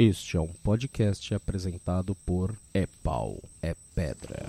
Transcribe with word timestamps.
Este 0.00 0.36
é 0.36 0.40
um 0.40 0.46
podcast 0.46 1.34
apresentado 1.34 2.14
por 2.24 2.56
É 2.72 2.86
Pau, 3.02 3.42
É 3.60 3.74
Pedra. 3.96 4.46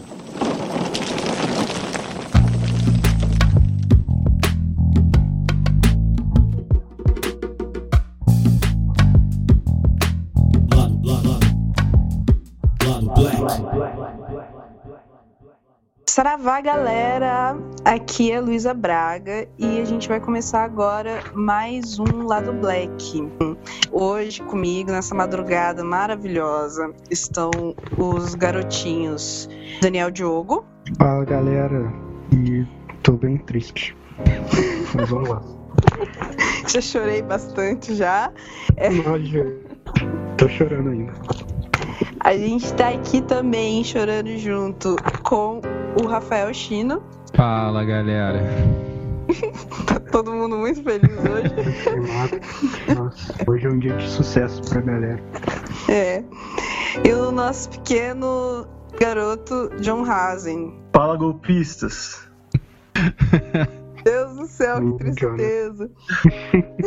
Saravá, 16.07 16.61
galera! 16.61 17.57
Aqui 17.85 18.31
é 18.31 18.39
Luísa 18.39 18.73
Braga 18.73 19.47
e 19.57 19.79
a 19.79 19.85
gente 19.85 20.07
vai 20.07 20.19
começar 20.19 20.63
agora 20.63 21.23
mais 21.33 21.97
um 21.97 22.25
Lado 22.25 22.53
Black. 22.53 23.27
Hoje 23.91 24.41
comigo, 24.43 24.91
nessa 24.91 25.15
madrugada 25.15 25.83
maravilhosa, 25.83 26.93
estão 27.09 27.49
os 27.97 28.35
garotinhos 28.35 29.49
Daniel 29.81 30.11
Diogo, 30.11 30.65
Fala 30.97 31.23
galera, 31.23 31.93
e 32.33 32.65
tô 33.03 33.13
bem 33.13 33.37
triste. 33.37 33.95
Mas 34.95 35.09
vamos 35.09 35.29
lá. 35.29 35.41
já 36.67 36.81
chorei 36.81 37.21
bastante 37.21 37.95
já. 37.95 38.31
Nossa, 39.05 40.35
tô 40.37 40.49
chorando 40.49 40.89
ainda. 40.89 41.13
A 42.19 42.35
gente 42.35 42.73
tá 42.73 42.89
aqui 42.89 43.21
também 43.21 43.83
chorando 43.83 44.35
junto 44.37 44.95
com 45.23 45.61
o 46.01 46.07
Rafael 46.07 46.53
Chino. 46.53 47.01
Fala 47.35 47.83
galera. 47.83 48.39
Tá 49.85 49.99
todo 49.99 50.31
mundo 50.33 50.57
muito 50.57 50.81
feliz 50.81 51.11
hoje. 51.11 51.53
Nossa, 52.95 53.35
hoje 53.47 53.67
é 53.67 53.69
um 53.69 53.77
dia 53.77 53.95
de 53.95 54.09
sucesso 54.09 54.59
pra 54.67 54.81
galera. 54.81 55.23
É. 55.87 56.23
E 57.07 57.13
o 57.13 57.31
nosso 57.31 57.69
pequeno 57.69 58.67
garoto 58.99 59.69
John 59.81 60.03
Hazen. 60.03 60.73
Fala 60.93 61.15
golpistas. 61.15 62.27
Deus 64.03 64.35
do 64.35 64.47
céu, 64.47 64.77
que 64.77 64.83
Hum, 64.85 64.97
tristeza. 64.97 65.91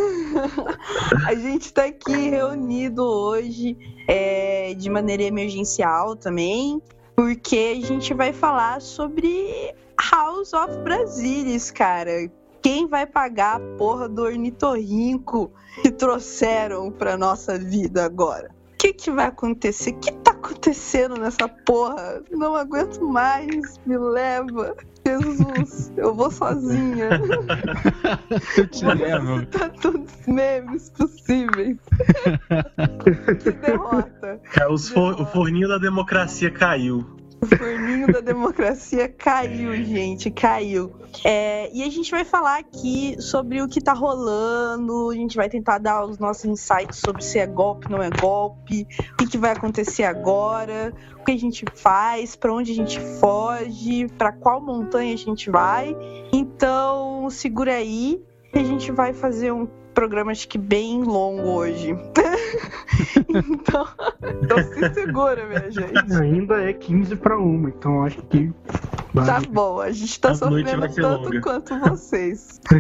a 1.27 1.34
gente 1.34 1.72
tá 1.72 1.84
aqui 1.84 2.30
reunido 2.30 3.04
hoje 3.04 3.78
é, 4.08 4.74
de 4.74 4.90
maneira 4.90 5.22
emergencial 5.22 6.16
também, 6.16 6.82
porque 7.14 7.78
a 7.80 7.86
gente 7.86 8.12
vai 8.14 8.32
falar 8.32 8.80
sobre 8.80 9.72
House 10.11 10.53
of 10.53 10.77
Brasilis, 10.78 11.70
cara. 11.70 12.31
Quem 12.62 12.86
vai 12.86 13.06
pagar 13.06 13.56
a 13.56 13.77
porra 13.77 14.08
do 14.08 14.22
ornitorrinco 14.22 15.53
que 15.83 15.91
trouxeram 15.91 16.91
pra 16.91 17.17
nossa 17.17 17.58
vida 17.58 18.05
agora? 18.05 18.50
O 18.75 18.77
que, 18.78 18.92
que 18.92 19.11
vai 19.11 19.27
acontecer? 19.27 19.91
O 19.91 19.98
que 19.98 20.12
tá 20.12 20.33
acontecendo 20.33 21.17
nessa 21.17 21.48
porra? 21.48 22.23
Não 22.30 22.55
aguento 22.56 23.00
mais, 23.05 23.78
me 23.86 23.97
leva. 23.97 24.77
Jesus, 25.06 25.92
eu 25.97 26.14
vou 26.14 26.30
sozinha. 26.30 27.08
Eu 28.56 28.67
te 28.69 28.84
levo. 28.84 29.45
Tá 29.47 29.69
todos 29.69 30.12
os 30.20 30.27
memes 30.27 30.91
possíveis. 30.91 31.77
que 33.42 33.50
derrota. 33.50 34.41
É, 34.61 34.69
os 34.69 34.89
for- 34.89 35.20
o 35.20 35.27
forninho 35.27 35.69
da 35.69 35.78
democracia 35.78 36.50
caiu. 36.50 37.05
O 37.42 37.46
forninho 37.56 38.06
da 38.06 38.20
democracia 38.20 39.08
caiu, 39.08 39.74
gente, 39.84 40.30
caiu. 40.30 40.92
É, 41.24 41.68
e 41.74 41.82
a 41.82 41.90
gente 41.90 42.08
vai 42.08 42.24
falar 42.24 42.60
aqui 42.60 43.16
sobre 43.20 43.60
o 43.60 43.66
que 43.66 43.80
tá 43.80 43.92
rolando, 43.92 45.10
a 45.10 45.14
gente 45.14 45.36
vai 45.36 45.48
tentar 45.48 45.78
dar 45.78 46.04
os 46.04 46.18
nossos 46.18 46.44
insights 46.44 47.00
sobre 47.00 47.24
se 47.24 47.40
é 47.40 47.46
golpe, 47.46 47.90
não 47.90 48.00
é 48.00 48.10
golpe, 48.10 48.86
o 49.12 49.16
que, 49.16 49.26
que 49.26 49.38
vai 49.38 49.50
acontecer 49.50 50.04
agora, 50.04 50.94
o 51.20 51.24
que 51.24 51.32
a 51.32 51.36
gente 51.36 51.64
faz, 51.74 52.36
pra 52.36 52.54
onde 52.54 52.70
a 52.70 52.74
gente 52.76 53.00
foge, 53.18 54.06
pra 54.16 54.30
qual 54.30 54.60
montanha 54.60 55.12
a 55.12 55.18
gente 55.18 55.50
vai. 55.50 55.96
Então, 56.32 57.28
segura 57.28 57.74
aí, 57.74 58.22
que 58.52 58.58
a 58.61 58.64
gente 58.64 58.92
vai 58.92 59.12
fazer 59.12 59.52
um 59.52 59.67
programa 59.92 60.33
acho 60.33 60.48
que 60.48 60.58
bem 60.58 61.03
longo 61.03 61.42
hoje. 61.48 61.91
então, 63.29 63.86
então 64.42 64.58
se 64.58 64.95
segura, 64.95 65.47
minha 65.47 65.70
gente. 65.70 66.13
Ainda 66.14 66.63
é 66.63 66.73
15 66.73 67.17
pra 67.17 67.39
1, 67.39 67.69
então 67.69 68.03
acho 68.05 68.20
que. 68.23 68.51
vai- 69.14 69.27
Tá 69.27 69.41
bom, 69.48 69.80
a 69.80 69.91
gente 69.91 70.19
tá 70.20 70.30
A 70.30 70.35
sofrendo 70.35 70.89
tanto 70.95 71.25
longa. 71.25 71.41
quanto 71.41 71.79
vocês. 71.80 72.61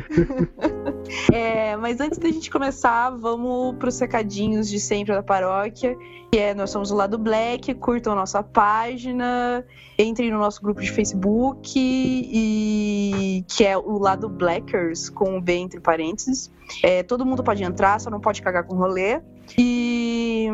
É, 1.30 1.76
mas 1.76 2.00
antes 2.00 2.18
da 2.18 2.28
gente 2.28 2.50
começar, 2.50 3.10
vamos 3.10 3.76
pros 3.76 3.98
recadinhos 4.00 4.68
de 4.68 4.80
sempre 4.80 5.12
da 5.12 5.22
paróquia. 5.22 5.94
Que 6.32 6.38
é, 6.38 6.54
nós 6.54 6.70
somos 6.70 6.90
o 6.90 6.94
Lado 6.94 7.18
Black, 7.18 7.74
curtam 7.74 8.14
nossa 8.14 8.42
página, 8.42 9.62
entrem 9.98 10.30
no 10.30 10.38
nosso 10.38 10.62
grupo 10.62 10.80
de 10.80 10.90
Facebook, 10.90 11.70
e 11.76 13.44
que 13.48 13.64
é 13.64 13.76
o 13.76 13.98
Lado 13.98 14.28
Blackers, 14.28 15.10
com 15.10 15.36
o 15.36 15.40
B 15.40 15.54
entre 15.54 15.80
parênteses. 15.80 16.50
É, 16.82 17.02
todo 17.02 17.26
mundo 17.26 17.42
pode 17.42 17.62
entrar, 17.62 18.00
só 18.00 18.10
não 18.10 18.20
pode 18.20 18.40
cagar 18.42 18.64
com 18.64 18.74
rolê. 18.76 19.20
E 19.58 20.48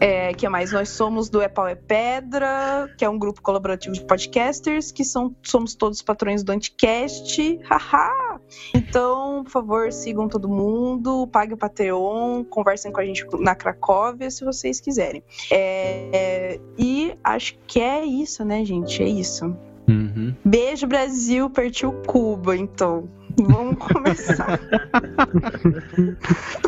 é, 0.00 0.32
que 0.34 0.48
mais? 0.48 0.72
Nós 0.72 0.90
somos 0.90 1.28
do 1.28 1.40
É 1.40 1.48
Pau 1.48 1.66
é 1.66 1.74
Pedra, 1.74 2.92
que 2.96 3.04
é 3.04 3.08
um 3.08 3.18
grupo 3.18 3.40
colaborativo 3.40 3.94
de 3.94 4.04
podcasters, 4.04 4.92
que 4.92 5.04
são, 5.04 5.34
somos 5.42 5.74
todos 5.74 6.02
patrões 6.02 6.42
do 6.42 6.52
Anticast. 6.52 7.60
Haha! 7.64 8.40
Então, 8.74 9.42
por 9.44 9.50
favor, 9.50 9.92
sigam 9.92 10.28
todo 10.28 10.48
mundo, 10.48 11.26
paguem 11.28 11.54
o 11.54 11.56
Patreon, 11.56 12.44
conversem 12.44 12.92
com 12.92 13.00
a 13.00 13.04
gente 13.04 13.26
na 13.38 13.54
Cracóvia, 13.54 14.30
se 14.30 14.44
vocês 14.44 14.80
quiserem. 14.80 15.22
É, 15.50 16.08
é, 16.12 16.60
e 16.76 17.16
acho 17.22 17.56
que 17.66 17.80
é 17.80 18.04
isso, 18.04 18.44
né, 18.44 18.64
gente? 18.64 19.02
É 19.02 19.08
isso. 19.08 19.56
Uhum. 19.88 20.34
Beijo, 20.44 20.86
Brasil, 20.86 21.48
partiu 21.48 21.92
Cuba, 22.06 22.56
então. 22.56 23.08
Vamos 23.46 23.78
começar. 23.78 24.60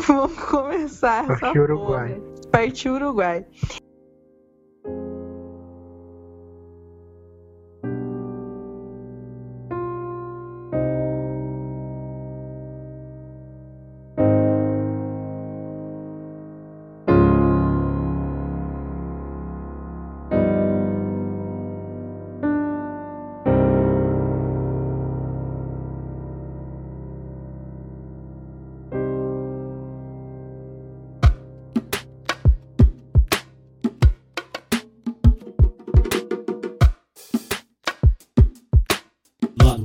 Vamos 0.07 0.39
começar 0.39 1.23
essa 1.25 1.39
Partiu 1.39 1.63
Uruguai. 1.63 2.15
porra. 2.15 2.31
Partiu 2.51 2.93
Uruguai. 2.95 3.45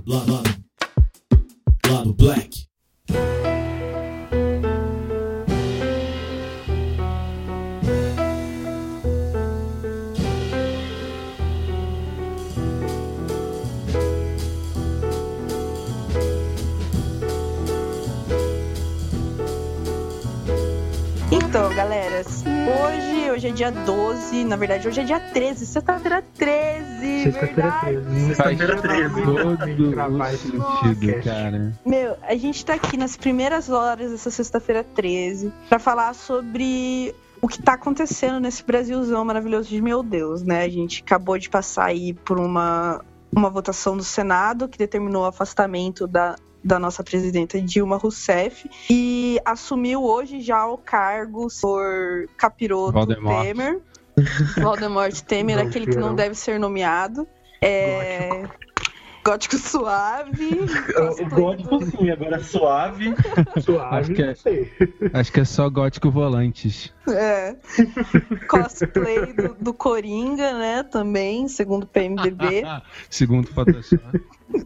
Lado, 0.09 0.35
lado, 0.35 0.45
lado. 0.45 1.93
Lado 1.93 2.15
Black. 2.15 2.67
Então, 21.33 21.75
galera, 21.75 22.23
hoje, 22.23 23.31
hoje 23.33 23.49
é 23.49 23.51
dia 23.51 23.73
12, 23.73 24.45
na 24.45 24.55
verdade, 24.55 24.87
hoje 24.87 25.01
é 25.01 25.05
dia 25.05 25.19
13, 25.19 25.67
sexta-feira 25.67 26.23
13, 26.37 26.76
Sexta-feira 27.33 27.71
verdade. 27.83 28.07
13. 28.07 28.35
Faz 28.35 28.59
Sexta-feira 28.59 29.11
13. 29.11 29.23
todo 29.23 29.91
Gravar 29.91 30.35
esse 30.35 30.51
sentido, 30.51 31.25
cara. 31.25 31.73
Meu, 31.85 32.17
a 32.23 32.37
gente 32.37 32.65
tá 32.65 32.75
aqui 32.75 32.97
nas 32.97 33.17
primeiras 33.17 33.69
horas 33.69 34.11
dessa 34.11 34.31
sexta-feira 34.31 34.85
13 34.85 35.53
pra 35.69 35.79
falar 35.79 36.15
sobre 36.15 37.15
o 37.41 37.49
que 37.49 37.63
tá 37.63 37.75
acontecendo 37.75 38.41
nesse 38.41 38.65
Brasilzão 38.65 39.25
maravilhoso 39.25 39.69
de 39.69 39.81
meu 39.81 40.03
Deus, 40.03 40.43
né? 40.43 40.65
A 40.65 40.69
gente 40.69 41.03
acabou 41.03 41.39
de 41.39 41.49
passar 41.49 41.87
aí 41.87 42.15
por 42.15 42.39
uma, 42.39 43.05
uma 43.33 43.51
votação 43.51 43.97
do 43.97 44.05
Senado 44.05 44.69
que 44.69 44.79
determinou 44.79 45.23
o 45.23 45.27
afastamento 45.27 46.07
da, 46.07 46.37
da 46.63 46.79
nossa 46.79 47.05
presidenta 47.05 47.61
Dilma 47.61 47.97
Rousseff 47.97 48.69
e 48.91 49.39
assumiu 49.45 50.03
hoje 50.03 50.41
já 50.41 50.67
o 50.67 50.79
cargo 50.79 51.49
por 51.61 52.29
capiroto 52.37 52.93
Valdemort. 52.93 53.47
Temer. 53.47 53.81
Valdemort 54.57 55.21
Temer, 55.23 55.57
Não, 55.57 55.67
aquele 55.67 55.87
que 55.87 55.97
não 55.97 56.09
não. 56.09 56.15
deve 56.15 56.35
ser 56.35 56.59
nomeado. 56.59 57.27
É... 57.63 58.45
Gótico 59.25 59.57
suave. 59.59 60.51
O 61.21 61.29
gótico 61.29 61.85
sim, 61.85 62.11
agora 62.11 62.41
suave. 62.41 63.13
Suave, 63.61 63.97
Acho 63.97 64.13
que 64.15 64.23
é- 64.23 64.27
não 64.27 64.35
sei. 64.37 64.73
Acho 65.13 65.33
que 65.33 65.41
é 65.41 65.45
só 65.45 65.69
gótico 65.69 66.11
volantes. 66.13 66.95
É. 67.09 67.57
Cosplay 68.49 69.33
do, 69.33 69.55
do 69.61 69.75
Coringa, 69.75 70.53
né? 70.53 70.83
Também, 70.85 71.49
segundo 71.49 71.83
o 71.85 71.87
PMDB. 71.87 72.63
Segundo 73.11 73.47
o 73.47 73.53
Photoshop. 73.53 74.21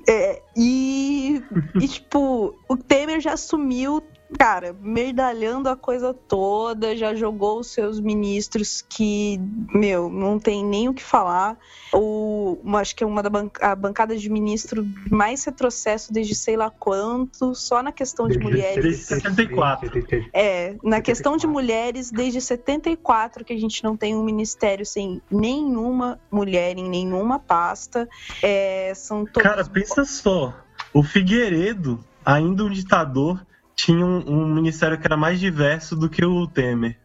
É, 0.06 0.42
e, 0.54 1.42
e, 1.80 1.88
tipo, 1.88 2.54
o 2.68 2.76
Temer 2.76 3.18
já 3.20 3.32
assumiu, 3.32 4.02
cara, 4.38 4.74
merdalhando 4.80 5.68
a 5.68 5.76
coisa 5.76 6.14
toda, 6.14 6.96
já 6.96 7.14
jogou 7.14 7.60
os 7.60 7.68
seus 7.68 8.00
ministros 8.00 8.84
que, 8.88 9.40
meu, 9.72 10.08
não 10.08 10.38
tem 10.38 10.64
nem 10.64 10.88
o 10.88 10.94
que 10.94 11.02
falar. 11.02 11.58
O, 11.92 12.58
acho 12.76 12.94
que 12.94 13.04
é 13.04 13.06
uma 13.06 13.22
da 13.22 13.30
ban 13.30 13.50
a 13.60 13.74
bancada 13.74 14.16
de 14.16 14.30
ministro 14.30 14.86
mais 15.10 15.44
retrocesso 15.44 16.12
desde 16.12 16.34
sei 16.34 16.56
lá 16.56 16.70
quanto, 16.70 17.54
só 17.54 17.82
na 17.82 17.92
questão 17.92 18.28
de 18.28 18.38
mulheres. 18.38 18.82
Desde 18.82 19.04
74. 19.04 19.90
É, 20.32 20.76
na 20.82 21.00
questão 21.00 21.36
de 21.36 21.46
mulheres, 21.46 22.10
desde 22.10 22.40
74 22.40 23.44
que 23.44 23.52
a 23.52 23.58
gente 23.58 23.82
não 23.82 23.96
tem 23.96 24.14
um 24.14 24.22
ministério 24.22 24.86
sem 24.86 25.20
nenhuma 25.30 26.20
mulher 26.30 26.78
em 26.78 26.88
nenhuma 26.88 27.38
pasta. 27.38 28.08
É, 28.42 28.92
são 28.94 29.24
todos 29.24 29.42
Cara, 29.42 29.64
pensa 29.64 30.04
só. 30.04 30.54
O 30.92 31.02
Figueiredo, 31.02 32.02
ainda 32.24 32.64
um 32.64 32.70
ditador, 32.70 33.44
tinha 33.80 34.04
um, 34.04 34.22
um 34.28 34.46
ministério 34.46 34.98
que 34.98 35.06
era 35.06 35.16
mais 35.16 35.40
diverso 35.40 35.96
do 35.96 36.08
que 36.08 36.24
o 36.24 36.46
Temer. 36.46 36.98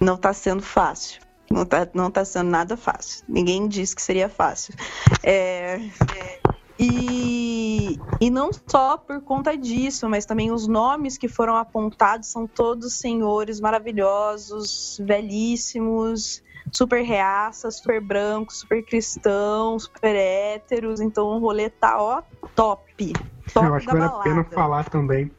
não 0.00 0.16
tá 0.16 0.32
sendo 0.32 0.62
fácil. 0.62 1.20
Não 1.50 1.64
tá, 1.64 1.88
não 1.94 2.10
tá 2.10 2.24
sendo 2.24 2.50
nada 2.50 2.76
fácil. 2.76 3.24
Ninguém 3.28 3.68
disse 3.68 3.94
que 3.94 4.02
seria 4.02 4.28
fácil. 4.28 4.74
É, 5.22 5.76
é, 5.76 6.40
e, 6.78 7.98
e 8.20 8.30
não 8.30 8.50
só 8.66 8.96
por 8.96 9.20
conta 9.22 9.56
disso, 9.56 10.08
mas 10.08 10.26
também 10.26 10.50
os 10.50 10.66
nomes 10.66 11.16
que 11.18 11.28
foram 11.28 11.56
apontados 11.56 12.28
são 12.28 12.46
todos 12.46 12.94
senhores 12.94 13.60
maravilhosos, 13.60 14.98
velhíssimos, 15.02 16.42
super 16.72 17.02
reaças, 17.02 17.78
super 17.78 18.00
brancos, 18.00 18.60
super 18.60 18.82
cristãos, 18.82 19.84
super 19.84 20.14
héteros. 20.14 21.00
Então 21.00 21.26
o 21.26 21.38
rolê 21.38 21.70
tá, 21.70 22.00
ó, 22.00 22.22
top. 22.54 23.12
Top 23.52 23.66
Eu 23.66 23.74
acho 23.74 23.86
da 23.86 23.92
que 23.92 23.98
vale 23.98 24.12
a 24.12 24.18
pena 24.18 24.44
falar 24.44 24.84
também 24.90 25.30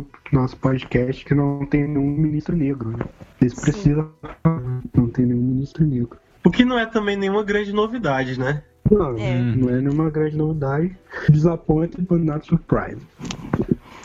pro 0.00 0.06
nosso 0.32 0.56
podcast 0.56 1.24
que 1.24 1.34
não 1.34 1.66
tem 1.66 1.86
nenhum 1.86 2.16
ministro 2.16 2.56
negro. 2.56 2.90
Né? 2.96 3.04
Eles 3.40 3.52
Sim. 3.54 3.60
precisam. 3.62 4.10
Não 4.94 5.08
tem 5.08 5.26
nenhum 5.26 5.42
ministro 5.42 5.84
negro. 5.84 6.16
O 6.44 6.50
que 6.50 6.64
não 6.64 6.78
é 6.78 6.86
também 6.86 7.16
nenhuma 7.16 7.44
grande 7.44 7.72
novidade, 7.72 8.38
né? 8.38 8.62
Não, 8.90 9.16
É. 9.18 9.38
não 9.38 9.68
é 9.70 9.80
nenhuma 9.80 10.10
grande 10.10 10.36
novidade. 10.36 10.96
Disappointed, 11.28 12.06
but 12.08 12.20
not 12.20 12.46
surprised. 12.46 13.02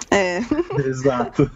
É. 0.09 0.39
Exato. 0.87 1.49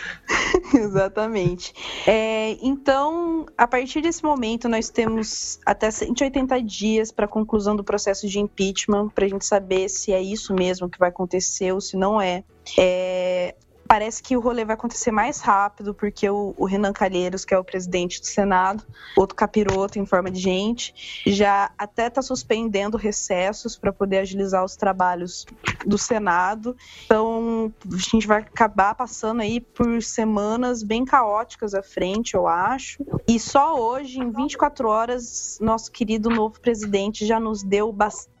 Exatamente. 0.74 1.72
É, 2.06 2.56
então, 2.62 3.46
a 3.56 3.66
partir 3.66 4.00
desse 4.00 4.22
momento, 4.22 4.68
nós 4.68 4.90
temos 4.90 5.58
até 5.64 5.90
180 5.90 6.62
dias 6.62 7.10
para 7.10 7.24
a 7.24 7.28
conclusão 7.28 7.74
do 7.74 7.84
processo 7.84 8.28
de 8.28 8.38
impeachment, 8.38 9.08
para 9.08 9.24
a 9.24 9.28
gente 9.28 9.44
saber 9.44 9.88
se 9.88 10.12
é 10.12 10.20
isso 10.20 10.54
mesmo 10.54 10.88
que 10.88 10.98
vai 10.98 11.08
acontecer 11.08 11.72
ou 11.72 11.80
se 11.80 11.96
não 11.96 12.20
é. 12.20 12.44
É, 12.78 13.54
Parece 13.88 14.22
que 14.22 14.36
o 14.36 14.40
rolê 14.40 14.66
vai 14.66 14.74
acontecer 14.74 15.10
mais 15.10 15.40
rápido, 15.40 15.94
porque 15.94 16.28
o, 16.28 16.54
o 16.58 16.66
Renan 16.66 16.92
Calheiros, 16.92 17.44
que 17.44 17.54
é 17.54 17.58
o 17.58 17.64
presidente 17.64 18.20
do 18.20 18.26
Senado, 18.26 18.84
outro 19.16 19.34
capiroto 19.34 19.98
em 19.98 20.04
forma 20.04 20.30
de 20.30 20.38
gente, 20.38 21.22
já 21.26 21.70
até 21.78 22.08
está 22.08 22.20
suspendendo 22.20 22.98
recessos 22.98 23.78
para 23.78 23.92
poder 23.92 24.18
agilizar 24.18 24.62
os 24.62 24.76
trabalhos 24.76 25.46
do 25.86 25.96
Senado. 25.96 26.76
Então, 27.06 27.72
a 27.90 27.96
gente 27.96 28.26
vai 28.26 28.40
acabar 28.40 28.94
passando 28.94 29.40
aí 29.40 29.58
por 29.60 30.02
semanas 30.02 30.82
bem 30.82 31.04
caóticas 31.04 31.72
à 31.74 31.82
frente, 31.82 32.34
eu 32.34 32.46
acho. 32.46 33.02
E 33.26 33.40
só 33.40 33.80
hoje, 33.80 34.18
em 34.18 34.30
24 34.30 34.88
horas, 34.88 35.58
nosso 35.60 35.90
querido 35.90 36.28
novo 36.28 36.60
presidente 36.60 37.24
já 37.24 37.40
nos 37.40 37.62
deu 37.62 37.90
bastante 37.90 38.37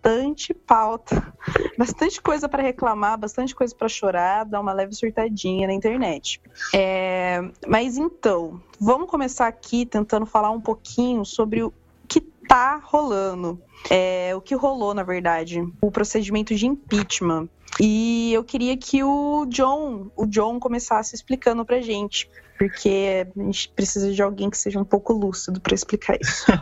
pauta, 0.66 1.32
bastante 1.78 2.20
coisa 2.20 2.48
para 2.48 2.62
reclamar, 2.62 3.18
bastante 3.18 3.54
coisa 3.54 3.74
para 3.74 3.88
chorar, 3.88 4.44
dar 4.44 4.60
uma 4.60 4.72
leve 4.72 4.94
surtadinha 4.94 5.66
na 5.66 5.72
internet. 5.72 6.40
É, 6.74 7.40
mas 7.66 7.96
então, 7.96 8.60
vamos 8.80 9.10
começar 9.10 9.46
aqui 9.46 9.86
tentando 9.86 10.26
falar 10.26 10.50
um 10.50 10.60
pouquinho 10.60 11.24
sobre 11.24 11.62
o 11.62 11.72
que 12.06 12.20
tá 12.20 12.80
rolando. 12.82 13.60
É, 13.88 14.34
o 14.34 14.40
que 14.40 14.54
rolou, 14.54 14.92
na 14.92 15.02
verdade, 15.02 15.62
o 15.80 15.90
procedimento 15.90 16.54
de 16.54 16.66
impeachment. 16.66 17.48
E 17.80 18.32
eu 18.32 18.42
queria 18.42 18.76
que 18.76 19.04
o 19.04 19.46
John, 19.46 20.10
o 20.16 20.26
John 20.26 20.58
começasse 20.58 21.14
explicando 21.14 21.64
pra 21.64 21.80
gente, 21.80 22.28
porque 22.58 23.26
a 23.36 23.42
gente 23.42 23.68
precisa 23.70 24.12
de 24.12 24.20
alguém 24.20 24.50
que 24.50 24.58
seja 24.58 24.80
um 24.80 24.84
pouco 24.84 25.12
lúcido 25.12 25.60
pra 25.60 25.74
explicar 25.74 26.18
isso. 26.20 26.46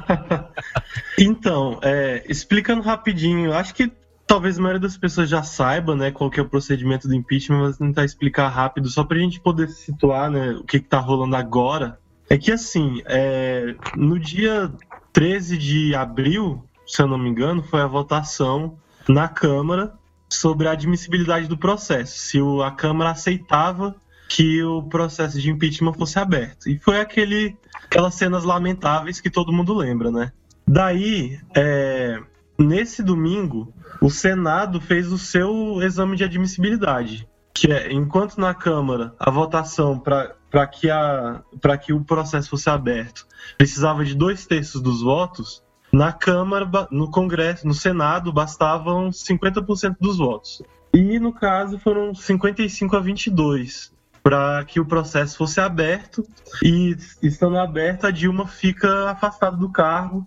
Então, 1.19 1.79
é, 1.83 2.23
explicando 2.29 2.83
rapidinho, 2.83 3.53
acho 3.55 3.75
que 3.75 3.91
talvez 4.27 4.59
a 4.59 4.63
maioria 4.63 4.81
das 4.81 4.99
pessoas 4.99 5.31
já 5.31 5.43
saiba, 5.43 5.97
né, 5.97 6.11
qual 6.11 6.31
que 6.31 6.39
é 6.39 6.43
o 6.43 6.49
procedimento 6.49 7.09
do 7.09 7.15
impeachment, 7.15 7.61
mas 7.61 7.79
tentar 7.79 8.05
explicar 8.05 8.49
rápido, 8.49 8.89
só 8.89 9.03
pra 9.03 9.19
gente 9.19 9.41
poder 9.41 9.69
situar, 9.69 10.31
né, 10.31 10.51
o 10.51 10.65
que, 10.65 10.79
que 10.79 10.89
tá 10.89 10.99
rolando 10.99 11.37
agora. 11.37 11.99
É 12.29 12.37
que 12.37 12.53
assim, 12.53 13.03
é, 13.07 13.75
no 13.97 14.19
dia 14.19 14.71
13 15.13 15.57
de 15.57 15.95
abril, 15.95 16.63
se 16.87 17.01
eu 17.01 17.07
não 17.07 17.17
me 17.17 17.31
engano, 17.31 17.63
foi 17.63 17.81
a 17.81 17.87
votação 17.87 18.77
na 19.09 19.29
Câmara 19.29 19.95
sobre 20.29 20.69
a 20.69 20.73
admissibilidade 20.73 21.47
do 21.47 21.57
processo, 21.57 22.19
se 22.19 22.39
a 22.63 22.71
Câmara 22.71 23.11
aceitava 23.11 23.97
que 24.29 24.63
o 24.63 24.83
processo 24.83 25.41
de 25.41 25.51
impeachment 25.51 25.93
fosse 25.95 26.19
aberto. 26.19 26.69
E 26.69 26.79
foi 26.79 27.01
aquele, 27.01 27.57
aquelas 27.85 28.15
cenas 28.15 28.45
lamentáveis 28.45 29.21
que 29.21 29.31
todo 29.31 29.53
mundo 29.53 29.75
lembra, 29.75 30.11
né? 30.11 30.33
Daí, 30.67 31.39
é, 31.55 32.19
nesse 32.59 33.03
domingo, 33.03 33.73
o 34.01 34.11
Senado 34.11 34.81
fez 34.81 35.13
o 35.13 35.19
seu 35.19 35.81
exame 35.83 36.17
de 36.17 36.25
admissibilidade, 36.25 37.29
que 37.55 37.71
é, 37.73 37.93
enquanto 37.93 38.39
na 38.39 38.53
Câmara 38.53 39.15
a 39.19 39.31
votação 39.31 39.99
para 39.99 40.67
que, 40.67 40.91
a- 40.91 41.43
que 41.83 41.93
o 41.93 42.05
processo 42.05 42.51
fosse 42.51 42.69
aberto 42.69 43.27
precisava 43.57 44.05
de 44.05 44.15
dois 44.15 44.45
terços 44.45 44.83
dos 44.83 45.03
votos, 45.03 45.63
na 45.93 46.13
Câmara, 46.13 46.69
no 46.91 47.11
Congresso, 47.11 47.67
no 47.67 47.73
Senado, 47.73 48.33
bastavam 48.33 49.11
50% 49.11 49.97
dos 50.01 50.19
votos. 50.19 50.61
E, 50.93 51.19
no 51.21 51.33
caso, 51.33 51.79
foram 51.79 52.13
55 52.15 52.97
a 52.97 53.01
22 53.01 53.95
para 54.27 54.65
que 54.65 54.81
o 54.81 54.85
processo 54.85 55.37
fosse 55.37 55.61
aberto 55.61 56.27
e 56.61 56.97
estando 57.23 57.57
aberto 57.59 58.09
a 58.09 58.11
Dilma 58.11 58.45
fica 58.45 59.11
afastada 59.11 59.57
do 59.57 59.69
cargo 59.69 60.27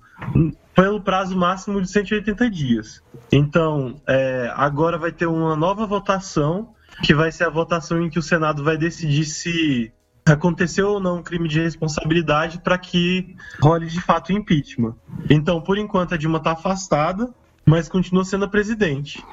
pelo 0.73 1.01
prazo 1.01 1.37
máximo 1.37 1.81
de 1.81 1.91
180 1.91 2.49
dias. 2.49 3.03
Então, 3.29 3.99
é, 4.07 4.49
agora 4.55 4.97
vai 4.97 5.11
ter 5.11 5.25
uma 5.25 5.53
nova 5.53 5.85
votação, 5.85 6.73
que 7.03 7.13
vai 7.13 7.29
ser 7.29 7.43
a 7.43 7.49
votação 7.49 8.01
em 8.01 8.09
que 8.09 8.17
o 8.17 8.21
Senado 8.21 8.63
vai 8.63 8.77
decidir 8.77 9.25
se 9.25 9.91
aconteceu 10.25 10.91
ou 10.91 11.01
não 11.01 11.17
um 11.17 11.23
crime 11.23 11.49
de 11.49 11.59
responsabilidade 11.59 12.59
para 12.59 12.77
que 12.77 13.35
role 13.61 13.87
de 13.87 13.99
fato 13.99 14.29
o 14.29 14.31
impeachment. 14.31 14.95
Então, 15.29 15.59
por 15.59 15.77
enquanto, 15.77 16.13
a 16.13 16.17
Dilma 16.17 16.37
está 16.37 16.53
afastada, 16.53 17.33
mas 17.69 17.87
continua 17.87 18.25
sendo 18.25 18.45
a 18.45 18.47
presidente. 18.47 19.23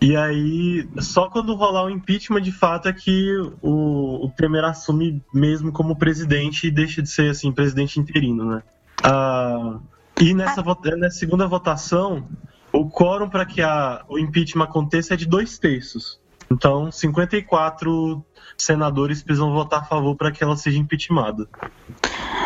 E 0.00 0.16
aí, 0.16 0.88
só 0.98 1.28
quando 1.28 1.54
rolar 1.54 1.84
o 1.84 1.90
impeachment, 1.90 2.40
de 2.40 2.52
fato, 2.52 2.88
é 2.88 2.92
que 2.92 3.36
o, 3.60 4.26
o 4.26 4.30
Temer 4.36 4.64
assume 4.64 5.22
mesmo 5.32 5.70
como 5.72 5.96
presidente 5.96 6.66
e 6.66 6.70
deixa 6.70 7.02
de 7.02 7.08
ser, 7.10 7.30
assim, 7.30 7.52
presidente 7.52 8.00
interino, 8.00 8.44
né? 8.46 8.62
Ah, 9.04 9.78
e 10.20 10.32
nessa, 10.32 10.62
vota- 10.62 10.96
nessa 10.96 11.18
segunda 11.18 11.46
votação, 11.46 12.26
o 12.72 12.88
quórum 12.88 13.28
para 13.28 13.44
que 13.44 13.60
a- 13.60 14.04
o 14.08 14.18
impeachment 14.18 14.64
aconteça 14.64 15.14
é 15.14 15.16
de 15.16 15.26
dois 15.26 15.58
terços. 15.58 16.18
Então, 16.50 16.90
54 16.92 18.24
senadores 18.56 19.22
precisam 19.22 19.52
votar 19.52 19.80
a 19.80 19.84
favor 19.84 20.14
para 20.16 20.30
que 20.30 20.42
ela 20.42 20.56
seja 20.56 20.78
impeachmentada. 20.78 21.48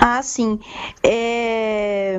Ah, 0.01 0.23
sim. 0.23 0.59
É... 1.05 2.19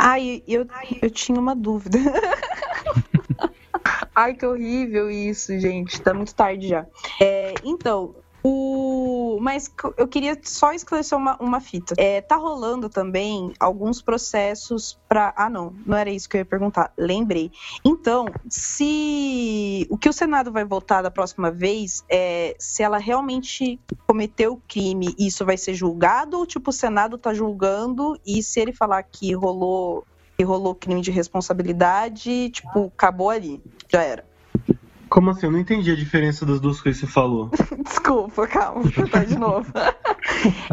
Ai, 0.00 0.44
eu, 0.46 0.64
eu 1.02 1.10
tinha 1.10 1.40
uma 1.40 1.56
dúvida. 1.56 1.98
Ai, 4.14 4.34
que 4.34 4.46
horrível 4.46 5.10
isso, 5.10 5.58
gente. 5.58 6.00
Tá 6.00 6.14
muito 6.14 6.32
tarde 6.32 6.68
já. 6.68 6.86
É, 7.20 7.52
então, 7.64 8.14
o... 8.48 9.38
mas 9.40 9.70
eu 9.96 10.08
queria 10.08 10.38
só 10.42 10.72
esclarecer 10.72 11.16
uma, 11.16 11.36
uma 11.36 11.60
fita. 11.60 11.94
É, 11.98 12.20
tá 12.20 12.36
rolando 12.36 12.88
também 12.88 13.52
alguns 13.60 14.00
processos 14.00 14.98
para. 15.08 15.32
Ah, 15.36 15.50
não, 15.50 15.74
não 15.84 15.96
era 15.96 16.10
isso 16.10 16.28
que 16.28 16.36
eu 16.36 16.40
ia 16.40 16.44
perguntar. 16.44 16.92
Lembrei. 16.96 17.50
Então, 17.84 18.26
se 18.48 19.86
o 19.90 19.98
que 19.98 20.08
o 20.08 20.12
Senado 20.12 20.50
vai 20.50 20.64
votar 20.64 21.02
da 21.02 21.10
próxima 21.10 21.50
vez 21.50 22.04
é 22.08 22.56
se 22.58 22.82
ela 22.82 22.98
realmente 22.98 23.78
cometeu 24.06 24.60
crime, 24.66 25.14
isso 25.18 25.44
vai 25.44 25.56
ser 25.56 25.74
julgado 25.74 26.38
ou 26.38 26.46
tipo 26.46 26.70
o 26.70 26.72
Senado 26.72 27.18
tá 27.18 27.34
julgando 27.34 28.18
e 28.26 28.42
se 28.42 28.60
ele 28.60 28.72
falar 28.72 29.02
que 29.02 29.34
rolou 29.34 30.06
que 30.36 30.44
rolou 30.44 30.72
crime 30.72 31.00
de 31.00 31.10
responsabilidade, 31.10 32.50
tipo, 32.50 32.92
acabou 32.94 33.28
ali, 33.28 33.60
já 33.88 34.04
era. 34.04 34.27
Como 35.08 35.30
assim? 35.30 35.46
Eu 35.46 35.52
não 35.52 35.58
entendi 35.58 35.90
a 35.90 35.96
diferença 35.96 36.44
das 36.44 36.60
duas 36.60 36.80
coisas 36.80 37.00
que 37.00 37.06
você 37.06 37.12
falou. 37.12 37.50
Desculpa, 37.84 38.46
calma, 38.46 38.82
vou 38.82 38.92
tentar 38.92 39.24
de 39.24 39.38
novo. 39.38 39.72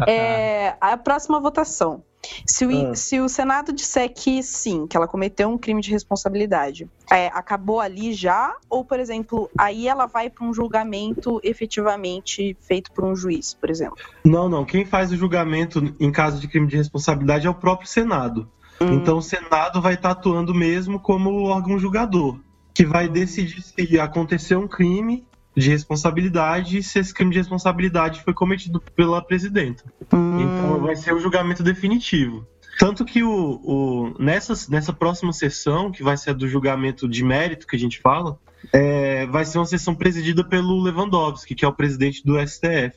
É, 0.06 0.76
a 0.80 0.96
próxima 0.96 1.40
votação. 1.40 2.04
Se 2.46 2.66
o, 2.66 2.90
Ah. 2.90 2.94
se 2.94 3.20
o 3.20 3.28
Senado 3.28 3.72
disser 3.72 4.12
que 4.12 4.42
sim, 4.42 4.86
que 4.86 4.96
ela 4.96 5.08
cometeu 5.08 5.48
um 5.48 5.56
crime 5.58 5.80
de 5.80 5.90
responsabilidade, 5.90 6.88
é, 7.10 7.28
acabou 7.28 7.80
ali 7.80 8.12
já? 8.12 8.54
Ou, 8.68 8.84
por 8.84 9.00
exemplo, 9.00 9.50
aí 9.58 9.88
ela 9.88 10.06
vai 10.06 10.28
para 10.28 10.44
um 10.44 10.52
julgamento 10.52 11.40
efetivamente 11.42 12.56
feito 12.60 12.92
por 12.92 13.04
um 13.04 13.14
juiz, 13.16 13.54
por 13.54 13.70
exemplo? 13.70 13.96
Não, 14.24 14.48
não. 14.48 14.64
Quem 14.64 14.84
faz 14.84 15.10
o 15.12 15.16
julgamento 15.16 15.94
em 15.98 16.12
caso 16.12 16.40
de 16.40 16.48
crime 16.48 16.66
de 16.66 16.76
responsabilidade 16.76 17.46
é 17.46 17.50
o 17.50 17.54
próprio 17.54 17.88
Senado. 17.88 18.48
Hum. 18.80 18.94
Então 18.94 19.18
o 19.18 19.22
Senado 19.22 19.80
vai 19.80 19.94
estar 19.94 20.10
atuando 20.10 20.54
mesmo 20.54 21.00
como 21.00 21.44
órgão 21.44 21.78
julgador, 21.78 22.38
que 22.76 22.84
vai 22.84 23.08
decidir 23.08 23.62
se 23.62 23.98
aconteceu 23.98 24.60
um 24.60 24.68
crime 24.68 25.24
de 25.56 25.70
responsabilidade 25.70 26.76
e 26.76 26.82
se 26.82 26.98
esse 26.98 27.14
crime 27.14 27.30
de 27.32 27.38
responsabilidade 27.38 28.22
foi 28.22 28.34
cometido 28.34 28.78
pela 28.94 29.22
presidenta. 29.22 29.82
Hum, 30.12 30.40
Então 30.42 30.80
vai 30.82 30.94
ser 30.94 31.14
o 31.14 31.18
julgamento 31.18 31.62
definitivo. 31.62 32.46
Tanto 32.78 33.06
que 33.06 33.22
o, 33.22 33.60
o- 33.64 34.14
nessa, 34.22 34.52
nessa 34.70 34.92
próxima 34.92 35.32
sessão, 35.32 35.90
que 35.90 36.02
vai 36.02 36.18
ser 36.18 36.30
a 36.30 36.32
do 36.34 36.46
julgamento 36.46 37.08
de 37.08 37.24
mérito 37.24 37.66
que 37.66 37.74
a 37.74 37.78
gente 37.78 37.98
fala, 37.98 38.38
é, 38.70 39.24
vai 39.26 39.46
ser 39.46 39.56
uma 39.58 39.64
sessão 39.64 39.94
presidida 39.94 40.44
pelo 40.44 40.82
Lewandowski, 40.82 41.54
que 41.54 41.64
é 41.64 41.68
o 41.68 41.72
presidente 41.72 42.22
do 42.22 42.38
STF. 42.38 42.92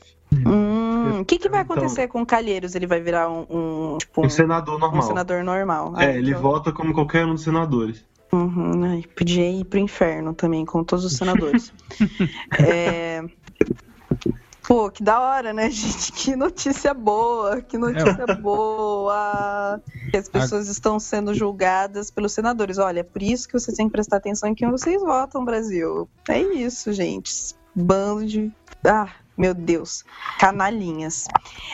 hum, 0.45 1.21
o 1.21 1.25
que, 1.25 1.37
que 1.39 1.47
vai 1.47 1.61
Então- 1.61 1.77
acontecer 1.77 2.07
com 2.09 2.21
o 2.21 2.25
Calheiros? 2.25 2.75
Ele 2.75 2.85
vai 2.85 2.99
virar 2.99 3.29
um, 3.29 3.45
um, 3.49 3.97
tipo, 3.97 4.21
Um 4.21 4.25
um, 4.25 4.29
senador 4.29 4.75
um 4.75 4.79
normal. 4.79 5.01
senador 5.03 5.43
normal? 5.45 5.93
Ah, 5.95 6.03
É, 6.05 6.17
ele 6.17 6.31
então- 6.31 6.41
vota 6.41 6.73
como 6.73 6.93
qualquer 6.93 7.25
um 7.25 7.33
dos 7.35 7.43
senadores. 7.43 8.03
Uhum, 8.31 8.83
ai, 8.83 9.03
podia 9.15 9.49
ir 9.49 9.65
pro 9.65 9.79
inferno 9.79 10.33
também, 10.33 10.65
com 10.65 10.83
todos 10.83 11.05
os 11.05 11.13
senadores. 11.13 11.73
É, 12.59 13.23
Pô, 14.69 14.91
que 14.91 15.01
da 15.01 15.19
hora, 15.19 15.51
né, 15.51 15.67
gente? 15.71 16.11
Que 16.11 16.35
notícia 16.35 16.93
boa, 16.93 17.59
que 17.59 17.75
notícia 17.75 18.27
boa. 18.39 19.81
Que 20.11 20.17
as 20.17 20.29
pessoas 20.29 20.67
estão 20.67 20.99
sendo 20.99 21.33
julgadas 21.33 22.11
pelos 22.11 22.33
senadores. 22.33 22.77
Olha, 22.77 22.99
é 22.99 23.03
por 23.03 23.23
isso 23.23 23.47
que 23.47 23.59
vocês 23.59 23.75
têm 23.75 23.87
que 23.87 23.91
prestar 23.91 24.17
atenção 24.17 24.47
em 24.47 24.53
quem 24.53 24.69
vocês 24.69 25.01
votam, 25.01 25.43
Brasil. 25.43 26.07
É 26.29 26.39
isso, 26.39 26.93
gente. 26.93 27.33
Bando 27.73 28.27
de. 28.27 28.51
Ah, 28.85 29.09
meu 29.35 29.55
Deus. 29.55 30.05
Canalinhas. 30.37 31.25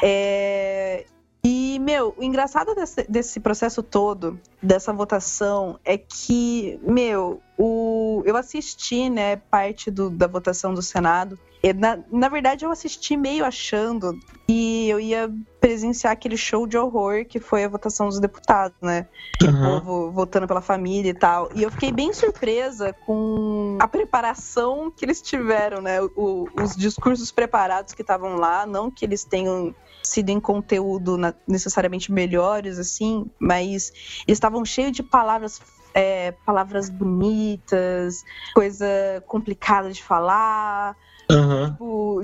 É, 0.02 1.06
E, 1.48 1.78
meu, 1.78 2.12
o 2.18 2.24
engraçado 2.24 2.74
desse, 2.74 3.04
desse 3.08 3.40
processo 3.40 3.84
todo, 3.84 4.40
dessa 4.64 4.92
votação, 4.92 5.80
é 5.86 5.96
que, 5.96 6.80
meu, 6.82 7.40
o, 7.58 8.22
eu 8.26 8.36
assisti, 8.36 9.10
né, 9.10 9.36
parte 9.38 9.90
do- 9.90 10.10
da 10.10 10.28
votação 10.28 10.74
do 10.74 10.82
Senado. 10.82 11.40
E, 11.64 11.74
na, 11.74 11.98
na 12.12 12.30
verdade, 12.30 12.66
eu 12.66 12.72
assisti 12.72 13.16
meio 13.18 13.46
achando 13.46 14.20
que 14.48 14.88
eu 14.90 15.00
ia 15.00 15.32
presenciar 15.60 16.14
aquele 16.14 16.38
show 16.38 16.68
de 16.68 16.78
horror 16.78 17.26
que 17.26 17.40
foi 17.40 17.64
a 17.64 17.70
votação 17.70 18.08
dos 18.08 18.20
deputados, 18.20 18.78
né? 18.82 19.08
Aham. 19.42 19.52
o 19.52 19.82
povo 19.82 20.12
votando 20.12 20.48
pela 20.48 20.62
família 20.62 21.10
e 21.10 21.14
tal. 21.14 21.50
E 21.56 21.64
eu 21.64 21.72
fiquei 21.72 21.92
bem 21.92 22.14
surpresa 22.14 22.94
com 23.06 23.78
a 23.82 23.88
preparação 23.88 24.92
que 24.92 25.04
eles 25.04 25.22
tiveram, 25.22 25.82
né? 25.82 26.02
O- 26.16 26.48
os 26.56 26.76
discursos 26.76 27.32
preparados 27.32 27.94
que 27.94 28.02
estavam 28.02 28.36
lá, 28.38 28.66
não 28.66 28.90
que 28.92 29.04
eles 29.04 29.26
tenham 29.26 29.76
sido 30.04 30.30
em 30.30 30.40
conteúdo 30.40 31.18
necessariamente 31.48 32.12
melhores, 32.12 32.78
assim, 32.78 33.26
mas 33.40 33.92
eles 34.28 34.38
estavam 34.38 34.64
cheios 34.64 34.92
de 34.92 35.04
palavras. 35.04 35.60
É, 35.96 36.34
palavras 36.46 36.90
bonitas, 36.90 38.24
coisa 38.54 38.86
complicada 39.28 39.92
de 39.92 40.04
falar, 40.04 40.96
Aham. 41.32 41.72
tipo, 41.72 42.22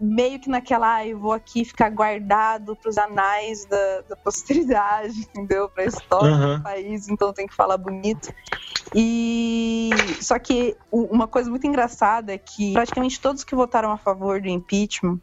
meio 0.00 0.38
que 0.38 0.50
naquela, 0.50 0.96
ah, 0.96 1.06
eu 1.06 1.18
vou 1.18 1.32
aqui 1.32 1.64
ficar 1.64 1.90
guardado 1.90 2.76
pros 2.76 2.98
anais 2.98 3.66
da, 3.66 4.00
da 4.02 4.16
posteridade, 4.16 5.14
entendeu? 5.34 5.70
Pra 5.70 5.86
história 5.86 6.34
Aham. 6.34 6.56
do 6.58 6.62
país, 6.62 7.08
então 7.08 7.32
tem 7.32 7.46
que 7.46 7.54
falar 7.54 7.78
bonito. 7.78 8.28
E 8.94 10.16
só 10.20 10.38
que 10.38 10.76
uma 10.92 11.26
coisa 11.26 11.50
muito 11.50 11.66
engraçada 11.66 12.32
é 12.32 12.38
que 12.38 12.74
praticamente 12.74 13.20
todos 13.20 13.42
que 13.42 13.54
votaram 13.54 13.90
a 13.90 13.98
favor 13.98 14.40
do 14.40 14.48
impeachment, 14.48 15.18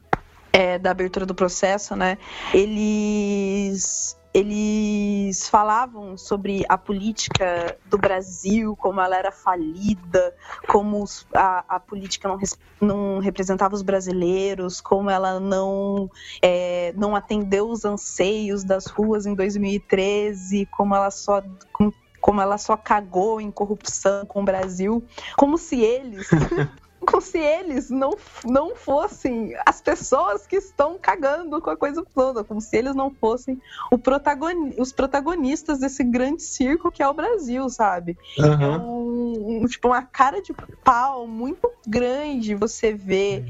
é, 0.52 0.78
da 0.78 0.92
abertura 0.92 1.26
do 1.26 1.34
processo, 1.34 1.96
né? 1.96 2.18
Eles 2.54 4.18
eles 4.34 5.50
falavam 5.50 6.18
sobre 6.18 6.64
a 6.70 6.78
política 6.78 7.78
do 7.86 7.98
Brasil, 7.98 8.76
como 8.78 9.02
ela 9.02 9.18
era 9.18 9.32
falida, 9.32 10.34
como 10.68 11.04
a, 11.36 11.76
a 11.76 11.80
política 11.80 12.28
não, 12.28 12.38
não 12.82 13.20
representava 13.20 13.76
os 13.76 13.82
brasileiros, 13.82 14.80
como 14.80 15.10
ela 15.10 15.40
não, 15.40 16.10
é, 16.42 16.94
não 16.96 17.16
atendeu 17.16 17.70
os 17.70 17.84
anseios 17.84 18.64
das 18.64 18.86
ruas 18.86 19.26
em 19.26 19.36
2013, 19.36 20.66
como 20.68 20.96
ela 20.96 21.12
só. 21.12 21.42
com- 21.74 21.92
como 22.22 22.40
ela 22.40 22.60
só 22.60 22.78
cagou 22.78 23.42
em 23.42 23.50
corrupção 23.50 24.28
com 24.28 24.42
o 24.42 24.46
Brasil, 24.46 25.04
como 25.36 25.58
se 25.58 25.82
eles 25.82 26.30
como 27.06 27.22
se 27.22 27.40
eles 27.40 27.90
não, 27.90 28.16
não 28.46 28.76
fossem 28.76 29.54
as 29.66 29.82
pessoas 29.82 30.46
que 30.46 30.56
estão 30.56 30.98
cagando 31.00 31.60
com 31.62 31.70
a 31.70 31.78
coisa 31.78 32.04
toda, 32.14 32.44
como 32.44 32.62
se 32.62 32.78
eles 32.78 32.96
não 32.96 33.12
fossem 33.12 33.60
o 33.92 33.98
protagoni 33.98 34.76
os 34.78 34.92
protagonistas 34.92 35.80
desse 35.80 36.04
grande 36.04 36.44
circo 36.44 36.92
que 36.92 37.02
é 37.02 37.08
o 37.08 37.14
Brasil, 37.14 37.70
sabe? 37.70 38.18
É 38.38 38.44
Aham. 38.44 38.80
um, 38.80 39.66
tipo, 39.68 39.88
uma 39.88 40.04
cara 40.04 40.42
de 40.42 40.54
pau 40.84 41.28
muito 41.28 41.70
grande 41.88 42.56
você 42.56 42.94
vê 42.94 43.44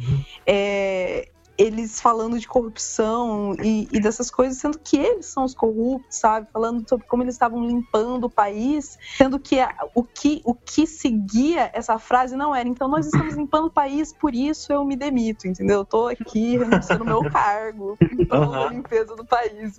é, 0.45 1.29
eles 1.57 1.99
falando 2.01 2.39
de 2.39 2.47
corrupção 2.47 3.53
e, 3.63 3.87
e 3.91 3.99
dessas 3.99 4.31
coisas, 4.31 4.57
sendo 4.57 4.79
que 4.79 4.97
eles 4.97 5.27
são 5.27 5.43
os 5.43 5.53
corruptos, 5.53 6.17
sabe? 6.19 6.47
Falando 6.51 6.87
sobre 6.87 7.05
como 7.07 7.23
eles 7.23 7.35
estavam 7.35 7.65
limpando 7.65 8.25
o 8.25 8.29
país, 8.29 8.97
sendo 9.17 9.39
que 9.39 9.59
a- 9.59 9.75
o 9.93 10.03
que, 10.03 10.41
o 10.45 10.55
que 10.55 10.87
seguia 10.87 11.69
essa 11.73 11.99
frase 11.99 12.35
não 12.35 12.55
era, 12.55 12.67
então 12.67 12.87
nós 12.87 13.05
estamos 13.05 13.35
limpando 13.35 13.65
o 13.67 13.71
país, 13.71 14.13
por 14.13 14.33
isso 14.33 14.71
eu 14.73 14.83
me 14.85 14.95
demito, 14.95 15.47
entendeu? 15.47 15.79
Eu 15.79 15.85
tô 15.85 16.07
aqui 16.07 16.57
renunciando 16.57 17.05
meu 17.05 17.23
cargo 17.29 17.97
pela 18.27 18.45
Aham. 18.45 18.69
limpeza 18.69 19.15
do 19.15 19.25
país. 19.25 19.75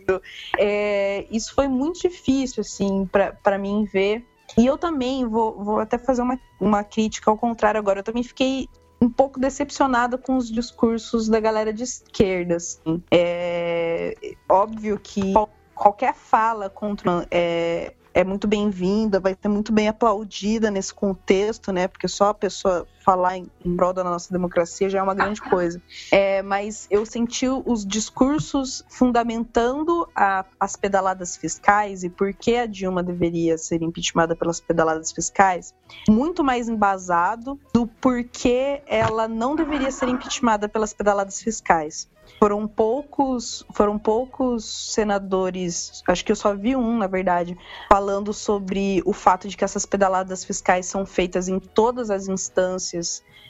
É, 0.59 1.27
isso 1.31 1.55
foi 1.55 1.69
muito 1.69 2.01
difícil, 2.01 2.61
assim, 2.61 3.09
pra 3.43 3.59
mim 3.59 3.85
ver. 3.85 4.25
E 4.59 4.67
eu 4.67 4.77
também 4.77 5.27
vou, 5.27 5.65
vou 5.65 5.81
até 5.81 5.97
fazer 5.99 6.21
uma, 6.23 6.39
uma 6.61 6.85
crítica 6.85 7.31
ao 7.31 7.39
contrário 7.39 7.79
agora. 7.79 8.01
Eu 8.01 8.05
também 8.05 8.23
fiquei 8.23 8.69
um 9.03 9.11
pouco 9.11 9.41
decepcionada 9.41 10.17
com 10.17 10.37
os 10.37 10.49
discursos 10.49 11.29
da 11.29 11.41
galera 11.41 11.73
de 11.73 11.83
esquerda. 11.83 12.55
Assim. 12.57 13.03
É 13.11 14.15
óbvio 14.49 14.97
que 15.03 15.33
qual- 15.33 15.51
qualquer 15.75 16.15
fala 16.15 16.71
contra 16.71 17.27
é, 17.29 17.95
é 18.15 18.23
muito 18.23 18.47
bem-vinda, 18.47 19.19
vai 19.19 19.37
ser 19.41 19.49
muito 19.49 19.73
bem 19.73 19.89
aplaudida 19.89 20.71
nesse 20.71 20.95
contexto, 20.95 21.73
né? 21.73 21.89
Porque 21.89 22.07
só 22.07 22.29
a 22.29 22.35
pessoa 22.35 22.87
falar 23.03 23.37
em, 23.39 23.51
em 23.65 23.77
prol 23.77 23.93
da 23.93 24.05
nossa 24.05 24.33
democracia 24.33 24.89
já 24.89 24.99
é 24.99 25.03
uma 25.03 25.15
grande 25.15 25.41
coisa. 25.41 25.81
É, 26.11 26.43
mas 26.43 26.87
eu 26.91 27.05
senti 27.05 27.47
os 27.49 27.85
discursos 27.87 28.85
fundamentando 28.89 30.09
a- 30.15 30.45
as 30.59 30.77
pedaladas 30.77 31.37
fiscais 31.37 32.03
e 32.05 32.09
por 32.11 32.33
que 32.35 32.57
a 32.57 32.67
Dilma 32.67 33.03
deveria 33.03 33.57
ser 33.59 33.83
impeachmentada 33.83 34.37
pelas 34.37 34.61
pedaladas 34.61 35.13
fiscais 35.13 35.75
muito 36.09 36.43
mais 36.43 36.69
embasado 36.69 37.59
do 37.75 37.87
porquê 37.87 38.83
ela 38.87 39.29
não 39.29 39.55
deveria 39.55 39.91
ser 39.91 40.09
impeachmentada 40.09 40.69
pelas 40.69 40.93
pedaladas 40.93 41.41
fiscais. 41.43 42.09
Foram 42.39 42.67
poucos, 42.67 43.65
foram 43.75 43.99
poucos 43.99 44.65
senadores, 44.95 46.03
acho 46.09 46.25
que 46.25 46.33
eu 46.33 46.37
só 46.37 46.55
vi 46.55 46.75
um, 46.75 46.97
na 46.99 47.07
verdade, 47.07 47.57
falando 47.89 48.33
sobre 48.33 49.03
o 49.05 49.13
fato 49.13 49.49
de 49.49 49.57
que 49.57 49.65
essas 49.65 49.85
pedaladas 49.85 50.45
fiscais 50.45 50.87
são 50.87 51.05
feitas 51.05 51.47
em 51.49 51.59
todas 51.61 52.11
as 52.11 52.29
instâncias 52.29 52.92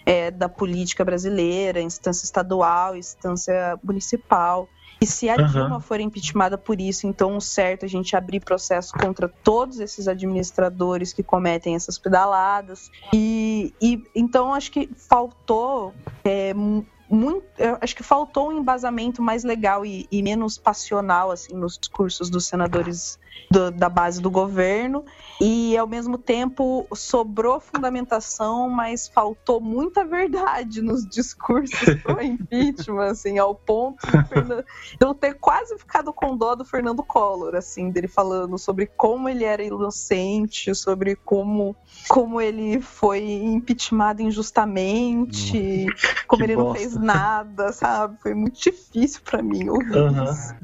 é, 0.04 0.30
da 0.30 0.49
política 0.49 1.04
brasileira, 1.04 1.80
instância 1.80 2.25
estadual, 2.25 2.96
instância 2.96 3.78
municipal. 3.82 4.68
E 5.00 5.06
se 5.06 5.28
a. 5.28 5.37
Dilma 5.37 5.80
for 5.80 5.99
impeachmentada 6.00 6.56
por 6.56 6.80
isso, 6.80 7.06
então 7.06 7.37
o 7.37 7.40
certo 7.40 7.82
é 7.82 7.87
a 7.87 7.88
gente 7.88 8.14
abrir 8.14 8.40
processo 8.40 8.94
contra 8.96 9.28
todos 9.28 9.80
esses 9.80 10.06
administradores 10.06 11.12
que 11.12 11.22
cometem 11.22 11.75
essas 11.75 11.99
pedaladas. 11.99 12.90
E, 13.12 13.75
e 13.80 14.02
então 14.14 14.54
acho 14.54 14.70
que 14.70 14.88
faltou 15.08 15.92
é, 16.25 16.54
mu- 16.54 16.87
muito, 17.11 17.44
acho 17.80 17.94
que 17.96 18.02
faltou 18.02 18.49
um 18.49 18.58
embasamento 18.58 19.20
mais 19.20 19.44
legal 19.44 19.84
e, 19.84 20.06
e 20.11 20.22
menos 20.22 20.56
passional 20.56 21.30
assim 21.30 21.54
nos 21.54 21.76
discursos 21.76 22.30
dos 22.30 22.46
senadores 22.46 23.18
do, 23.50 23.70
da 23.70 23.88
base 23.88 24.20
do 24.20 24.30
governo 24.30 25.04
e 25.40 25.76
ao 25.76 25.86
mesmo 25.86 26.16
tempo 26.16 26.86
sobrou 26.94 27.60
fundamentação, 27.60 28.68
mas 28.68 29.08
faltou 29.08 29.60
muita 29.60 30.04
verdade 30.04 30.80
nos 30.80 31.06
discursos 31.06 31.78
do 32.04 32.20
impeachment, 32.20 33.10
assim, 33.10 33.38
ao 33.38 33.54
ponto 33.54 34.06
de 34.06 34.24
Fernando, 34.28 34.64
eu 35.00 35.14
ter 35.14 35.34
quase 35.34 35.76
ficado 35.78 36.12
com 36.12 36.36
dó 36.36 36.54
do 36.54 36.64
Fernando 36.64 37.02
Collor, 37.02 37.54
assim, 37.54 37.90
dele 37.90 38.08
falando 38.08 38.56
sobre 38.58 38.86
como 38.86 39.28
ele 39.28 39.44
era 39.44 39.62
inocente, 39.62 40.74
sobre 40.74 41.16
como, 41.16 41.74
como 42.08 42.40
ele 42.40 42.80
foi 42.80 43.22
impeachmentado 43.22 44.22
injustamente, 44.22 45.86
como 46.26 46.40
Que 46.40 46.46
ele 46.46 46.56
não 46.56 46.64
bosta. 46.66 46.78
fez 46.78 46.96
nada, 46.96 47.72
sabe? 47.72 48.16
Foi 48.20 48.34
muito 48.34 48.60
difícil 48.60 49.20
pra 49.24 49.42
mim 49.42 49.68
ouvir 49.68 50.12
isso. 50.24 50.54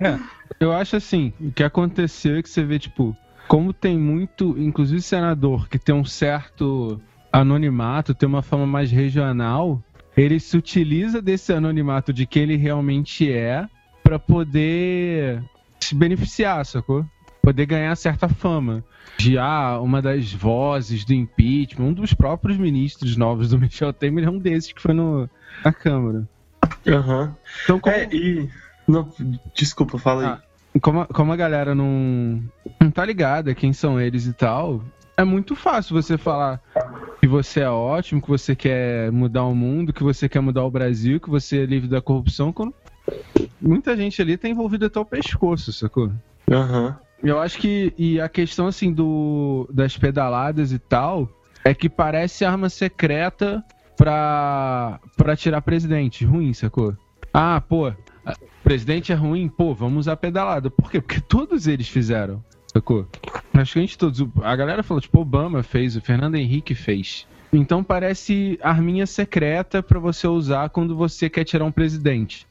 É, 0.00 0.18
eu 0.60 0.72
acho 0.72 0.94
assim, 0.94 1.32
o 1.40 1.50
que 1.50 1.64
aconteceu 1.64 2.36
é 2.36 2.42
que 2.42 2.48
você 2.48 2.62
vê, 2.62 2.78
tipo, 2.78 3.16
como 3.48 3.72
tem 3.72 3.98
muito, 3.98 4.54
inclusive 4.58 5.00
senador, 5.00 5.66
que 5.68 5.78
tem 5.78 5.94
um 5.94 6.04
certo 6.04 7.00
anonimato, 7.32 8.14
tem 8.14 8.28
uma 8.28 8.42
fama 8.42 8.66
mais 8.66 8.90
regional, 8.90 9.82
ele 10.14 10.38
se 10.38 10.56
utiliza 10.58 11.22
desse 11.22 11.52
anonimato 11.52 12.12
de 12.12 12.26
quem 12.26 12.42
ele 12.42 12.56
realmente 12.56 13.32
é 13.32 13.66
pra 14.02 14.18
poder 14.18 15.42
se 15.80 15.94
beneficiar, 15.94 16.64
sacou? 16.66 17.06
Poder 17.42 17.64
ganhar 17.64 17.96
certa 17.96 18.28
fama. 18.28 18.84
De, 19.16 19.38
ah, 19.38 19.80
uma 19.80 20.02
das 20.02 20.30
vozes 20.32 21.06
do 21.06 21.14
impeachment, 21.14 21.86
um 21.86 21.92
dos 21.92 22.12
próprios 22.12 22.58
ministros 22.58 23.16
novos 23.16 23.48
do 23.48 23.56
Michel 23.58 23.92
Temer 23.94 24.24
é 24.24 24.30
um 24.30 24.38
desses 24.38 24.72
que 24.72 24.82
foi 24.82 24.92
no, 24.92 25.28
na 25.64 25.72
Câmara. 25.72 26.28
Aham. 26.86 27.34
Então, 27.64 27.80
como, 27.80 27.96
É, 27.96 28.08
e. 28.12 28.48
Não, 28.86 29.10
desculpa, 29.54 29.98
fala 29.98 30.22
aí. 30.22 30.28
Ah, 30.28 30.49
como, 30.78 31.00
a, 31.00 31.06
como 31.06 31.32
a 31.32 31.36
galera 31.36 31.74
não, 31.74 32.42
não 32.80 32.90
tá 32.90 33.04
ligada 33.04 33.54
quem 33.54 33.72
são 33.72 34.00
eles 34.00 34.26
e 34.26 34.32
tal, 34.32 34.82
é 35.16 35.24
muito 35.24 35.56
fácil 35.56 36.00
você 36.00 36.16
falar 36.16 36.60
que 37.20 37.26
você 37.26 37.60
é 37.60 37.68
ótimo, 37.68 38.22
que 38.22 38.28
você 38.28 38.54
quer 38.54 39.10
mudar 39.10 39.44
o 39.44 39.54
mundo, 39.54 39.92
que 39.92 40.02
você 40.02 40.28
quer 40.28 40.40
mudar 40.40 40.64
o 40.64 40.70
Brasil, 40.70 41.20
que 41.20 41.28
você 41.28 41.62
é 41.62 41.66
livre 41.66 41.88
da 41.88 42.00
corrupção, 42.00 42.52
quando 42.52 42.74
muita 43.60 43.96
gente 43.96 44.22
ali 44.22 44.36
tá 44.36 44.48
envolvida 44.48 44.86
até 44.86 44.98
o 44.98 45.04
pescoço, 45.04 45.72
sacou? 45.72 46.10
Aham. 46.50 46.96
Eu 47.22 47.38
acho 47.38 47.58
que 47.58 47.92
e 47.98 48.18
a 48.18 48.28
questão 48.28 48.66
assim 48.66 48.92
do 48.92 49.68
das 49.70 49.96
pedaladas 49.96 50.72
e 50.72 50.78
tal 50.78 51.28
é 51.62 51.74
que 51.74 51.88
parece 51.88 52.44
arma 52.44 52.70
secreta 52.70 53.62
pra 53.96 54.98
para 55.16 55.36
tirar 55.36 55.60
presidente, 55.60 56.24
ruim, 56.24 56.54
sacou? 56.54 56.96
Ah, 57.32 57.60
pô, 57.60 57.92
presidente 58.62 59.12
é 59.12 59.14
ruim, 59.14 59.48
pô, 59.48 59.74
vamos 59.74 60.00
usar 60.00 60.16
pedalada. 60.16 60.70
Por 60.70 60.90
quê? 60.90 61.00
Porque 61.00 61.20
todos 61.20 61.66
eles 61.66 61.88
fizeram, 61.88 62.42
sacou? 62.72 63.06
Acho 63.54 63.72
que 63.74 63.78
a 63.78 63.82
gente 63.82 63.98
todos, 63.98 64.24
a 64.42 64.56
galera 64.56 64.82
falou 64.82 65.00
tipo 65.00 65.20
Obama 65.20 65.62
fez, 65.62 65.96
o 65.96 66.00
Fernando 66.00 66.36
Henrique 66.36 66.74
fez. 66.74 67.26
Então 67.52 67.82
parece 67.82 68.58
arminha 68.62 69.06
secreta 69.06 69.82
pra 69.82 69.98
você 69.98 70.28
usar 70.28 70.70
quando 70.70 70.94
você 70.96 71.28
quer 71.28 71.44
tirar 71.44 71.64
um 71.64 71.72
presidente. 71.72 72.46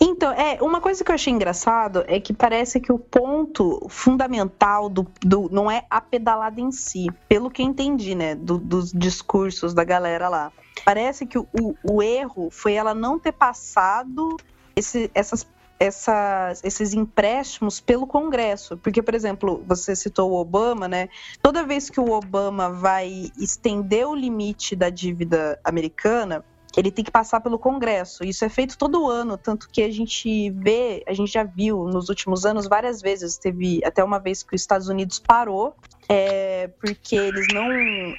Então, 0.00 0.32
é, 0.32 0.58
uma 0.60 0.80
coisa 0.80 1.02
que 1.02 1.10
eu 1.10 1.14
achei 1.14 1.32
engraçado 1.32 2.04
é 2.06 2.20
que 2.20 2.34
parece 2.34 2.80
que 2.80 2.92
o 2.92 2.98
ponto 2.98 3.86
fundamental 3.88 4.88
do, 4.88 5.06
do- 5.22 5.48
não 5.50 5.70
é 5.70 5.84
a 5.88 6.00
pedalada 6.00 6.60
em 6.60 6.70
si, 6.70 7.06
pelo 7.28 7.50
que 7.50 7.62
entendi, 7.62 8.14
né, 8.14 8.34
do- 8.34 8.58
dos 8.58 8.92
discursos 8.92 9.72
da 9.72 9.84
galera 9.84 10.28
lá. 10.28 10.52
Parece 10.84 11.24
que 11.24 11.38
o- 11.38 11.46
o 11.82 12.02
erro 12.02 12.48
foi 12.50 12.74
ela 12.74 12.94
não 12.94 13.18
ter 13.18 13.32
passado 13.32 14.36
esse- 14.76 15.10
essas, 15.14 15.46
essas- 15.80 16.62
esses 16.62 16.92
empréstimos 16.92 17.80
pelo 17.80 18.06
Congresso. 18.06 18.76
Porque, 18.76 19.02
por 19.02 19.14
exemplo, 19.14 19.64
você 19.66 19.96
citou 19.96 20.30
o 20.30 20.34
Obama, 20.36 20.86
né? 20.86 21.08
Toda 21.42 21.64
vez 21.64 21.88
que 21.90 21.98
o 22.00 22.10
Obama 22.10 22.70
vai 22.70 23.30
estender 23.38 24.06
o 24.06 24.14
limite 24.14 24.76
da 24.76 24.90
dívida 24.90 25.58
americana, 25.64 26.44
ele 26.76 26.90
tem 26.90 27.02
que 27.04 27.10
passar 27.10 27.40
pelo 27.40 27.58
Congresso. 27.58 28.22
Isso 28.22 28.44
é 28.44 28.50
feito 28.50 28.76
todo 28.76 29.08
ano, 29.08 29.38
tanto 29.38 29.66
que 29.70 29.82
a 29.82 29.90
gente 29.90 30.50
vê, 30.50 31.02
a 31.08 31.14
gente 31.14 31.32
já 31.32 31.42
viu 31.42 31.84
nos 31.84 32.10
últimos 32.10 32.44
anos 32.44 32.68
várias 32.68 33.00
vezes. 33.00 33.38
Teve 33.38 33.80
até 33.82 34.04
uma 34.04 34.18
vez 34.18 34.42
que 34.42 34.54
os 34.54 34.60
Estados 34.60 34.86
Unidos 34.88 35.18
parou, 35.18 35.74
é, 36.06 36.68
porque 36.78 37.16
eles 37.16 37.46
não, 37.54 37.66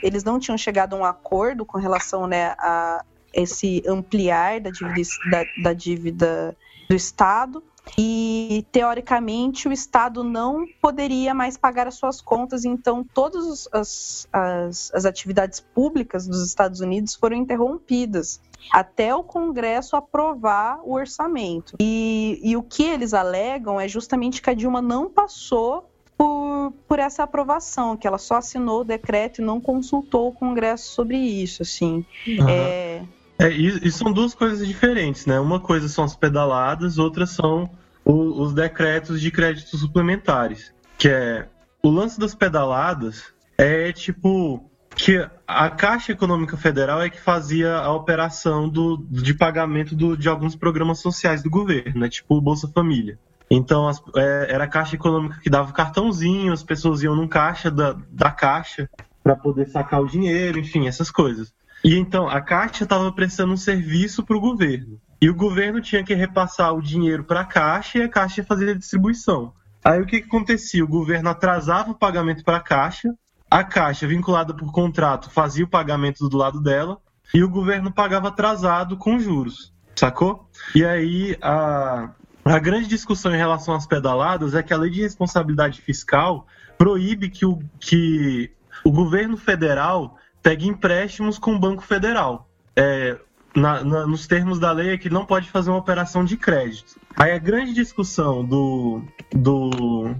eles 0.01 0.23
não 0.23 0.39
tinham 0.39 0.57
chegado 0.57 0.95
a 0.95 0.99
um 0.99 1.05
acordo 1.05 1.65
com 1.65 1.77
relação 1.77 2.25
né, 2.25 2.55
a 2.57 3.03
esse 3.33 3.83
ampliar 3.87 4.59
da 4.59 4.69
dívida, 4.69 5.01
da, 5.31 5.45
da 5.63 5.73
dívida 5.73 6.57
do 6.89 6.95
Estado. 6.95 7.63
E, 7.97 8.65
teoricamente, 8.71 9.67
o 9.67 9.71
Estado 9.71 10.23
não 10.23 10.65
poderia 10.81 11.33
mais 11.33 11.55
pagar 11.55 11.87
as 11.87 11.95
suas 11.95 12.19
contas, 12.19 12.65
então 12.65 13.05
todas 13.13 13.67
as, 13.71 14.27
as, 14.33 14.91
as 14.93 15.05
atividades 15.05 15.61
públicas 15.61 16.27
dos 16.27 16.45
Estados 16.45 16.81
Unidos 16.81 17.15
foram 17.15 17.37
interrompidas 17.37 18.41
até 18.71 19.15
o 19.15 19.23
Congresso 19.23 19.95
aprovar 19.95 20.81
o 20.83 20.93
orçamento. 20.93 21.77
E, 21.79 22.39
e 22.43 22.57
o 22.57 22.63
que 22.63 22.83
eles 22.83 23.13
alegam 23.13 23.79
é 23.79 23.87
justamente 23.87 24.41
que 24.41 24.49
a 24.49 24.53
Dilma 24.53 24.81
não 24.81 25.09
passou 25.09 25.89
por, 26.17 26.73
por 26.87 26.99
essa 26.99 27.23
aprovação, 27.23 27.95
que 27.95 28.07
ela 28.07 28.17
só 28.17 28.35
assinou 28.35 28.81
o 28.81 28.83
decreto 28.83 29.41
e 29.41 29.45
não 29.45 29.61
consultou 29.61 30.29
o 30.29 30.33
Congresso 30.33 30.91
sobre 30.91 31.17
isso, 31.17 31.61
assim. 31.61 32.03
Aham. 32.39 32.49
É, 32.49 33.03
É, 33.39 33.51
e, 33.51 33.87
e 33.87 33.91
são 33.91 34.11
duas 34.11 34.33
coisas 34.33 34.67
diferentes, 34.67 35.25
né? 35.25 35.39
Uma 35.39 35.59
coisa 35.59 35.87
são 35.87 36.03
as 36.03 36.15
pedaladas, 36.15 36.97
outra 36.97 37.25
são 37.25 37.69
o- 38.03 38.41
os 38.41 38.53
decretos 38.53 39.21
de 39.21 39.29
créditos 39.29 39.79
suplementares. 39.79 40.73
Que 40.97 41.09
é 41.09 41.47
o 41.83 41.89
lance 41.89 42.19
das 42.19 42.33
pedaladas 42.33 43.25
é 43.57 43.91
tipo 43.91 44.69
que 44.95 45.23
a 45.47 45.69
Caixa 45.69 46.11
Econômica 46.11 46.57
Federal 46.57 46.99
é 47.03 47.09
que 47.09 47.21
fazia 47.21 47.75
a 47.77 47.93
operação 47.93 48.67
do, 48.67 49.05
de 49.11 49.35
pagamento 49.35 49.95
do- 49.95 50.17
de 50.17 50.27
alguns 50.27 50.55
programas 50.55 50.99
sociais 50.99 51.43
do 51.43 51.49
governo, 51.51 51.99
né? 52.01 52.09
Tipo 52.09 52.35
o 52.37 52.41
Bolsa 52.41 52.67
Família. 52.67 53.19
Então 53.49 53.87
as- 53.87 54.01
é, 54.15 54.47
era 54.49 54.63
a 54.63 54.67
Caixa 54.67 54.95
Econômica 54.95 55.39
que 55.39 55.49
dava 55.51 55.69
o 55.69 55.73
cartãozinho, 55.73 56.51
as 56.51 56.63
pessoas 56.63 57.03
iam 57.03 57.15
num 57.15 57.27
caixa 57.27 57.69
da, 57.69 57.95
da 58.09 58.31
Caixa 58.31 58.89
para 59.23 59.35
poder 59.35 59.67
sacar 59.67 60.01
o 60.01 60.07
dinheiro, 60.07 60.57
enfim, 60.57 60.87
essas 60.87 61.11
coisas. 61.11 61.53
E 61.83 61.95
então 61.95 62.27
a 62.27 62.41
Caixa 62.41 62.83
estava 62.83 63.11
prestando 63.11 63.53
um 63.53 63.57
serviço 63.57 64.23
para 64.23 64.37
o 64.37 64.41
governo. 64.41 64.99
E 65.21 65.29
o 65.29 65.35
governo 65.35 65.81
tinha 65.81 66.03
que 66.03 66.13
repassar 66.13 66.73
o 66.73 66.81
dinheiro 66.81 67.23
para 67.23 67.41
a 67.41 67.45
Caixa 67.45 67.97
e 67.97 68.01
a 68.03 68.09
Caixa 68.09 68.41
ia 68.41 68.45
fazer 68.45 68.69
a 68.69 68.75
distribuição. 68.75 69.53
Aí 69.83 70.01
o 70.01 70.05
que, 70.05 70.21
que 70.21 70.27
acontecia? 70.27 70.83
O 70.83 70.87
governo 70.87 71.29
atrasava 71.29 71.91
o 71.91 71.95
pagamento 71.95 72.43
para 72.43 72.57
a 72.57 72.61
Caixa, 72.61 73.13
a 73.49 73.63
Caixa, 73.63 74.05
vinculada 74.05 74.53
por 74.53 74.71
contrato, 74.71 75.29
fazia 75.29 75.63
o 75.63 75.69
pagamento 75.69 76.27
do 76.27 76.37
lado 76.37 76.61
dela 76.61 76.99
e 77.33 77.43
o 77.43 77.49
governo 77.49 77.91
pagava 77.91 78.27
atrasado 78.27 78.97
com 78.97 79.19
juros, 79.19 79.73
sacou? 79.95 80.49
E 80.75 80.83
aí 80.83 81.37
a, 81.41 82.09
a 82.43 82.59
grande 82.59 82.87
discussão 82.87 83.33
em 83.33 83.37
relação 83.37 83.73
às 83.73 83.87
pedaladas 83.87 84.53
é 84.53 84.61
que 84.61 84.73
a 84.73 84.77
lei 84.77 84.89
de 84.89 85.01
responsabilidade 85.01 85.81
fiscal 85.81 86.45
proíbe 86.77 87.29
que 87.29 87.45
o, 87.45 87.59
que 87.79 88.51
o 88.83 88.91
governo 88.91 89.37
federal 89.37 90.17
pegue 90.47 90.65
empréstimos 90.65 91.37
com 91.37 91.55
o 91.55 91.59
Banco 91.59 91.81
Federal. 91.83 92.47
É, 92.73 93.17
na- 93.53 93.83
na- 93.83 94.07
nos 94.07 94.25
termos 94.27 94.57
da 94.59 94.71
lei 94.71 94.91
é 94.93 94.97
que 94.97 95.09
não 95.09 95.25
pode 95.25 95.49
fazer 95.49 95.69
uma 95.69 95.77
operação 95.79 96.23
de 96.23 96.37
crédito. 96.37 96.95
Aí 97.17 97.33
a 97.33 97.37
grande 97.37 97.73
discussão 97.73 98.45
do, 98.45 99.01
do, 99.33 100.15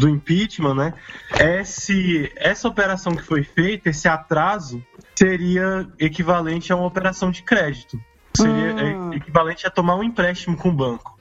do 0.00 0.08
impeachment 0.08 0.74
né, 0.74 0.94
é 1.38 1.62
se 1.64 2.32
essa 2.36 2.66
operação 2.66 3.14
que 3.14 3.22
foi 3.22 3.42
feita, 3.44 3.90
esse 3.90 4.08
atraso, 4.08 4.82
seria 5.14 5.86
equivalente 5.98 6.72
a 6.72 6.76
uma 6.76 6.86
operação 6.86 7.30
de 7.30 7.42
crédito. 7.42 8.00
Seria 8.34 8.74
Hum. 8.74 9.12
é, 9.12 9.16
equivalente 9.16 9.66
a 9.66 9.70
tomar 9.70 9.96
um 9.96 10.02
empréstimo 10.02 10.56
com 10.56 10.70
o 10.70 10.72
banco. 10.72 11.18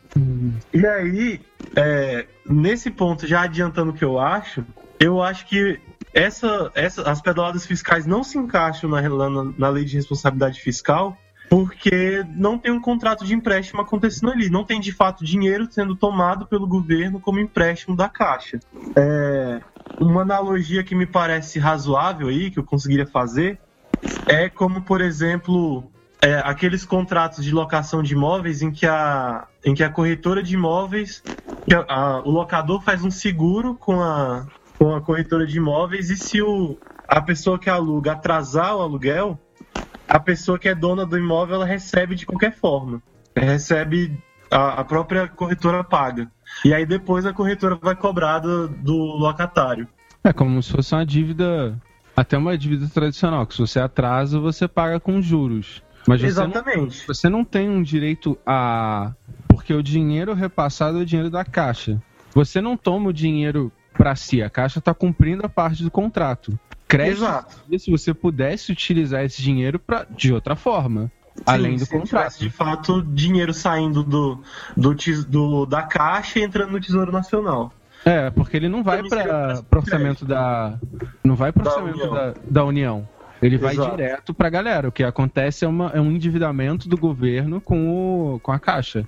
E 0.73 0.85
aí, 0.87 1.41
é, 1.75 2.25
nesse 2.45 2.89
ponto, 2.91 3.27
já 3.27 3.41
adiantando 3.41 3.91
o 3.91 3.93
que 3.93 4.05
eu 4.05 4.17
acho, 4.17 4.63
eu 5.01 5.21
acho 5.21 5.45
que 5.47 5.81
essa, 6.13 6.71
essa, 6.75 7.09
as 7.09 7.21
pedaladas 7.21 7.65
fiscais 7.65 8.05
não 8.05 8.23
se 8.23 8.37
encaixam 8.37 8.89
na, 8.89 9.01
na, 9.01 9.43
na 9.57 9.69
lei 9.69 9.85
de 9.85 9.95
responsabilidade 9.95 10.59
fiscal 10.59 11.17
porque 11.49 12.23
não 12.33 12.57
tem 12.57 12.71
um 12.71 12.79
contrato 12.79 13.25
de 13.25 13.33
empréstimo 13.33 13.81
acontecendo 13.81 14.31
ali. 14.31 14.49
Não 14.49 14.63
tem, 14.63 14.79
de 14.79 14.93
fato, 14.93 15.25
dinheiro 15.25 15.67
sendo 15.69 15.97
tomado 15.97 16.45
pelo 16.47 16.65
governo 16.65 17.19
como 17.19 17.39
empréstimo 17.39 17.93
da 17.93 18.07
Caixa. 18.07 18.57
É, 18.97 19.61
uma 19.99 20.21
analogia 20.21 20.81
que 20.81 20.95
me 20.95 21.05
parece 21.05 21.59
razoável 21.59 22.29
aí, 22.29 22.49
que 22.49 22.57
eu 22.57 22.63
conseguiria 22.63 23.05
fazer, 23.05 23.59
é 24.29 24.47
como, 24.47 24.81
por 24.83 25.01
exemplo, 25.01 25.91
é, 26.21 26.35
aqueles 26.35 26.85
contratos 26.85 27.43
de 27.43 27.51
locação 27.51 28.01
de 28.01 28.13
imóveis 28.13 28.61
em 28.61 28.71
que 28.71 28.85
a, 28.85 29.45
em 29.65 29.73
que 29.73 29.83
a 29.83 29.89
corretora 29.89 30.41
de 30.41 30.53
imóveis, 30.55 31.21
a- 31.69 31.93
a- 31.93 32.19
o 32.21 32.29
locador 32.31 32.81
faz 32.81 33.03
um 33.03 33.11
seguro 33.11 33.75
com 33.75 34.01
a, 34.01 34.45
com 34.81 34.95
a 34.95 34.99
corretora 34.99 35.45
de 35.45 35.57
imóveis 35.57 36.09
e 36.09 36.17
se 36.17 36.41
o, 36.41 36.75
a 37.07 37.21
pessoa 37.21 37.59
que 37.59 37.69
aluga 37.69 38.13
atrasar 38.13 38.75
o 38.75 38.81
aluguel, 38.81 39.39
a 40.07 40.19
pessoa 40.19 40.57
que 40.57 40.67
é 40.67 40.73
dona 40.73 41.05
do 41.05 41.19
imóvel 41.19 41.57
ela 41.57 41.67
recebe 41.67 42.15
de 42.15 42.25
qualquer 42.25 42.51
forma. 42.51 42.99
Recebe 43.35 44.17
a, 44.49 44.79
a 44.79 44.83
própria 44.83 45.27
corretora 45.27 45.83
paga. 45.83 46.31
E 46.65 46.73
aí 46.73 46.83
depois 46.83 47.27
a 47.27 47.31
corretora 47.31 47.75
vai 47.79 47.95
cobrar 47.95 48.39
do, 48.39 48.69
do 48.69 48.95
locatário. 48.95 49.87
É 50.23 50.33
como 50.33 50.63
se 50.63 50.71
fosse 50.71 50.95
uma 50.95 51.05
dívida, 51.05 51.79
até 52.17 52.35
uma 52.35 52.57
dívida 52.57 52.89
tradicional, 52.91 53.45
que 53.45 53.53
se 53.53 53.59
você 53.59 53.79
atrasa, 53.79 54.39
você 54.39 54.67
paga 54.67 54.99
com 54.99 55.21
juros. 55.21 55.83
Mas 56.07 56.21
você 56.21 56.25
não, 56.25 56.49
Exatamente. 56.49 57.05
você 57.05 57.29
não 57.29 57.45
tem 57.45 57.69
um 57.69 57.83
direito 57.83 58.35
a. 58.43 59.13
Porque 59.47 59.75
o 59.75 59.83
dinheiro 59.83 60.33
repassado 60.33 60.97
é 60.97 61.01
o 61.03 61.05
dinheiro 61.05 61.29
da 61.29 61.45
caixa. 61.45 62.01
Você 62.33 62.59
não 62.59 62.75
toma 62.75 63.09
o 63.09 63.13
dinheiro 63.13 63.71
para 63.97 64.15
si, 64.15 64.41
a 64.41 64.49
caixa 64.49 64.79
está 64.79 64.93
cumprindo 64.93 65.45
a 65.45 65.49
parte 65.49 65.83
do 65.83 65.91
contrato. 65.91 66.57
Crédito, 66.87 67.19
Exato. 67.23 67.55
se 67.79 67.89
você 67.89 68.13
pudesse 68.13 68.71
utilizar 68.71 69.23
esse 69.23 69.41
dinheiro 69.41 69.79
pra, 69.79 70.05
de 70.09 70.33
outra 70.33 70.55
forma, 70.55 71.09
além 71.45 71.73
do 71.75 71.79
Sim, 71.79 71.85
se 71.85 71.91
contrato. 71.91 72.07
tivesse, 72.33 72.39
de 72.39 72.49
fato 72.49 73.01
dinheiro 73.01 73.53
saindo 73.53 74.03
do, 74.03 74.41
do, 74.75 74.93
do- 75.27 75.65
da 75.65 75.83
caixa 75.83 76.39
e 76.39 76.43
entrando 76.43 76.71
no 76.71 76.81
Tesouro 76.81 77.11
Nacional. 77.11 77.71
É, 78.03 78.29
porque 78.31 78.57
ele 78.57 78.67
não 78.67 78.83
vai 78.83 79.01
seria 79.07 79.63
para 79.69 79.79
orçamento 79.79 80.25
da. 80.25 80.77
Não 81.23 81.35
vai 81.35 81.51
Da 81.51 81.61
orçamento 81.63 81.95
União. 81.99 82.13
da, 82.13 82.33
da 82.49 82.65
União. 82.65 83.07
Ele 83.41 83.57
vai 83.57 83.73
Exato. 83.73 83.91
direto 83.91 84.33
pra 84.33 84.49
galera. 84.49 84.87
O 84.89 84.91
que 84.91 85.03
acontece 85.03 85.63
é, 85.63 85.67
uma, 85.67 85.91
é 85.93 86.01
um 86.01 86.11
endividamento 86.11 86.89
do 86.89 86.97
governo 86.97 87.61
com, 87.61 88.33
o, 88.35 88.39
com 88.39 88.51
a 88.51 88.59
caixa. 88.59 89.05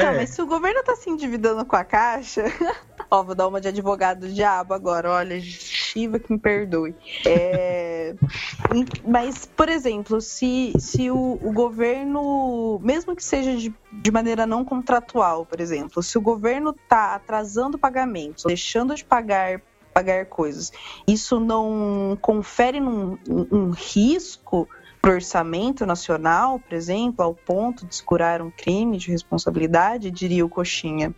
Então, 0.00 0.12
É. 0.12 0.16
mas 0.16 0.30
se 0.30 0.40
o 0.42 0.46
governo 0.46 0.82
tá 0.82 0.96
se 0.96 1.10
endividando 1.10 1.64
com 1.64 1.76
a 1.76 1.84
Caixa. 1.84 2.44
Ó, 3.10 3.22
vou 3.22 3.34
dar 3.34 3.48
uma 3.48 3.60
de 3.60 3.68
advogado 3.68 4.20
do 4.20 4.32
diabo 4.32 4.72
agora. 4.72 5.10
Olha, 5.10 5.40
Shiva 5.40 6.18
que 6.18 6.32
me 6.32 6.38
perdoe. 6.38 6.94
É, 7.26 8.14
Mas, 9.04 9.46
por 9.46 9.68
exemplo, 9.68 10.20
se, 10.20 10.72
se 10.78 11.10
o, 11.10 11.38
o 11.42 11.52
governo, 11.52 12.78
mesmo 12.82 13.16
que 13.16 13.24
seja 13.24 13.56
de, 13.56 13.74
de 13.92 14.10
maneira 14.10 14.46
não 14.46 14.64
contratual, 14.64 15.44
por 15.44 15.60
exemplo, 15.60 16.02
se 16.02 16.16
o 16.16 16.20
governo 16.20 16.72
tá 16.88 17.14
atrasando 17.14 17.78
pagamentos, 17.78 18.44
deixando 18.46 18.94
de 18.94 19.04
pagar 19.04 19.60
pagar 19.92 20.26
coisas, 20.26 20.70
isso 21.04 21.40
não 21.40 22.16
confere 22.22 22.78
num, 22.78 23.18
um, 23.28 23.46
um 23.50 23.70
risco 23.70 24.68
para 25.00 25.12
o 25.12 25.14
orçamento 25.14 25.86
nacional, 25.86 26.58
por 26.58 26.74
exemplo, 26.74 27.24
ao 27.24 27.34
ponto 27.34 27.86
de 27.86 27.94
escurar 27.94 28.42
um 28.42 28.50
crime 28.50 28.98
de 28.98 29.10
responsabilidade, 29.10 30.10
diria 30.10 30.44
o 30.44 30.48
Coxinha. 30.48 31.14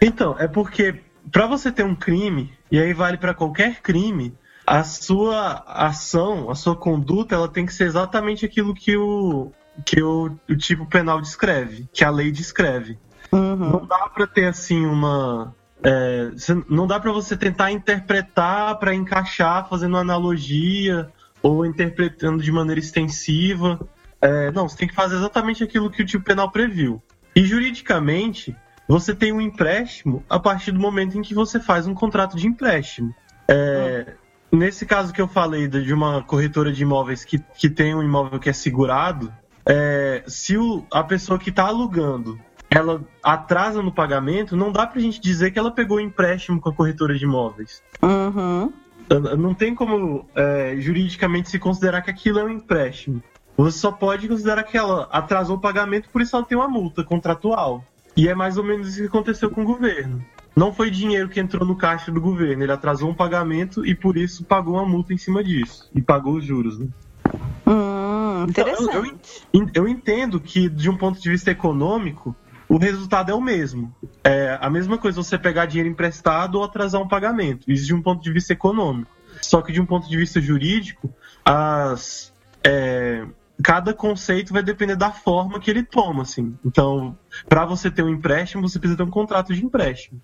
Então, 0.00 0.36
é 0.38 0.46
porque 0.46 1.00
para 1.32 1.46
você 1.46 1.72
ter 1.72 1.84
um 1.84 1.94
crime, 1.94 2.52
e 2.70 2.78
aí 2.78 2.92
vale 2.92 3.16
para 3.16 3.34
qualquer 3.34 3.80
crime, 3.80 4.34
a 4.66 4.82
sua 4.84 5.64
ação, 5.66 6.50
a 6.50 6.54
sua 6.54 6.76
conduta, 6.76 7.34
ela 7.34 7.48
tem 7.48 7.64
que 7.64 7.72
ser 7.72 7.84
exatamente 7.84 8.44
aquilo 8.44 8.74
que 8.74 8.96
o 8.96 9.52
que 9.84 10.02
o, 10.02 10.34
o 10.48 10.56
tipo 10.56 10.86
penal 10.86 11.20
descreve, 11.20 11.86
que 11.92 12.02
a 12.02 12.10
lei 12.10 12.32
descreve. 12.32 12.98
Uhum. 13.30 13.56
Não 13.56 13.86
dá 13.86 14.08
para 14.08 14.26
ter 14.26 14.46
assim 14.46 14.86
uma 14.86 15.54
é, 15.82 16.30
não 16.68 16.86
dá 16.86 16.98
para 16.98 17.12
você 17.12 17.36
tentar 17.36 17.70
interpretar 17.70 18.78
para 18.78 18.94
encaixar 18.94 19.68
fazendo 19.68 19.96
analogia 19.96 21.12
ou 21.42 21.64
interpretando 21.66 22.42
de 22.42 22.50
maneira 22.52 22.80
extensiva. 22.80 23.78
É, 24.20 24.50
não, 24.52 24.68
você 24.68 24.76
tem 24.76 24.88
que 24.88 24.94
fazer 24.94 25.16
exatamente 25.16 25.62
aquilo 25.62 25.90
que 25.90 26.02
o 26.02 26.06
tipo 26.06 26.24
penal 26.24 26.50
previu. 26.50 27.02
E 27.34 27.44
juridicamente, 27.44 28.56
você 28.88 29.14
tem 29.14 29.32
um 29.32 29.40
empréstimo 29.40 30.24
a 30.28 30.38
partir 30.38 30.72
do 30.72 30.80
momento 30.80 31.18
em 31.18 31.22
que 31.22 31.34
você 31.34 31.60
faz 31.60 31.86
um 31.86 31.94
contrato 31.94 32.36
de 32.36 32.46
empréstimo. 32.46 33.14
É, 33.48 34.14
Nesse 34.50 34.86
caso 34.86 35.12
que 35.12 35.20
eu 35.20 35.26
falei 35.28 35.66
de 35.66 35.92
uma 35.92 36.22
corretora 36.22 36.72
de 36.72 36.82
imóveis 36.82 37.24
que, 37.24 37.38
que 37.58 37.68
tem 37.68 37.94
um 37.94 38.02
imóvel 38.02 38.38
que 38.38 38.48
é 38.48 38.52
segurado, 38.52 39.30
é, 39.66 40.22
se 40.26 40.56
o- 40.56 40.86
a 40.90 41.02
pessoa 41.02 41.36
que 41.38 41.50
está 41.50 41.66
alugando 41.66 42.38
ela 42.70 43.04
atrasa 43.22 43.82
no 43.82 43.92
pagamento, 43.92 44.56
não 44.56 44.70
dá 44.72 44.86
pra 44.86 45.00
gente 45.00 45.20
dizer 45.20 45.50
que 45.50 45.58
ela 45.58 45.70
pegou 45.72 46.00
empréstimo 46.00 46.60
com 46.60 46.68
a 46.68 46.72
corretora 46.72 47.14
de 47.18 47.24
imóveis. 47.24 47.82
Uhum. 48.02 48.72
Não 49.38 49.54
tem 49.54 49.74
como 49.74 50.26
é, 50.34 50.76
juridicamente 50.78 51.48
se 51.48 51.58
considerar 51.58 52.02
que 52.02 52.10
aquilo 52.10 52.38
é 52.40 52.44
um 52.44 52.50
empréstimo. 52.50 53.22
Você 53.56 53.78
só 53.78 53.90
pode 53.92 54.28
considerar 54.28 54.64
que 54.64 54.76
ela 54.76 55.08
atrasou 55.10 55.56
o 55.56 55.60
pagamento, 55.60 56.08
por 56.10 56.20
isso 56.20 56.36
ela 56.36 56.44
tem 56.44 56.58
uma 56.58 56.68
multa 56.68 57.02
contratual. 57.04 57.84
E 58.16 58.28
é 58.28 58.34
mais 58.34 58.56
ou 58.58 58.64
menos 58.64 58.88
isso 58.88 59.00
que 59.02 59.06
aconteceu 59.06 59.50
com 59.50 59.62
o 59.62 59.64
governo. 59.66 60.24
Não 60.56 60.72
foi 60.72 60.90
dinheiro 60.90 61.28
que 61.28 61.38
entrou 61.38 61.66
no 61.66 61.76
caixa 61.76 62.10
do 62.10 62.20
governo, 62.20 62.62
ele 62.62 62.72
atrasou 62.72 63.10
um 63.10 63.14
pagamento 63.14 63.84
e 63.86 63.94
por 63.94 64.16
isso 64.16 64.44
pagou 64.44 64.74
uma 64.74 64.86
multa 64.86 65.12
em 65.12 65.18
cima 65.18 65.44
disso. 65.44 65.88
E 65.94 66.00
pagou 66.02 66.34
os 66.34 66.44
juros, 66.44 66.78
né? 66.78 66.86
Hum, 67.66 68.46
Então, 68.48 68.66
eu- 68.66 68.72
interessante. 68.74 69.46
En- 69.52 69.70
Eu 69.74 69.88
entendo 69.88 70.40
que, 70.40 70.68
de 70.68 70.88
um 70.88 70.96
ponto 70.96 71.20
de 71.20 71.28
vista 71.28 71.50
econômico, 71.50 72.34
o 72.68 72.78
resultado 72.78 73.30
é 73.30 73.34
o 73.34 73.40
mesmo. 73.40 73.94
É 74.24 74.58
a 74.60 74.68
mesma 74.68 74.98
coisa 74.98 75.22
você 75.22 75.38
pegar 75.38 75.66
dinheiro 75.66 75.90
emprestado 75.90 76.56
ou 76.56 76.64
atrasar 76.64 77.00
um 77.00 77.08
pagamento. 77.08 77.70
Isso 77.70 77.86
de 77.86 77.94
um 77.94 78.02
ponto 78.02 78.22
de 78.22 78.32
vista 78.32 78.52
econômico. 78.52 79.10
Só 79.40 79.62
que 79.62 79.72
de 79.72 79.80
um 79.80 79.86
ponto 79.86 80.08
de 80.08 80.16
vista 80.16 80.40
jurídico, 80.40 81.12
as, 81.44 82.32
é, 82.64 83.24
cada 83.62 83.94
conceito 83.94 84.52
vai 84.52 84.62
depender 84.62 84.96
da 84.96 85.10
forma 85.10 85.60
que 85.60 85.70
ele 85.70 85.82
toma, 85.82 86.22
assim. 86.22 86.56
Então, 86.64 87.16
para 87.48 87.64
você 87.64 87.90
ter 87.90 88.02
um 88.02 88.08
empréstimo, 88.08 88.66
você 88.66 88.78
precisa 88.78 88.96
ter 88.96 89.04
um 89.04 89.10
contrato 89.10 89.54
de 89.54 89.64
empréstimo. 89.64 90.20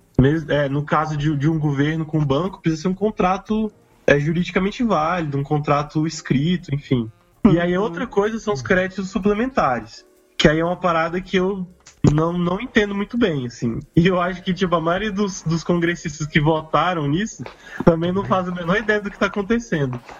É, 0.49 0.69
no 0.69 0.85
caso 0.85 1.17
de, 1.17 1.37
de 1.37 1.49
um 1.49 1.59
governo 1.59 2.05
com 2.05 2.19
um 2.19 2.25
banco, 2.25 2.61
precisa 2.61 2.83
ser 2.83 2.89
um 2.89 2.95
contrato 2.95 3.71
é, 4.07 4.19
juridicamente 4.19 4.83
válido, 4.83 5.39
um 5.39 5.43
contrato 5.43 6.07
escrito, 6.07 6.75
enfim. 6.75 7.11
E 7.51 7.59
aí 7.59 7.77
outra 7.77 8.07
coisa 8.07 8.39
são 8.39 8.55
os 8.55 8.63
créditos 8.63 9.11
suplementares, 9.11 10.07
que 10.37 10.49
aí 10.49 10.61
é 10.61 10.65
uma 10.65 10.77
parada 10.77 11.21
que 11.21 11.37
eu 11.37 11.67
não, 12.11 12.33
não 12.37 12.61
entendo 12.61 12.95
muito 12.95 13.17
bem, 13.17 13.47
assim. 13.47 13.79
E 13.95 14.07
eu 14.07 14.21
acho 14.21 14.43
que, 14.43 14.53
tipo, 14.53 14.75
a 14.75 14.81
maioria 14.81 15.13
dos, 15.13 15.43
dos 15.43 15.63
congressistas 15.63 16.27
que 16.27 16.41
votaram 16.41 17.07
nisso 17.07 17.45
também 17.85 18.11
não 18.13 18.25
faz 18.25 18.49
a 18.49 18.51
menor 18.53 18.77
ideia 18.79 19.01
do 19.01 19.09
que 19.09 19.17
está 19.17 19.27
acontecendo. 19.27 20.01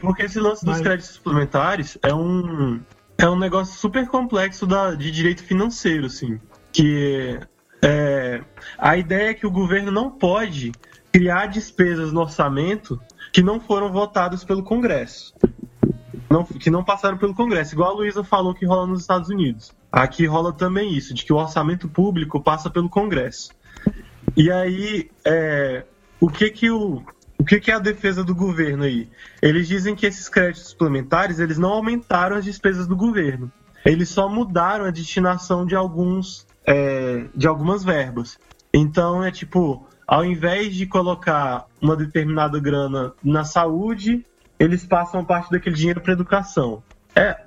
Porque 0.00 0.24
esse 0.24 0.38
lance 0.38 0.64
dos 0.64 0.76
créditos 0.82 1.14
suplementares 1.14 1.96
é 2.02 2.12
um, 2.12 2.80
é 3.16 3.28
um 3.28 3.38
negócio 3.38 3.74
super 3.78 4.06
complexo 4.08 4.66
da, 4.66 4.94
de 4.94 5.10
direito 5.10 5.42
financeiro, 5.42 6.06
assim. 6.06 6.38
Que 6.72 7.40
é, 7.82 8.42
a 8.78 8.96
ideia 8.96 9.30
é 9.30 9.34
que 9.34 9.46
o 9.46 9.50
governo 9.50 9.90
não 9.90 10.10
pode 10.10 10.72
criar 11.12 11.46
despesas 11.46 12.12
no 12.12 12.20
orçamento 12.20 13.00
que 13.32 13.42
não 13.42 13.58
foram 13.58 13.90
votadas 13.92 14.44
pelo 14.44 14.62
Congresso. 14.62 15.34
Não- 16.30 16.44
que 16.44 16.70
não 16.70 16.84
passaram 16.84 17.18
pelo 17.18 17.34
Congresso, 17.34 17.74
igual 17.74 17.90
a 17.90 17.94
Luísa 17.94 18.22
falou 18.22 18.54
que 18.54 18.64
rola 18.66 18.86
nos 18.86 19.00
Estados 19.00 19.28
Unidos. 19.28 19.72
Aqui 19.92 20.24
rola 20.24 20.54
também 20.54 20.94
isso, 20.96 21.12
de 21.12 21.22
que 21.22 21.32
o 21.32 21.36
orçamento 21.36 21.86
público 21.86 22.40
passa 22.40 22.70
pelo 22.70 22.88
Congresso. 22.88 23.52
E 24.34 24.50
aí, 24.50 25.10
é, 25.22 25.84
o 26.18 26.30
que 26.30 26.48
que 26.48 26.70
o, 26.70 27.02
o 27.38 27.44
que 27.44 27.60
que 27.60 27.70
é 27.70 27.74
a 27.74 27.78
defesa 27.78 28.24
do 28.24 28.34
governo 28.34 28.84
aí? 28.84 29.10
Eles 29.42 29.68
dizem 29.68 29.94
que 29.94 30.06
esses 30.06 30.28
créditos 30.28 30.70
suplementares, 30.70 31.38
eles 31.38 31.58
não 31.58 31.70
aumentaram 31.70 32.36
as 32.36 32.44
despesas 32.44 32.86
do 32.86 32.96
governo. 32.96 33.52
Eles 33.84 34.08
só 34.08 34.28
mudaram 34.28 34.86
a 34.86 34.90
destinação 34.90 35.66
de 35.66 35.74
alguns, 35.74 36.46
é, 36.64 37.26
de 37.34 37.46
algumas 37.46 37.84
verbas. 37.84 38.38
Então 38.72 39.22
é 39.22 39.30
tipo, 39.30 39.86
ao 40.06 40.24
invés 40.24 40.74
de 40.74 40.86
colocar 40.86 41.66
uma 41.80 41.96
determinada 41.96 42.58
grana 42.58 43.12
na 43.22 43.44
saúde, 43.44 44.24
eles 44.58 44.86
passam 44.86 45.24
parte 45.24 45.50
daquele 45.50 45.74
dinheiro 45.74 46.00
para 46.00 46.12
educação. 46.12 46.82
É, 47.14 47.42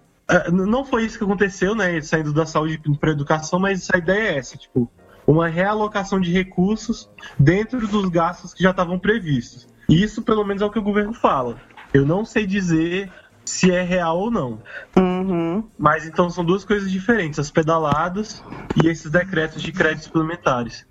não 0.51 0.83
foi 0.83 1.05
isso 1.05 1.17
que 1.17 1.23
aconteceu, 1.23 1.75
né? 1.75 2.01
Saindo 2.01 2.33
da 2.33 2.45
saúde 2.45 2.79
para 2.99 3.11
educação, 3.11 3.59
mas 3.59 3.87
a 3.93 3.97
ideia 3.97 4.33
é 4.33 4.37
essa, 4.37 4.57
tipo, 4.57 4.89
uma 5.27 5.47
realocação 5.47 6.19
de 6.19 6.31
recursos 6.31 7.09
dentro 7.37 7.87
dos 7.87 8.09
gastos 8.09 8.53
que 8.53 8.63
já 8.63 8.71
estavam 8.71 8.97
previstos. 8.97 9.67
E 9.87 10.01
isso, 10.01 10.21
pelo 10.21 10.43
menos, 10.43 10.61
é 10.61 10.65
o 10.65 10.71
que 10.71 10.79
o 10.79 10.83
governo 10.83 11.13
fala. 11.13 11.57
Eu 11.93 12.05
não 12.05 12.25
sei 12.25 12.45
dizer 12.45 13.11
se 13.45 13.71
é 13.71 13.83
real 13.83 14.19
ou 14.19 14.31
não. 14.31 14.59
Uhum. 14.97 15.63
Mas 15.77 16.05
então 16.05 16.29
são 16.29 16.43
duas 16.43 16.65
coisas 16.65 16.91
diferentes, 16.91 17.39
as 17.39 17.51
pedaladas 17.51 18.43
e 18.83 18.87
esses 18.87 19.11
decretos 19.11 19.61
de 19.61 19.71
créditos 19.71 20.05
suplementares. 20.05 20.85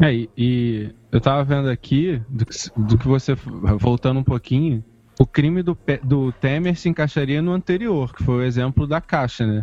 É, 0.00 0.12
e, 0.12 0.30
e 0.36 0.94
eu 1.10 1.20
tava 1.20 1.42
vendo 1.42 1.68
aqui, 1.68 2.22
do 2.28 2.44
que, 2.44 2.54
do 2.76 2.98
que 2.98 3.08
você, 3.08 3.34
voltando 3.34 4.20
um 4.20 4.24
pouquinho, 4.24 4.84
o 5.18 5.26
crime 5.26 5.62
do, 5.62 5.76
do 6.02 6.32
Temer 6.32 6.76
se 6.78 6.88
encaixaria 6.88 7.42
no 7.42 7.52
anterior, 7.52 8.14
que 8.14 8.22
foi 8.24 8.36
o 8.36 8.42
exemplo 8.42 8.86
da 8.86 9.00
Caixa, 9.00 9.46
né? 9.46 9.62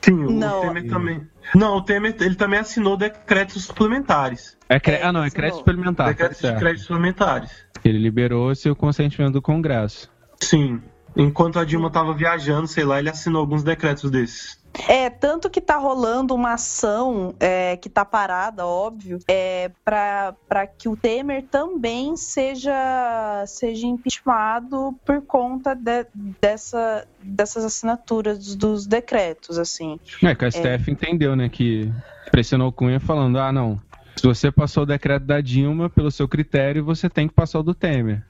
Sim, 0.00 0.24
o 0.24 0.30
Não. 0.30 0.60
Temer 0.60 0.86
também. 0.88 1.26
Não, 1.54 1.76
o 1.78 1.82
Temer 1.82 2.14
ele 2.20 2.34
também 2.34 2.58
assinou 2.58 2.96
decretos 2.96 3.64
suplementares. 3.64 4.56
É 4.68 4.78
cre- 4.78 5.00
ah, 5.02 5.12
não, 5.12 5.24
é 5.24 5.30
crédito 5.30 5.58
suplementar. 5.58 6.06
tá 6.06 6.12
decretos 6.12 6.36
de 6.36 6.42
certo. 6.42 6.58
créditos 6.58 6.86
suplementares. 6.86 7.50
Ele 7.84 7.98
liberou 7.98 8.54
sem 8.54 8.70
o 8.70 8.76
consentimento 8.76 9.32
do 9.34 9.42
Congresso. 9.42 10.10
Sim. 10.40 10.80
Enquanto 11.16 11.58
a 11.58 11.64
Dilma 11.64 11.88
estava 11.88 12.12
viajando, 12.12 12.66
sei 12.66 12.84
lá, 12.84 12.98
ele 12.98 13.08
assinou 13.08 13.40
alguns 13.40 13.62
decretos 13.62 14.10
desses. 14.10 14.58
É, 14.88 15.08
tanto 15.08 15.48
que 15.48 15.60
tá 15.60 15.76
rolando 15.76 16.34
uma 16.34 16.54
ação 16.54 17.34
é, 17.38 17.76
que 17.76 17.88
tá 17.88 18.04
parada, 18.04 18.66
óbvio, 18.66 19.18
é, 19.28 19.70
para 19.84 20.66
que 20.78 20.88
o 20.88 20.96
Temer 20.96 21.44
também 21.50 22.16
seja, 22.16 23.44
seja 23.46 23.86
impeachmentado 23.86 24.94
por 25.04 25.22
conta 25.22 25.74
de, 25.74 26.06
dessa, 26.40 27.06
dessas 27.22 27.64
assinaturas 27.64 28.54
dos 28.56 28.86
decretos, 28.86 29.58
assim. 29.58 29.98
É, 30.22 30.34
que 30.34 30.44
a 30.44 30.50
STF 30.50 30.90
entendeu, 30.90 31.36
né, 31.36 31.48
que 31.48 31.92
pressionou 32.30 32.68
o 32.68 32.72
Cunha 32.72 32.98
falando, 32.98 33.38
ah, 33.38 33.52
não, 33.52 33.80
se 34.16 34.26
você 34.26 34.50
passou 34.50 34.82
o 34.82 34.86
decreto 34.86 35.24
da 35.24 35.40
Dilma, 35.40 35.88
pelo 35.90 36.10
seu 36.10 36.26
critério, 36.28 36.84
você 36.84 37.08
tem 37.08 37.28
que 37.28 37.34
passar 37.34 37.60
o 37.60 37.62
do 37.62 37.74
Temer. 37.74 38.22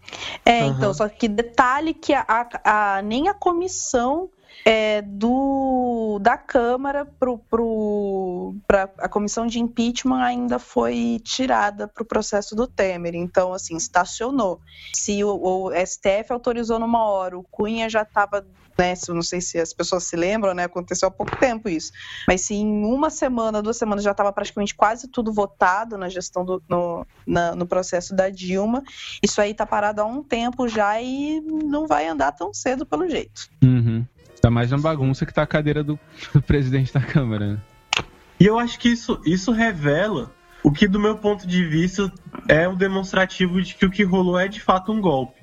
É, 0.44 0.66
então, 0.66 0.92
só 0.92 1.08
que 1.08 1.28
detalhe 1.28 1.94
que 1.94 2.12
a, 2.12 2.24
a- 2.28 2.96
a- 2.98 3.02
nem 3.02 3.28
a 3.28 3.34
comissão 3.34 4.28
é, 4.64 5.02
do, 5.02 6.18
da 6.20 6.36
Câmara 6.36 7.06
pra, 8.66 8.88
a 8.98 9.08
comissão 9.08 9.46
de 9.46 9.58
impeachment 9.60 10.22
ainda 10.22 10.58
foi 10.58 11.20
tirada 11.24 11.88
para 11.88 12.02
o 12.02 12.06
processo 12.06 12.54
do 12.54 12.66
Temer. 12.66 13.14
Então, 13.14 13.52
assim, 13.52 13.76
estacionou. 13.76 14.60
Se 14.94 15.22
o, 15.24 15.30
o 15.34 15.70
STF 15.86 16.30
autorizou 16.32 16.78
numa 16.78 17.04
hora, 17.04 17.38
o 17.38 17.42
Cunha 17.44 17.88
já 17.88 18.02
estava. 18.02 18.44
Né, 18.76 18.92
não 19.10 19.22
sei 19.22 19.40
se 19.40 19.56
as 19.56 19.72
pessoas 19.72 20.02
se 20.02 20.16
lembram, 20.16 20.52
né? 20.52 20.64
Aconteceu 20.64 21.06
há 21.06 21.10
pouco 21.10 21.36
tempo 21.38 21.68
isso. 21.68 21.92
Mas 22.26 22.40
se 22.40 22.54
em 22.54 22.84
uma 22.84 23.08
semana, 23.08 23.62
duas 23.62 23.76
semanas 23.76 24.02
já 24.02 24.10
estava 24.10 24.32
praticamente 24.32 24.74
quase 24.74 25.06
tudo 25.06 25.32
votado 25.32 25.96
na 25.96 26.08
gestão 26.08 26.44
do 26.44 26.60
no, 26.68 27.06
na- 27.24 27.54
no 27.54 27.66
processo 27.68 28.16
da 28.16 28.28
Dilma, 28.28 28.82
isso 29.22 29.40
aí 29.40 29.54
tá 29.54 29.64
parado 29.64 30.00
há 30.02 30.04
um 30.04 30.24
tempo 30.24 30.66
já 30.66 31.00
e 31.00 31.40
não 31.40 31.86
vai 31.86 32.08
andar 32.08 32.32
tão 32.32 32.52
cedo 32.52 32.84
pelo 32.84 33.08
jeito. 33.08 33.48
Uhum. 33.62 34.04
Tá 34.44 34.50
mais 34.50 34.70
na 34.70 34.76
bagunça 34.76 35.24
que 35.24 35.32
tá 35.32 35.42
a 35.42 35.46
cadeira 35.46 35.82
do, 35.82 35.98
do 36.34 36.42
presidente 36.42 36.92
da 36.92 37.00
Câmara, 37.00 37.54
né? 37.54 37.58
E 38.38 38.44
eu 38.44 38.58
acho 38.58 38.78
que 38.78 38.90
isso, 38.90 39.18
isso 39.24 39.52
revela 39.52 40.34
o 40.62 40.70
que, 40.70 40.86
do 40.86 41.00
meu 41.00 41.16
ponto 41.16 41.46
de 41.46 41.64
vista, 41.64 42.12
é 42.46 42.68
um 42.68 42.76
demonstrativo 42.76 43.62
de 43.62 43.74
que 43.74 43.86
o 43.86 43.90
que 43.90 44.02
rolou 44.02 44.38
é 44.38 44.46
de 44.46 44.60
fato 44.60 44.92
um 44.92 45.00
golpe. 45.00 45.40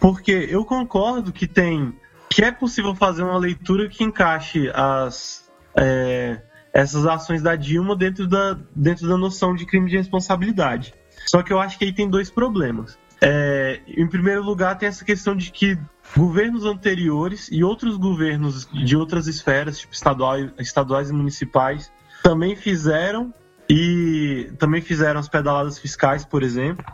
Porque 0.00 0.48
eu 0.50 0.64
concordo 0.64 1.30
que 1.30 1.46
tem. 1.46 1.92
que 2.30 2.42
é 2.42 2.50
possível 2.50 2.94
fazer 2.94 3.22
uma 3.22 3.36
leitura 3.36 3.86
que 3.86 4.02
encaixe 4.02 4.70
as. 4.74 5.46
é, 5.76 6.40
essas 6.72 7.04
ações 7.04 7.42
da 7.42 7.54
Dilma 7.54 7.94
dentro 7.94 8.26
da, 8.26 8.56
dentro 8.74 9.06
da 9.06 9.18
noção 9.18 9.54
de 9.54 9.66
crime 9.66 9.90
de 9.90 9.98
responsabilidade. 9.98 10.94
Só 11.26 11.42
que 11.42 11.52
eu 11.52 11.60
acho 11.60 11.78
que 11.78 11.84
aí 11.84 11.92
tem 11.92 12.08
dois 12.08 12.30
problemas. 12.30 12.98
É, 13.20 13.80
em 13.86 14.06
primeiro 14.06 14.42
lugar, 14.42 14.78
tem 14.78 14.88
essa 14.88 15.04
questão 15.04 15.36
de 15.36 15.50
que 15.50 15.78
governos 16.16 16.64
anteriores 16.64 17.48
e 17.50 17.62
outros 17.62 17.96
governos 17.96 18.66
de 18.72 18.96
outras 18.96 19.26
esferas, 19.26 19.78
tipo 19.78 19.92
estadual, 19.92 20.36
estaduais 20.58 21.10
e 21.10 21.12
municipais, 21.12 21.90
também 22.22 22.56
fizeram 22.56 23.32
e 23.68 24.50
também 24.58 24.80
fizeram 24.80 25.20
as 25.20 25.28
pedaladas 25.28 25.78
fiscais, 25.78 26.24
por 26.24 26.42
exemplo, 26.42 26.84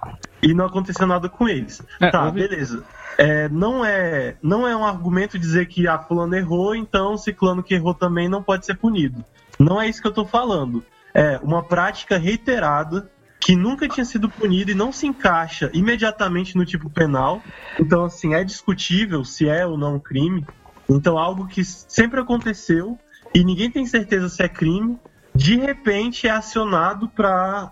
e 0.42 0.52
não 0.52 0.66
aconteceu 0.66 1.06
nada 1.06 1.28
com 1.28 1.48
eles. 1.48 1.80
É, 2.00 2.10
tá, 2.10 2.24
houve- 2.26 2.46
beleza. 2.48 2.84
É, 3.16 3.48
não, 3.48 3.84
é, 3.84 4.34
não 4.42 4.66
é 4.66 4.76
um 4.76 4.84
argumento 4.84 5.38
dizer 5.38 5.66
que 5.66 5.86
a 5.86 5.96
fulano 5.98 6.34
errou, 6.34 6.74
então 6.74 7.16
ciclano 7.16 7.62
que 7.62 7.74
errou 7.74 7.94
também 7.94 8.28
não 8.28 8.42
pode 8.42 8.66
ser 8.66 8.74
punido. 8.76 9.24
Não 9.56 9.80
é 9.80 9.88
isso 9.88 10.02
que 10.02 10.08
eu 10.08 10.12
tô 10.12 10.24
falando. 10.24 10.84
É 11.14 11.38
uma 11.44 11.62
prática 11.62 12.18
reiterada 12.18 13.08
que 13.44 13.54
nunca 13.54 13.86
tinha 13.86 14.06
sido 14.06 14.30
punida 14.30 14.70
e 14.70 14.74
não 14.74 14.90
se 14.90 15.06
encaixa 15.06 15.70
imediatamente 15.74 16.56
no 16.56 16.64
tipo 16.64 16.88
penal. 16.88 17.42
Então, 17.78 18.02
assim, 18.02 18.32
é 18.32 18.42
discutível 18.42 19.22
se 19.22 19.46
é 19.46 19.66
ou 19.66 19.76
não 19.76 19.96
um 19.96 20.00
crime. 20.00 20.46
Então, 20.88 21.18
algo 21.18 21.46
que 21.46 21.62
sempre 21.62 22.18
aconteceu 22.18 22.98
e 23.34 23.44
ninguém 23.44 23.70
tem 23.70 23.84
certeza 23.84 24.30
se 24.30 24.42
é 24.42 24.48
crime, 24.48 24.98
de 25.34 25.56
repente 25.56 26.26
é 26.26 26.30
acionado 26.30 27.06
para 27.06 27.70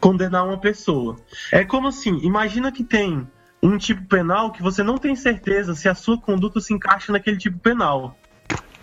condenar 0.00 0.44
uma 0.44 0.58
pessoa. 0.58 1.16
É 1.52 1.64
como 1.64 1.86
assim, 1.86 2.18
imagina 2.24 2.72
que 2.72 2.82
tem 2.82 3.24
um 3.62 3.78
tipo 3.78 4.04
penal 4.06 4.50
que 4.50 4.60
você 4.60 4.82
não 4.82 4.98
tem 4.98 5.14
certeza 5.14 5.72
se 5.72 5.88
a 5.88 5.94
sua 5.94 6.20
conduta 6.20 6.60
se 6.60 6.74
encaixa 6.74 7.12
naquele 7.12 7.36
tipo 7.36 7.60
penal. 7.60 8.18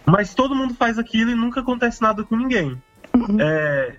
Mas 0.06 0.34
todo 0.34 0.56
mundo 0.56 0.74
faz 0.74 0.98
aquilo 0.98 1.32
e 1.32 1.36
nunca 1.36 1.60
acontece 1.60 2.02
nada 2.02 2.24
com 2.24 2.38
ninguém. 2.38 2.82
É, 3.40 3.98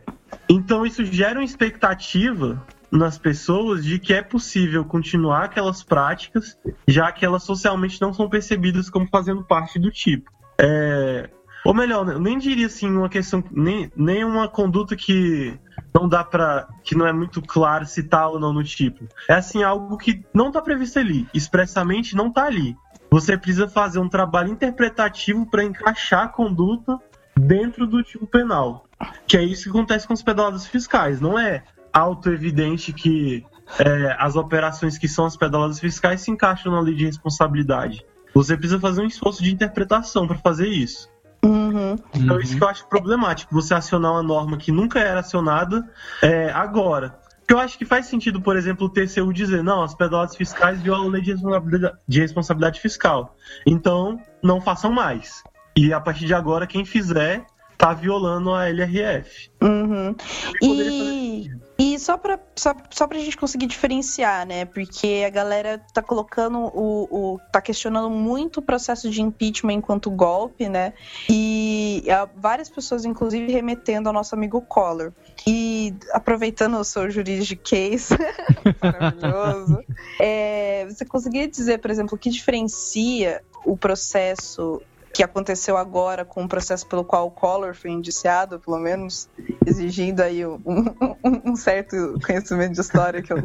então 0.49 0.85
isso 0.85 1.05
gera 1.05 1.39
uma 1.39 1.45
expectativa 1.45 2.63
nas 2.91 3.17
pessoas 3.17 3.85
de 3.85 3.99
que 3.99 4.13
é 4.13 4.23
possível 4.23 4.85
continuar 4.85 5.45
aquelas 5.45 5.83
práticas, 5.83 6.59
já 6.89 7.13
que 7.13 7.25
elas 7.25 7.45
socialmente 7.45 8.01
não 8.01 8.13
são 8.13 8.29
percebidas 8.29 8.91
como 8.91 9.09
fazendo 9.09 9.45
parte 9.45 9.79
do 9.79 9.91
tipo. 9.91 10.31
É, 10.61 11.31
ou 11.65 11.75
melhor, 11.75 12.09
eu 12.09 12.19
nem 12.19 12.39
diria 12.39 12.67
assim 12.67 12.91
uma 12.91 13.09
questão, 13.09 13.45
nem, 13.51 13.91
nem 13.95 14.25
uma 14.25 14.49
conduta 14.49 14.97
que 14.97 15.59
não 15.95 16.09
dá 16.09 16.25
para 16.25 16.69
que 16.83 16.95
não 16.95 17.07
é 17.07 17.13
muito 17.13 17.43
claro 17.43 17.87
se 17.87 18.03
tá 18.03 18.27
ou 18.27 18.41
não 18.41 18.53
no 18.53 18.65
tipo. 18.65 19.07
É 19.29 19.35
assim 19.35 19.63
algo 19.63 19.97
que 19.97 20.25
não 20.33 20.51
tá 20.51 20.61
previsto 20.61 20.99
ali, 20.99 21.29
expressamente 21.35 22.17
não 22.17 22.31
tá 22.33 22.45
ali. 22.45 22.77
Você 23.11 23.37
precisa 23.37 23.69
fazer 23.69 23.99
um 23.99 24.09
trabalho 24.09 24.51
interpretativo 24.51 25.45
para 25.47 25.65
encaixar 25.65 26.25
a 26.25 26.29
conduta 26.29 26.99
dentro 27.37 27.87
do 27.87 28.03
tipo 28.03 28.27
penal. 28.27 28.87
Que 29.27 29.37
é 29.37 29.43
isso 29.43 29.65
que 29.65 29.71
acontece 29.71 30.07
com 30.07 30.13
as 30.13 30.23
pedaladas 30.23 30.67
fiscais. 30.67 31.21
Não 31.21 31.39
é 31.39 31.63
auto-evidente 31.93 32.93
que 32.93 33.45
é, 33.79 34.17
as 34.19 34.37
operações 34.37 34.99
que 34.99 35.09
são 35.09 35.27
as 35.27 35.37
pedaladas 35.37 35.79
fiscais 35.79 36.21
se 36.21 36.31
encaixam 36.31 36.73
na 36.73 36.81
lei 36.81 36.95
de 36.95 37.07
responsabilidade. 37.07 38.05
Você 38.35 38.57
precisa 38.57 38.81
fazer 38.81 39.03
um 39.03 39.07
esforço 39.07 39.43
de 39.43 39.53
interpretação 39.53 40.27
para 40.27 40.39
fazer 40.39 40.69
isso. 40.69 41.09
Uhum. 41.45 41.97
Então, 42.15 42.39
isso 42.39 42.57
que 42.57 42.63
eu 42.63 42.69
acho 42.69 42.87
problemático, 42.87 43.55
você 43.55 43.75
acionar 43.75 44.13
uma 44.13 44.23
norma 44.23 44.57
que 44.57 44.71
nunca 44.71 45.01
era 45.01 45.21
acionada 45.21 45.89
é, 46.23 46.51
agora. 46.51 47.19
Porque 47.39 47.55
eu 47.55 47.59
acho 47.59 47.79
que 47.79 47.85
faz 47.85 48.07
sentido, 48.07 48.41
por 48.41 48.57
exemplo, 48.57 48.87
o 48.87 48.91
TCU 48.91 49.33
dizer, 49.33 49.65
não, 49.65 49.83
as 49.83 49.95
pedaladas 49.95 50.37
fiscais 50.37 50.81
violam 50.81 51.09
a 51.09 51.11
lei 51.11 51.23
de 51.23 51.33
responsabilidade, 51.33 51.99
de 52.07 52.21
responsabilidade 52.21 52.81
fiscal. 52.81 53.35
Então, 53.67 54.21
não 54.43 54.61
façam 54.61 54.93
mais. 54.93 55.43
E 55.77 55.93
a 55.93 56.01
partir 56.01 56.27
de 56.27 56.35
agora, 56.35 56.67
quem 56.67 56.85
fizer 56.85 57.45
tá 57.81 57.95
violando 57.95 58.53
a 58.53 58.69
LRF. 58.69 59.51
Uhum. 59.63 60.15
E, 60.63 61.51
e 61.79 61.99
só 61.99 62.19
pra, 62.19 62.39
só, 62.55 62.75
só 62.91 63.07
pra 63.07 63.19
gente 63.19 63.39
conseguir 63.39 63.67
diferenciar, 63.67 64.47
né? 64.47 64.67
Porque 64.67 65.25
a 65.27 65.31
galera 65.31 65.81
tá 65.95 66.03
colocando 66.03 66.59
o, 66.59 67.09
o. 67.11 67.41
tá 67.51 67.59
questionando 67.63 68.11
muito 68.11 68.59
o 68.59 68.63
processo 68.63 69.09
de 69.09 69.23
impeachment 69.23 69.73
enquanto 69.73 70.11
golpe, 70.11 70.69
né? 70.69 70.93
E 71.29 72.05
há 72.11 72.29
várias 72.37 72.69
pessoas, 72.69 73.07
inclusive, 73.07 73.51
remetendo 73.51 74.11
ao 74.11 74.13
nosso 74.13 74.35
amigo 74.35 74.61
Collor. 74.61 75.11
E 75.47 75.95
aproveitando 76.13 76.77
o 76.79 76.85
seu 76.85 77.11
juridiquês 77.11 78.11
maravilhoso, 78.83 79.83
é, 80.21 80.87
você 80.87 81.07
conseguiria 81.07 81.49
dizer, 81.49 81.79
por 81.79 81.91
exemplo, 81.91 82.15
o 82.15 82.19
que 82.19 82.29
diferencia 82.29 83.41
o 83.65 83.75
processo 83.77 84.83
que 85.13 85.23
aconteceu 85.23 85.77
agora 85.77 86.25
com 86.25 86.45
o 86.45 86.49
processo 86.49 86.87
pelo 86.87 87.05
qual 87.05 87.27
o 87.27 87.31
Collor 87.31 87.75
foi 87.75 87.91
indiciado, 87.91 88.61
pelo 88.61 88.79
menos, 88.79 89.29
exigindo 89.67 90.21
aí 90.21 90.47
um, 90.47 90.61
um- 90.65 91.51
um 91.53 91.57
certo 91.57 92.15
conhecimento 92.25 92.75
de 92.75 92.81
história 92.81 93.21
que 93.21 93.33
eu, 93.33 93.43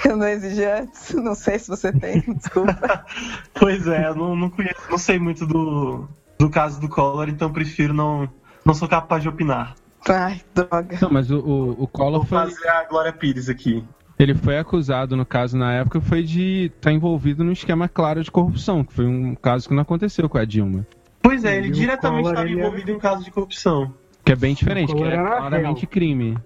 que 0.00 0.08
eu 0.08 0.16
não 0.16 0.26
exigi 0.26 0.64
antes. 0.64 1.12
Não 1.14 1.34
sei 1.34 1.58
se 1.58 1.68
você 1.68 1.92
tem, 1.92 2.20
desculpa. 2.36 3.04
Pois 3.58 3.86
é, 3.86 4.06
eu 4.08 4.14
não, 4.14 4.34
não 4.34 4.50
conheço, 4.50 4.80
não 4.90 4.98
sei 4.98 5.18
muito 5.18 5.46
do, 5.46 6.08
do 6.38 6.48
caso 6.50 6.80
do 6.80 6.88
Collor, 6.88 7.28
então 7.28 7.52
prefiro 7.52 7.92
não. 7.94 8.28
Não 8.64 8.74
sou 8.74 8.88
capaz 8.88 9.22
de 9.22 9.28
opinar. 9.28 9.74
Ai, 10.08 10.40
droga. 10.54 10.98
Não, 11.00 11.10
mas 11.10 11.30
o, 11.30 11.38
o, 11.38 11.82
o 11.84 11.86
Collor 11.86 12.20
Vou 12.20 12.26
foi, 12.26 12.38
fazer 12.38 12.68
a 12.68 12.84
Glória 12.84 13.12
Pires 13.12 13.48
aqui. 13.48 13.84
ele 14.18 14.34
foi 14.34 14.58
acusado, 14.58 15.16
no 15.16 15.26
caso, 15.26 15.56
na 15.58 15.72
época, 15.74 16.00
foi 16.00 16.22
de 16.22 16.70
estar 16.74 16.90
envolvido 16.92 17.44
num 17.44 17.52
esquema 17.52 17.88
claro 17.88 18.22
de 18.24 18.30
corrupção, 18.30 18.82
que 18.82 18.92
foi 18.94 19.06
um 19.06 19.34
caso 19.34 19.68
que 19.68 19.74
não 19.74 19.82
aconteceu 19.82 20.28
com 20.28 20.38
a 20.38 20.44
Dilma. 20.44 20.86
Pois 21.22 21.44
é, 21.44 21.56
ele 21.56 21.68
E 21.68 21.70
diretamente 21.70 22.28
estava 22.28 22.46
ele 22.48 22.58
envolvido 22.58 22.90
em 22.90 22.94
um 22.94 22.98
caso 22.98 23.24
de 23.24 23.30
corrupção. 23.30 23.94
Que 24.24 24.32
é 24.32 24.36
bem 24.36 24.54
diferente, 24.54 24.94
que 24.94 25.02
é 25.02 25.06
era 25.06 25.22
claramente 25.38 25.86
crime. 25.86 26.38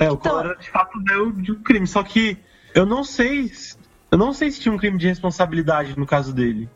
É, 0.00 0.10
o 0.10 0.14
Então- 0.14 0.16
Collor 0.16 0.56
de 0.58 0.70
fato 0.70 0.98
deu 1.02 1.32
de 1.32 1.52
um 1.52 1.62
crime, 1.62 1.86
só 1.86 2.02
que 2.02 2.36
eu 2.74 2.86
não 2.86 3.02
sei. 3.04 3.48
se- 3.48 3.76
Eu 4.10 4.18
não 4.18 4.32
sei 4.34 4.50
se 4.50 4.60
tinha 4.60 4.72
um 4.74 4.76
crime 4.76 4.98
de 4.98 5.08
responsabilidade 5.08 5.98
no 5.98 6.04
caso 6.06 6.34
dele. 6.34 6.68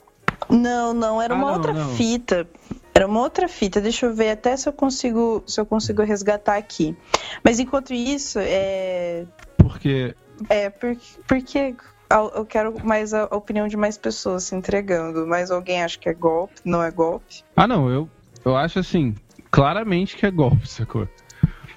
Não, 0.49 0.95
não, 0.95 1.21
era 1.21 1.35
Ah, 1.35 1.37
uma 1.37 1.47
não, 1.49 1.55
outra 1.55 1.73
não. 1.75 1.91
fita. 1.95 2.49
Era 2.95 3.07
uma 3.07 3.21
outra 3.21 3.47
fita. 3.47 3.79
Deixa 3.79 4.07
eu 4.07 4.15
ver 4.15 4.31
até 4.31 4.57
se 4.57 4.67
eu 4.67 4.73
consigo, 4.73 5.43
se 5.47 5.61
eu 5.61 5.67
consigo 5.67 6.03
resgatar 6.03 6.57
aqui. 6.57 6.97
Mas 7.45 7.59
enquanto 7.61 7.93
isso, 7.93 8.39
é, 8.41 9.27
Porque 9.59 10.15
É, 10.49 10.71
porque, 10.71 11.05
porque 11.27 11.75
eu 12.11 12.45
quero 12.45 12.75
mais 12.85 13.13
a 13.13 13.25
opinião 13.25 13.67
de 13.67 13.77
mais 13.77 13.99
pessoas 13.99 14.45
se 14.45 14.55
entregando. 14.55 15.27
Mas 15.27 15.51
alguém 15.51 15.83
acha 15.83 15.99
que 15.99 16.09
é 16.09 16.15
golpe, 16.15 16.55
não 16.65 16.83
é 16.83 16.91
golpe? 16.91 17.43
Ah, 17.57 17.67
não, 17.67 17.91
eu, 17.91 18.09
eu 18.45 18.57
acho 18.57 18.79
assim, 18.79 19.15
claramente 19.51 20.17
que 20.17 20.27
é 20.27 20.31
golpe, 20.31 20.69
sacou? 20.69 21.09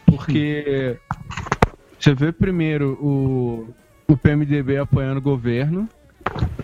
Porque 0.05 0.97
você 1.99 2.13
vê 2.13 2.31
primeiro 2.31 2.93
o, 3.01 3.73
o 4.07 4.17
PMDB 4.17 4.77
apoiando 4.77 5.19
o 5.19 5.21
governo, 5.21 5.87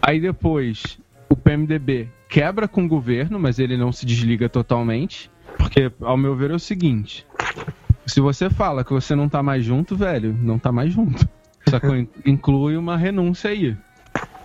aí 0.02 0.20
depois 0.20 0.98
o 1.30 1.36
PMDB 1.36 2.10
quebra 2.30 2.68
com 2.68 2.86
o 2.86 2.88
governo, 2.88 3.40
mas 3.40 3.60
ele 3.60 3.78
não 3.78 3.92
se 3.92 4.06
desliga 4.06 4.50
totalmente. 4.50 5.32
Porque, 5.58 5.92
ao 6.02 6.18
meu 6.18 6.36
ver, 6.36 6.52
é 6.52 6.56
o 6.56 6.60
seguinte: 6.60 7.26
se 8.06 8.20
você 8.20 8.50
fala 8.50 8.84
que 8.84 8.94
você 8.94 9.16
não 9.16 9.30
tá 9.30 9.42
mais 9.42 9.64
junto, 9.64 9.96
velho, 9.96 10.34
não 10.34 10.60
tá 10.60 10.72
mais 10.72 10.92
junto. 10.92 11.28
Que 11.66 12.30
inclui 12.30 12.78
uma 12.78 12.96
renúncia 12.96 13.50
aí. 13.50 13.76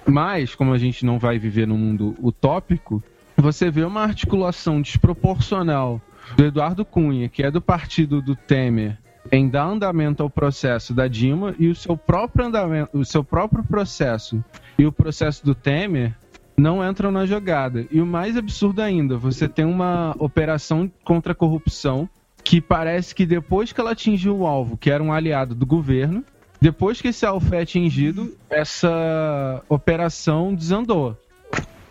Mas, 0.06 0.54
como 0.54 0.72
a 0.72 0.78
gente 0.78 1.04
não 1.04 1.18
vai 1.18 1.38
viver 1.38 1.66
num 1.66 1.78
mundo 1.78 2.14
utópico, 2.20 3.02
você 3.36 3.70
vê 3.70 3.84
uma 3.84 4.02
articulação 4.02 4.80
desproporcional 4.80 6.00
do 6.36 6.44
Eduardo 6.44 6.84
Cunha, 6.84 7.28
que 7.28 7.42
é 7.42 7.50
do 7.50 7.60
partido 7.60 8.20
do 8.20 8.34
Temer, 8.34 8.98
em 9.30 9.48
dar 9.48 9.64
andamento 9.64 10.22
ao 10.22 10.30
processo 10.30 10.94
da 10.94 11.06
Dilma 11.06 11.54
e 11.58 11.68
o 11.68 11.74
seu 11.74 11.96
próprio 11.96 12.46
andamento, 12.46 12.98
o 12.98 13.04
seu 13.04 13.22
próprio 13.22 13.62
processo 13.62 14.42
e 14.78 14.86
o 14.86 14.92
processo 14.92 15.44
do 15.44 15.54
Temer 15.54 16.14
não 16.56 16.86
entram 16.86 17.10
na 17.10 17.26
jogada. 17.26 17.86
E 17.90 18.00
o 18.00 18.06
mais 18.06 18.36
absurdo 18.36 18.80
ainda, 18.80 19.16
você 19.16 19.48
tem 19.48 19.64
uma 19.64 20.14
operação 20.18 20.90
contra 21.04 21.32
a 21.32 21.34
corrupção 21.34 22.08
que 22.42 22.60
parece 22.60 23.14
que 23.14 23.26
depois 23.26 23.72
que 23.72 23.80
ela 23.80 23.92
atingiu 23.92 24.38
o 24.38 24.46
alvo, 24.46 24.76
que 24.76 24.90
era 24.90 25.02
um 25.02 25.12
aliado 25.12 25.54
do 25.54 25.66
governo, 25.66 26.24
depois 26.60 27.00
que 27.00 27.08
esse 27.08 27.24
alvo 27.24 27.46
foi 27.48 27.60
atingido, 27.60 28.36
essa 28.50 29.62
operação 29.68 30.54
desandou. 30.54 31.16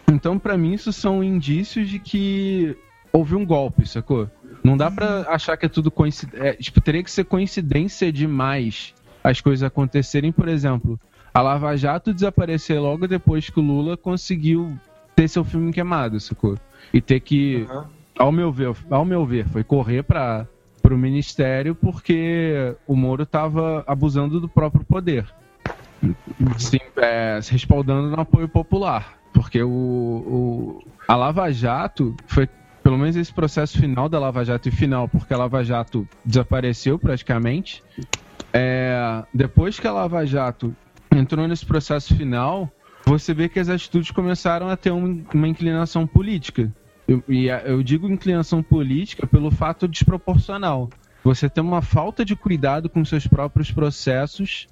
Então, 0.07 0.37
para 0.37 0.57
mim, 0.57 0.73
isso 0.73 0.93
são 0.93 1.23
indícios 1.23 1.89
de 1.89 1.99
que 1.99 2.77
houve 3.11 3.35
um 3.35 3.45
golpe, 3.45 3.87
sacou? 3.87 4.29
Não 4.63 4.77
dá 4.77 4.91
para 4.91 5.21
achar 5.29 5.57
que 5.57 5.65
é 5.65 5.69
tudo 5.69 5.89
coincidência. 5.89 6.47
É, 6.47 6.53
tipo, 6.53 6.81
teria 6.81 7.03
que 7.03 7.11
ser 7.11 7.23
coincidência 7.23 8.11
demais 8.11 8.93
as 9.23 9.41
coisas 9.41 9.63
acontecerem. 9.63 10.31
Por 10.31 10.47
exemplo, 10.47 10.99
a 11.33 11.41
Lava 11.41 11.75
Jato 11.75 12.13
desaparecer 12.13 12.79
logo 12.79 13.07
depois 13.07 13.49
que 13.49 13.59
o 13.59 13.63
Lula 13.63 13.95
conseguiu 13.95 14.77
ter 15.15 15.27
seu 15.27 15.43
filme 15.43 15.71
queimado, 15.71 16.19
sacou? 16.19 16.57
E 16.93 17.01
ter 17.01 17.19
que, 17.19 17.67
uhum. 17.69 17.83
ao 18.17 18.31
meu 18.31 18.51
ver, 18.51 18.75
ao 18.89 19.05
meu 19.05 19.25
ver, 19.25 19.47
foi 19.47 19.63
correr 19.63 20.03
para 20.89 20.95
o 20.95 20.97
ministério 20.97 21.75
porque 21.75 22.75
o 22.87 22.95
Moro 22.95 23.21
estava 23.21 23.83
abusando 23.85 24.39
do 24.39 24.49
próprio 24.49 24.83
poder. 24.83 25.31
Sim, 26.57 26.79
é, 26.97 27.39
respaldando 27.47 28.09
no 28.09 28.19
apoio 28.19 28.49
popular. 28.49 29.19
Porque 29.31 29.61
o, 29.61 29.69
o, 29.69 30.83
a 31.07 31.15
Lava 31.15 31.51
Jato 31.51 32.15
foi 32.25 32.49
pelo 32.81 32.97
menos 32.97 33.15
esse 33.15 33.31
processo 33.31 33.77
final 33.77 34.09
da 34.09 34.17
Lava 34.17 34.43
Jato 34.43 34.67
e 34.67 34.71
final, 34.71 35.07
porque 35.07 35.31
a 35.31 35.37
Lava 35.37 35.63
Jato 35.63 36.07
desapareceu 36.25 36.97
praticamente. 36.97 37.83
É, 38.51 39.23
depois 39.31 39.79
que 39.79 39.85
a 39.85 39.91
Lava 39.91 40.25
Jato 40.25 40.75
entrou 41.15 41.47
nesse 41.47 41.67
processo 41.67 42.15
final, 42.15 42.67
você 43.05 43.31
vê 43.31 43.47
que 43.47 43.59
as 43.59 43.69
atitudes 43.69 44.09
começaram 44.09 44.69
a 44.69 44.75
ter 44.75 44.91
um, 44.91 45.23
uma 45.31 45.47
inclinação 45.47 46.07
política. 46.07 46.73
Eu, 47.09 47.23
e 47.27 47.47
eu 47.47 47.81
digo 47.81 48.07
inclinação 48.07 48.61
política 48.61 49.25
pelo 49.25 49.49
fato 49.49 49.87
desproporcional. 49.87 50.87
Você 51.23 51.49
tem 51.49 51.63
uma 51.63 51.81
falta 51.81 52.23
de 52.23 52.35
cuidado 52.35 52.87
com 52.87 53.03
seus 53.03 53.25
próprios 53.25 53.71
processos 53.71 54.67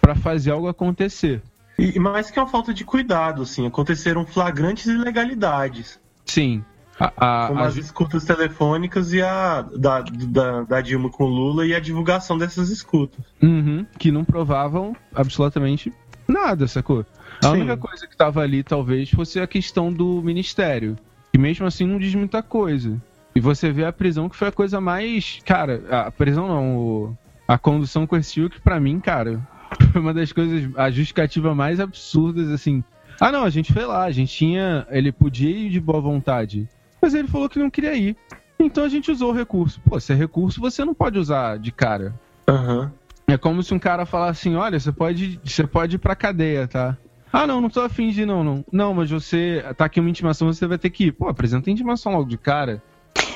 para 0.00 0.14
fazer 0.14 0.52
algo 0.52 0.68
acontecer. 0.68 1.42
E 1.76 1.98
mais 1.98 2.30
que 2.30 2.38
uma 2.38 2.46
falta 2.46 2.72
de 2.72 2.84
cuidado, 2.84 3.42
assim, 3.42 3.66
aconteceram 3.66 4.24
flagrantes 4.24 4.86
ilegalidades. 4.86 5.98
Sim. 6.24 6.64
A, 6.98 7.12
a, 7.16 7.48
Como 7.48 7.60
as 7.60 7.76
escutas 7.76 8.24
telefônicas 8.24 9.12
e 9.12 9.20
a 9.20 9.62
da, 9.62 10.02
da, 10.02 10.62
da, 10.62 10.80
Dilma 10.82 11.08
com 11.10 11.24
Lula 11.24 11.66
e 11.66 11.74
a 11.74 11.80
divulgação 11.80 12.38
dessas 12.38 12.68
escutas. 12.68 13.24
Uhum, 13.42 13.84
que 13.98 14.12
não 14.12 14.24
provavam 14.24 14.94
absolutamente 15.14 15.92
nada, 16.28 16.68
sacou? 16.68 17.04
A 17.42 17.46
Sim. 17.46 17.52
única 17.52 17.76
coisa 17.78 18.06
que 18.06 18.12
estava 18.12 18.42
ali, 18.42 18.62
talvez, 18.62 19.10
fosse 19.10 19.40
a 19.40 19.46
questão 19.46 19.92
do 19.92 20.22
ministério. 20.22 20.96
Mesmo 21.40 21.66
assim 21.66 21.86
não 21.86 21.98
diz 21.98 22.14
muita 22.14 22.42
coisa. 22.42 23.00
E 23.34 23.40
você 23.40 23.72
vê 23.72 23.84
a 23.84 23.92
prisão 23.92 24.28
que 24.28 24.36
foi 24.36 24.48
a 24.48 24.52
coisa 24.52 24.80
mais. 24.80 25.40
Cara, 25.44 25.82
a 25.90 26.10
prisão 26.10 26.46
não, 26.46 26.76
o... 26.76 27.18
a 27.48 27.56
condução 27.56 28.06
coerciva 28.06 28.50
que 28.50 28.60
pra 28.60 28.78
mim, 28.78 29.00
cara, 29.00 29.40
foi 29.92 30.00
uma 30.00 30.12
das 30.12 30.32
coisas. 30.32 30.70
A 30.76 30.90
justificativa 30.90 31.54
mais 31.54 31.80
absurdas, 31.80 32.50
assim. 32.50 32.84
Ah, 33.18 33.32
não, 33.32 33.44
a 33.44 33.50
gente 33.50 33.72
foi 33.72 33.84
lá, 33.84 34.04
a 34.04 34.10
gente 34.10 34.34
tinha. 34.34 34.86
Ele 34.90 35.10
podia 35.10 35.50
ir 35.50 35.70
de 35.70 35.80
boa 35.80 36.00
vontade. 36.00 36.68
Mas 37.00 37.14
ele 37.14 37.28
falou 37.28 37.48
que 37.48 37.58
não 37.58 37.70
queria 37.70 37.94
ir. 37.94 38.16
Então 38.58 38.84
a 38.84 38.88
gente 38.88 39.10
usou 39.10 39.30
o 39.30 39.34
recurso. 39.34 39.80
Pô, 39.80 39.98
se 39.98 40.12
é 40.12 40.16
recurso, 40.16 40.60
você 40.60 40.84
não 40.84 40.94
pode 40.94 41.18
usar 41.18 41.58
de 41.58 41.72
cara. 41.72 42.14
Uhum. 42.48 42.90
É 43.26 43.38
como 43.38 43.62
se 43.62 43.72
um 43.72 43.78
cara 43.78 44.04
falasse 44.04 44.48
assim: 44.48 44.56
olha, 44.56 44.78
você 44.78 44.92
pode, 44.92 45.40
você 45.42 45.66
pode 45.66 45.96
ir 45.96 45.98
pra 45.98 46.14
cadeia, 46.14 46.66
tá? 46.66 46.96
Ah, 47.32 47.46
não, 47.46 47.60
não 47.60 47.70
tô 47.70 47.80
afim 47.80 48.10
de 48.10 48.26
não, 48.26 48.42
não. 48.42 48.64
Não, 48.72 48.94
mas 48.94 49.10
você. 49.10 49.64
Tá 49.76 49.84
aqui 49.84 50.00
uma 50.00 50.10
intimação, 50.10 50.52
você 50.52 50.66
vai 50.66 50.78
ter 50.78 50.90
que 50.90 51.06
ir. 51.06 51.12
Pô, 51.12 51.28
apresenta 51.28 51.70
a 51.70 51.72
intimação 51.72 52.12
logo 52.12 52.28
de 52.28 52.36
cara. 52.36 52.82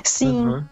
Sim. 0.02 0.46
Uhum. 0.46 0.64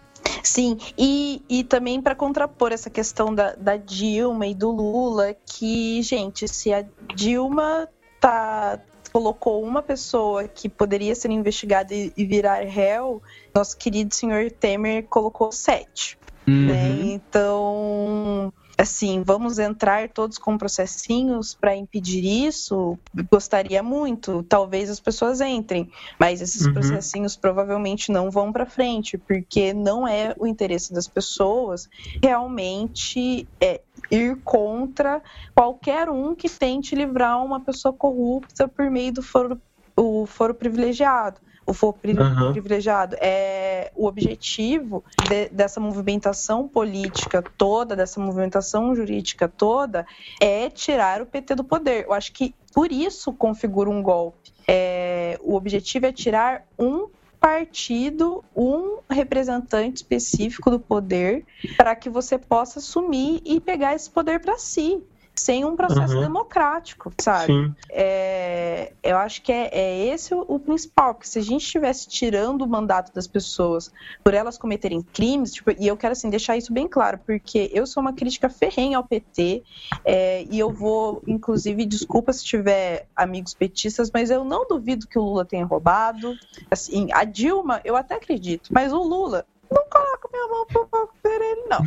Sim, 0.42 0.76
e, 0.98 1.42
e 1.48 1.64
também 1.64 2.00
para 2.00 2.14
contrapor 2.14 2.72
essa 2.72 2.90
questão 2.90 3.34
da, 3.34 3.54
da 3.54 3.76
Dilma 3.76 4.46
e 4.46 4.54
do 4.54 4.70
Lula, 4.70 5.34
que, 5.46 6.02
gente, 6.02 6.48
se 6.48 6.72
a 6.72 6.84
Dilma 7.14 7.88
tá, 8.20 8.80
colocou 9.12 9.62
uma 9.62 9.82
pessoa 9.82 10.48
que 10.48 10.68
poderia 10.68 11.14
ser 11.14 11.30
investigada 11.30 11.94
e, 11.94 12.24
virar 12.24 12.64
réu, 12.64 13.22
nosso 13.54 13.76
querido 13.76 14.14
senhor 14.14 14.50
Temer 14.50 15.04
colocou 15.04 15.52
sete. 15.52 16.18
Uhum. 16.46 16.66
Né? 16.66 16.88
Então, 17.02 18.52
assim, 18.82 19.22
vamos 19.22 19.60
entrar 19.60 20.08
todos 20.08 20.36
com 20.38 20.58
processinhos 20.58 21.54
para 21.54 21.76
impedir 21.76 22.24
isso? 22.24 22.98
Gostaria 23.30 23.80
muito, 23.80 24.42
talvez 24.42 24.90
as 24.90 24.98
pessoas 24.98 25.40
entrem, 25.40 25.88
mas 26.18 26.40
esses 26.42 26.66
uhum. 26.66 26.72
processinhos 26.72 27.36
provavelmente 27.36 28.10
não 28.10 28.28
vão 28.28 28.52
para 28.52 28.66
frente, 28.66 29.16
porque 29.16 29.72
não 29.72 30.06
é 30.06 30.34
o 30.36 30.48
interesse 30.48 30.92
das 30.92 31.06
pessoas 31.06 31.88
realmente 32.20 33.46
é, 33.60 33.80
ir 34.10 34.36
contra 34.42 35.22
qualquer 35.54 36.10
um 36.10 36.34
que 36.34 36.48
tente 36.48 36.96
livrar 36.96 37.42
uma 37.42 37.60
pessoa 37.60 37.94
corrupta 37.94 38.66
por 38.66 38.90
meio 38.90 39.12
do 39.12 39.22
foro, 39.22 39.60
o 39.96 40.26
foro 40.26 40.54
privilegiado 40.54 41.40
o 41.66 41.72
for 41.72 41.94
uhum. 42.04 42.52
privilegiado. 42.52 43.16
É, 43.20 43.90
o 43.94 44.06
objetivo 44.06 45.04
de, 45.28 45.48
dessa 45.50 45.80
movimentação 45.80 46.68
política 46.68 47.42
toda, 47.56 47.94
dessa 47.94 48.20
movimentação 48.20 48.94
jurídica 48.94 49.48
toda, 49.48 50.06
é 50.40 50.68
tirar 50.68 51.22
o 51.22 51.26
PT 51.26 51.54
do 51.54 51.64
poder. 51.64 52.04
Eu 52.04 52.12
acho 52.12 52.32
que 52.32 52.54
por 52.72 52.90
isso 52.90 53.32
configura 53.32 53.90
um 53.90 54.02
golpe. 54.02 54.52
É, 54.66 55.38
o 55.42 55.54
objetivo 55.54 56.06
é 56.06 56.12
tirar 56.12 56.66
um 56.78 57.08
partido, 57.40 58.44
um 58.54 58.98
representante 59.10 59.96
específico 59.96 60.70
do 60.70 60.78
poder, 60.78 61.44
para 61.76 61.96
que 61.96 62.08
você 62.08 62.38
possa 62.38 62.78
assumir 62.78 63.42
e 63.44 63.60
pegar 63.60 63.94
esse 63.94 64.08
poder 64.08 64.40
para 64.40 64.56
si 64.58 65.02
sem 65.34 65.64
um 65.64 65.74
processo 65.74 66.14
uhum. 66.14 66.20
democrático, 66.20 67.12
sabe? 67.20 67.72
É, 67.90 68.92
eu 69.02 69.16
acho 69.16 69.42
que 69.42 69.50
é, 69.50 69.68
é 69.72 70.06
esse 70.06 70.34
o, 70.34 70.44
o, 70.46 70.58
principal, 70.58 71.14
porque 71.14 71.28
se 71.28 71.38
a 71.38 71.42
gente 71.42 71.62
estivesse 71.62 72.08
tirando 72.08 72.62
o 72.62 72.68
mandato 72.68 73.12
das 73.14 73.26
pessoas 73.26 73.90
por 74.22 74.34
elas 74.34 74.58
cometerem 74.58 75.02
crimes, 75.02 75.52
tipo, 75.52 75.70
e 75.70 75.86
eu 75.86 75.96
quero 75.96 76.12
assim 76.12 76.28
deixar 76.28 76.56
isso 76.56 76.72
bem 76.72 76.86
claro, 76.86 77.18
porque 77.24 77.70
eu 77.72 77.86
sou 77.86 78.02
uma 78.02 78.12
crítica 78.12 78.48
ferrenha 78.48 78.98
ao 78.98 79.04
PT 79.04 79.62
é, 80.04 80.46
e 80.50 80.58
eu 80.58 80.70
vou, 80.70 81.22
inclusive, 81.26 81.86
desculpa 81.86 82.32
se 82.32 82.44
tiver 82.44 83.06
amigos 83.16 83.54
petistas, 83.54 84.10
mas 84.12 84.30
eu 84.30 84.44
não 84.44 84.66
duvido 84.66 85.06
que 85.06 85.18
o 85.18 85.22
Lula 85.22 85.44
tenha 85.44 85.64
roubado. 85.64 86.36
Assim, 86.70 87.08
a 87.12 87.24
Dilma, 87.24 87.80
eu 87.84 87.96
até 87.96 88.16
acredito, 88.16 88.70
mas 88.72 88.92
o 88.92 89.02
Lula 89.02 89.46
não 89.70 89.84
coloca 89.88 90.28
minha 90.30 90.48
mão 90.48 90.66
pro 90.66 91.08
ele, 91.24 91.62
não. 91.68 91.80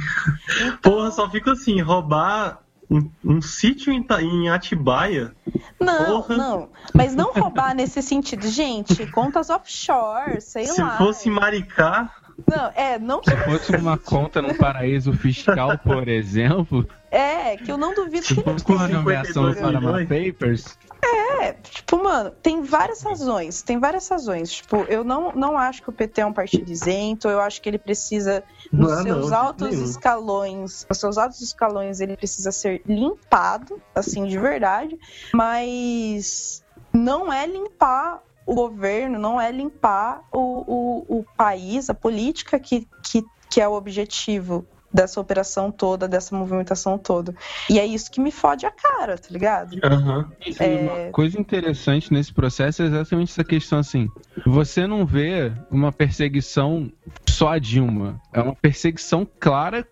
Então... 0.68 0.78
Porra, 0.92 1.12
só 1.12 1.30
fica 1.30 1.52
assim, 1.52 1.80
roubar 1.82 2.65
um, 2.96 3.36
um 3.36 3.42
sítio 3.42 3.92
em, 3.92 4.06
em, 4.22 4.50
Atibaia? 4.50 5.34
Não, 5.80 6.22
Porra. 6.22 6.38
não. 6.38 6.70
Mas 6.94 7.16
não 7.16 7.34
roubar 7.34 7.76
nesse 7.76 8.02
sentido. 8.02 8.48
Gente, 8.48 9.06
contas 9.12 9.50
offshore, 9.50 10.40
sei 10.42 10.66
Se 10.66 10.82
lá. 10.82 10.92
Se 10.92 10.98
fosse 10.98 11.30
Maricá. 11.30 12.12
Não, 12.48 12.72
é, 12.76 13.00
não 13.00 13.24
Se 13.24 13.36
fosse 13.38 13.76
uma 13.76 13.98
conta 13.98 14.42
num 14.42 14.56
paraíso 14.56 15.14
fiscal, 15.14 15.78
por 15.80 16.08
exemplo. 16.08 16.88
É, 17.10 17.56
que 17.56 17.72
eu 17.72 17.78
não 17.78 17.94
duvido 17.94 18.26
que 18.26 18.46
não 18.46 18.58
Com 18.58 18.78
a 18.78 18.88
nomeação 18.88 19.50
do 19.50 19.56
Panama 19.56 20.00
Papers. 20.00 20.78
É, 21.06 21.54
tipo, 21.54 22.04
mano, 22.04 22.32
tem 22.42 22.62
várias 22.64 23.02
razões, 23.02 23.62
tem 23.62 23.80
várias 23.80 24.08
razões. 24.08 24.52
Tipo, 24.52 24.78
eu 24.90 25.04
não, 25.04 25.32
não 25.34 25.58
acho 25.58 25.82
que 25.82 25.90
o 25.90 25.94
PT 25.94 26.22
é 26.22 26.26
um 26.26 26.34
partido 26.34 26.70
isento, 26.72 27.28
eu 27.28 27.40
acho 27.40 27.62
que 27.62 27.70
ele 27.70 27.78
precisa, 27.78 28.44
nos 28.72 28.92
não, 28.92 29.04
seus 29.04 29.30
não, 29.30 29.38
altos 29.38 29.70
nenhum. 29.70 29.86
escalões, 29.86 30.86
nos 30.90 30.98
seus 30.98 31.18
altos 31.18 31.42
escalões, 31.42 32.00
ele 32.00 32.18
precisa 32.18 32.52
ser 32.52 32.82
limpado, 32.86 33.82
assim, 33.94 34.26
de 34.26 34.38
verdade, 34.38 34.98
mas 35.34 36.64
não 36.92 37.32
é 37.32 37.46
limpar 37.46 38.24
o 38.46 38.54
governo, 38.54 39.20
não 39.20 39.40
é 39.40 39.52
limpar 39.52 40.24
o, 40.32 40.40
o, 40.40 41.20
o 41.20 41.26
país, 41.36 41.90
a 41.90 41.94
política 41.94 42.60
que, 42.60 42.88
que, 43.04 43.24
que 43.50 43.60
é 43.60 43.68
o 43.68 43.74
objetivo 43.74 44.66
dessa 44.96 45.20
operação 45.20 45.72
toda, 45.72 46.08
dessa 46.08 46.36
movimentação 46.36 46.98
toda. 46.98 47.36
E 47.70 47.78
é 47.78 47.86
isso 47.86 48.10
que 48.10 48.22
me 48.22 48.32
fode 48.32 48.66
a 48.66 48.72
cara, 48.72 49.18
tá 49.18 49.28
ligado? 49.30 49.78
Aham. 49.84 50.32
E 50.46 50.56
É. 50.58 51.06
Uma 51.06 51.12
coisa 51.12 51.40
interessante 51.40 52.14
nesse 52.14 52.34
processo 52.34 52.82
é 52.82 52.86
exatamente 52.86 53.32
essa 53.32 53.44
questão 53.44 53.80
assim. 53.80 54.08
Você 54.46 54.88
não 54.88 55.06
vê 55.06 55.52
uma 55.70 55.92
perseguição 55.92 56.90
só 57.28 57.50
a 57.50 57.60
Dilma. 57.60 58.22
É 58.32 58.40
uma 58.40 58.56
perseguição 58.56 59.28
clara 59.40 59.86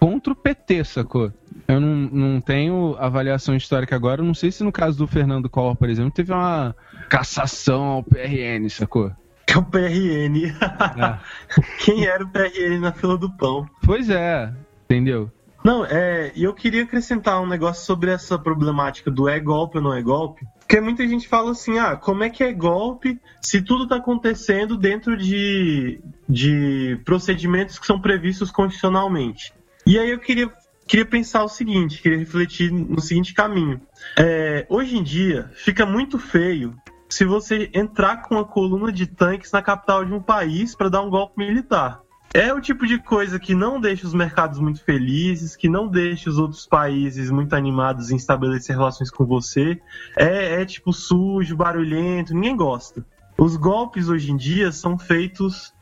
contra 0.00 0.32
o 0.32 0.36
PT, 0.36 0.84
sacou? 0.84 1.32
Eu 1.68 1.80
não, 1.80 1.96
não 2.12 2.40
tenho 2.40 2.96
avaliação 2.98 3.54
histórica 3.54 3.94
agora. 3.94 4.20
eu 4.20 4.24
Não 4.24 4.34
sei 4.34 4.50
se 4.50 4.64
no 4.64 4.72
caso 4.72 4.98
do 4.98 5.06
Fernando 5.06 5.48
Collor, 5.48 5.76
por 5.76 5.88
exemplo, 5.88 6.10
teve 6.10 6.32
uma 6.32 6.74
cassação 7.08 7.84
ao 7.84 8.02
PRN, 8.02 8.68
sacou? 8.68 9.12
Que 9.46 9.54
é 9.54 9.58
o 9.58 9.64
PRN. 9.64 10.46
É. 10.46 11.18
Quem 11.78 12.04
era 12.04 12.24
o 12.24 12.28
PRN 12.28 12.80
na 12.80 12.92
fila 12.92 13.16
do 13.16 13.30
pão? 13.30 13.66
Pois 13.84 14.10
é, 14.10 14.52
entendeu? 14.84 15.30
Não, 15.66 15.84
é, 15.84 16.30
e 16.36 16.44
eu 16.44 16.54
queria 16.54 16.84
acrescentar 16.84 17.42
um 17.42 17.46
negócio 17.46 17.84
sobre 17.84 18.12
essa 18.12 18.38
problemática 18.38 19.10
do 19.10 19.28
é 19.28 19.40
golpe 19.40 19.78
ou 19.78 19.82
não 19.82 19.92
é 19.92 20.00
golpe. 20.00 20.46
Porque 20.60 20.80
muita 20.80 21.06
gente 21.06 21.26
fala 21.26 21.50
assim, 21.50 21.76
ah, 21.76 21.96
como 21.96 22.22
é 22.22 22.30
que 22.30 22.44
é 22.44 22.52
golpe 22.52 23.20
se 23.42 23.60
tudo 23.60 23.86
tá 23.86 23.96
acontecendo 23.96 24.76
dentro 24.76 25.16
de, 25.16 26.00
de 26.28 27.00
procedimentos 27.04 27.80
que 27.80 27.86
são 27.86 28.00
previstos 28.00 28.52
constitucionalmente? 28.52 29.52
E 29.84 29.98
aí 29.98 30.08
eu 30.08 30.20
queria, 30.20 30.48
queria 30.86 31.04
pensar 31.04 31.42
o 31.42 31.48
seguinte, 31.48 32.00
queria 32.00 32.18
refletir 32.18 32.70
no 32.72 33.00
seguinte 33.00 33.34
caminho. 33.34 33.80
É, 34.16 34.66
hoje 34.68 34.96
em 34.96 35.02
dia, 35.02 35.50
fica 35.54 35.84
muito 35.84 36.16
feio 36.16 36.76
se 37.08 37.24
você 37.24 37.70
entrar 37.72 38.22
com 38.22 38.34
uma 38.36 38.44
coluna 38.44 38.92
de 38.92 39.06
tanques 39.06 39.52
na 39.52 39.62
capital 39.62 40.04
de 40.04 40.12
um 40.12 40.20
país 40.20 40.74
para 40.74 40.88
dar 40.88 41.02
um 41.02 41.10
golpe 41.10 41.38
militar. 41.38 42.00
É 42.34 42.52
o 42.52 42.60
tipo 42.60 42.86
de 42.86 42.98
coisa 42.98 43.38
que 43.38 43.54
não 43.54 43.80
deixa 43.80 44.06
os 44.06 44.12
mercados 44.12 44.58
muito 44.58 44.84
felizes, 44.84 45.56
que 45.56 45.70
não 45.70 45.88
deixa 45.88 46.28
os 46.28 46.38
outros 46.38 46.66
países 46.66 47.30
muito 47.30 47.54
animados 47.54 48.10
em 48.10 48.16
estabelecer 48.16 48.76
relações 48.76 49.10
com 49.10 49.24
você. 49.24 49.80
É, 50.14 50.60
é 50.60 50.64
tipo 50.66 50.92
sujo, 50.92 51.56
barulhento, 51.56 52.34
ninguém 52.34 52.54
gosta. 52.54 53.06
Os 53.38 53.56
golpes 53.56 54.08
hoje 54.08 54.32
em 54.32 54.36
dia 54.36 54.70
são 54.70 54.98
feitos 54.98 55.74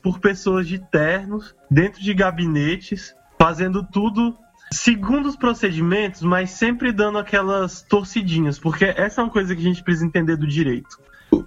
por 0.00 0.20
pessoas 0.20 0.68
de 0.68 0.78
ternos, 0.78 1.56
dentro 1.68 2.00
de 2.00 2.14
gabinetes, 2.14 3.14
fazendo 3.36 3.82
tudo 3.82 4.36
segundo 4.72 5.28
os 5.28 5.36
procedimentos, 5.36 6.22
mas 6.22 6.50
sempre 6.50 6.92
dando 6.92 7.18
aquelas 7.18 7.82
torcidinhas, 7.82 8.58
porque 8.58 8.84
essa 8.84 9.20
é 9.20 9.24
uma 9.24 9.30
coisa 9.30 9.54
que 9.54 9.60
a 9.60 9.64
gente 9.64 9.82
precisa 9.82 10.06
entender 10.06 10.36
do 10.36 10.46
direito. 10.46 10.98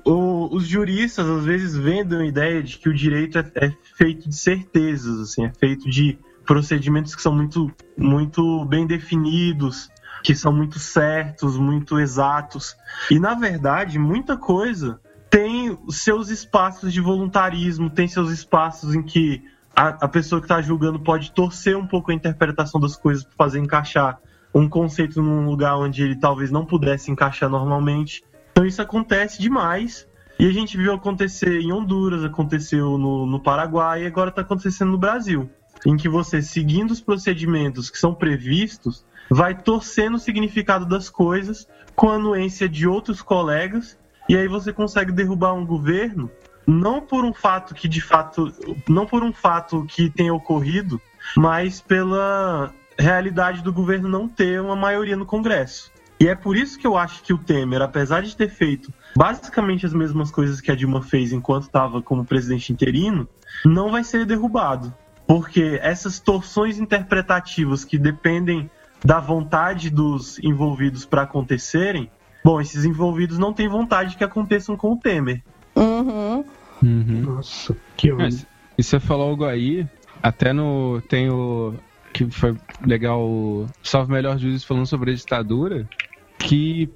O- 0.06 0.56
os 0.56 0.68
juristas 0.68 1.28
às 1.28 1.46
vezes 1.46 1.76
vendem 1.76 2.20
a 2.20 2.26
ideia 2.26 2.64
de 2.64 2.78
que 2.78 2.90
o 2.90 2.94
direito 2.94 3.38
é, 3.38 3.52
é 3.56 3.74
feito 3.98 4.30
de 4.30 4.36
certezas, 4.36 5.20
assim, 5.20 5.46
é 5.46 5.52
feito 5.52 5.90
de 5.90 6.18
procedimentos 6.46 7.16
que 7.16 7.22
são 7.22 7.34
muito, 7.34 7.72
muito 7.98 8.66
bem 8.66 8.86
definidos, 8.86 9.90
que 10.24 10.36
são 10.36 10.54
muito 10.54 10.80
certos, 10.80 11.58
muito 11.58 12.00
exatos. 12.00 12.76
E 13.10 13.20
na 13.20 13.34
verdade, 13.34 14.00
muita 14.00 14.38
coisa 14.38 15.00
tem 15.30 15.78
seus 15.90 16.30
espaços 16.30 16.94
de 16.94 17.02
voluntarismo, 17.02 17.90
tem 17.90 18.08
seus 18.08 18.32
espaços 18.32 18.94
em 18.96 19.02
que 19.02 19.44
a, 19.76 20.06
a 20.06 20.08
pessoa 20.08 20.40
que 20.40 20.46
está 20.46 20.62
julgando 20.62 21.00
pode 21.00 21.32
torcer 21.32 21.76
um 21.76 21.88
pouco 21.88 22.12
a 22.12 22.14
interpretação 22.14 22.80
das 22.80 22.96
coisas 22.96 23.24
para 23.24 23.36
fazer 23.36 23.60
encaixar 23.60 24.20
um 24.54 24.70
conceito 24.70 25.22
num 25.22 25.46
lugar 25.46 25.78
onde 25.78 26.04
ele 26.04 26.16
talvez 26.16 26.52
não 26.52 26.66
pudesse 26.66 27.10
encaixar 27.10 27.50
normalmente. 27.50 28.24
Então 28.52 28.66
isso 28.66 28.82
acontece 28.82 29.42
demais. 29.42 30.08
E 30.40 30.48
a 30.48 30.52
gente 30.52 30.78
viu 30.78 30.94
acontecer 30.94 31.60
em 31.62 31.72
Honduras, 31.72 32.24
aconteceu 32.24 32.98
no, 32.98 33.26
no 33.26 33.40
Paraguai 33.40 34.04
e 34.04 34.08
agora 34.08 34.30
está 34.30 34.42
acontecendo 34.42 34.92
no 34.92 34.98
Brasil. 34.98 35.50
Em 35.86 35.98
que 35.98 36.08
você, 36.10 36.42
seguindo 36.42 36.92
os 36.92 37.02
procedimentos 37.02 37.90
que 37.90 37.98
são 37.98 38.14
previstos, 38.14 39.06
vai 39.30 39.56
torcendo 39.56 40.16
o 40.16 40.20
significado 40.20 40.86
das 40.86 41.10
coisas 41.10 41.68
com 41.96 42.10
a 42.10 42.16
anuência 42.16 42.68
de 42.68 42.88
outros 42.88 43.22
colegas, 43.22 43.98
e 44.28 44.36
aí 44.36 44.48
você 44.48 44.72
consegue 44.74 45.12
derrubar 45.12 45.54
um 45.54 45.66
governo 45.66 46.32
não 46.66 47.02
por 47.02 47.26
um 47.26 47.34
fato 47.34 47.74
que 47.74 47.88
de 47.88 48.02
fato 48.02 48.54
não 48.88 49.06
por 49.06 49.24
um 49.24 49.34
fato 49.34 49.86
que 49.88 50.10
tenha 50.10 50.34
ocorrido, 50.34 51.02
mas 51.36 51.82
pela 51.82 52.74
realidade 52.98 53.62
do 53.62 53.74
governo 53.74 54.08
não 54.08 54.28
ter 54.28 54.62
uma 54.62 54.76
maioria 54.76 55.16
no 55.16 55.26
Congresso. 55.26 55.92
E 56.20 56.28
é 56.28 56.36
por 56.36 56.56
isso 56.56 56.78
que 56.78 56.88
eu 56.88 56.98
acho 56.98 57.22
que 57.22 57.34
o 57.34 57.38
Temer, 57.38 57.82
apesar 57.82 58.22
de 58.22 58.36
ter 58.36 58.50
feito 58.50 58.94
basicamente 59.16 59.86
as 59.86 59.94
mesmas 59.94 60.32
coisas 60.32 60.62
que 60.62 60.72
a 60.72 60.76
Dilma 60.76 61.02
fez 61.02 61.34
enquanto 61.34 61.64
estava 61.64 62.02
como 62.02 62.26
presidente 62.26 62.72
interino, 62.72 63.28
não 63.66 63.92
vai 63.92 64.04
ser 64.04 64.26
derrubado. 64.26 64.94
Porque 65.28 65.80
essas 65.82 66.20
torções 66.20 66.80
interpretativas 66.80 67.84
que 67.84 67.98
dependem 67.98 68.70
da 69.04 69.20
vontade 69.20 69.90
dos 69.90 70.40
envolvidos 70.40 71.06
para 71.06 71.24
acontecerem, 71.24 72.10
bom, 72.44 72.60
esses 72.62 72.86
envolvidos 72.86 73.38
não 73.38 73.54
têm 73.54 73.68
vontade 73.68 74.16
que 74.16 74.24
aconteçam 74.24 74.78
com 74.78 74.94
o 74.94 74.98
Temer. 74.98 75.44
Uhum. 75.76 76.46
Uhum. 76.82 77.22
Nossa, 77.22 77.76
que 77.96 78.10
É, 78.10 78.14
ódio. 78.14 78.46
E 78.78 78.84
você 78.84 79.00
falou 79.00 79.30
algo 79.30 79.46
aí, 79.46 79.88
até 80.22 80.52
no. 80.54 81.02
Tem 81.08 81.30
o. 81.30 81.74
Que 82.12 82.30
foi 82.30 82.56
legal 82.86 83.22
o 83.22 83.68
Salve 83.82 84.12
Melhor 84.12 84.38
Juízo 84.38 84.68
falando 84.68 84.86
sobre 84.86 85.12
a 85.12 85.16
ditadura, 85.16 85.90
que 86.38 86.88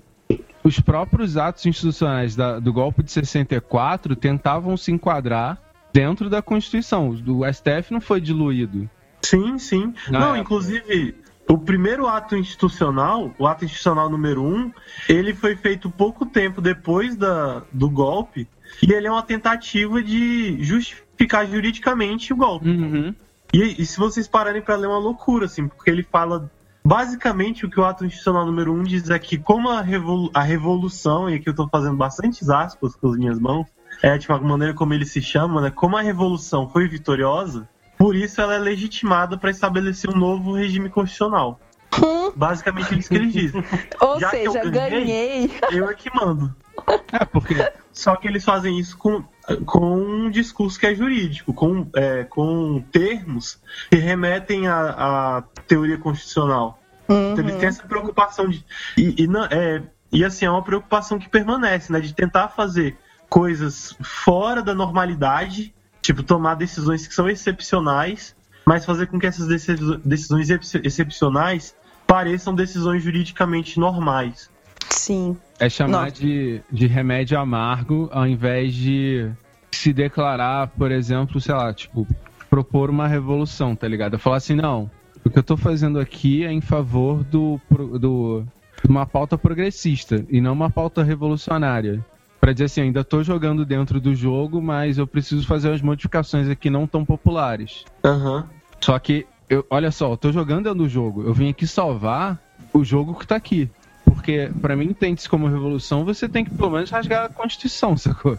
os 0.63 0.79
próprios 0.79 1.37
atos 1.37 1.65
institucionais 1.65 2.35
da- 2.35 2.59
do 2.59 2.71
golpe 2.71 3.01
de 3.01 3.11
64 3.11 4.15
tentavam 4.15 4.77
se 4.77 4.91
enquadrar 4.91 5.57
dentro 5.91 6.29
da 6.29 6.41
Constituição. 6.41 7.09
O 7.09 7.45
STF 7.45 7.91
não 7.91 8.01
foi 8.01 8.21
diluído. 8.21 8.87
Sim, 9.23 9.57
sim. 9.57 9.93
Na 10.09 10.19
não, 10.19 10.27
época. 10.27 10.39
inclusive, 10.41 11.15
o 11.49 11.57
primeiro 11.57 12.07
ato 12.07 12.35
institucional, 12.35 13.33
o 13.39 13.47
ato 13.47 13.65
institucional 13.65 14.09
número 14.09 14.43
um, 14.43 14.71
ele 15.09 15.33
foi 15.33 15.55
feito 15.55 15.89
pouco 15.89 16.25
tempo 16.25 16.61
depois 16.61 17.15
da, 17.15 17.63
do 17.71 17.89
golpe, 17.89 18.47
e 18.81 18.91
ele 18.91 19.07
é 19.07 19.11
uma 19.11 19.23
tentativa 19.23 20.01
de 20.01 20.61
justificar 20.63 21.47
juridicamente 21.47 22.33
o 22.33 22.35
golpe. 22.35 22.69
Uhum. 22.69 23.15
E, 23.53 23.81
e 23.81 23.85
se 23.85 23.97
vocês 23.97 24.27
pararem 24.27 24.61
para 24.61 24.75
ler, 24.75 24.85
é 24.85 24.89
uma 24.89 24.99
loucura, 24.99 25.45
assim, 25.45 25.67
porque 25.67 25.89
ele 25.89 26.03
fala. 26.03 26.49
Basicamente, 26.83 27.65
o 27.65 27.69
que 27.69 27.77
o 27.77 27.83
ato 27.83 28.05
institucional 28.05 28.45
número 28.45 28.73
um 28.73 28.81
diz 28.81 29.09
é 29.09 29.19
que, 29.19 29.37
como 29.37 29.69
a, 29.69 29.81
revolu 29.81 30.31
a 30.33 30.41
revolução, 30.41 31.29
e 31.29 31.35
aqui 31.35 31.49
eu 31.49 31.53
tô 31.53 31.67
fazendo 31.67 31.97
bastantes 31.97 32.49
aspas 32.49 32.95
com 32.95 33.09
as 33.09 33.17
minhas 33.17 33.37
mãos, 33.37 33.67
é 34.01 34.17
tipo 34.17 34.31
a 34.31 34.39
maneira 34.39 34.73
como 34.73 34.93
ele 34.93 35.05
se 35.05 35.21
chama, 35.21 35.59
né? 35.59 35.69
Como 35.69 35.97
a 35.97 36.01
revolução 36.01 36.69
foi 36.69 36.87
vitoriosa, 36.87 37.67
por 37.97 38.15
isso 38.15 38.39
ela 38.39 38.55
é 38.55 38.59
legitimada 38.59 39.37
para 39.37 39.49
estabelecer 39.49 40.09
um 40.09 40.17
novo 40.17 40.53
regime 40.53 40.89
constitucional. 40.89 41.59
Basicamente 42.35 42.93
é 42.93 42.97
isso 42.97 43.09
que 43.09 43.15
eles 43.15 43.33
dizem. 43.33 43.63
Ou 43.99 44.19
Já 44.19 44.29
que 44.29 44.37
eu 44.37 44.51
seja, 44.51 44.69
ganhei. 44.69 45.47
ganhei. 45.47 45.51
Eu 45.71 45.89
é 45.89 45.93
que 45.93 46.13
mando. 46.13 46.55
É, 47.11 47.25
porque. 47.25 47.55
Só 47.91 48.15
que 48.15 48.27
eles 48.27 48.43
fazem 48.43 48.77
isso 48.79 48.95
com, 48.97 49.23
com 49.65 49.97
um 49.97 50.29
discurso 50.29 50.79
que 50.79 50.85
é 50.85 50.93
jurídico, 50.93 51.51
com, 51.51 51.87
é, 51.95 52.23
com 52.25 52.79
termos 52.91 53.59
que 53.89 53.95
remetem 53.97 54.67
à, 54.67 55.37
à 55.37 55.41
teoria 55.67 55.97
constitucional. 55.97 56.79
Então 57.09 57.39
eles 57.43 57.55
têm 57.55 57.67
essa 57.69 57.83
preocupação 57.83 58.47
de. 58.49 58.63
E, 58.95 59.23
e, 59.23 59.27
não- 59.27 59.45
é, 59.45 59.81
e 60.11 60.23
assim, 60.23 60.45
é 60.45 60.51
uma 60.51 60.61
preocupação 60.61 61.17
que 61.17 61.27
permanece, 61.27 61.91
né? 61.91 61.99
De 61.99 62.13
tentar 62.13 62.49
fazer 62.49 62.97
coisas 63.29 63.95
fora 64.03 64.61
da 64.61 64.75
normalidade, 64.75 65.73
tipo, 66.01 66.21
tomar 66.21 66.53
decisões 66.55 67.07
que 67.07 67.13
são 67.15 67.27
excepcionais, 67.27 68.35
mas 68.63 68.85
fazer 68.85 69.07
com 69.07 69.17
que 69.19 69.25
essas 69.25 69.47
decis- 69.47 69.79
decisões 70.05 70.49
excep- 70.51 70.85
excepcionais 70.85 71.73
pareçam 72.05 72.53
decisões 72.53 73.01
juridicamente 73.03 73.79
normais. 73.79 74.49
Sim. 74.89 75.35
É 75.59 75.69
chamar 75.69 76.05
Nossa. 76.05 76.21
de, 76.21 76.61
de 76.71 76.87
remédio 76.87 77.39
amargo 77.39 78.09
ao 78.11 78.27
invés 78.27 78.73
de 78.73 79.29
se 79.71 79.91
declarar, 79.91 80.67
por 80.67 80.91
exemplo, 80.91 81.39
sei 81.41 81.53
lá, 81.53 81.73
tipo, 81.73 82.07
propor 82.49 82.89
uma 82.89 83.07
revolução, 83.07 83.75
tá 83.75 83.87
ligado? 83.87 84.13
Eu 84.13 84.19
falar 84.19 84.37
assim, 84.37 84.55
não, 84.55 84.89
o 85.25 85.29
que 85.29 85.39
eu 85.39 85.43
tô 85.43 85.57
fazendo 85.57 85.99
aqui 85.99 86.45
é 86.45 86.51
em 86.51 86.61
favor 86.61 87.23
do, 87.23 87.59
do 87.99 88.45
uma 88.87 89.05
pauta 89.05 89.37
progressista 89.37 90.25
e 90.29 90.39
não 90.39 90.53
uma 90.53 90.69
pauta 90.69 91.03
revolucionária. 91.03 92.03
Pra 92.39 92.53
dizer 92.53 92.65
assim, 92.65 92.81
ainda 92.81 93.03
tô 93.03 93.23
jogando 93.23 93.65
dentro 93.65 93.99
do 93.99 94.13
jogo, 94.13 94.61
mas 94.61 94.97
eu 94.97 95.07
preciso 95.07 95.45
fazer 95.45 95.71
as 95.71 95.81
modificações 95.81 96.47
aqui 96.47 96.69
não 96.69 96.85
tão 96.85 97.03
populares. 97.03 97.83
Aham. 98.05 98.47
Só 98.79 98.97
que, 98.99 99.25
eu, 99.49 99.65
olha 99.69 99.91
só, 99.91 100.11
eu 100.11 100.17
tô 100.17 100.31
jogando 100.31 100.65
dentro 100.65 100.79
do 100.79 100.89
jogo. 100.89 101.23
Eu 101.23 101.33
vim 101.33 101.49
aqui 101.49 101.65
salvar 101.65 102.39
o 102.71 102.83
jogo 102.83 103.15
que 103.15 103.25
tá 103.25 103.35
aqui. 103.35 103.69
Porque, 104.27 104.51
pra 104.61 104.75
mim, 104.75 104.87
entende-se 104.87 105.29
como 105.29 105.47
revolução, 105.47 106.03
você 106.03 106.27
tem 106.27 106.43
que 106.43 106.51
pelo 106.51 106.71
menos 106.71 106.89
rasgar 106.89 107.23
a 107.23 107.29
Constituição, 107.29 107.95
sacou? 107.95 108.37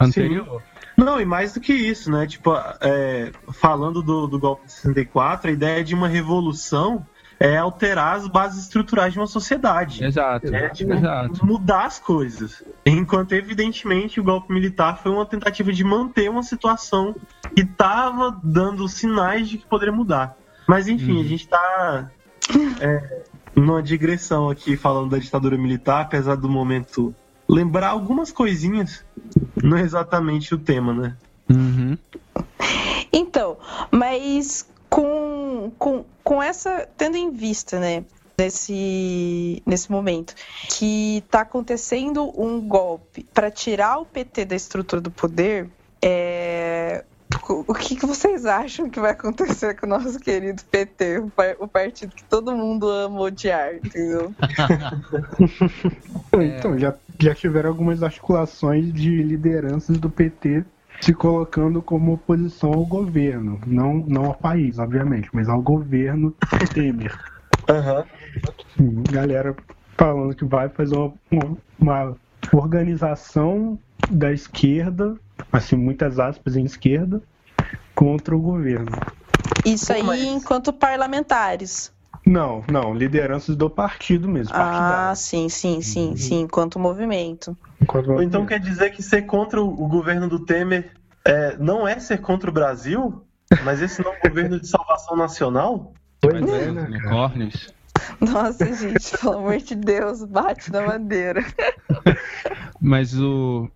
Anterior. 0.00 0.62
Não, 0.96 1.20
e 1.20 1.26
mais 1.26 1.52
do 1.52 1.60
que 1.60 1.74
isso, 1.74 2.10
né? 2.10 2.26
Tipo, 2.26 2.54
é, 2.80 3.30
falando 3.52 4.00
do, 4.02 4.26
do 4.26 4.38
golpe 4.38 4.64
de 4.64 4.72
64, 4.72 5.50
a 5.50 5.52
ideia 5.52 5.84
de 5.84 5.94
uma 5.94 6.08
revolução 6.08 7.06
é 7.38 7.58
alterar 7.58 8.16
as 8.16 8.26
bases 8.26 8.62
estruturais 8.62 9.12
de 9.12 9.18
uma 9.18 9.26
sociedade. 9.26 10.02
Exato. 10.02 10.46
É, 10.54 10.70
tipo, 10.70 10.94
Exato. 10.94 11.44
mudar 11.44 11.84
as 11.84 11.98
coisas. 11.98 12.64
Enquanto, 12.86 13.32
evidentemente, 13.32 14.18
o 14.18 14.24
golpe 14.24 14.54
militar 14.54 14.96
foi 15.02 15.12
uma 15.12 15.26
tentativa 15.26 15.70
de 15.70 15.84
manter 15.84 16.30
uma 16.30 16.42
situação 16.42 17.14
que 17.54 17.60
estava 17.60 18.40
dando 18.42 18.88
sinais 18.88 19.50
de 19.50 19.58
que 19.58 19.66
poderia 19.66 19.92
mudar. 19.92 20.34
Mas 20.66 20.88
enfim, 20.88 21.16
Uhum. 21.16 21.20
a 21.20 21.24
gente 21.24 21.42
está 21.42 22.10
é, 22.80 23.22
numa 23.54 23.82
digressão 23.82 24.50
aqui 24.50 24.76
falando 24.76 25.10
da 25.10 25.18
ditadura 25.18 25.56
militar, 25.56 26.02
apesar 26.02 26.36
do 26.36 26.48
momento 26.48 27.14
lembrar 27.48 27.88
algumas 27.88 28.32
coisinhas, 28.32 29.04
não 29.62 29.76
é 29.76 29.82
exatamente 29.82 30.54
o 30.54 30.58
tema, 30.58 30.92
né? 30.92 31.16
Uhum. 31.50 31.96
Então, 33.12 33.56
mas 33.90 34.66
com, 34.88 35.72
com, 35.78 36.04
com 36.22 36.42
essa. 36.42 36.88
Tendo 36.96 37.16
em 37.16 37.30
vista, 37.30 37.78
né? 37.78 38.04
Nesse, 38.36 39.62
nesse 39.64 39.92
momento, 39.92 40.34
que 40.68 41.18
está 41.18 41.42
acontecendo 41.42 42.32
um 42.36 42.60
golpe 42.60 43.24
para 43.32 43.48
tirar 43.48 43.98
o 43.98 44.04
PT 44.04 44.44
da 44.44 44.56
estrutura 44.56 45.00
do 45.00 45.08
poder, 45.08 45.70
é, 46.02 47.04
o 47.48 47.74
que, 47.74 47.96
que 47.96 48.06
vocês 48.06 48.44
acham 48.46 48.88
que 48.88 49.00
vai 49.00 49.10
acontecer 49.12 49.74
com 49.78 49.86
o 49.86 49.88
nosso 49.88 50.18
querido 50.18 50.62
PT, 50.70 51.18
o, 51.18 51.30
par- 51.30 51.56
o 51.58 51.68
partido 51.68 52.14
que 52.14 52.24
todo 52.24 52.54
mundo 52.56 52.88
ama 52.88 53.20
odiar, 53.20 53.74
entendeu? 53.74 54.34
Então, 56.34 56.78
já, 56.78 56.94
já 57.20 57.34
tiveram 57.34 57.70
algumas 57.70 58.02
articulações 58.02 58.92
de 58.92 59.22
lideranças 59.22 59.98
do 59.98 60.10
PT 60.10 60.64
se 61.00 61.12
colocando 61.12 61.80
como 61.82 62.12
oposição 62.14 62.72
ao 62.72 62.84
governo. 62.84 63.60
Não, 63.66 63.94
não 63.94 64.26
ao 64.26 64.34
país, 64.34 64.78
obviamente, 64.78 65.28
mas 65.32 65.48
ao 65.48 65.60
governo 65.62 66.34
Temer. 66.72 67.16
Sim, 68.76 69.02
Galera 69.10 69.54
falando 69.96 70.34
que 70.34 70.44
vai 70.44 70.68
fazer 70.68 70.96
uma, 70.96 71.12
uma- 71.30 72.16
uma 72.52 72.62
organização 72.62 73.78
da 74.10 74.32
esquerda, 74.32 75.14
assim, 75.52 75.76
muitas 75.76 76.18
aspas 76.18 76.56
em 76.56 76.64
esquerda, 76.64 77.22
contra 77.94 78.34
o 78.36 78.40
governo. 78.40 78.92
Isso 79.64 79.92
aí 79.92 80.02
Mas- 80.02 80.20
enquanto 80.22 80.72
parlamentares. 80.72 81.92
Não, 82.26 82.64
não, 82.70 82.94
lideranças 82.94 83.54
do 83.54 83.68
partido 83.68 84.26
mesmo. 84.28 84.54
Ah, 84.54 84.58
partidário. 84.58 85.16
sim, 85.16 85.48
sim, 85.50 85.82
sim, 85.82 86.16
sim, 86.16 86.40
enquanto 86.40 86.78
movimento. 86.78 87.56
Enquanto- 87.82 88.12
Ou 88.12 88.22
então 88.22 88.46
quer 88.46 88.58
dizer 88.58 88.90
que 88.90 89.02
ser 89.02 89.22
contra 89.22 89.60
o, 89.60 89.86
governo 89.88 90.26
do 90.28 90.38
Temer 90.40 90.92
é, 91.24 91.56
não 91.58 91.86
é 91.86 91.98
ser 91.98 92.18
contra 92.18 92.48
o 92.48 92.52
Brasil, 92.52 93.22
mas 93.62 93.82
esse 93.82 94.02
não 94.02 94.12
é 94.12 94.16
um 94.16 94.28
governo 94.28 94.58
de 94.58 94.66
salvação 94.66 95.16
nacional? 95.16 95.92
Pois 96.20 96.34
é, 96.48 96.70
né, 96.72 96.82
unicórnios. 96.82 97.74
Nossa, 98.20 98.72
gente, 98.72 99.18
pelo 99.18 99.38
amor 99.38 99.58
de 99.58 99.74
Deus, 99.74 100.24
bate 100.24 100.72
na 100.72 100.82
madeira. 100.82 101.44
Mas 102.80 103.18
o. 103.18 103.68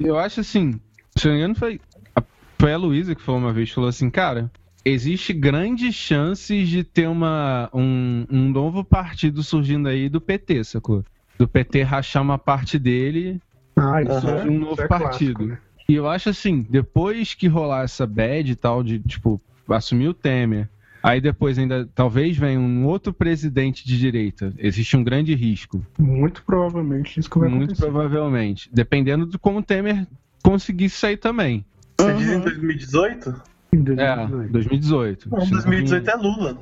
Eu 0.00 0.18
acho 0.18 0.40
assim, 0.40 0.80
se 1.16 1.26
eu 1.26 1.30
não 1.30 1.32
me 1.32 1.38
engano, 1.38 1.54
foi 1.54 1.80
a, 2.16 2.22
foi 2.58 2.72
a 2.72 2.76
Luísa 2.76 3.14
que 3.14 3.22
falou 3.22 3.40
uma 3.40 3.52
vez, 3.52 3.70
falou 3.70 3.88
assim, 3.88 4.10
cara, 4.10 4.50
existe 4.84 5.32
grandes 5.32 5.94
chances 5.94 6.68
de 6.68 6.82
ter 6.84 7.08
uma, 7.08 7.70
um, 7.72 8.26
um 8.30 8.48
novo 8.48 8.84
partido 8.84 9.42
surgindo 9.42 9.88
aí 9.88 10.08
do 10.08 10.20
PT, 10.20 10.64
sacou? 10.64 11.04
Do 11.38 11.46
PT 11.48 11.82
rachar 11.82 12.22
uma 12.22 12.38
parte 12.38 12.78
dele 12.78 13.40
Ah, 13.76 14.00
Aham. 14.00 14.38
é 14.38 14.44
um 14.50 14.58
novo 14.58 14.82
é 14.82 14.88
partido. 14.88 15.34
clássico, 15.36 15.44
né? 15.44 15.58
E 15.88 15.94
eu 15.94 16.08
acho 16.08 16.28
assim, 16.28 16.66
depois 16.68 17.34
que 17.34 17.48
rolar 17.48 17.84
essa 17.84 18.06
bad 18.06 18.50
e 18.50 18.56
tal, 18.56 18.82
de, 18.82 18.98
tipo, 19.00 19.40
assumir 19.68 20.08
o 20.08 20.14
Temer, 20.14 20.68
aí 21.02 21.20
depois 21.20 21.58
ainda 21.58 21.88
talvez 21.94 22.36
venha 22.36 22.58
um 22.60 22.86
outro 22.86 23.12
presidente 23.12 23.86
de 23.86 23.98
direita. 23.98 24.52
Existe 24.58 24.96
um 24.96 25.04
grande 25.04 25.34
risco. 25.34 25.84
Muito 25.98 26.42
provavelmente 26.44 27.18
isso 27.18 27.28
que 27.30 27.38
vai 27.38 27.48
Muito 27.48 27.64
acontecer. 27.64 27.82
provavelmente. 27.82 28.70
Dependendo 28.72 29.26
de 29.26 29.38
como 29.38 29.58
o 29.58 29.62
Temer 29.62 30.06
conseguisse 30.42 30.96
sair 30.96 31.16
também. 31.16 31.64
Você 32.00 32.14
diz 32.14 32.28
em 32.28 32.34
Uhum. 32.36 32.40
2018? 32.40 33.42
Em 33.74 33.78
É, 33.78 34.16
2018. 34.16 34.52
2018. 34.52 35.30
Não, 35.30 35.38
2018 35.38 36.10
é 36.10 36.14
Lula. 36.16 36.58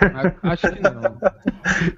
é. 0.00 0.34
Acho 0.42 0.72
que 0.72 0.80
não. 0.80 1.18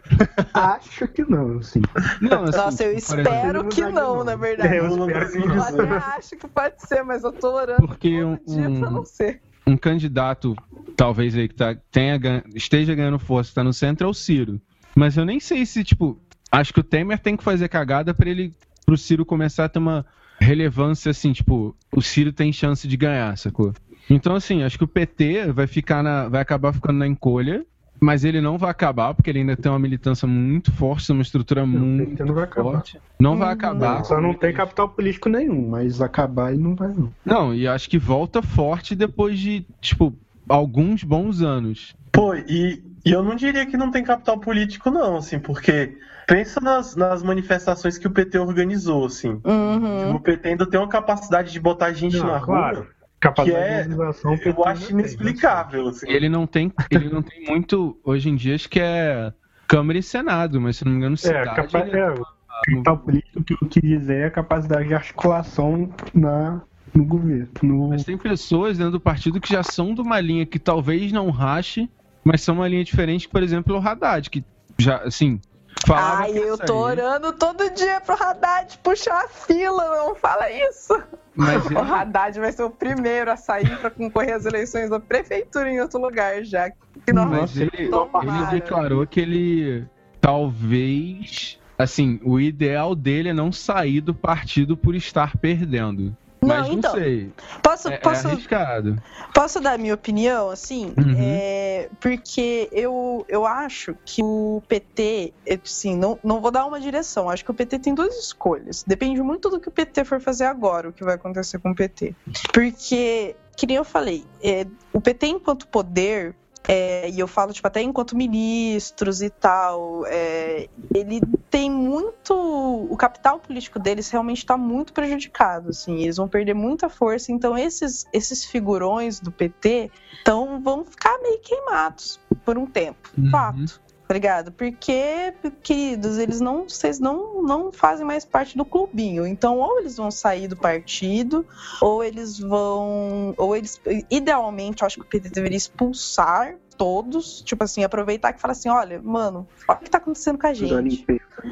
Acho 0.54 1.08
que 1.08 1.22
não, 1.30 1.58
assim. 1.58 1.82
não 2.20 2.44
assim, 2.44 2.56
Nossa, 2.56 2.82
eu 2.84 2.90
por 2.92 2.98
espero 2.98 3.24
exemplo, 3.58 3.68
que 3.68 3.80
não. 3.82 3.92
não, 3.92 4.24
na 4.24 4.34
verdade. 4.36 4.74
É, 4.74 4.80
eu 4.80 4.88
espero 4.88 5.06
que 5.30 5.38
Eu 5.38 5.42
2018. 5.48 5.80
até 5.82 6.16
acho 6.16 6.36
que 6.36 6.48
pode 6.48 6.82
ser, 6.86 7.02
mas 7.04 7.22
eu 7.24 7.32
tô 7.32 7.54
orando 7.54 7.86
Porque 7.86 8.20
todo 8.20 8.28
um- 8.48 8.54
dia 8.56 8.80
pra 8.80 8.90
não 8.90 9.04
ser. 9.04 9.40
Um 9.66 9.76
candidato, 9.76 10.56
talvez 10.96 11.36
aí 11.36 11.48
que 11.48 11.54
tá, 11.54 11.76
tenha, 11.90 12.18
esteja 12.54 12.94
ganhando 12.94 13.18
força, 13.18 13.54
tá 13.54 13.64
no 13.64 13.72
centro, 13.72 14.06
é 14.06 14.10
o 14.10 14.14
Ciro. 14.14 14.60
Mas 14.94 15.16
eu 15.16 15.24
nem 15.24 15.40
sei 15.40 15.64
se, 15.64 15.82
tipo, 15.84 16.20
acho 16.50 16.72
que 16.72 16.80
o 16.80 16.84
Temer 16.84 17.18
tem 17.18 17.36
que 17.36 17.44
fazer 17.44 17.68
cagada 17.68 18.12
pra 18.12 18.28
ele, 18.28 18.52
pro 18.84 18.98
Ciro 18.98 19.24
começar 19.24 19.64
a 19.64 19.68
ter 19.68 19.78
uma 19.78 20.04
relevância 20.38 21.10
assim, 21.10 21.32
tipo, 21.32 21.76
o 21.94 22.02
Ciro 22.02 22.32
tem 22.32 22.52
chance 22.52 22.86
de 22.86 22.96
ganhar, 22.96 23.36
sacou? 23.38 23.72
Então, 24.10 24.34
assim, 24.34 24.62
acho 24.62 24.76
que 24.76 24.84
o 24.84 24.88
PT 24.88 25.52
vai 25.52 25.66
ficar 25.66 26.02
na. 26.02 26.28
vai 26.28 26.42
acabar 26.42 26.72
ficando 26.72 26.98
na 26.98 27.06
encolha, 27.06 27.64
mas 28.02 28.24
ele 28.24 28.40
não 28.40 28.58
vai 28.58 28.70
acabar, 28.70 29.14
porque 29.14 29.30
ele 29.30 29.38
ainda 29.38 29.56
tem 29.56 29.70
uma 29.70 29.78
militância 29.78 30.26
muito 30.26 30.72
forte, 30.72 31.12
uma 31.12 31.22
estrutura 31.22 31.64
Não, 31.64 31.68
muito 31.68 32.26
não 32.26 32.34
vai 32.34 32.44
acabar. 32.44 32.72
forte. 32.72 33.00
Não 33.18 33.38
vai 33.38 33.52
acabar. 33.52 34.04
Só 34.04 34.20
não 34.20 34.34
tem 34.34 34.52
capital 34.52 34.88
político 34.88 35.28
nenhum, 35.28 35.68
mas 35.68 36.02
acabar 36.02 36.52
ele 36.52 36.62
não 36.62 36.74
vai 36.74 36.88
não. 36.88 37.12
Não, 37.24 37.54
e 37.54 37.68
acho 37.68 37.88
que 37.88 37.98
volta 37.98 38.42
forte 38.42 38.96
depois 38.96 39.38
de, 39.38 39.64
tipo, 39.80 40.12
alguns 40.48 41.04
bons 41.04 41.42
anos. 41.42 41.94
Pô, 42.10 42.34
e, 42.34 42.82
e 43.04 43.12
eu 43.12 43.22
não 43.22 43.36
diria 43.36 43.64
que 43.64 43.76
não 43.76 43.90
tem 43.90 44.02
capital 44.02 44.36
político, 44.38 44.90
não, 44.90 45.18
assim, 45.18 45.38
porque 45.38 45.96
pensa 46.26 46.60
nas, 46.60 46.96
nas 46.96 47.22
manifestações 47.22 47.98
que 47.98 48.06
o 48.08 48.10
PT 48.10 48.36
organizou, 48.38 49.06
assim. 49.06 49.40
Uhum. 49.44 50.16
O 50.16 50.20
PT 50.20 50.48
ainda 50.48 50.68
tem 50.68 50.80
uma 50.80 50.88
capacidade 50.88 51.52
de 51.52 51.60
botar 51.60 51.92
gente 51.92 52.18
Não, 52.18 52.26
na 52.26 52.40
claro. 52.40 52.76
rua 52.78 52.86
Capacidade 53.22 53.64
Que 53.64 53.70
é- 53.70 53.74
de 53.74 53.90
organização, 53.92 54.36
PT 54.36 54.48
eu 54.50 54.64
acho 54.64 54.82
né? 54.82 55.00
inexplicável, 55.00 55.88
assim. 55.88 56.10
Ele 56.10 56.28
não 56.28 56.46
tem, 56.46 56.72
ele 56.90 57.08
não 57.08 57.22
tem 57.22 57.44
muito 57.46 57.96
hoje 58.04 58.28
em 58.28 58.34
dia, 58.34 58.54
acho 58.56 58.68
que 58.68 58.80
é 58.80 59.32
Câmara 59.68 59.98
e 59.98 60.02
Senado, 60.02 60.60
mas 60.60 60.76
se 60.76 60.84
não 60.84 60.90
me 60.92 60.98
engano, 60.98 61.14
É, 61.14 61.16
cidade. 61.18 61.54
capa... 61.54 61.78
ele- 61.86 61.96
é, 61.98 62.10
o 62.10 62.24
capital 62.66 62.98
político 62.98 63.44
que 63.44 63.54
eu 63.54 63.68
quis 63.68 63.82
dizer 63.82 64.16
é 64.22 64.24
a 64.26 64.30
capacidade 64.30 64.88
de 64.88 64.94
articulação 64.94 65.88
na, 66.12 66.60
no 66.92 67.04
governo. 67.04 67.48
No... 67.62 67.88
Mas 67.90 68.04
tem 68.04 68.18
pessoas 68.18 68.76
dentro 68.78 68.92
do 68.92 69.00
partido 69.00 69.40
que 69.40 69.48
já 69.52 69.62
são 69.62 69.94
de 69.94 70.00
uma 70.00 70.18
linha 70.20 70.44
que 70.44 70.58
talvez 70.58 71.12
não 71.12 71.30
rache, 71.30 71.88
mas 72.24 72.40
são 72.42 72.56
uma 72.56 72.66
linha 72.68 72.82
diferente, 72.84 73.28
por 73.28 73.42
exemplo, 73.42 73.76
o 73.76 73.80
Haddad, 73.80 74.28
que 74.30 74.44
já, 74.78 74.96
assim, 74.98 75.40
falava 75.86 76.22
Ai, 76.22 76.32
ia 76.32 76.40
eu 76.40 76.58
tô 76.58 76.76
orando 76.76 77.32
todo 77.32 77.70
dia 77.70 78.00
pro 78.00 78.14
Haddad 78.14 78.78
puxar 78.82 79.24
a 79.24 79.28
fila, 79.28 80.04
não 80.04 80.14
fala 80.14 80.50
isso. 80.50 81.02
Mas 81.34 81.64
O 81.66 81.78
Haddad 81.78 82.38
vai 82.38 82.52
ser 82.52 82.62
o 82.62 82.70
primeiro 82.70 83.30
a 83.30 83.36
sair 83.36 83.78
pra 83.78 83.90
concorrer 83.90 84.34
às 84.34 84.44
eleições 84.44 84.90
da 84.90 85.00
prefeitura 85.00 85.70
em 85.70 85.80
outro 85.80 86.00
lugar 86.00 86.44
já. 86.44 86.70
Que 87.06 87.12
não 87.12 87.26
mas 87.26 87.56
ele, 87.56 87.70
ele 87.74 88.46
declarou 88.50 89.06
que 89.06 89.20
ele 89.20 89.86
talvez, 90.20 91.58
assim, 91.76 92.20
o 92.22 92.38
ideal 92.38 92.94
dele 92.94 93.30
é 93.30 93.32
não 93.32 93.50
sair 93.50 94.00
do 94.00 94.14
partido 94.14 94.76
por 94.76 94.94
estar 94.94 95.36
perdendo. 95.36 96.16
Não, 96.52 96.60
Mas 96.60 96.68
não 96.68 96.74
então, 96.78 96.94
sei. 96.94 97.32
Posso, 97.62 97.88
É, 97.88 97.94
é 97.94 97.98
posso, 97.98 98.28
arriscado. 98.28 99.02
posso 99.34 99.60
dar 99.60 99.78
minha 99.78 99.94
opinião, 99.94 100.50
assim? 100.50 100.92
Uhum. 100.96 101.14
É, 101.18 101.88
porque 102.00 102.68
eu, 102.72 103.24
eu 103.28 103.46
acho 103.46 103.96
que 104.04 104.22
o 104.22 104.62
PT, 104.68 105.32
é, 105.46 105.58
assim, 105.64 105.96
não, 105.96 106.18
não 106.22 106.40
vou 106.40 106.50
dar 106.50 106.64
uma 106.66 106.80
direção. 106.80 107.28
Acho 107.28 107.44
que 107.44 107.50
o 107.50 107.54
PT 107.54 107.78
tem 107.78 107.94
duas 107.94 108.16
escolhas. 108.16 108.84
Depende 108.86 109.22
muito 109.22 109.48
do 109.48 109.58
que 109.60 109.68
o 109.68 109.72
PT 109.72 110.04
for 110.04 110.20
fazer 110.20 110.44
agora, 110.44 110.88
o 110.88 110.92
que 110.92 111.04
vai 111.04 111.14
acontecer 111.14 111.58
com 111.58 111.70
o 111.70 111.74
PT. 111.74 112.14
Porque, 112.52 113.34
que 113.56 113.66
nem 113.66 113.76
eu 113.76 113.84
falei, 113.84 114.24
é, 114.42 114.66
o 114.92 115.00
PT 115.00 115.26
enquanto 115.26 115.66
poder, 115.66 116.34
é, 116.66 117.10
e 117.10 117.18
eu 117.18 117.26
falo 117.26 117.52
tipo, 117.52 117.66
até 117.66 117.82
enquanto 117.82 118.16
ministros 118.16 119.20
e 119.20 119.30
tal, 119.30 120.06
é, 120.06 120.68
ele 120.94 121.20
tem 121.50 121.70
muito. 121.70 122.34
O 122.34 122.96
capital 122.96 123.40
político 123.40 123.78
deles 123.78 124.08
realmente 124.10 124.38
está 124.38 124.56
muito 124.56 124.92
prejudicado. 124.92 125.70
Assim, 125.70 126.02
eles 126.02 126.16
vão 126.16 126.28
perder 126.28 126.54
muita 126.54 126.88
força. 126.88 127.32
Então, 127.32 127.58
esses, 127.58 128.06
esses 128.12 128.44
figurões 128.44 129.18
do 129.18 129.32
PT 129.32 129.90
então, 130.20 130.60
vão 130.62 130.84
ficar 130.84 131.18
meio 131.20 131.40
queimados 131.40 132.20
por 132.44 132.56
um 132.56 132.66
tempo. 132.66 133.10
Uhum. 133.18 133.30
Fato. 133.30 133.80
Tá 134.12 134.14
ligado? 134.14 134.52
Porque, 134.52 135.32
queridos, 135.62 136.18
eles 136.18 136.38
não, 136.38 136.68
vocês 136.68 137.00
não, 137.00 137.42
não 137.42 137.72
fazem 137.72 138.04
mais 138.04 138.26
parte 138.26 138.58
do 138.58 138.62
clubinho. 138.62 139.26
Então, 139.26 139.58
ou 139.58 139.78
eles 139.78 139.96
vão 139.96 140.10
sair 140.10 140.46
do 140.48 140.54
partido, 140.54 141.46
ou 141.80 142.04
eles 142.04 142.38
vão. 142.38 143.32
Ou 143.38 143.56
eles. 143.56 143.80
Idealmente, 144.10 144.82
eu 144.82 144.86
acho 144.86 144.96
que 144.96 145.02
o 145.02 145.08
PT 145.08 145.30
deveria 145.30 145.56
expulsar 145.56 146.56
todos. 146.72 147.42
Tipo 147.42 147.64
assim, 147.64 147.84
aproveitar 147.84 148.34
e 148.34 148.38
falar 148.38 148.52
assim: 148.52 148.68
olha, 148.68 149.00
mano, 149.02 149.46
olha 149.68 149.78
o 149.78 149.82
que 149.82 149.90
tá 149.90 149.98
acontecendo 149.98 150.38
com 150.38 150.46
a 150.46 150.54
gente. 150.54 151.06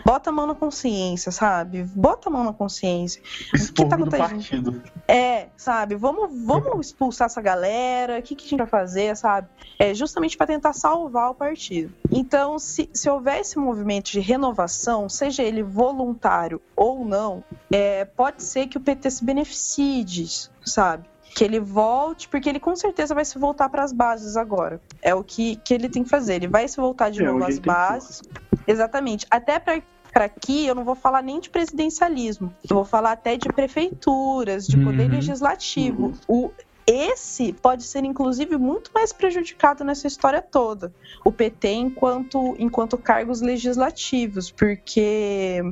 Bota 0.05 0.31
a 0.31 0.33
mão 0.33 0.47
na 0.47 0.55
consciência, 0.55 1.33
sabe? 1.33 1.83
Bota 1.83 2.29
a 2.29 2.33
mão 2.33 2.45
na 2.45 2.53
consciência. 2.53 3.23
expurgo 3.55 3.91
tá 3.91 3.97
do 3.97 4.05
acontecendo? 4.05 4.73
partido. 4.73 4.83
É, 5.09 5.49
sabe? 5.57 5.97
Vamos, 5.97 6.31
vamos 6.45 6.87
expulsar 6.87 7.27
essa 7.27 7.41
galera. 7.41 8.19
O 8.19 8.23
que, 8.23 8.35
que 8.35 8.47
a 8.47 8.49
gente 8.49 8.59
vai 8.59 8.67
fazer, 8.67 9.17
sabe? 9.17 9.49
É 9.79 9.93
justamente 9.93 10.37
para 10.37 10.47
tentar 10.47 10.73
salvar 10.73 11.31
o 11.31 11.35
partido. 11.35 11.93
Então, 12.11 12.59
se, 12.59 12.89
se 12.93 13.09
houver 13.09 13.41
esse 13.41 13.59
movimento 13.59 14.11
de 14.11 14.21
renovação, 14.21 15.09
seja 15.09 15.43
ele 15.43 15.63
voluntário 15.63 16.61
ou 16.77 17.05
não, 17.05 17.43
é, 17.71 18.05
pode 18.05 18.43
ser 18.43 18.67
que 18.69 18.77
o 18.77 18.81
PT 18.81 19.11
se 19.11 19.25
beneficie 19.25 20.05
disso, 20.05 20.51
sabe? 20.65 21.10
Que 21.35 21.45
ele 21.45 21.61
volte, 21.61 22.29
porque 22.29 22.49
ele 22.49 22.61
com 22.61 22.75
certeza 22.77 23.15
vai 23.15 23.25
se 23.25 23.39
voltar 23.39 23.69
para 23.69 23.83
as 23.85 23.93
bases 23.93 24.37
agora. 24.37 24.81
É 25.03 25.15
o 25.15 25.23
que, 25.23 25.57
que 25.57 25.73
ele 25.73 25.89
tem 25.89 26.03
que 26.03 26.11
fazer. 26.11 26.35
Ele 26.35 26.49
vai 26.49 26.67
se 26.69 26.77
voltar 26.77 27.11
de 27.11 27.23
É, 27.23 27.27
novo 27.27 27.45
às 27.45 27.59
bases. 27.59 28.21
Exatamente. 28.67 29.27
Até 29.31 29.59
para 29.59 29.83
para 30.13 30.25
aqui 30.25 30.67
eu 30.67 30.75
não 30.75 30.85
vou 30.85 30.97
falar 30.97 31.23
nem 31.23 31.39
de 31.39 31.49
presidencialismo, 31.49 32.53
eu 32.69 32.75
vou 32.75 32.85
falar 32.85 33.13
até 33.13 33.37
de 33.37 33.49
prefeituras, 33.49 34.67
de 34.67 34.77
poder 34.77 35.05
Uhum. 35.05 35.11
legislativo. 35.11 36.13
O, 36.27 36.51
esse 36.85 37.53
pode 37.53 37.85
ser, 37.85 38.05
inclusive, 38.05 38.57
muito 38.57 38.91
mais 38.93 39.13
prejudicado 39.13 39.85
nessa 39.85 40.09
história 40.09 40.43
toda. 40.43 40.93
O 41.25 41.31
PT 41.31 41.69
enquanto, 41.75 42.57
enquanto 42.59 42.99
cargos 42.99 43.41
legislativos, 43.41 44.51
porque 44.51 45.63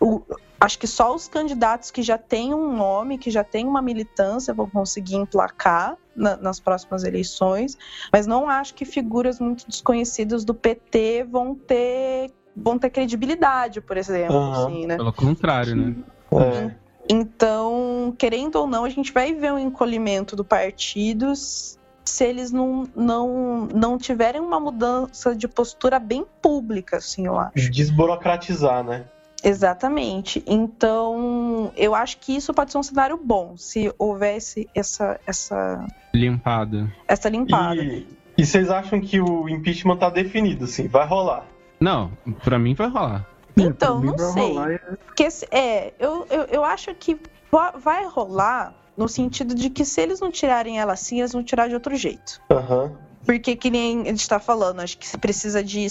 o- 0.00 0.22
acho 0.60 0.78
que 0.78 0.86
só 0.86 1.14
os 1.14 1.28
candidatos 1.28 1.90
que 1.90 2.02
já 2.02 2.16
têm 2.18 2.54
um 2.54 2.74
nome, 2.76 3.18
que 3.18 3.30
já 3.30 3.44
têm 3.44 3.66
uma 3.66 3.82
militância, 3.82 4.54
vão 4.54 4.68
conseguir 4.68 5.16
emplacar 5.16 5.96
na- 6.14 6.36
nas 6.36 6.58
próximas 6.58 7.04
eleições, 7.04 7.76
mas 8.12 8.26
não 8.26 8.48
acho 8.48 8.74
que 8.74 8.84
figuras 8.84 9.38
muito 9.38 9.66
desconhecidas 9.66 10.44
do 10.44 10.54
PT 10.54 11.24
vão 11.24 11.54
ter 11.54 12.32
vão 12.58 12.78
ter 12.78 12.88
credibilidade, 12.88 13.82
por 13.82 13.98
exemplo, 13.98 14.34
Aham. 14.34 14.62
assim, 14.64 14.86
né? 14.86 14.96
Pelo 14.96 15.12
contrário, 15.12 15.76
né? 15.76 15.94
É. 16.32 16.74
Então, 17.06 18.14
querendo 18.16 18.56
ou 18.56 18.66
não, 18.66 18.84
a 18.84 18.88
gente 18.88 19.12
vai 19.12 19.34
ver 19.34 19.52
um 19.52 19.58
encolhimento 19.58 20.34
do 20.34 20.42
partido 20.42 21.34
se 21.36 22.24
eles 22.24 22.50
não, 22.50 22.84
não, 22.96 23.66
não 23.66 23.98
tiverem 23.98 24.40
uma 24.40 24.58
mudança 24.58 25.36
de 25.36 25.46
postura 25.46 25.98
bem 25.98 26.24
pública, 26.40 26.96
assim, 26.96 27.26
eu 27.26 27.38
acho. 27.38 27.70
Desburocratizar, 27.70 28.82
né? 28.82 29.04
Exatamente. 29.42 30.42
Então, 30.46 31.72
eu 31.76 31.94
acho 31.94 32.18
que 32.18 32.34
isso 32.36 32.52
pode 32.52 32.72
ser 32.72 32.78
um 32.78 32.82
cenário 32.82 33.18
bom, 33.22 33.56
se 33.56 33.92
houvesse 33.98 34.68
essa, 34.74 35.18
essa, 35.26 35.86
Limpada. 36.14 36.92
essa 37.06 37.28
limpada. 37.28 37.76
E, 37.82 38.06
e 38.36 38.44
vocês 38.46 38.70
acham 38.70 39.00
que 39.00 39.20
o 39.20 39.48
impeachment 39.48 39.96
tá 39.98 40.10
definido, 40.10 40.64
assim, 40.64 40.88
vai 40.88 41.06
rolar? 41.06 41.46
Não, 41.80 42.12
pra 42.44 42.58
mim 42.58 42.74
vai 42.74 42.88
rolar. 42.88 43.26
Então, 43.56 44.00
mim 44.00 44.08
não 44.16 44.32
sei. 44.32 44.48
rolar, 44.48 44.72
é- 44.72 44.78
Porque, 45.06 45.30
se- 45.30 45.46
é, 45.50 45.92
eu, 45.98 46.26
eu, 46.30 46.42
eu 46.44 46.64
acho 46.64 46.94
que 46.94 47.18
va- 47.50 47.72
vai 47.72 48.06
rolar 48.06 48.74
no 48.96 49.08
sentido 49.08 49.54
de 49.54 49.70
que 49.70 49.84
se 49.84 50.00
eles 50.00 50.20
não 50.20 50.30
tirarem 50.30 50.78
ela 50.78 50.92
assim, 50.94 51.18
eles 51.20 51.32
vão 51.32 51.42
tirar 51.42 51.68
de 51.68 51.74
outro 51.74 51.94
jeito. 51.96 52.40
Aham. 52.50 52.92
Porque, 53.24 53.56
que 53.56 53.70
nem 53.70 54.02
a 54.02 54.04
gente 54.06 54.28
tá 54.28 54.38
falando, 54.38 54.80
acho 54.80 54.96
que 54.98 55.06
se 55.08 55.18
precisa 55.18 55.62
de 55.62 55.88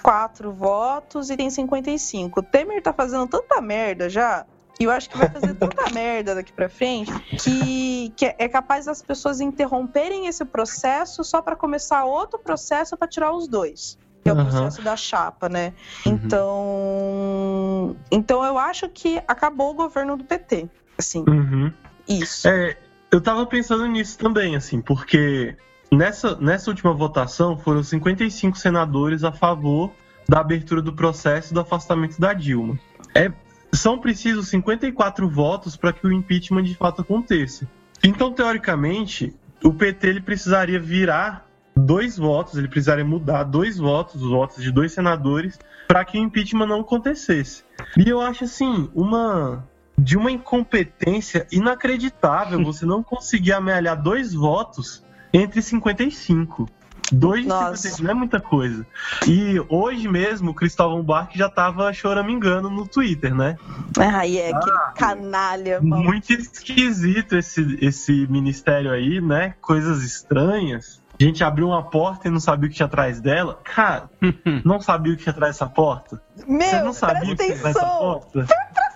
54 0.00 0.52
votos 0.52 1.30
e 1.30 1.36
tem 1.36 1.50
55. 1.50 2.40
O 2.40 2.42
Temer 2.42 2.82
tá 2.82 2.92
fazendo 2.92 3.26
tanta 3.26 3.60
merda 3.60 4.08
já, 4.08 4.44
e 4.78 4.84
eu 4.84 4.90
acho 4.90 5.10
que 5.10 5.18
vai 5.18 5.28
fazer 5.28 5.54
tanta 5.54 5.88
merda 5.92 6.34
daqui 6.34 6.52
pra 6.52 6.68
frente, 6.68 7.12
que, 7.42 8.12
que 8.16 8.34
é 8.38 8.48
capaz 8.48 8.86
das 8.86 9.02
pessoas 9.02 9.40
interromperem 9.40 10.26
esse 10.26 10.44
processo 10.44 11.22
só 11.22 11.42
pra 11.42 11.54
começar 11.54 12.04
outro 12.04 12.38
processo 12.38 12.96
pra 12.96 13.06
tirar 13.06 13.32
os 13.32 13.46
dois. 13.46 13.98
Que 14.22 14.28
é 14.28 14.32
o 14.34 14.36
processo 14.36 14.82
da 14.82 14.96
chapa, 14.96 15.48
né? 15.48 15.72
Uhum. 16.04 16.12
Então. 16.12 17.96
Então 18.10 18.44
eu 18.44 18.58
acho 18.58 18.86
que 18.88 19.22
acabou 19.26 19.70
o 19.70 19.74
governo 19.74 20.14
do 20.16 20.24
PT. 20.24 20.68
Assim, 20.98 21.24
Uhum. 21.26 21.72
isso. 22.06 22.46
É, 22.46 22.76
eu 23.10 23.18
tava 23.20 23.46
pensando 23.46 23.86
nisso 23.86 24.18
também, 24.18 24.56
assim, 24.56 24.82
porque 24.82 25.56
nessa, 25.90 26.36
nessa 26.36 26.70
última 26.70 26.92
votação 26.92 27.58
foram 27.58 27.82
55 27.82 28.56
senadores 28.56 29.24
a 29.24 29.32
favor 29.32 29.92
da 30.28 30.40
abertura 30.40 30.80
do 30.80 30.92
processo 30.92 31.52
do 31.52 31.60
afastamento 31.60 32.20
da 32.20 32.32
Dilma. 32.32 32.78
É, 33.14 33.32
são 33.72 33.98
precisos 33.98 34.48
54 34.48 35.28
votos 35.28 35.76
para 35.76 35.92
que 35.92 36.06
o 36.06 36.12
impeachment 36.12 36.62
de 36.62 36.74
fato 36.74 37.02
aconteça. 37.02 37.68
Então, 38.02 38.32
teoricamente, 38.32 39.34
o 39.62 39.72
PT 39.72 40.06
ele 40.06 40.20
precisaria 40.20 40.78
virar 40.78 41.46
dois 41.76 42.16
votos, 42.16 42.56
ele 42.56 42.68
precisaria 42.68 43.04
mudar 43.04 43.44
dois 43.44 43.76
votos, 43.78 44.22
os 44.22 44.30
votos 44.30 44.62
de 44.62 44.70
dois 44.70 44.92
senadores, 44.92 45.58
para 45.86 46.04
que 46.04 46.18
o 46.18 46.22
impeachment 46.22 46.66
não 46.66 46.80
acontecesse. 46.80 47.64
E 47.96 48.08
eu 48.08 48.20
acho 48.20 48.44
assim, 48.44 48.88
uma 48.94 49.68
de 49.98 50.16
uma 50.16 50.30
incompetência 50.30 51.46
inacreditável 51.52 52.62
você 52.64 52.86
não 52.86 53.02
conseguir 53.02 53.52
amealhar 53.52 54.00
dois 54.00 54.32
votos 54.32 55.04
entre 55.32 55.62
55. 55.62 56.68
Dois 57.12 57.42
de 57.42 57.48
Nossa. 57.48 57.76
55 57.76 58.02
não 58.04 58.10
é 58.10 58.14
muita 58.14 58.40
coisa. 58.40 58.86
E 59.26 59.60
hoje 59.68 60.06
mesmo 60.06 60.52
o 60.52 60.54
Cristóvão 60.54 61.02
Barque 61.02 61.36
já 61.36 61.48
tava 61.48 61.92
choramingando 61.92 62.70
no 62.70 62.86
Twitter, 62.86 63.34
né? 63.34 63.56
Aí 63.98 64.38
é 64.38 64.54
aquele 64.54 64.78
canalha. 64.94 65.80
mano. 65.82 66.04
Muito 66.04 66.32
esquisito 66.32 67.36
esse, 67.36 67.78
esse 67.80 68.26
ministério 68.28 68.92
aí, 68.92 69.20
né? 69.20 69.54
Coisas 69.60 70.04
estranhas. 70.04 71.00
A 71.20 71.24
gente 71.24 71.42
abriu 71.42 71.66
uma 71.68 71.82
porta 71.82 72.28
e 72.28 72.30
não 72.30 72.38
sabia 72.40 72.66
o 72.68 72.70
que 72.70 72.76
tinha 72.76 72.86
atrás 72.86 73.20
dela. 73.20 73.58
Cara, 73.64 74.08
não 74.64 74.80
sabia 74.80 75.12
o 75.12 75.16
que 75.16 75.24
tinha 75.24 75.32
atrás 75.32 75.56
dessa 75.56 75.66
porta? 75.66 76.22
Meu, 76.46 76.60
Você 76.62 76.80
não 76.80 76.92
sabia 76.92 77.32
o 77.34 77.36
que 77.36 77.44
presta 77.44 77.44
tinha 77.44 77.70
atrás 77.70 77.74
dessa 77.74 77.86
porta? 77.98 78.46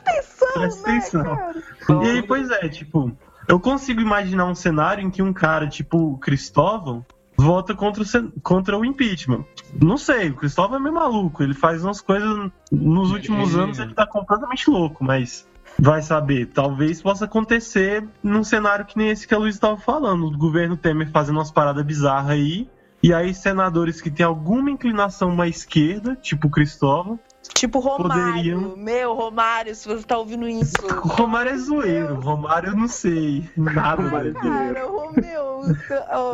Atenção, 0.05 0.49
Presta 0.55 0.89
né, 0.89 0.97
atenção. 0.99 1.25
cara? 1.25 1.63
E 2.05 2.11
aí, 2.11 2.23
pois 2.23 2.49
é, 2.51 2.69
tipo, 2.69 3.13
eu 3.49 3.61
consigo 3.61 4.01
imaginar 4.01 4.47
um 4.47 4.55
cenário 4.55 5.03
em 5.05 5.11
que 5.11 5.23
um 5.23 5.33
cara, 5.33 5.67
tipo 5.69 6.19
Cristóvão, 6.19 7.05
vota 7.37 7.75
contra 7.75 8.03
o, 8.03 8.41
contra 8.41 8.79
o 8.79 8.85
impeachment. 8.85 9.45
Não 9.81 9.97
sei, 9.97 10.31
o 10.31 10.37
Cristóvão 10.37 10.79
é 10.79 10.81
meio 10.83 10.95
maluco, 10.95 11.43
ele 11.43 11.55
faz 11.55 11.85
umas 11.85 12.01
coisas. 12.01 12.51
Nos 12.71 13.11
últimos 13.11 13.55
É. 13.55 13.61
anos 13.61 13.79
ele 13.79 13.95
tá 13.95 14.07
completamente 14.07 14.71
louco, 14.71 15.03
mas 15.05 15.47
vai 15.79 16.01
saber. 16.03 16.47
Talvez 16.47 17.03
possa 17.03 17.25
acontecer 17.25 18.07
num 18.23 18.45
cenário 18.45 18.85
que 18.85 18.97
nem 18.97 19.09
esse 19.09 19.27
que 19.27 19.35
a 19.35 19.39
Luiz 19.39 19.55
estava 19.57 19.77
falando, 19.77 20.27
o 20.27 20.39
governo 20.39 20.77
Temer 20.77 21.11
fazendo 21.11 21.37
umas 21.37 21.51
paradas 21.51 21.85
bizarras 21.85 22.31
aí. 22.31 22.69
E 23.03 23.13
aí, 23.13 23.35
senadores 23.35 24.01
que 24.01 24.11
têm 24.11 24.25
alguma 24.25 24.71
inclinação 24.71 25.39
à 25.39 25.47
esquerda, 25.47 26.17
tipo 26.17 26.47
o 26.47 26.51
Cristóvão, 26.51 27.19
Tipo 27.53 27.79
Romário. 27.79 28.25
Poderiam- 28.59 28.77
Meu, 28.77 29.15
Romário, 29.15 29.75
se 29.75 29.87
você 29.87 30.03
tá 30.05 30.17
ouvindo 30.19 30.49
isso. 30.49 30.73
o 31.05 31.09
Romário 31.09 31.53
é 31.53 31.57
zoeiro, 31.57 32.15
Romário 32.21 32.71
eu 32.71 32.77
não 32.77 32.89
sei. 32.89 33.49
Nada 33.57 34.03
Ai, 34.03 34.21
dele. 34.25 34.35
cara, 34.41 34.87
o 34.89 35.13
meu. 35.13 35.45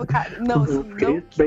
oh, 0.01 0.07
cara, 0.07 0.39
não, 0.41 0.63
assim, 0.63 0.85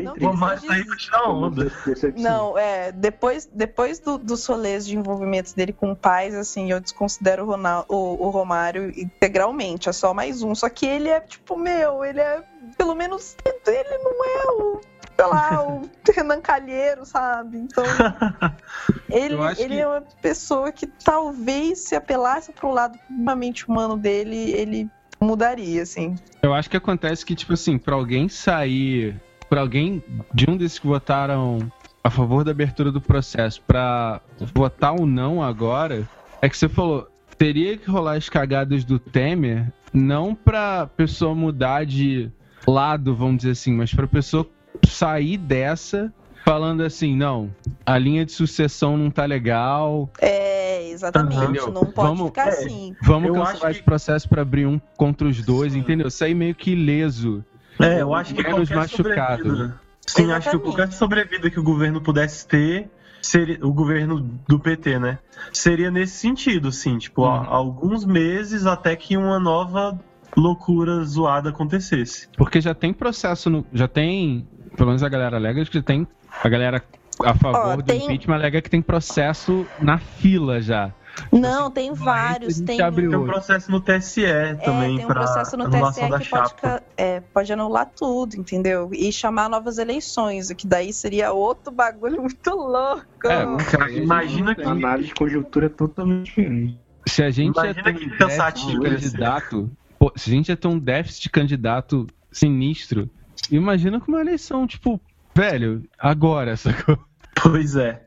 não, 0.03 0.15
não. 0.15 0.29
Romário 0.31 0.61
tá 0.67 0.73
aí 0.73 0.85
pra 0.85 0.95
tirar 0.97 1.29
onda. 1.29 1.71
Não, 2.17 2.57
é, 2.57 2.91
depois, 2.91 3.49
depois 3.51 3.99
do, 3.99 4.17
dos 4.17 4.45
rolês 4.45 4.85
de 4.85 4.95
envolvimentos 4.97 5.53
dele 5.53 5.73
com 5.73 5.95
pais, 5.95 6.35
assim, 6.35 6.71
eu 6.71 6.79
desconsidero 6.79 7.43
o, 7.43 7.47
Ronal- 7.47 7.85
o- 7.89 8.25
o 8.27 8.29
Romário 8.29 8.89
integralmente, 8.99 9.89
é 9.89 9.93
só 9.93 10.13
mais 10.13 10.43
um. 10.43 10.53
Só 10.53 10.69
que 10.69 10.85
ele 10.85 11.09
é, 11.09 11.19
tipo, 11.19 11.57
meu, 11.57 12.03
ele 12.05 12.19
é, 12.19 12.43
pelo 12.77 12.95
menos, 12.95 13.35
ele 13.65 13.97
não 13.97 14.25
é 14.25 14.51
o, 14.51 14.81
sei 15.15 15.25
lá, 15.27 15.63
o 15.65 15.89
Renan 16.15 16.41
Calheiro, 16.41 17.05
sabe? 17.05 17.57
Então, 17.57 17.83
ele, 19.09 19.35
ele 19.57 19.67
que- 19.75 19.79
é 19.79 19.87
uma 19.87 20.01
pessoa 20.21 20.71
que 20.71 20.87
talvez, 20.87 21.79
se 21.79 21.95
apelasse 21.95 22.51
pro 22.51 22.71
lado 22.71 22.97
puramente 23.07 23.67
humano 23.67 23.97
dele, 23.97 24.51
ele 24.51 24.89
mudaria, 25.19 25.81
assim. 25.83 26.15
Eu 26.41 26.53
acho 26.53 26.69
que 26.69 26.77
acontece 26.77 27.25
que, 27.25 27.35
tipo 27.35 27.53
assim, 27.53 27.77
pra 27.77 27.95
alguém 27.95 28.27
sair. 28.27 29.19
Pra 29.49 29.61
alguém 29.61 30.03
de 30.33 30.49
um 30.49 30.57
desses 30.57 30.79
que 30.79 30.87
votaram 30.87 31.71
a 32.03 32.09
favor 32.09 32.43
da 32.43 32.51
abertura 32.51 32.91
do 32.91 32.99
processo 32.99 33.61
pra 33.61 34.19
votar 34.53 34.93
ou 34.93 35.05
não 35.05 35.41
agora, 35.43 36.09
é 36.41 36.49
que 36.49 36.57
você 36.57 36.67
falou, 36.67 37.07
teria 37.37 37.77
que 37.77 37.89
rolar 37.89 38.13
as 38.17 38.27
cagadas 38.27 38.83
do 38.83 38.97
Temer, 38.99 39.71
não 39.93 40.33
pra 40.33 40.87
pessoa 40.97 41.35
mudar 41.35 41.85
de 41.85 42.31
lado, 42.67 43.15
vamos 43.15 43.37
dizer 43.37 43.51
assim, 43.51 43.73
mas 43.73 43.93
pra 43.93 44.07
pessoa 44.07 44.45
sair 44.87 45.37
dessa 45.37 46.13
falando 46.45 46.83
assim, 46.83 47.15
não, 47.15 47.49
a 47.85 47.97
linha 47.97 48.25
de 48.25 48.31
sucessão 48.33 48.97
não 48.97 49.09
tá 49.09 49.25
legal, 49.25 50.09
É, 50.21 50.89
exatamente, 50.89 51.37
Entendeu? 51.41 51.71
não 51.71 51.85
pode 51.85 52.07
Vamos- 52.09 52.25
ficar 52.27 52.47
é. 52.47 52.49
assim. 52.49 52.95
vamos 53.01 53.29
Eu 53.29 53.35
cancelar 53.35 53.71
esse 53.71 53.79
que- 53.79 53.85
processo 53.85 54.27
pra 54.27 54.41
abrir 54.41 54.65
um 54.65 54.79
contra 54.97 55.25
os 55.27 55.41
dois, 55.41 55.73
entendeu? 55.73 56.09
Sair 56.11 56.33
meio 56.35 56.53
que 56.53 56.71
ileso. 56.71 57.43
É, 57.79 58.01
eu 58.01 58.13
acho 58.13 58.33
que 58.35 58.43
Menos 58.43 58.69
machucado. 58.69 59.37
sobrevida. 59.43 59.79
Sim, 60.05 60.23
acho 60.31 60.49
que 60.49 60.55
Exatamente. 60.55 60.63
qualquer 60.63 60.91
sobrevida 60.91 61.49
que 61.49 61.59
o 61.59 61.63
governo 61.63 62.01
pudesse 62.01 62.45
ter, 62.45 62.89
seria, 63.21 63.57
o 63.65 63.71
governo 63.71 64.19
do 64.45 64.59
PT, 64.59 64.99
né? 64.99 65.19
Seria 65.53 65.89
nesse 65.89 66.17
sentido, 66.17 66.67
assim, 66.67 66.97
tipo, 66.97 67.23
há 67.23 67.39
Uhum. 67.41 67.47
alguns 67.53 68.03
meses 68.05 68.65
até 68.65 68.97
que 68.97 69.15
uma 69.15 69.39
nova 69.39 69.97
loucura 70.35 71.03
zoada 71.05 71.49
acontecesse. 71.49 72.27
Porque 72.37 72.59
já 72.59 72.73
tem 72.73 72.91
processo 72.91 73.49
no. 73.49 73.65
Já 73.71 73.87
tem. 73.87 74.45
Pelo 74.75 74.87
menos 74.87 75.03
a 75.03 75.09
galera 75.09 75.37
alega 75.37 75.63
que 75.65 75.73
já 75.73 75.83
tem. 75.83 76.07
A 76.43 76.49
galera 76.49 76.83
a 77.23 77.33
favor 77.35 77.73
Ó, 77.73 77.75
do 77.77 77.83
tem- 77.83 78.03
impeachment 78.03 78.35
alega 78.35 78.61
que 78.61 78.69
tem 78.69 78.81
processo 78.81 79.65
na 79.79 79.97
fila 79.99 80.61
já. 80.61 80.91
Não, 81.31 81.69
tem 81.69 81.91
a 81.91 81.93
vários. 81.93 82.59
Tem, 82.59 82.77
Tem 82.77 83.15
um 83.15 83.25
processo 83.25 83.71
no 83.71 83.79
TSE 83.79 84.25
é, 84.25 84.55
também 84.55 84.95
tem 84.97 85.05
um 85.05 85.07
processo 85.07 85.55
no 85.55 85.69
TSE 85.69 86.01
que 86.19 86.29
pode, 86.29 86.83
é, 86.97 87.19
pode 87.19 87.53
anular 87.53 87.91
tudo, 87.95 88.35
entendeu? 88.35 88.89
E 88.91 89.11
chamar 89.11 89.47
novas 89.47 89.77
eleições, 89.77 90.49
o 90.49 90.55
que 90.55 90.65
daí 90.65 90.91
seria 90.91 91.31
outro 91.31 91.71
bagulho 91.71 92.19
muito 92.21 92.49
louco. 92.49 93.05
É, 93.25 93.45
Cara, 93.71 93.91
imagina 93.91 94.55
que 94.55 94.63
A 94.63 94.71
análise 94.71 95.09
de 95.09 95.13
conjuntura 95.13 95.67
é 95.67 95.69
totalmente 95.69 96.25
diferente. 96.25 96.79
Se 97.07 97.21
a 97.21 97.29
gente 97.29 97.55
Imagina 97.57 97.77
ia 97.77 97.83
ter 97.83 97.93
que 97.93 98.05
um 98.05 98.17
cansativo 98.17 98.81
candidato, 98.81 99.71
pô, 99.99 100.11
se 100.15 100.31
a 100.31 100.33
gente 100.33 100.49
ia 100.49 100.57
ter 100.57 100.67
um 100.67 100.79
déficit 100.79 101.23
de 101.23 101.29
candidato 101.29 102.07
sinistro, 102.31 103.07
imagina 103.51 103.99
com 103.99 104.11
uma 104.11 104.21
eleição, 104.21 104.65
tipo, 104.67 104.99
velho, 105.35 105.83
agora, 105.99 106.55
sacou? 106.57 106.97
Pois 107.41 107.75
é. 107.75 108.03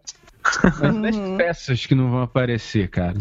Mas 0.80 1.16
Uhum. 1.16 1.32
as 1.32 1.36
peças 1.36 1.86
que 1.86 1.94
não 1.94 2.10
vão 2.10 2.22
aparecer, 2.22 2.88
cara. 2.88 3.18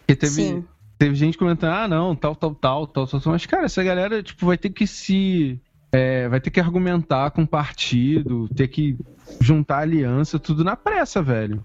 Porque 0.00 0.14
teve, 0.16 0.32
Sim. 0.32 0.64
teve 0.98 1.14
gente 1.14 1.38
comentando, 1.38 1.72
ah, 1.72 1.88
não, 1.88 2.14
tal, 2.14 2.34
tal, 2.36 2.54
tal, 2.54 2.86
tal, 2.86 3.06
tal, 3.06 3.20
tal. 3.20 3.32
Mas, 3.32 3.46
cara, 3.46 3.64
essa 3.64 3.82
galera, 3.82 4.22
tipo, 4.22 4.44
vai 4.46 4.58
ter 4.58 4.70
que 4.70 4.86
se. 4.86 5.58
é, 5.92 6.28
vai 6.28 6.40
ter 6.40 6.50
que 6.50 6.60
argumentar 6.60 7.30
com 7.30 7.42
o 7.42 7.46
partido, 7.46 8.48
ter 8.54 8.68
que 8.68 8.96
juntar 9.40 9.78
aliança, 9.78 10.38
tudo 10.38 10.62
na 10.64 10.76
pressa, 10.76 11.22
velho. 11.22 11.64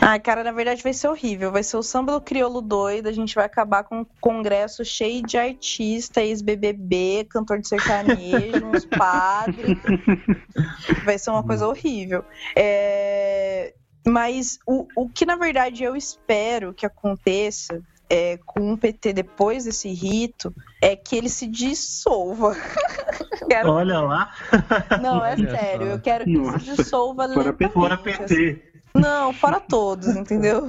Ah, 0.00 0.18
cara, 0.18 0.42
na 0.44 0.52
verdade 0.52 0.82
vai 0.82 0.92
ser 0.92 1.08
horrível. 1.08 1.50
Vai 1.52 1.62
ser 1.62 1.76
o 1.76 1.82
samba 1.82 2.12
do 2.12 2.20
crioulo 2.20 2.60
doido. 2.60 3.08
A 3.08 3.12
gente 3.12 3.34
vai 3.34 3.44
acabar 3.44 3.84
com 3.84 4.00
um 4.00 4.06
congresso 4.20 4.84
cheio 4.84 5.22
de 5.22 5.36
artista, 5.38 6.20
ex-BBB, 6.22 7.26
cantor 7.30 7.58
de 7.60 7.68
sertanejo, 7.68 8.66
uns 8.66 8.84
padres. 8.96 9.78
Vai 11.04 11.18
ser 11.18 11.30
uma 11.30 11.42
coisa 11.42 11.66
horrível. 11.66 12.24
É, 12.54 13.74
Mas 14.06 14.58
o, 14.66 14.86
o 14.96 15.08
que, 15.08 15.24
na 15.26 15.36
verdade, 15.36 15.82
eu 15.82 15.96
espero 15.96 16.72
que 16.72 16.86
aconteça 16.86 17.82
é, 18.08 18.38
com 18.46 18.72
o 18.72 18.78
PT 18.78 19.12
depois 19.12 19.64
desse 19.64 19.88
rito 19.88 20.54
é 20.80 20.94
que 20.94 21.16
ele 21.16 21.28
se 21.28 21.46
dissolva. 21.46 22.54
Quero- 23.50 23.70
Olha 23.72 24.00
lá. 24.00 24.32
Não, 25.02 25.24
é 25.24 25.32
Olha 25.32 25.50
sério. 25.50 25.86
só. 25.86 25.92
Eu 25.92 26.00
quero 26.00 26.24
que 26.24 26.30
ele 26.30 26.44
se 26.44 26.52
Nossa. 26.52 26.82
dissolva 26.82 27.28
Fora 27.28 27.52
PT. 27.52 27.64
lentamente. 27.64 27.72
Fora 27.72 28.24
assim. 28.24 28.58
Não, 28.94 29.32
fora 29.32 29.60
todos, 29.60 30.08
entendeu? 30.16 30.62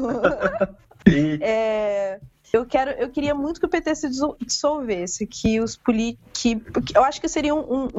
É, 1.42 2.20
eu 2.52 2.66
quero, 2.66 2.92
eu 2.92 3.10
queria 3.10 3.34
muito 3.34 3.60
que 3.60 3.66
o 3.66 3.70
PT 3.70 3.96
se 3.96 4.10
dissol- 4.10 4.38
dissolvesse, 4.42 5.26
que 5.26 5.60
os 5.62 5.78
políticos, 5.78 6.84
eu 6.94 7.04
acho 7.04 7.22
que 7.22 7.30
seria 7.30 7.56
um, 7.56 7.60
um- 7.60 7.90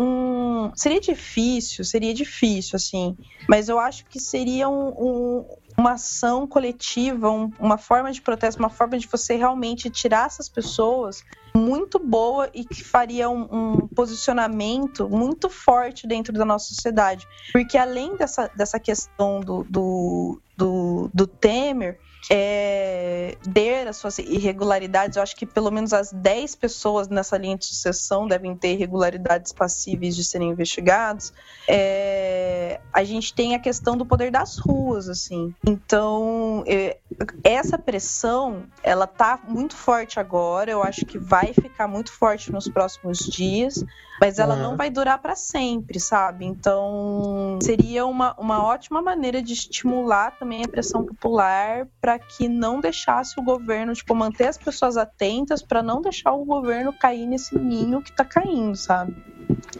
um- 0.66 0.72
seria 0.74 1.00
difícil, 1.00 1.84
seria 1.84 2.12
difícil 2.12 2.76
assim, 2.76 3.16
mas 3.48 3.68
eu 3.68 3.78
acho 3.78 4.04
que 4.06 4.20
seria 4.20 4.68
um- 4.68 5.46
uma 5.78 5.92
ação 5.92 6.46
coletiva, 6.46 7.30
um- 7.30 7.50
uma 7.60 7.78
forma 7.78 8.10
de 8.10 8.20
protesto, 8.20 8.58
uma 8.60 8.68
forma 8.68 8.98
de 8.98 9.06
você 9.06 9.36
realmente 9.36 9.88
tirar 9.88 10.26
essas 10.26 10.48
pessoas 10.48 11.22
muito 11.54 11.98
boa 11.98 12.50
e 12.52 12.64
que 12.64 12.82
faria 12.84 13.30
um, 13.30 13.48
um 13.50 13.88
posicionamento 13.88 15.08
muito 15.08 15.48
forte 15.48 16.06
dentro 16.06 16.32
da 16.32 16.44
nossa 16.44 16.74
sociedade. 16.74 17.26
Porque 17.52 17.78
além 17.78 18.16
dessa, 18.16 18.50
dessa 18.56 18.78
questão 18.78 19.40
do, 19.40 19.64
do, 19.68 20.40
do, 20.56 21.10
do 21.14 21.26
Temer, 21.26 21.98
é, 22.30 23.36
ter 23.54 23.86
as 23.86 23.96
suas 23.96 24.18
irregularidades, 24.18 25.16
eu 25.16 25.22
acho 25.22 25.36
que 25.36 25.46
pelo 25.46 25.70
menos 25.70 25.92
as 25.92 26.12
10 26.12 26.56
pessoas 26.56 27.08
nessa 27.08 27.38
linha 27.38 27.56
de 27.56 27.66
sucessão 27.66 28.26
devem 28.26 28.54
ter 28.56 28.74
irregularidades 28.74 29.52
passíveis 29.52 30.14
de 30.16 30.24
serem 30.24 30.50
investigados. 30.50 31.32
É, 31.66 32.80
a 32.92 33.04
gente 33.04 33.32
tem 33.32 33.54
a 33.54 33.58
questão 33.58 33.96
do 33.96 34.04
poder 34.04 34.30
das 34.30 34.58
ruas, 34.58 35.08
assim. 35.08 35.54
Então, 35.66 36.64
é, 36.66 36.98
essa 37.44 37.78
pressão, 37.78 38.64
ela 38.82 39.06
tá 39.06 39.40
muito 39.46 39.76
forte 39.76 40.20
agora, 40.20 40.70
eu 40.70 40.82
acho 40.82 41.06
que 41.06 41.18
vai 41.18 41.52
ficar 41.52 41.88
muito 41.88 42.12
forte 42.12 42.52
nos 42.52 42.68
próximos 42.68 43.18
dias, 43.18 43.84
mas 44.20 44.38
ela 44.38 44.54
Uhum. 44.54 44.62
não 44.62 44.76
vai 44.76 44.90
durar 44.90 45.18
para 45.20 45.34
sempre, 45.36 46.00
sabe? 46.00 46.44
Então, 46.44 47.58
seria 47.62 48.04
uma, 48.06 48.34
uma 48.38 48.62
ótima 48.64 49.00
maneira 49.02 49.42
de 49.42 49.52
estimular 49.52 50.36
também 50.38 50.64
a 50.64 50.68
pressão 50.68 51.04
popular 51.04 51.86
para 52.00 52.18
que 52.18 52.48
não 52.48 52.80
deixasse 52.80 53.38
o 53.38 53.42
governo, 53.44 53.92
tipo, 53.92 54.14
manter 54.14 54.46
as 54.48 54.58
pessoas 54.58 54.96
atentas 54.96 55.62
para 55.62 55.82
não 55.82 56.00
deixar 56.02 56.32
o 56.32 56.44
governo 56.44 56.92
cair 56.92 57.26
nesse 57.26 57.56
ninho 57.58 58.02
que 58.02 58.12
tá 58.12 58.24
caindo, 58.24 58.76
sabe? 58.76 59.14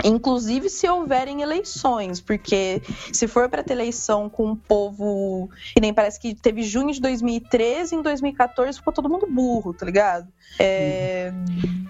Inclusive 0.05 0.71
se 0.71 0.89
houverem 0.89 1.43
eleições, 1.43 2.21
porque 2.21 2.81
se 3.13 3.27
for 3.27 3.49
para 3.49 3.63
ter 3.63 3.75
eleição 3.75 4.29
com 4.29 4.47
um 4.47 4.57
povo 4.57 5.51
que 5.75 5.81
nem 5.81 5.93
parece 5.93 6.21
que 6.21 6.35
teve 6.35 6.63
junho 6.63 6.93
de 6.93 7.01
2013, 7.01 7.97
em 7.97 8.03
2014 8.03 8.79
ficou 8.79 8.93
todo 8.93 9.09
mundo 9.09 9.27
burro, 9.27 9.75
tá 9.75 9.85
ligado? 9.85 10.29
É, 10.59 11.33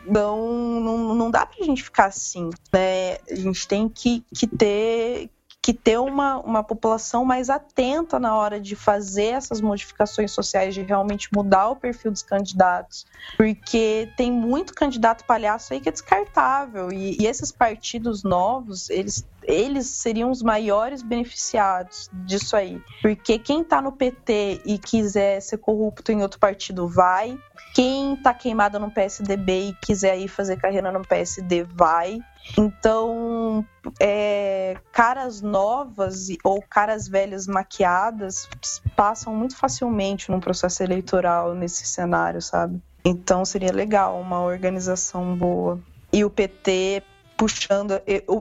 não, 0.07 0.81
não, 0.81 1.15
não 1.15 1.31
dá 1.31 1.45
pra 1.45 1.65
gente 1.65 1.83
ficar 1.83 2.07
assim, 2.07 2.51
né? 2.73 3.19
A 3.31 3.35
gente 3.35 3.69
tem 3.69 3.89
que, 3.89 4.25
que 4.35 4.47
ter 4.47 5.31
que 5.69 5.75
ter 5.75 5.99
uma, 5.99 6.39
uma 6.39 6.63
população 6.63 7.27
mais 7.27 7.51
atenta 7.51 8.19
na 8.19 8.35
hora 8.35 8.59
de 8.59 8.75
fazer 8.75 9.35
essas 9.35 9.61
modificações 9.61 10.33
sociais, 10.33 10.73
de 10.73 10.81
realmente 10.81 11.29
mudar 11.31 11.69
o 11.69 11.77
perfil 11.77 12.11
dos 12.11 12.23
candidatos. 12.23 13.05
Porque 13.37 14.11
tem 14.17 14.33
muito 14.33 14.73
candidato 14.73 15.27
palhaço 15.27 15.75
aí 15.75 15.81
que 15.81 15.91
é 15.91 15.93
descartável. 15.93 16.91
E, 16.91 17.21
e 17.21 17.27
esses 17.27 17.53
partidos 17.53 18.23
novos, 18.23 18.89
eles, 18.89 19.29
eles 19.49 19.87
seriam 19.87 20.31
os 20.31 20.43
maiores 20.43 21.03
beneficiados 21.03 22.11
disso 22.13 22.55
aí. 22.55 22.81
Porque 23.01 23.39
quem 23.39 23.65
tá 23.65 23.81
no 23.81 23.93
PT 23.93 24.61
e 24.65 24.79
quiser 24.79 25.41
ser 25.41 25.57
corrupto 25.57 26.13
em 26.13 26.21
outro 26.21 26.39
partido 26.39 26.87
vai. 26.87 27.37
Quem 27.75 28.17
tá 28.17 28.35
queimado 28.35 28.79
no 28.79 28.91
PSDB 28.91 29.71
e 29.71 29.75
quiser 29.75 30.19
ir 30.19 30.29
fazer 30.29 30.59
carreira 30.59 30.93
no 30.93 31.01
PSD 31.01 31.65
vai. 31.65 32.19
Então, 32.57 33.65
é, 33.99 34.77
caras 34.93 35.41
novas 35.41 36.29
ou 36.45 36.63
caras 36.63 37.09
velhas 37.09 37.47
maquiadas 37.47 38.49
passam 38.95 39.35
muito 39.35 39.57
facilmente 39.57 40.31
num 40.31 40.41
processo 40.41 40.83
eleitoral 40.83 41.55
nesse 41.55 41.87
cenário, 41.87 42.43
sabe? 42.43 42.81
Então 43.05 43.45
seria 43.45 43.73
legal 43.73 44.21
uma 44.21 44.41
organização 44.41 45.35
boa. 45.35 45.79
E 46.13 46.25
o 46.25 46.31
PT 46.31 47.03
puxando, 47.39 47.93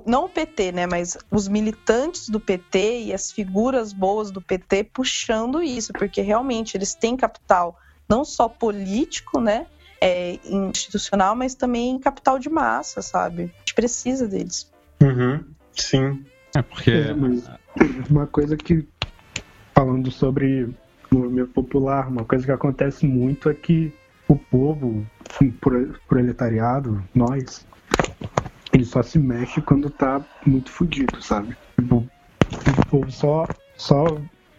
não 0.07 0.25
o 0.25 0.29
PT, 0.29 0.71
né, 0.71 0.87
mas 0.87 1.15
os 1.29 1.47
militantes 1.47 2.27
do 2.27 2.39
PT 2.39 3.03
e 3.03 3.13
as 3.13 3.31
figuras 3.31 3.93
boas 3.93 4.31
do 4.31 4.41
PT 4.41 4.85
puxando 4.85 5.61
isso, 5.61 5.93
porque 5.93 6.19
realmente 6.21 6.75
eles 6.75 6.95
têm 6.95 7.15
capital 7.15 7.77
não 8.09 8.25
só 8.25 8.49
político, 8.49 9.39
né, 9.39 9.67
é, 10.01 10.39
institucional, 10.43 11.35
mas 11.35 11.53
também 11.53 11.99
capital 11.99 12.39
de 12.39 12.49
massa, 12.49 13.01
sabe? 13.01 13.43
A 13.43 13.59
gente 13.59 13.75
precisa 13.75 14.27
deles. 14.27 14.71
Uhum, 15.01 15.43
sim. 15.73 16.25
É 16.55 16.61
porque. 16.63 16.91
É, 16.91 17.13
mas 17.13 17.47
uma 18.09 18.25
coisa 18.25 18.57
que, 18.57 18.87
falando 19.75 20.09
sobre 20.09 20.69
movimento 21.11 21.51
popular, 21.51 22.07
uma 22.07 22.25
coisa 22.25 22.45
que 22.45 22.51
acontece 22.51 23.05
muito 23.05 23.47
é 23.49 23.53
que 23.53 23.93
o 24.27 24.35
povo, 24.35 25.05
o 25.41 25.51
pro- 25.53 25.93
proletariado, 26.07 27.03
nós, 27.13 27.66
ele 28.77 28.85
só 28.85 29.01
se 29.01 29.17
mexe 29.17 29.59
quando 29.59 29.89
tá 29.89 30.23
muito 30.45 30.69
fudido, 30.69 31.21
sabe? 31.21 31.57
Tipo, 31.79 31.97
o 31.97 32.85
povo 32.89 33.11
só, 33.11 33.47
só, 33.75 34.05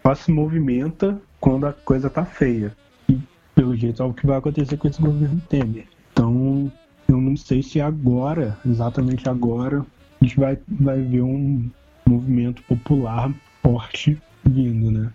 só 0.02 0.14
se 0.14 0.32
movimenta 0.32 1.20
quando 1.40 1.66
a 1.66 1.72
coisa 1.72 2.10
tá 2.10 2.24
feia. 2.24 2.76
E, 3.08 3.16
pelo 3.54 3.76
jeito, 3.76 4.02
é 4.02 4.04
o 4.04 4.12
que 4.12 4.26
vai 4.26 4.38
acontecer 4.38 4.76
com 4.76 4.88
esse 4.88 5.00
governo 5.00 5.40
Temer. 5.48 5.86
Então, 6.12 6.70
eu 7.08 7.16
não 7.16 7.36
sei 7.36 7.62
se 7.62 7.80
agora, 7.80 8.58
exatamente 8.66 9.28
agora, 9.28 9.86
a 10.20 10.24
gente 10.24 10.38
vai, 10.38 10.58
vai 10.68 11.00
ver 11.00 11.22
um 11.22 11.70
movimento 12.04 12.60
popular 12.64 13.32
forte 13.62 14.20
vindo, 14.44 14.90
né? 14.90 15.12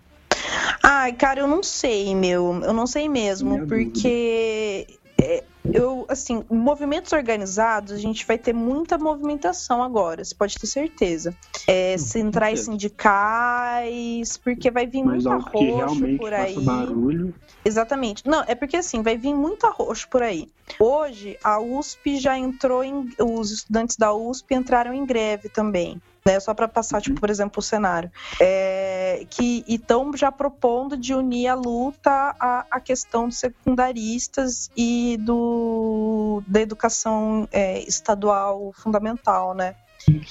Ai, 0.82 1.12
cara, 1.12 1.41
eu 1.41 1.47
não 1.47 1.62
sei, 1.62 2.16
meu. 2.16 2.62
Eu 2.64 2.74
não 2.74 2.88
sei 2.88 3.10
mesmo, 3.10 3.51
Minha 3.51 3.68
porque 3.68 4.88
é, 5.24 5.43
eu, 5.71 6.05
assim, 6.09 6.43
movimentos 6.49 7.13
organizados, 7.13 7.93
a 7.93 7.97
gente 7.97 8.26
vai 8.26 8.38
ter 8.38 8.53
muita 8.53 8.97
movimentação 8.97 9.82
agora, 9.82 10.24
você 10.24 10.36
pode 10.36 10.57
ter 10.57 10.67
certeza. 10.67 11.34
É, 11.65 11.97
centrais 11.97 12.61
sindicais, 12.61 14.36
porque 14.38 14.69
vai 14.69 14.86
vir 14.86 15.03
Mas 15.03 15.24
muita 15.24 15.34
algo 15.34 15.49
que 15.49 15.69
roxo 15.71 15.78
realmente 15.78 16.17
por 16.17 16.34
aí. 16.34 16.59
barulho. 16.59 17.34
Exatamente. 17.63 18.28
Não, 18.28 18.43
é 18.45 18.53
porque 18.53 18.76
assim, 18.76 19.01
vai 19.01 19.17
vir 19.17 19.34
muita 19.34 19.69
roxo 19.69 20.07
por 20.09 20.21
aí. 20.21 20.49
Hoje, 20.78 21.38
a 21.43 21.59
USP 21.59 22.17
já 22.17 22.38
entrou 22.38 22.84
em. 22.84 23.09
Os 23.19 23.51
estudantes 23.51 23.95
da 23.95 24.13
USP 24.13 24.53
entraram 24.53 24.93
em 24.93 25.05
greve 25.05 25.47
também. 25.47 26.01
Né, 26.26 26.39
só 26.39 26.53
para 26.53 26.69
passar, 26.69 27.01
tipo, 27.01 27.19
por 27.19 27.30
exemplo, 27.30 27.59
o 27.59 27.61
cenário. 27.61 28.09
É, 28.39 29.26
que 29.30 29.63
estão 29.67 30.15
já 30.15 30.32
propondo 30.32 30.95
de 30.95 31.13
unir 31.13 31.47
a 31.47 31.53
luta 31.53 32.09
à, 32.39 32.65
à 32.71 32.80
questão 32.80 33.28
dos 33.28 33.38
secundaristas 33.38 34.71
e 34.76 35.17
do, 35.19 36.41
da 36.47 36.61
educação 36.61 37.45
é, 37.51 37.80
estadual 37.80 38.71
fundamental, 38.74 39.53
né? 39.53 39.76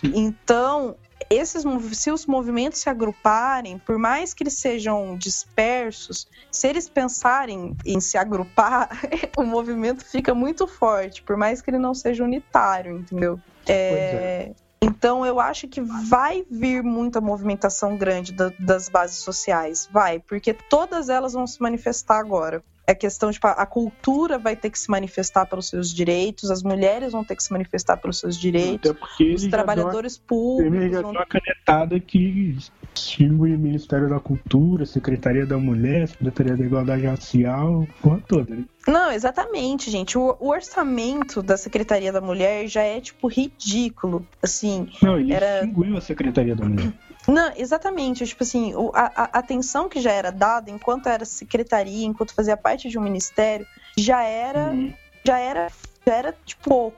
Então, 0.02 0.96
esses, 1.30 1.64
se 1.92 2.10
os 2.10 2.26
movimentos 2.26 2.80
se 2.80 2.88
agruparem, 2.88 3.78
por 3.78 3.98
mais 3.98 4.34
que 4.34 4.42
eles 4.42 4.54
sejam 4.54 5.16
dispersos, 5.16 6.26
se 6.50 6.68
eles 6.68 6.88
pensarem 6.88 7.76
em 7.84 8.00
se 8.00 8.18
agrupar, 8.18 8.88
o 9.36 9.42
movimento 9.42 10.04
fica 10.04 10.34
muito 10.34 10.66
forte, 10.66 11.22
por 11.22 11.36
mais 11.36 11.62
que 11.62 11.70
ele 11.70 11.78
não 11.78 11.94
seja 11.94 12.24
unitário, 12.24 12.98
entendeu? 12.98 13.40
É, 13.66 14.52
Então, 14.82 15.24
eu 15.24 15.38
acho 15.38 15.68
que 15.68 15.80
vai 15.80 16.44
vir 16.50 16.82
muita 16.82 17.20
movimentação 17.20 17.96
grande 17.96 18.32
da- 18.32 18.52
das 18.58 18.88
bases 18.88 19.18
sociais, 19.18 19.88
vai, 19.92 20.18
porque 20.18 20.52
todas 20.52 21.08
elas 21.08 21.34
vão 21.34 21.46
se 21.46 21.62
manifestar 21.62 22.18
agora. 22.18 22.62
É 22.84 22.96
questão 22.96 23.30
de 23.30 23.34
tipo, 23.34 23.46
a 23.46 23.64
cultura 23.64 24.38
vai 24.38 24.56
ter 24.56 24.68
que 24.68 24.78
se 24.78 24.90
manifestar 24.90 25.46
pelos 25.46 25.68
seus 25.68 25.94
direitos, 25.94 26.50
as 26.50 26.64
mulheres 26.64 27.12
vão 27.12 27.22
ter 27.24 27.36
que 27.36 27.42
se 27.44 27.52
manifestar 27.52 27.96
pelos 27.96 28.18
seus 28.18 28.36
direitos, 28.36 28.90
os 28.90 29.20
ele 29.20 29.50
trabalhadores 29.50 30.16
ele 30.16 30.24
públicos 30.26 30.90
já 30.90 31.00
vão 31.00 31.12
deu 31.12 31.20
uma 31.20 31.26
canetada 31.26 32.00
que 32.00 32.58
extingue 32.94 33.54
o 33.54 33.58
Ministério 33.58 34.08
da 34.08 34.18
Cultura, 34.20 34.84
Secretaria 34.86 35.46
da 35.46 35.56
Mulher, 35.58 36.08
Secretaria 36.08 36.56
da 36.56 36.64
Igualdade 36.64 37.06
Racial, 37.06 37.86
porra 38.00 38.20
toda, 38.28 38.54
né? 38.54 38.64
Não, 38.86 39.10
exatamente, 39.12 39.90
gente. 39.90 40.18
O, 40.18 40.36
o 40.40 40.48
orçamento 40.48 41.42
da 41.42 41.56
Secretaria 41.56 42.12
da 42.12 42.20
Mulher 42.20 42.66
já 42.66 42.82
é, 42.82 43.00
tipo, 43.00 43.28
ridículo. 43.28 44.26
Assim, 44.42 44.88
Não, 45.02 45.18
ele 45.18 45.32
Era- 45.32 45.64
extinguiu 45.64 45.96
a 45.96 46.00
Secretaria 46.00 46.56
da 46.56 46.64
Mulher. 46.64 46.92
não, 47.28 47.52
exatamente. 47.56 48.26
Tipo 48.26 48.42
assim, 48.42 48.72
a, 48.94 49.22
a 49.22 49.38
atenção 49.38 49.88
que 49.88 50.00
já 50.00 50.10
era 50.12 50.30
dada 50.32 50.70
enquanto 50.70 51.08
era 51.08 51.24
secretaria, 51.24 52.04
enquanto 52.06 52.34
fazia 52.34 52.56
parte 52.56 52.88
de 52.88 52.98
um 52.98 53.02
ministério, 53.02 53.66
já 53.96 54.22
era, 54.22 54.74
já 55.24 55.38
era, 55.38 55.68
era, 56.10 56.34
tipo. 56.44 56.92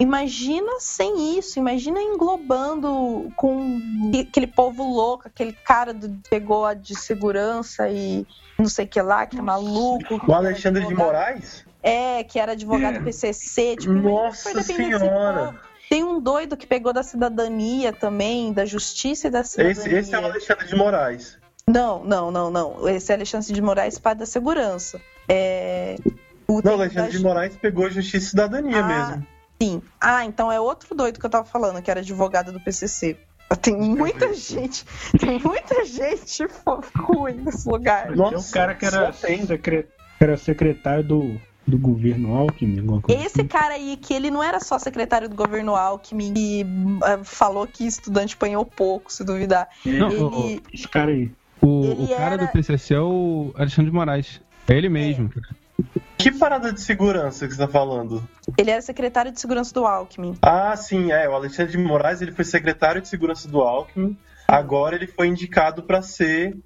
Imagina 0.00 0.80
sem 0.80 1.38
isso, 1.38 1.58
imagina 1.58 2.00
englobando 2.00 3.30
com 3.36 3.80
aquele 4.20 4.46
povo 4.46 4.82
louco, 4.82 5.28
aquele 5.28 5.52
cara 5.52 5.92
do 5.92 6.08
pegou 6.28 6.64
a 6.64 6.74
de 6.74 6.94
segurança 6.94 7.88
e 7.88 8.26
não 8.58 8.68
sei 8.68 8.84
o 8.84 8.88
que 8.88 9.00
lá, 9.02 9.26
que 9.26 9.38
é 9.38 9.42
maluco. 9.42 10.20
O 10.26 10.34
Alexandre 10.34 10.86
de 10.86 10.94
Moraes? 10.94 11.64
É, 11.82 12.22
que 12.24 12.38
era 12.38 12.52
advogado 12.52 12.96
É. 12.96 12.98
do 13.00 13.04
PCC. 13.04 13.76
Tipo, 13.76 13.92
Nossa 13.92 14.62
Senhora! 14.62 15.60
Tem 15.90 16.02
um 16.02 16.20
doido 16.20 16.56
que 16.56 16.66
pegou 16.66 16.92
da 16.92 17.02
cidadania 17.02 17.92
também, 17.92 18.50
da 18.52 18.64
justiça 18.64 19.26
e 19.26 19.30
da 19.30 19.44
cidadania. 19.44 19.72
Esse, 19.72 19.94
esse 19.94 20.14
é 20.14 20.18
o 20.18 20.24
Alexandre 20.24 20.66
de 20.66 20.74
Moraes. 20.74 21.38
Não, 21.68 22.02
não, 22.02 22.30
não, 22.30 22.50
não. 22.50 22.88
Esse 22.88 23.12
é 23.12 23.14
Alexandre 23.14 23.52
de 23.52 23.60
Moraes, 23.60 23.98
pai 23.98 24.14
da 24.14 24.24
segurança. 24.24 25.00
É... 25.28 25.96
O 26.48 26.54
Não, 26.54 26.62
tem 26.62 26.72
o 26.72 26.76
da 26.76 26.82
Alexandre 26.84 27.12
de 27.12 27.22
Moraes 27.22 27.56
pegou 27.56 27.88
Justiça 27.90 28.26
e 28.26 28.30
Cidadania 28.30 28.78
Ah, 28.78 28.86
mesmo. 28.86 29.26
Sim. 29.60 29.82
Ah, 30.00 30.24
então 30.24 30.50
é 30.50 30.60
outro 30.60 30.94
doido 30.94 31.20
que 31.20 31.26
eu 31.26 31.30
tava 31.30 31.44
falando, 31.44 31.80
que 31.82 31.90
era 31.90 32.00
advogado 32.00 32.52
do 32.52 32.60
PCC. 32.60 33.16
Tem 33.60 33.76
muita 33.76 34.32
gente, 34.32 34.84
tem 35.18 35.38
muita 35.38 35.84
gente 35.84 36.46
ruim 36.96 37.34
nesse 37.34 37.68
lugar. 37.68 38.04
Tem 38.04 38.12
um 38.12 38.16
Nossa, 38.16 38.52
cara 38.52 38.74
que 38.74 38.86
era, 38.86 39.12
secre- 39.12 39.86
era 40.18 40.36
secretário 40.38 41.04
do, 41.04 41.38
do 41.66 41.76
governo 41.78 42.34
Alckmin, 42.34 42.86
Esse 43.08 43.40
assim. 43.40 43.46
cara 43.46 43.74
aí, 43.74 43.98
que 44.00 44.14
ele 44.14 44.30
não 44.30 44.42
era 44.42 44.58
só 44.58 44.78
secretário 44.78 45.28
do 45.28 45.36
governo 45.36 45.76
Alckmin 45.76 46.32
e 46.34 46.66
ah, 47.04 47.20
falou 47.22 47.66
que 47.66 47.86
estudante 47.86 48.34
apanhou 48.34 48.64
pouco, 48.64 49.12
se 49.12 49.22
duvidar. 49.22 49.68
Não, 49.84 50.10
Ele, 50.10 50.62
Esse 50.72 50.88
cara 50.88 51.10
aí. 51.10 51.30
O, 51.60 52.04
o 52.04 52.08
cara 52.08 52.34
era- 52.34 52.46
do 52.46 52.48
PCC 52.52 52.94
é 52.94 53.00
o 53.00 53.52
Alexandre 53.54 53.90
de 53.90 53.94
Moraes. 53.94 54.40
É 54.66 54.74
ele 54.74 54.88
mesmo, 54.88 55.28
cara. 55.28 55.48
Que 56.18 56.30
parada 56.30 56.72
de 56.72 56.80
segurança 56.80 57.46
que 57.46 57.54
você 57.54 57.58
tá 57.58 57.68
falando? 57.68 58.22
ele 58.56 58.70
era 58.70 58.80
secretário 58.80 59.32
de 59.32 59.40
segurança 59.40 59.74
do 59.74 59.84
Alckmin. 59.84 60.36
Ah, 60.40 60.76
sim, 60.76 61.10
é. 61.10 61.28
O 61.28 61.34
Alexandre 61.34 61.72
de 61.72 61.78
Moraes 61.78 62.22
ele 62.22 62.32
foi 62.32 62.44
secretário 62.44 63.00
de 63.00 63.08
segurança 63.08 63.48
do 63.48 63.60
Alckmin. 63.60 64.16
Agora 64.46 64.94
ele 64.94 65.06
foi 65.06 65.28
indicado 65.28 65.82
para 65.82 66.02
ser 66.02 66.56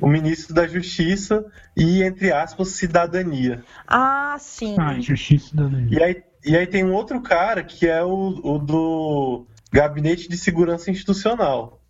o 0.00 0.08
ministro 0.08 0.54
da 0.54 0.66
Justiça 0.66 1.44
e, 1.76 2.02
entre 2.02 2.32
aspas, 2.32 2.68
cidadania. 2.70 3.62
Ah, 3.86 4.36
sim. 4.38 4.76
Ah, 4.78 4.98
Justiça 5.00 5.54
da 5.54 5.64
Lei. 5.64 5.86
E 5.90 6.02
aí, 6.02 6.22
e 6.44 6.56
aí 6.56 6.66
tem 6.66 6.84
um 6.84 6.92
outro 6.92 7.20
cara 7.20 7.62
que 7.62 7.86
é 7.86 8.02
o, 8.02 8.40
o 8.42 8.58
do 8.58 9.46
Gabinete 9.72 10.28
de 10.28 10.36
Segurança 10.36 10.90
Institucional, 10.90 11.80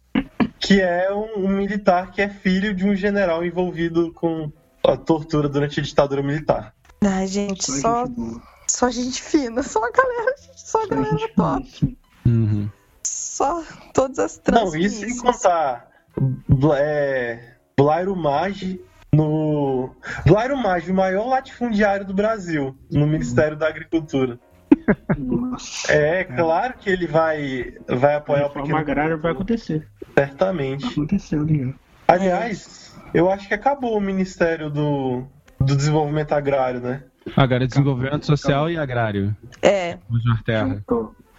que 0.59 0.81
é 0.81 1.13
um, 1.13 1.47
um 1.47 1.49
militar 1.49 2.11
que 2.11 2.23
é 2.23 2.29
filho 2.29 2.75
de 2.75 2.87
um 2.87 2.95
general 2.95 3.45
envolvido 3.45 4.13
com 4.13 4.53
a 4.85 4.97
tortura 4.97 5.49
durante 5.49 5.81
a 5.81 5.83
ditadura 5.83 6.23
militar. 6.23 6.75
Ai, 7.03 7.27
gente, 7.27 7.71
só, 7.71 8.07
gente 8.07 8.41
só 8.69 8.91
gente 8.91 9.23
fina, 9.23 9.63
só 9.63 9.85
a 9.85 9.91
galera, 9.91 10.35
só 10.55 10.79
a 10.79 10.83
Só 10.83 10.89
galera 10.89 11.19
gente 11.19 11.35
top. 11.35 11.99
Uhum. 12.27 12.69
Só 13.05 13.63
todas 13.95 14.19
as 14.19 14.39
trans. 14.39 14.73
Não, 14.73 14.77
isso 14.77 15.01
sem 15.01 15.17
contar 15.19 15.89
é, 16.79 17.55
Blairo 17.77 18.17
Maggi 18.17 18.81
no. 19.13 19.95
Blairo 20.27 20.57
Maggi, 20.57 20.91
o 20.91 20.95
maior 20.95 21.27
latifundiário 21.27 22.07
do 22.07 22.15
Brasil, 22.15 22.77
no 22.91 23.07
Ministério 23.07 23.57
da 23.57 23.69
Agricultura. 23.69 24.39
Nossa. 25.17 25.93
É, 25.93 26.25
claro 26.25 26.75
que 26.79 26.91
ele 26.91 27.07
vai, 27.07 27.75
vai 27.89 28.15
apoiar 28.17 28.47
o 28.47 28.51
pequeno 28.51 28.77
agrária 28.77 29.17
vai 29.17 29.33
acontecer. 29.33 29.87
certamente. 30.15 30.87
Aconteceu, 30.87 31.45
né? 31.45 31.75
Aliás, 32.07 32.95
eu 33.13 33.31
acho 33.31 33.49
que 33.49 33.55
acabou 33.55 33.97
o 33.97 34.01
Ministério 34.01 34.71
do, 34.71 35.27
do 35.61 35.77
Desenvolvimento 35.77 36.33
Agrário, 36.33 36.81
né? 36.81 37.03
Agora 37.37 37.65
é 37.65 37.67
desenvolvimento 37.67 38.25
social 38.25 38.71
e 38.71 38.77
agrário. 38.79 39.37
É, 39.61 39.99
Osmar 40.09 40.43
Terra. 40.45 40.85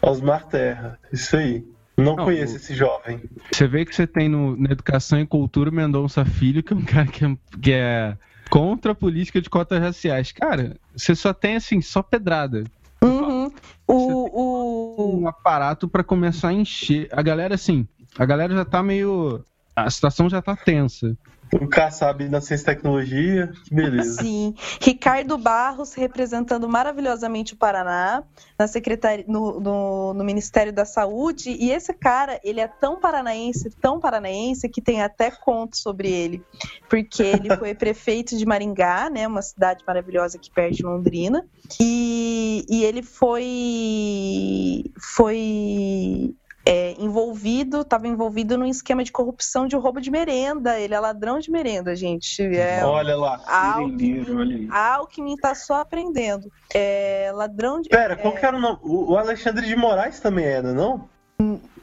Osmar 0.01 0.45
Terra, 0.47 0.99
isso 1.13 1.37
aí. 1.37 1.65
Não, 1.97 2.15
Não, 2.15 2.25
conheço 2.25 2.53
o- 2.53 2.57
esse 2.57 2.75
jovem. 2.75 3.21
Você 3.51 3.67
vê 3.67 3.83
que 3.85 3.95
você 3.95 4.05
tem 4.05 4.27
no, 4.29 4.55
na 4.57 4.71
Educação 4.71 5.19
e 5.19 5.25
Cultura 5.25 5.69
o 5.69 5.73
Mendonça 5.73 6.23
Filho, 6.25 6.61
que 6.61 6.73
é 6.73 6.75
um 6.75 6.83
cara 6.83 7.07
que 7.07 7.25
é, 7.25 7.37
que 7.61 7.71
é 7.73 8.17
contra 8.49 8.91
a 8.91 8.95
política 8.95 9.41
de 9.41 9.49
cotas 9.49 9.79
raciais. 9.79 10.31
Cara, 10.31 10.75
você 10.95 11.15
só 11.15 11.33
tem, 11.33 11.55
assim, 11.55 11.81
só 11.81 12.03
pedrada. 12.03 12.65
uhum. 13.01 13.51
o, 13.87 13.93
o, 13.95 15.19
Um 15.21 15.27
aparato 15.27 15.87
pra 15.87 16.03
começar 16.03 16.49
a 16.49 16.53
encher. 16.53 17.07
A 17.11 17.21
galera, 17.21 17.55
assim, 17.55 17.87
a 18.17 18.25
galera 18.25 18.53
já 18.53 18.65
tá 18.65 18.83
meio... 18.83 19.43
A 19.75 19.89
situação 19.89 20.29
já 20.29 20.41
tá 20.41 20.55
tensa. 20.55 21.15
O 21.53 21.67
Kassab 21.67 22.27
na 22.27 22.41
Ciência 22.41 22.63
e 22.63 22.75
Tecnologia, 22.75 23.51
que 23.63 23.73
beleza. 23.73 24.21
Sim, 24.21 24.53
Ricardo 24.81 25.37
Barros 25.37 25.93
representando 25.93 26.67
maravilhosamente 26.67 27.53
o 27.53 27.57
Paraná 27.57 28.23
na 28.59 28.67
secretaria, 28.67 29.23
no, 29.27 29.59
no, 29.59 30.13
no 30.13 30.23
Ministério 30.23 30.73
da 30.73 30.85
Saúde. 30.85 31.51
E 31.51 31.71
esse 31.71 31.93
cara, 31.93 32.39
ele 32.43 32.59
é 32.59 32.67
tão 32.67 32.99
paranaense, 32.99 33.69
tão 33.81 33.99
paranaense 33.99 34.67
que 34.67 34.81
tem 34.81 35.01
até 35.01 35.31
conto 35.31 35.77
sobre 35.77 36.11
ele, 36.11 36.43
porque 36.89 37.23
ele 37.23 37.55
foi 37.55 37.73
prefeito 37.75 38.37
de 38.37 38.45
Maringá, 38.45 39.09
né, 39.09 39.27
uma 39.27 39.41
cidade 39.41 39.83
maravilhosa 39.87 40.37
aqui 40.37 40.51
perto 40.51 40.75
de 40.75 40.83
Londrina. 40.83 41.45
E, 41.79 42.65
e 42.69 42.83
ele 42.83 43.01
foi 43.01 44.83
foi 44.99 46.35
é, 46.67 46.95
envolvido, 46.99 47.81
estava 47.81 48.07
envolvido 48.07 48.57
num 48.57 48.65
esquema 48.65 49.03
de 49.03 49.11
corrupção 49.11 49.67
de 49.67 49.75
roubo 49.75 50.01
de 50.01 50.11
merenda. 50.11 50.79
Ele 50.79 50.93
é 50.93 50.99
ladrão 50.99 51.39
de 51.39 51.49
merenda, 51.49 51.95
gente. 51.95 52.43
É, 52.43 52.85
Olha 52.85 53.15
lá. 53.15 53.41
Merendeiro, 53.77 54.39
olha 54.39 54.73
Alckmin 54.73 55.37
tá 55.37 55.55
só 55.55 55.81
aprendendo. 55.81 56.51
É 56.73 57.31
ladrão 57.33 57.81
de. 57.81 57.89
Pera, 57.89 58.15
qual 58.15 58.35
que 58.35 58.45
era 58.45 58.55
o 58.55 58.59
nome? 58.59 58.79
O 58.83 59.07
o 59.07 59.17
Alexandre 59.17 59.65
de 59.65 59.75
Moraes 59.75 60.19
também 60.19 60.45
era, 60.45 60.73
não? 60.73 61.09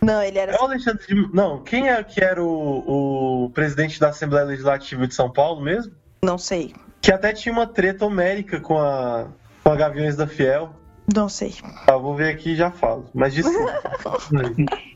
Não, 0.00 0.22
ele 0.22 0.38
era. 0.38 0.52
É 0.52 0.60
o 0.60 0.64
Alexandre 0.64 1.06
de... 1.06 1.34
Não, 1.34 1.62
quem 1.62 1.88
é 1.88 2.02
que 2.04 2.22
era 2.22 2.42
o, 2.42 3.44
o 3.46 3.50
presidente 3.50 3.98
da 3.98 4.10
Assembleia 4.10 4.44
Legislativa 4.44 5.06
de 5.06 5.14
São 5.14 5.30
Paulo 5.30 5.62
mesmo? 5.62 5.92
Não 6.22 6.36
sei. 6.36 6.74
Que 7.00 7.12
até 7.12 7.32
tinha 7.32 7.52
uma 7.52 7.66
treta 7.66 8.04
homérica 8.04 8.60
com 8.60 8.78
a, 8.78 9.28
com 9.62 9.70
a 9.70 9.76
Gaviões 9.76 10.16
da 10.16 10.26
Fiel. 10.26 10.74
Não 11.12 11.28
sei. 11.28 11.54
Tá, 11.86 11.96
vou 11.96 12.14
ver 12.14 12.30
aqui 12.32 12.50
e 12.52 12.56
já 12.56 12.70
falo. 12.70 13.06
Mas 13.14 13.34
desculpa. 13.34 13.82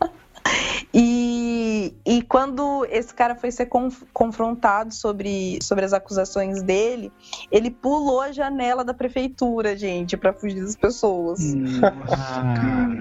E, 0.95 1.95
e 2.07 2.23
quando 2.23 2.87
esse 2.91 3.13
cara 3.13 3.35
foi 3.35 3.51
ser 3.51 3.67
conf- 3.67 4.05
confrontado 4.13 4.95
sobre, 4.95 5.59
sobre 5.63 5.85
as 5.85 5.93
acusações 5.93 6.63
dele, 6.63 7.13
ele 7.51 7.71
pulou 7.71 8.23
a 8.23 8.33
janela 8.33 8.83
da 8.83 8.95
prefeitura, 8.95 9.77
gente, 9.77 10.17
pra 10.17 10.33
fugir 10.33 10.63
das 10.63 10.75
pessoas. 10.77 11.41
Nossa, 11.55 12.43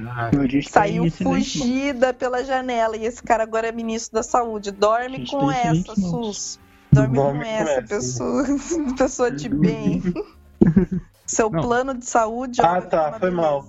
Ah, 0.10 0.30
Saiu 0.70 1.10
fugida 1.10 2.14
pela 2.14 2.44
janela. 2.44 2.98
E 2.98 3.06
esse 3.06 3.24
cara 3.24 3.44
agora 3.44 3.68
é 3.68 3.72
ministro 3.72 4.16
da 4.16 4.24
saúde. 4.24 4.72
Dorme 4.72 5.26
com 5.26 5.50
essa. 5.50 5.96
SUS. 5.96 6.60
Dorme, 6.92 7.16
Dorme 7.16 7.40
com 7.40 7.46
com 7.46 7.50
essa, 7.50 7.72
essa. 7.72 7.82
pessoa. 7.84 8.44
pessoa 8.98 9.32
de 9.32 9.48
bem. 9.50 10.04
Seu 11.28 11.50
Não. 11.50 11.62
plano 11.62 11.94
de 11.98 12.06
saúde. 12.06 12.62
Ah, 12.62 12.82
tá, 12.82 13.10
uma 13.10 13.20
foi 13.20 13.30
mal. 13.32 13.64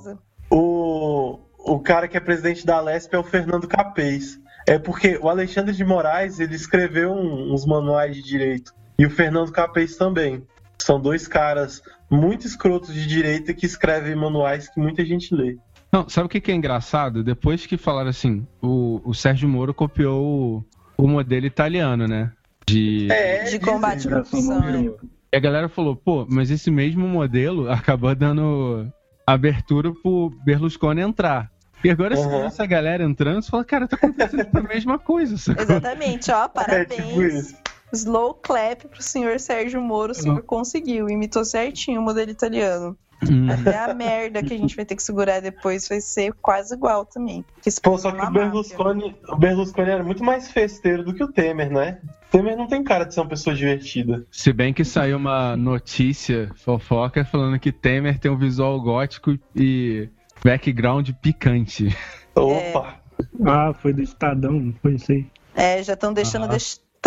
O, 0.50 1.38
o 1.58 1.78
cara 1.80 2.08
que 2.08 2.16
é 2.16 2.20
presidente 2.20 2.64
da 2.64 2.80
Lesp 2.80 3.12
é 3.14 3.18
o 3.18 3.24
Fernando 3.24 3.66
Capês. 3.68 4.38
É 4.66 4.78
porque 4.78 5.18
o 5.20 5.28
Alexandre 5.28 5.74
de 5.74 5.84
Moraes 5.84 6.40
ele 6.40 6.54
escreveu 6.54 7.10
um- 7.12 7.52
uns 7.52 7.66
manuais 7.66 8.14
de 8.16 8.22
direito. 8.22 8.72
E 8.98 9.06
o 9.06 9.10
Fernando 9.10 9.50
Capês 9.52 9.96
também. 9.96 10.42
São 10.80 11.00
dois 11.00 11.26
caras 11.26 11.82
muito 12.10 12.46
escrotos 12.46 12.94
de 12.94 13.06
direita 13.06 13.52
que 13.52 13.66
escrevem 13.66 14.14
manuais 14.14 14.68
que 14.68 14.78
muita 14.80 15.04
gente 15.04 15.34
lê. 15.34 15.56
Não, 15.92 16.08
sabe 16.08 16.26
o 16.26 16.28
que, 16.28 16.40
que 16.40 16.52
é 16.52 16.54
engraçado? 16.54 17.24
Depois 17.24 17.64
que 17.66 17.76
falaram 17.76 18.10
assim, 18.10 18.46
o, 18.62 19.00
o 19.04 19.14
Sérgio 19.14 19.48
Moro 19.48 19.72
copiou 19.74 20.64
o, 20.96 21.02
o 21.04 21.08
modelo 21.08 21.46
italiano, 21.46 22.06
né? 22.06 22.30
De... 22.66 23.10
É, 23.10 23.44
De 23.44 23.58
combate 23.58 24.06
à 24.06 24.10
Geração 24.10 24.40
corrupção. 24.46 24.96
É. 25.32 25.36
E 25.36 25.38
a 25.38 25.40
galera 25.40 25.68
falou, 25.68 25.94
pô, 25.96 26.26
mas 26.28 26.50
esse 26.50 26.70
mesmo 26.70 27.06
modelo 27.06 27.70
acabou 27.72 28.14
dando 28.14 28.86
abertura 29.26 29.92
pro 30.02 30.30
Berlusconi 30.44 31.00
entrar. 31.02 31.50
E 31.84 31.90
agora 31.90 32.16
você 32.16 32.24
Uhum. 32.26 32.30
vê 32.40 32.46
essa 32.46 32.66
galera 32.66 33.04
entrando, 33.04 33.42
você 33.42 33.50
fala, 33.50 33.64
cara, 33.64 33.86
tá 33.86 33.94
acontecendo 33.96 34.48
a 34.52 34.60
mesma 34.66 34.98
coisa? 34.98 35.34
Exatamente, 35.34 36.30
ó, 36.32 36.44
É 36.46 36.48
parabéns. 36.48 37.04
tipo 37.08 37.22
isso. 37.22 37.56
Slow 37.92 38.34
clap 38.34 38.86
pro 38.88 39.02
senhor 39.02 39.38
Sérgio 39.40 39.80
Moro, 39.80 40.12
o 40.12 40.14
senhor 40.14 40.42
conseguiu, 40.42 41.08
imitou 41.08 41.42
certinho 41.44 42.00
o 42.00 42.04
modelo 42.04 42.30
italiano. 42.30 42.96
Hum. 43.28 43.50
Até 43.50 43.76
a 43.78 43.92
merda 43.94 44.42
que 44.42 44.54
a 44.54 44.56
gente 44.56 44.76
vai 44.76 44.84
ter 44.84 44.94
que 44.94 45.02
segurar 45.02 45.40
depois 45.40 45.88
vai 45.88 46.00
ser 46.00 46.32
quase 46.34 46.74
igual 46.74 47.04
também. 47.04 47.44
Pô, 47.82 47.98
só 47.98 48.10
é 48.10 48.12
que 48.12 48.24
o. 48.24 48.30
Berlusconi, 48.30 49.16
o 49.28 49.36
Berlusconi 49.36 49.90
era 49.90 50.04
muito 50.04 50.22
mais 50.22 50.50
festeiro 50.50 51.02
do 51.04 51.12
que 51.12 51.24
o 51.24 51.28
Temer, 51.32 51.70
né? 51.70 51.98
O 52.04 52.30
Temer 52.30 52.56
não 52.56 52.68
tem 52.68 52.84
cara 52.84 53.04
de 53.04 53.14
ser 53.14 53.20
uma 53.20 53.28
pessoa 53.28 53.56
divertida. 53.56 54.24
Se 54.30 54.52
bem 54.52 54.72
que 54.72 54.84
saiu 54.84 55.16
uma 55.16 55.56
notícia 55.56 56.50
fofoca 56.54 57.24
falando 57.24 57.58
que 57.58 57.72
Temer 57.72 58.18
tem 58.18 58.30
um 58.30 58.38
visual 58.38 58.80
gótico 58.80 59.36
e 59.54 60.08
background 60.44 61.10
picante. 61.20 61.96
Opa! 62.36 63.00
Ah, 63.44 63.72
foi 63.74 63.92
do 63.92 64.02
Estadão, 64.02 64.52
não 64.52 64.72
foi 64.80 64.94
isso 64.94 65.10
aí. 65.10 65.26
É, 65.56 65.82
já 65.82 65.94
estão 65.94 66.12
deixando, 66.12 66.44
Ah. 66.44 66.48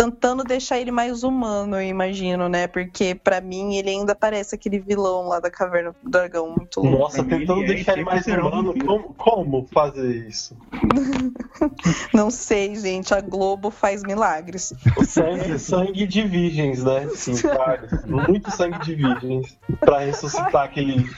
Tentando 0.02 0.42
deixar 0.42 0.80
ele 0.80 0.90
mais 0.90 1.22
humano, 1.22 1.76
eu 1.76 1.82
imagino, 1.82 2.48
né? 2.48 2.66
Porque 2.66 3.14
pra 3.14 3.40
mim 3.40 3.76
ele 3.76 3.90
ainda 3.90 4.14
parece 4.14 4.54
aquele 4.54 4.80
vilão 4.80 5.28
lá 5.28 5.38
da 5.38 5.50
Caverna 5.50 5.94
do 6.02 6.10
Dragão, 6.10 6.48
muito 6.56 6.80
louco. 6.80 6.98
Nossa, 6.98 7.22
tentando 7.22 7.62
é 7.62 7.66
deixar 7.66 7.92
ele 7.92 8.04
mais 8.04 8.26
humano. 8.26 8.74
Como, 8.84 9.14
como 9.14 9.68
fazer 9.72 10.26
isso? 10.26 10.56
Não 12.12 12.30
sei, 12.30 12.74
gente, 12.74 13.14
a 13.14 13.20
Globo 13.20 13.70
faz 13.70 14.02
milagres. 14.02 14.72
Sangue, 15.06 15.58
sangue 15.60 16.06
de 16.06 16.22
virgens, 16.22 16.82
né? 16.82 17.08
Sim, 17.14 17.34
vários. 17.34 18.04
Muito 18.04 18.50
sangue 18.50 18.78
de 18.80 18.94
virgens. 18.94 19.56
Pra 19.80 20.00
ressuscitar 20.00 20.64
aquele, 20.64 21.08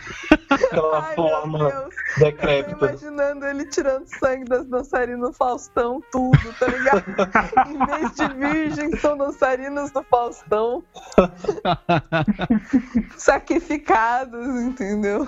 aquela 0.51 1.09
Ai, 1.09 1.15
forma 1.15 1.59
Deus. 1.59 1.75
Eu 1.75 1.91
tô 2.15 2.25
decrépita. 2.25 2.87
imaginando 2.87 3.47
ele 3.47 3.65
tirando 3.67 4.07
sangue 4.07 4.45
das 4.45 4.67
dançarinas 4.67 5.21
no 5.21 5.33
Faustão, 5.33 6.03
tudo, 6.13 6.55
tá 6.59 6.67
ligado? 6.67 7.05
em 7.69 7.87
vez 7.87 8.15
de 8.15 8.35
virgens, 8.75 9.01
são 9.01 9.17
dançarinas 9.17 9.91
do 9.91 10.03
Faustão. 10.03 10.83
Sacrificadas, 13.17 14.63
entendeu? 14.63 15.27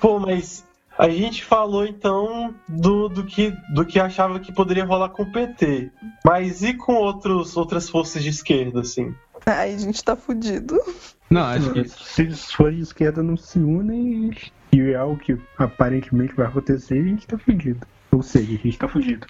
Pô, 0.00 0.18
mas 0.18 0.64
a 0.98 1.08
gente 1.08 1.44
falou 1.44 1.84
então 1.84 2.54
do, 2.68 3.08
do, 3.08 3.24
que, 3.24 3.52
do 3.72 3.84
que 3.84 3.98
achava 3.98 4.38
que 4.38 4.52
poderia 4.52 4.84
rolar 4.84 5.08
com 5.08 5.22
o 5.22 5.32
PT. 5.32 5.90
Mas 6.24 6.62
e 6.62 6.74
com 6.74 6.94
outros, 6.94 7.56
outras 7.56 7.88
forças 7.88 8.22
de 8.22 8.28
esquerda, 8.28 8.80
assim? 8.80 9.14
Ai, 9.46 9.74
a 9.74 9.78
gente 9.78 10.02
tá 10.02 10.16
fudido. 10.16 10.80
Não, 11.28 11.42
acho 11.42 11.72
que 11.72 11.88
Se 11.88 12.22
as 12.22 12.52
forças 12.52 12.76
de 12.76 12.82
esquerda 12.82 13.22
não 13.22 13.36
se 13.36 13.58
unem 13.58 14.30
e 14.72 14.80
é 14.80 14.94
algo 14.94 15.16
que 15.16 15.36
aparentemente 15.58 16.34
vai 16.34 16.46
acontecer, 16.46 16.94
a 16.94 17.02
gente 17.02 17.26
tá 17.26 17.38
fudido. 17.38 17.86
Ou 18.10 18.22
seja, 18.22 18.52
a 18.52 18.56
gente 18.56 18.78
tá 18.78 18.88
fudido. 18.88 19.26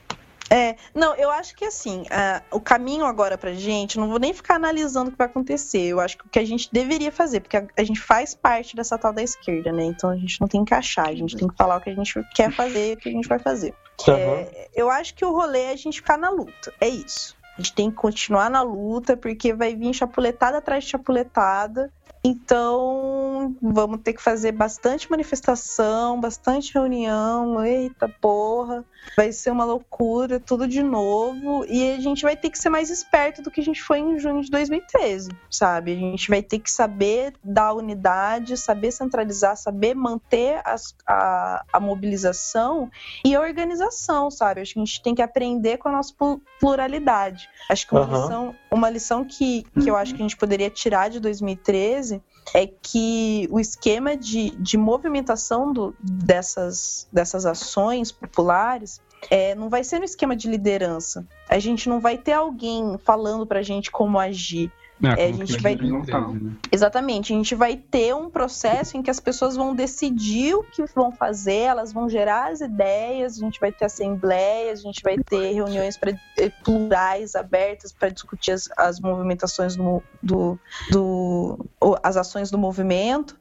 É, 0.55 0.77
não, 0.95 1.17
eu 1.17 1.33
acho 1.33 1.57
que 1.57 1.65
assim, 1.65 2.05
ah, 2.13 2.41
o 2.53 2.61
caminho 2.61 3.05
agora 3.05 3.37
pra 3.37 3.53
gente, 3.53 3.99
não 3.99 4.09
vou 4.09 4.21
nem 4.21 4.33
ficar 4.33 4.55
analisando 4.55 5.09
o 5.09 5.11
que 5.11 5.19
vai 5.19 5.27
acontecer. 5.27 5.81
Eu 5.81 5.99
acho 5.99 6.17
que 6.17 6.27
o 6.27 6.29
que 6.29 6.39
a 6.39 6.47
gente 6.47 6.69
deveria 6.73 7.11
fazer, 7.11 7.41
porque 7.41 7.57
a, 7.57 7.67
a 7.77 7.83
gente 7.83 8.01
faz 8.01 8.37
parte 8.37 8.77
dessa 8.77 8.97
tal 8.97 9.13
da 9.13 9.21
esquerda, 9.21 9.73
né? 9.73 9.83
Então 9.83 10.09
a 10.11 10.17
gente 10.17 10.41
não 10.41 10.47
tem 10.47 10.65
que 10.65 10.73
achar, 10.73 11.09
a 11.09 11.15
gente 11.15 11.37
tem 11.37 11.49
que 11.49 11.57
falar 11.57 11.79
o 11.79 11.81
que 11.81 11.91
a 11.91 11.95
gente 11.95 12.15
quer 12.37 12.53
fazer 12.53 12.93
e 12.93 12.95
o 12.95 12.97
que 12.99 13.09
a 13.09 13.13
gente 13.13 13.27
vai 13.27 13.41
fazer. 13.41 13.75
Aham. 14.09 14.17
É, 14.17 14.69
eu 14.77 14.89
acho 14.89 15.17
que 15.17 15.25
o 15.25 15.33
rolê 15.33 15.63
é 15.63 15.71
a 15.73 15.77
gente 15.77 15.97
ficar 15.97 16.17
na 16.17 16.31
luta. 16.31 16.73
É 16.81 16.89
isso. 16.89 17.37
A 17.59 17.61
gente 17.61 17.75
tem 17.75 17.91
que 17.91 17.97
continuar 17.97 18.49
na 18.49 18.63
luta, 18.63 19.17
porque 19.17 19.53
vai 19.53 19.75
vir 19.75 19.93
chapuletada 19.93 20.59
atrás 20.59 20.85
de 20.85 20.91
chapuletada. 20.91 21.93
Então, 22.27 23.55
vamos 23.61 24.01
ter 24.03 24.15
que 24.15 24.23
fazer 24.23 24.53
bastante 24.53 25.11
manifestação, 25.11 26.19
bastante 26.19 26.73
reunião. 26.73 27.63
Eita 27.63 28.09
porra, 28.09 28.83
vai 29.15 29.31
ser 29.31 29.51
uma 29.51 29.65
loucura, 29.67 30.41
tudo 30.41 30.67
de 30.67 30.83
novo. 30.83 31.67
E 31.69 31.93
a 31.93 32.01
gente 32.01 32.23
vai 32.23 32.35
ter 32.35 32.49
que 32.49 32.59
ser 32.59 32.71
mais 32.71 32.89
esperto 32.89 33.43
do 33.43 33.51
que 33.51 33.61
a 33.61 33.65
gente 33.65 33.83
foi 33.83 33.99
em 33.99 34.19
junho 34.19 34.41
de 34.41 34.51
2013, 34.51 35.29
sabe? 35.51 35.93
A 35.93 35.97
gente 35.97 36.31
vai 36.31 36.43
ter 36.43 36.61
que 36.61 36.71
saber 36.71 37.35
dar 37.45 37.75
unidade, 37.75 38.57
saber 38.57 38.91
centralizar, 38.91 39.57
saber 39.57 39.95
manter 39.95 40.63
as- 40.65 40.95
a, 41.07 41.63
a 41.75 41.79
mobilização 41.81 42.91
e 43.23 43.35
a 43.35 43.41
organização, 43.41 44.31
sabe? 44.31 44.63
Acho 44.63 44.73
que 44.75 44.81
a 44.81 44.85
gente 44.85 45.03
tem 45.03 45.15
que 45.15 45.21
aprender 45.23 45.77
com 45.77 45.91
a 45.91 45.93
nossa 45.93 46.15
plu- 46.17 46.41
pluralidade. 46.59 47.51
Acho 47.71 47.87
que 47.87 47.93
uma 47.93 48.01
Aham. 48.03 48.23
lição, 48.23 48.55
uma 48.71 48.89
lição 48.89 49.25
que, 49.27 49.65
que 49.83 49.91
eu 49.91 49.97
acho 49.97 50.15
que 50.15 50.23
a 50.23 50.25
gente 50.25 50.37
poderia 50.39 50.71
tirar 50.71 51.11
de 51.11 51.21
2013 51.21 52.14
é 52.55 52.67
que 52.67 53.49
o 53.51 53.59
esquema 53.59 54.17
de, 54.17 54.51
de 54.51 54.77
movimentação 54.77 55.73
do- 55.73 55.95
dessas, 56.01 57.09
dessas 57.13 57.47
ações 57.47 58.13
populares 58.13 59.01
é, 59.31 59.55
não 59.55 59.69
vai 59.71 59.83
ser 59.83 59.99
no 59.99 60.05
esquema 60.05 60.37
de 60.37 60.49
liderança. 60.51 61.27
A 61.49 61.59
gente 61.59 61.89
não 61.89 62.01
vai 62.01 62.19
ter 62.19 62.33
alguém 62.33 62.99
falando 63.05 63.47
pra 63.47 63.63
gente 63.63 63.91
como 63.91 64.19
agir. 64.19 64.71
É, 65.03 65.09
a 65.09 65.17
como 65.33 65.45
gente 65.45 65.61
vai- 65.61 65.75
né? 65.75 66.53
Exatamente, 66.73 67.33
a 67.33 67.37
gente 67.37 67.55
vai 67.55 67.77
ter 67.77 68.15
um 68.15 68.31
processo 68.31 68.97
em 68.97 69.03
que 69.03 69.11
as 69.11 69.19
pessoas 69.21 69.57
vão 69.57 69.75
decidir 69.75 70.55
o 70.55 70.63
que 70.63 70.85
vão 70.95 71.13
fazer, 71.13 71.63
elas 71.63 71.93
vão 71.93 72.09
gerar 72.09 72.53
as 72.53 72.61
ideias, 72.61 73.37
a 73.37 73.41
gente 73.45 73.59
vai 73.61 73.73
ter 73.73 73.85
assembleias, 73.87 74.79
a 74.81 74.83
gente 74.83 75.03
vai 75.03 75.17
ter 75.19 75.53
reuniões 75.53 75.97
pra- 75.99 76.13
eh, 76.39 76.49
plurais, 76.63 77.35
abertas 77.35 77.93
para 77.93 78.09
discutir 78.09 78.53
as, 78.53 78.69
as 78.79 79.01
movimentações 79.01 79.77
do, 79.77 80.03
do, 80.23 80.59
do- 80.91 81.67
as 82.03 82.17
ações 82.17 82.51
do 82.51 82.57
movimento. 82.59 83.37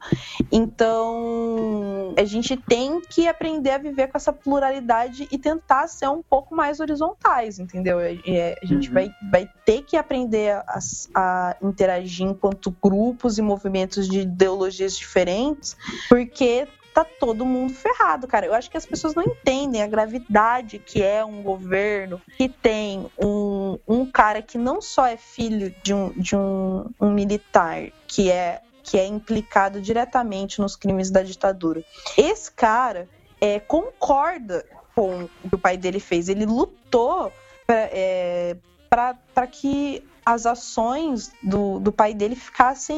Então, 0.51 2.13
a 2.17 2.23
gente 2.25 2.57
tem 2.57 2.99
que 3.09 3.27
aprender 3.27 3.71
a 3.71 3.77
viver 3.77 4.07
com 4.07 4.17
essa 4.17 4.33
pluralidade 4.33 5.27
e 5.31 5.37
tentar 5.37 5.87
ser 5.87 6.07
um 6.09 6.21
pouco 6.27 6.55
mais 6.55 6.79
horizontais, 6.79 7.59
entendeu? 7.59 7.99
É, 7.99 8.17
é, 8.25 8.59
a 8.61 8.65
gente 8.65 8.87
Uhum. 8.89 8.93
vai, 8.93 9.11
vai 9.31 9.49
ter 9.65 9.81
que 9.83 9.95
aprender 9.97 10.51
a, 10.67 10.79
a 11.13 11.42
interagir 11.61 12.25
enquanto 12.25 12.75
grupos 12.81 13.37
e 13.37 13.41
movimentos 13.41 14.07
de 14.07 14.21
ideologias 14.21 14.95
diferentes, 14.97 15.75
porque 16.09 16.67
tá 16.93 17.03
todo 17.03 17.45
mundo 17.45 17.73
ferrado, 17.73 18.27
cara. 18.27 18.45
Eu 18.45 18.53
acho 18.53 18.69
que 18.69 18.77
as 18.77 18.85
pessoas 18.85 19.15
não 19.15 19.23
entendem 19.23 19.81
a 19.81 19.87
gravidade 19.87 20.77
que 20.77 21.01
é 21.01 21.25
um 21.25 21.41
governo 21.41 22.21
que 22.37 22.47
tem 22.47 23.09
um, 23.17 23.79
um 23.87 24.05
cara 24.05 24.41
que 24.41 24.57
não 24.57 24.79
só 24.81 25.07
é 25.07 25.17
filho 25.17 25.73
de 25.81 25.93
um, 25.93 26.09
de 26.11 26.35
um, 26.35 26.85
um 27.01 27.11
militar, 27.11 27.89
que 28.07 28.29
é, 28.29 28.61
que 28.83 28.97
é 28.97 29.07
implicado 29.07 29.81
diretamente 29.81 30.61
nos 30.61 30.75
crimes 30.75 31.09
da 31.09 31.23
ditadura. 31.23 31.83
Esse 32.15 32.51
cara 32.51 33.09
é, 33.41 33.59
concorda 33.59 34.63
com 34.95 35.23
o 35.43 35.49
que 35.49 35.55
o 35.55 35.57
pai 35.57 35.75
dele 35.75 35.99
fez. 35.99 36.29
Ele 36.29 36.45
lutou 36.45 37.31
para 37.65 39.47
que 39.47 40.03
as 40.25 40.45
ações 40.45 41.31
do, 41.41 41.79
do 41.79 41.91
pai 41.91 42.13
dele 42.13 42.35
ficassem 42.35 42.97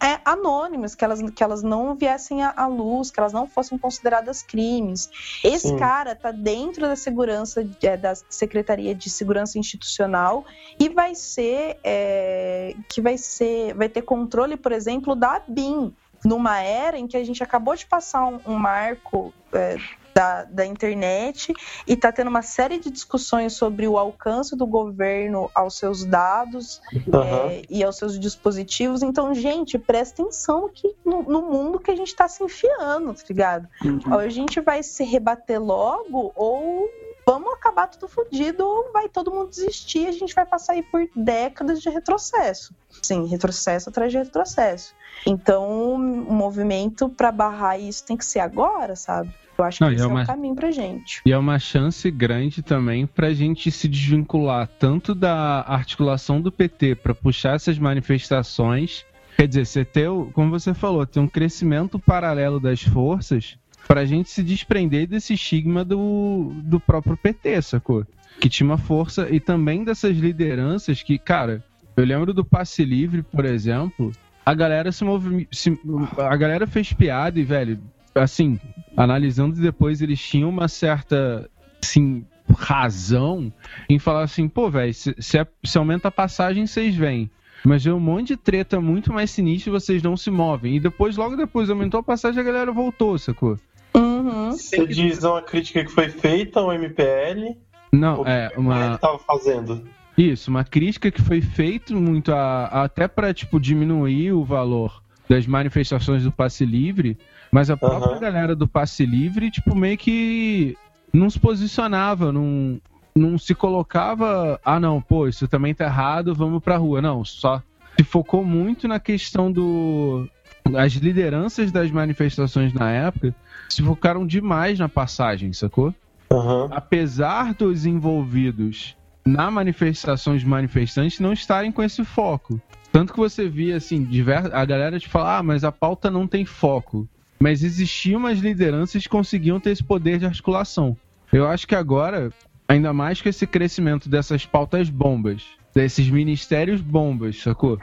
é, 0.00 0.20
anônimas, 0.24 0.94
que 0.94 1.04
elas, 1.04 1.20
que 1.30 1.42
elas 1.42 1.62
não 1.62 1.94
viessem 1.94 2.42
à, 2.42 2.66
luz, 2.66 3.10
que 3.10 3.18
elas 3.18 3.32
não 3.32 3.46
fossem 3.46 3.76
consideradas 3.76 4.42
crimes. 4.42 5.10
Esse 5.42 5.68
Sim. 5.68 5.76
cara 5.76 6.14
tá 6.14 6.30
dentro 6.30 6.82
da 6.82 6.96
segurança, 6.96 7.68
é, 7.82 7.96
da 7.96 8.14
Secretaria 8.28 8.94
de 8.94 9.10
Segurança 9.10 9.58
Institucional 9.58 10.44
e 10.78 10.88
vai 10.88 11.14
ser, 11.14 11.78
é, 11.82 12.74
que 12.88 13.00
vai 13.00 13.18
ser, 13.18 13.74
vai 13.74 13.88
ter 13.88 14.02
controle, 14.02 14.56
por 14.56 14.72
exemplo, 14.72 15.14
da 15.14 15.42
BIM, 15.46 15.94
numa 16.24 16.60
era 16.60 16.98
em 16.98 17.06
que 17.06 17.16
a 17.16 17.24
gente 17.24 17.42
acabou 17.42 17.74
de 17.74 17.86
passar 17.86 18.26
um, 18.26 18.40
um 18.46 18.54
marco 18.54 19.32
é, 19.52 19.76
da, 20.14 20.44
da 20.44 20.64
internet 20.64 21.52
e 21.86 21.94
está 21.94 22.12
tendo 22.12 22.28
uma 22.28 22.42
série 22.42 22.78
de 22.78 22.90
discussões 22.90 23.54
sobre 23.54 23.88
o 23.88 23.98
alcance 23.98 24.56
do 24.56 24.66
governo 24.66 25.50
aos 25.54 25.76
seus 25.76 26.04
dados 26.04 26.80
Aham. 27.12 27.48
é, 27.50 27.62
e 27.68 27.82
aos 27.82 27.96
seus 27.96 28.18
dispositivos. 28.18 29.02
Então, 29.02 29.34
gente, 29.34 29.76
presta 29.78 30.22
atenção 30.22 30.70
que 30.72 30.94
no, 31.04 31.22
no 31.24 31.42
mundo 31.42 31.80
que 31.80 31.90
a 31.90 31.96
gente 31.96 32.08
está 32.08 32.28
se 32.28 32.44
enfiando, 32.44 33.12
tá 33.12 33.22
ligado? 33.28 33.68
Ou 34.06 34.18
a 34.18 34.28
gente 34.28 34.60
vai 34.60 34.82
se 34.82 35.02
rebater 35.02 35.60
logo, 35.60 36.32
ou 36.36 36.88
vamos 37.26 37.52
acabar 37.54 37.88
tudo 37.88 38.06
fodido, 38.06 38.64
ou 38.64 38.92
vai 38.92 39.08
todo 39.08 39.32
mundo 39.32 39.48
desistir 39.48 40.04
e 40.04 40.08
a 40.08 40.12
gente 40.12 40.34
vai 40.34 40.46
passar 40.46 40.74
aí 40.74 40.82
por 40.82 41.08
décadas 41.16 41.82
de 41.82 41.88
retrocesso. 41.90 42.72
Sim, 43.02 43.26
retrocesso 43.26 43.88
atrás 43.88 44.12
de 44.12 44.18
retrocesso. 44.18 44.94
Então, 45.26 45.94
o 45.94 45.98
movimento 46.32 47.08
para 47.08 47.32
barrar 47.32 47.78
isso 47.78 48.04
tem 48.04 48.16
que 48.16 48.24
ser 48.24 48.40
agora, 48.40 48.94
sabe? 48.94 49.34
Eu 49.56 49.64
acho 49.64 49.78
que 49.78 49.84
Não, 49.84 49.90
e 49.90 49.94
esse 49.94 50.02
é 50.02 50.06
é, 50.06 50.08
uma- 50.10 50.22
o 50.22 50.26
caminho 50.26 50.54
pra 50.54 50.70
gente. 50.70 51.20
E 51.24 51.32
é 51.32 51.38
uma 51.38 51.58
chance 51.58 52.10
grande 52.10 52.62
também 52.62 53.06
pra 53.06 53.32
gente 53.32 53.70
se 53.70 53.86
desvincular 53.88 54.66
tanto 54.78 55.14
da 55.14 55.60
articulação 55.66 56.40
do 56.40 56.50
PT 56.50 56.96
pra 56.96 57.14
puxar 57.14 57.54
essas 57.54 57.78
manifestações. 57.78 59.04
Quer 59.36 59.48
dizer, 59.48 59.66
você 59.66 59.84
ter, 59.84 60.08
o- 60.08 60.30
como 60.32 60.50
você 60.50 60.72
falou, 60.74 61.04
ter 61.06 61.20
um 61.20 61.26
crescimento 61.28 61.98
paralelo 61.98 62.58
das 62.60 62.82
forças 62.82 63.56
pra 63.86 64.04
gente 64.04 64.30
se 64.30 64.42
desprender 64.42 65.06
desse 65.06 65.34
estigma 65.34 65.84
do, 65.84 66.52
do 66.62 66.80
próprio 66.80 67.16
PT, 67.16 67.60
sacou? 67.62 68.06
Que 68.40 68.48
tinha 68.48 68.66
uma 68.66 68.78
força 68.78 69.28
e 69.30 69.38
também 69.40 69.84
dessas 69.84 70.16
lideranças 70.16 71.02
que, 71.02 71.18
cara, 71.18 71.62
eu 71.96 72.04
lembro 72.04 72.32
do 72.32 72.44
passe 72.44 72.84
livre, 72.84 73.22
por 73.22 73.44
exemplo, 73.44 74.10
a 74.44 74.54
galera 74.54 74.90
se 74.92 75.04
movi... 75.04 75.48
se- 75.52 75.78
a 76.18 76.36
galera 76.36 76.66
fez 76.66 76.92
piada 76.92 77.38
e, 77.38 77.44
velho, 77.44 77.78
assim, 78.14 78.58
analisando 78.96 79.60
depois, 79.60 80.00
eles 80.02 80.20
tinham 80.20 80.48
uma 80.48 80.68
certa, 80.68 81.48
assim, 81.82 82.24
razão 82.56 83.52
em 83.88 83.98
falar 83.98 84.22
assim, 84.22 84.48
pô, 84.48 84.70
velho, 84.70 84.92
se, 84.94 85.14
se, 85.18 85.38
é, 85.38 85.46
se 85.64 85.76
aumenta 85.78 86.08
a 86.08 86.12
passagem, 86.12 86.66
vocês 86.66 86.94
vêm. 86.94 87.30
Mas 87.64 87.82
veio 87.84 87.96
um 87.96 88.00
monte 88.00 88.28
de 88.28 88.36
treta 88.36 88.78
muito 88.80 89.10
mais 89.12 89.30
sinistra 89.30 89.70
e 89.70 89.72
vocês 89.72 90.02
não 90.02 90.16
se 90.18 90.30
movem. 90.30 90.76
E 90.76 90.80
depois, 90.80 91.16
logo 91.16 91.34
depois, 91.34 91.70
aumentou 91.70 92.00
a 92.00 92.02
passagem 92.02 92.40
a 92.40 92.44
galera 92.44 92.70
voltou, 92.70 93.18
sacou? 93.18 93.58
Uhum. 93.94 94.50
Você 94.52 94.86
diz 94.86 95.22
uma 95.24 95.40
crítica 95.40 95.82
que 95.84 95.90
foi 95.90 96.10
feita 96.10 96.60
ao 96.60 96.72
MPL? 96.74 97.56
Não, 97.90 98.20
o 98.22 98.26
é 98.28 98.52
uma. 98.56 98.98
Tava 98.98 99.18
fazendo. 99.18 99.82
Isso, 100.18 100.50
uma 100.50 100.62
crítica 100.62 101.10
que 101.10 101.22
foi 101.22 101.40
feita 101.40 101.94
muito 101.94 102.32
a, 102.32 102.66
a- 102.66 102.82
até 102.84 103.08
para 103.08 103.32
tipo 103.32 103.58
diminuir 103.58 104.32
o 104.32 104.44
valor 104.44 105.02
das 105.28 105.46
manifestações 105.46 106.22
do 106.22 106.30
passe 106.30 106.66
livre, 106.66 107.16
mas 107.54 107.70
a 107.70 107.76
própria 107.76 108.16
Aham. 108.16 108.18
galera 108.18 108.56
do 108.56 108.66
passe 108.66 109.06
livre 109.06 109.48
tipo 109.48 109.76
meio 109.76 109.96
que 109.96 110.76
não 111.12 111.30
se 111.30 111.38
posicionava, 111.38 112.32
não 112.32 112.80
não 113.16 113.38
se 113.38 113.54
colocava, 113.54 114.60
ah 114.64 114.80
não, 114.80 115.00
pô, 115.00 115.28
isso 115.28 115.46
também 115.46 115.72
tá 115.72 115.84
errado, 115.84 116.34
vamos 116.34 116.60
pra 116.60 116.76
rua. 116.76 117.00
Não, 117.00 117.24
só 117.24 117.62
se 117.96 118.04
focou 118.04 118.44
muito 118.44 118.88
na 118.88 118.98
questão 118.98 119.52
do 119.52 120.28
as 120.74 120.94
lideranças 120.94 121.70
das 121.70 121.92
manifestações 121.92 122.72
na 122.72 122.90
época 122.90 123.32
se 123.68 123.84
focaram 123.84 124.26
demais 124.26 124.76
na 124.80 124.88
passagem, 124.88 125.52
sacou? 125.52 125.94
Aham. 126.32 126.68
apesar 126.72 127.54
dos 127.54 127.86
envolvidos 127.86 128.96
na 129.24 129.48
manifestação 129.48 130.36
de 130.36 130.44
manifestantes 130.44 131.20
não 131.20 131.32
estarem 131.32 131.70
com 131.70 131.84
esse 131.84 132.04
foco. 132.04 132.60
Tanto 132.90 133.12
que 133.12 133.18
você 133.18 133.48
via, 133.48 133.76
assim, 133.76 134.02
diver... 134.04 134.52
a 134.52 134.64
galera 134.64 134.98
te 134.98 135.08
falar, 135.08 135.38
ah, 135.38 135.42
mas 135.42 135.62
a 135.62 135.70
pauta 135.70 136.10
não 136.10 136.26
tem 136.26 136.44
foco. 136.44 137.08
Mas 137.44 137.62
existiam 137.62 138.20
umas 138.20 138.38
lideranças 138.38 139.02
que 139.02 139.08
conseguiam 139.10 139.60
ter 139.60 139.72
esse 139.72 139.84
poder 139.84 140.18
de 140.18 140.24
articulação. 140.24 140.96
Eu 141.30 141.46
acho 141.46 141.66
que 141.66 141.74
agora, 141.74 142.32
ainda 142.66 142.90
mais 142.90 143.20
com 143.20 143.28
esse 143.28 143.46
crescimento 143.46 144.08
dessas 144.08 144.46
pautas 144.46 144.88
bombas, 144.88 145.42
desses 145.74 146.08
ministérios 146.08 146.80
bombas, 146.80 147.42
sacou? 147.42 147.78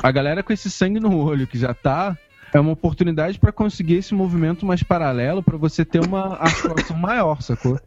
A 0.00 0.12
galera 0.12 0.40
com 0.40 0.52
esse 0.52 0.70
sangue 0.70 1.00
no 1.00 1.20
olho 1.20 1.48
que 1.48 1.58
já 1.58 1.74
tá, 1.74 2.16
é 2.54 2.60
uma 2.60 2.70
oportunidade 2.70 3.40
para 3.40 3.50
conseguir 3.50 3.94
esse 3.94 4.14
movimento 4.14 4.64
mais 4.64 4.84
paralelo 4.84 5.42
para 5.42 5.56
você 5.56 5.84
ter 5.84 5.98
uma 5.98 6.36
articulação 6.36 6.96
maior, 6.96 7.42
sacou? 7.42 7.80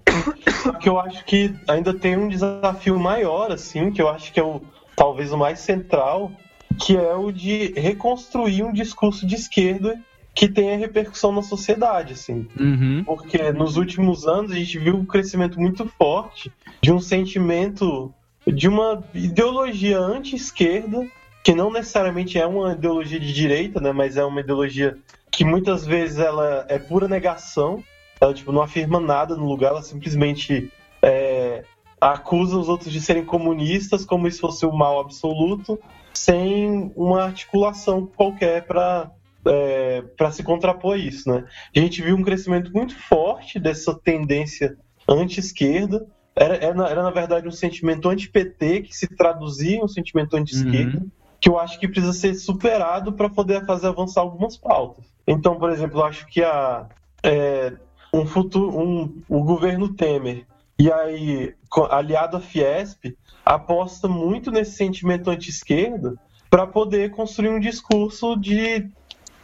Que 0.82 0.90
eu 0.90 1.00
acho 1.00 1.24
que 1.24 1.56
ainda 1.66 1.94
tem 1.94 2.18
um 2.18 2.28
desafio 2.28 3.00
maior, 3.00 3.54
assim, 3.54 3.90
que 3.90 4.02
eu 4.02 4.10
acho 4.10 4.34
que 4.34 4.40
é 4.42 4.44
o 4.44 4.62
talvez 4.98 5.32
o 5.32 5.38
mais 5.38 5.60
central, 5.60 6.30
que 6.78 6.98
é 6.98 7.16
o 7.16 7.32
de 7.32 7.72
reconstruir 7.80 8.64
um 8.64 8.74
discurso 8.74 9.26
de 9.26 9.36
esquerda 9.36 9.98
que 10.36 10.50
tenha 10.50 10.78
repercussão 10.78 11.32
na 11.32 11.42
sociedade, 11.42 12.12
assim. 12.12 12.46
Uhum. 12.60 13.04
Porque 13.06 13.54
nos 13.54 13.78
últimos 13.78 14.28
anos 14.28 14.52
a 14.52 14.56
gente 14.56 14.78
viu 14.78 14.98
um 14.98 15.06
crescimento 15.06 15.58
muito 15.58 15.88
forte 15.98 16.52
de 16.82 16.92
um 16.92 17.00
sentimento 17.00 18.14
de 18.46 18.68
uma 18.68 19.02
ideologia 19.14 19.98
anti-esquerda, 19.98 21.08
que 21.42 21.56
não 21.56 21.72
necessariamente 21.72 22.38
é 22.38 22.46
uma 22.46 22.74
ideologia 22.74 23.20
de 23.20 23.34
direita, 23.34 23.80
né, 23.80 23.94
mas 23.94 24.18
é 24.18 24.26
uma 24.26 24.42
ideologia 24.42 24.98
que 25.32 25.46
muitas 25.46 25.86
vezes 25.86 26.20
ela 26.20 26.66
é 26.68 26.78
pura 26.78 27.08
negação, 27.08 27.82
ela 28.20 28.34
tipo, 28.34 28.52
não 28.52 28.62
afirma 28.62 29.00
nada 29.00 29.36
no 29.36 29.46
lugar, 29.46 29.70
ela 29.70 29.82
simplesmente 29.82 30.72
é, 31.02 31.64
acusa 32.00 32.58
os 32.58 32.68
outros 32.68 32.92
de 32.92 33.00
serem 33.00 33.24
comunistas 33.24 34.06
como 34.06 34.30
se 34.30 34.40
fosse 34.40 34.66
o 34.66 34.72
mal 34.72 35.00
absoluto, 35.00 35.80
sem 36.14 36.92
uma 36.96 37.24
articulação 37.24 38.06
qualquer 38.06 38.64
para 38.64 39.12
é, 39.46 40.02
para 40.18 40.32
se 40.32 40.44
contrapor 40.44 40.96
a 40.96 40.98
isso, 40.98 41.30
né? 41.30 41.46
A 41.76 41.80
gente 41.80 42.02
viu 42.02 42.16
um 42.16 42.24
crescimento 42.24 42.72
muito 42.74 42.96
forte 42.96 43.60
dessa 43.60 43.94
tendência 43.94 44.78
anti-esquerda. 45.08 46.06
Era, 46.36 46.56
era, 46.56 46.74
na- 46.74 46.90
era, 46.90 47.04
na 47.04 47.12
verdade, 47.12 47.48
um 47.48 47.52
sentimento 47.52 48.10
anti-PT 48.10 48.82
que 48.84 48.96
se 48.96 49.08
traduzia 49.16 49.78
em 49.78 49.84
um 49.84 49.88
sentimento 49.88 50.36
anti-esquerda, 50.36 51.00
que 51.40 51.50
eu 51.50 51.60
acho 51.60 51.80
que 51.80 51.88
precisa 51.88 52.14
ser 52.14 52.34
superado 52.36 53.14
para 53.14 53.30
poder 53.30 53.66
fazer 53.66 53.88
avançar 53.88 54.22
algumas 54.22 54.58
pautas. 54.58 55.06
Então, 55.28 55.58
por 55.58 55.70
exemplo, 55.70 56.00
eu 56.00 56.06
acho 56.06 56.26
que 56.28 56.44
a, 56.44 56.88
é, 57.24 57.74
um 58.14 58.26
futuro, 58.26 58.78
um, 58.78 59.22
o 59.30 59.44
governo 59.44 59.94
Temer 59.94 60.46
e 60.78 60.92
aí 60.92 61.54
aliado 61.90 62.38
à 62.38 62.40
Fiesp 62.40 63.16
aposta 63.46 64.08
muito 64.08 64.50
nesse 64.52 64.72
sentimento 64.76 65.30
anti-esquerda 65.30 66.16
para 66.50 66.66
poder 66.66 67.12
construir 67.12 67.50
um 67.50 67.60
discurso 67.60 68.36
de 68.36 68.90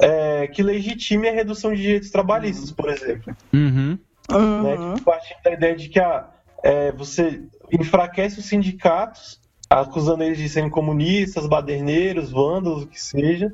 é, 0.02 0.48
que 0.48 0.64
legitime 0.64 1.30
a 1.30 1.34
redução 1.34 1.74
de 1.74 1.82
direitos 1.82 2.10
trabalhistas, 2.10 2.72
por 2.72 2.90
exemplo. 2.90 3.36
Uhum. 3.54 3.98
Né? 4.30 4.38
Uhum. 4.38 4.96
Tipo, 4.96 5.06
partindo 5.06 5.44
da 5.44 5.52
ideia 5.52 5.76
de 5.76 5.90
que 5.90 6.00
a, 6.00 6.28
é, 6.64 6.92
você 6.92 7.44
enfraquece 7.72 8.40
os 8.40 8.46
sindicatos, 8.46 9.40
acusando 9.70 10.24
eles 10.24 10.38
de 10.38 10.50
serem 10.50 10.70
comunistas, 10.70 11.48
baderneiros, 11.48 12.32
vândalos, 12.32 12.84
o 12.84 12.88
que 12.88 13.00
seja. 13.00 13.54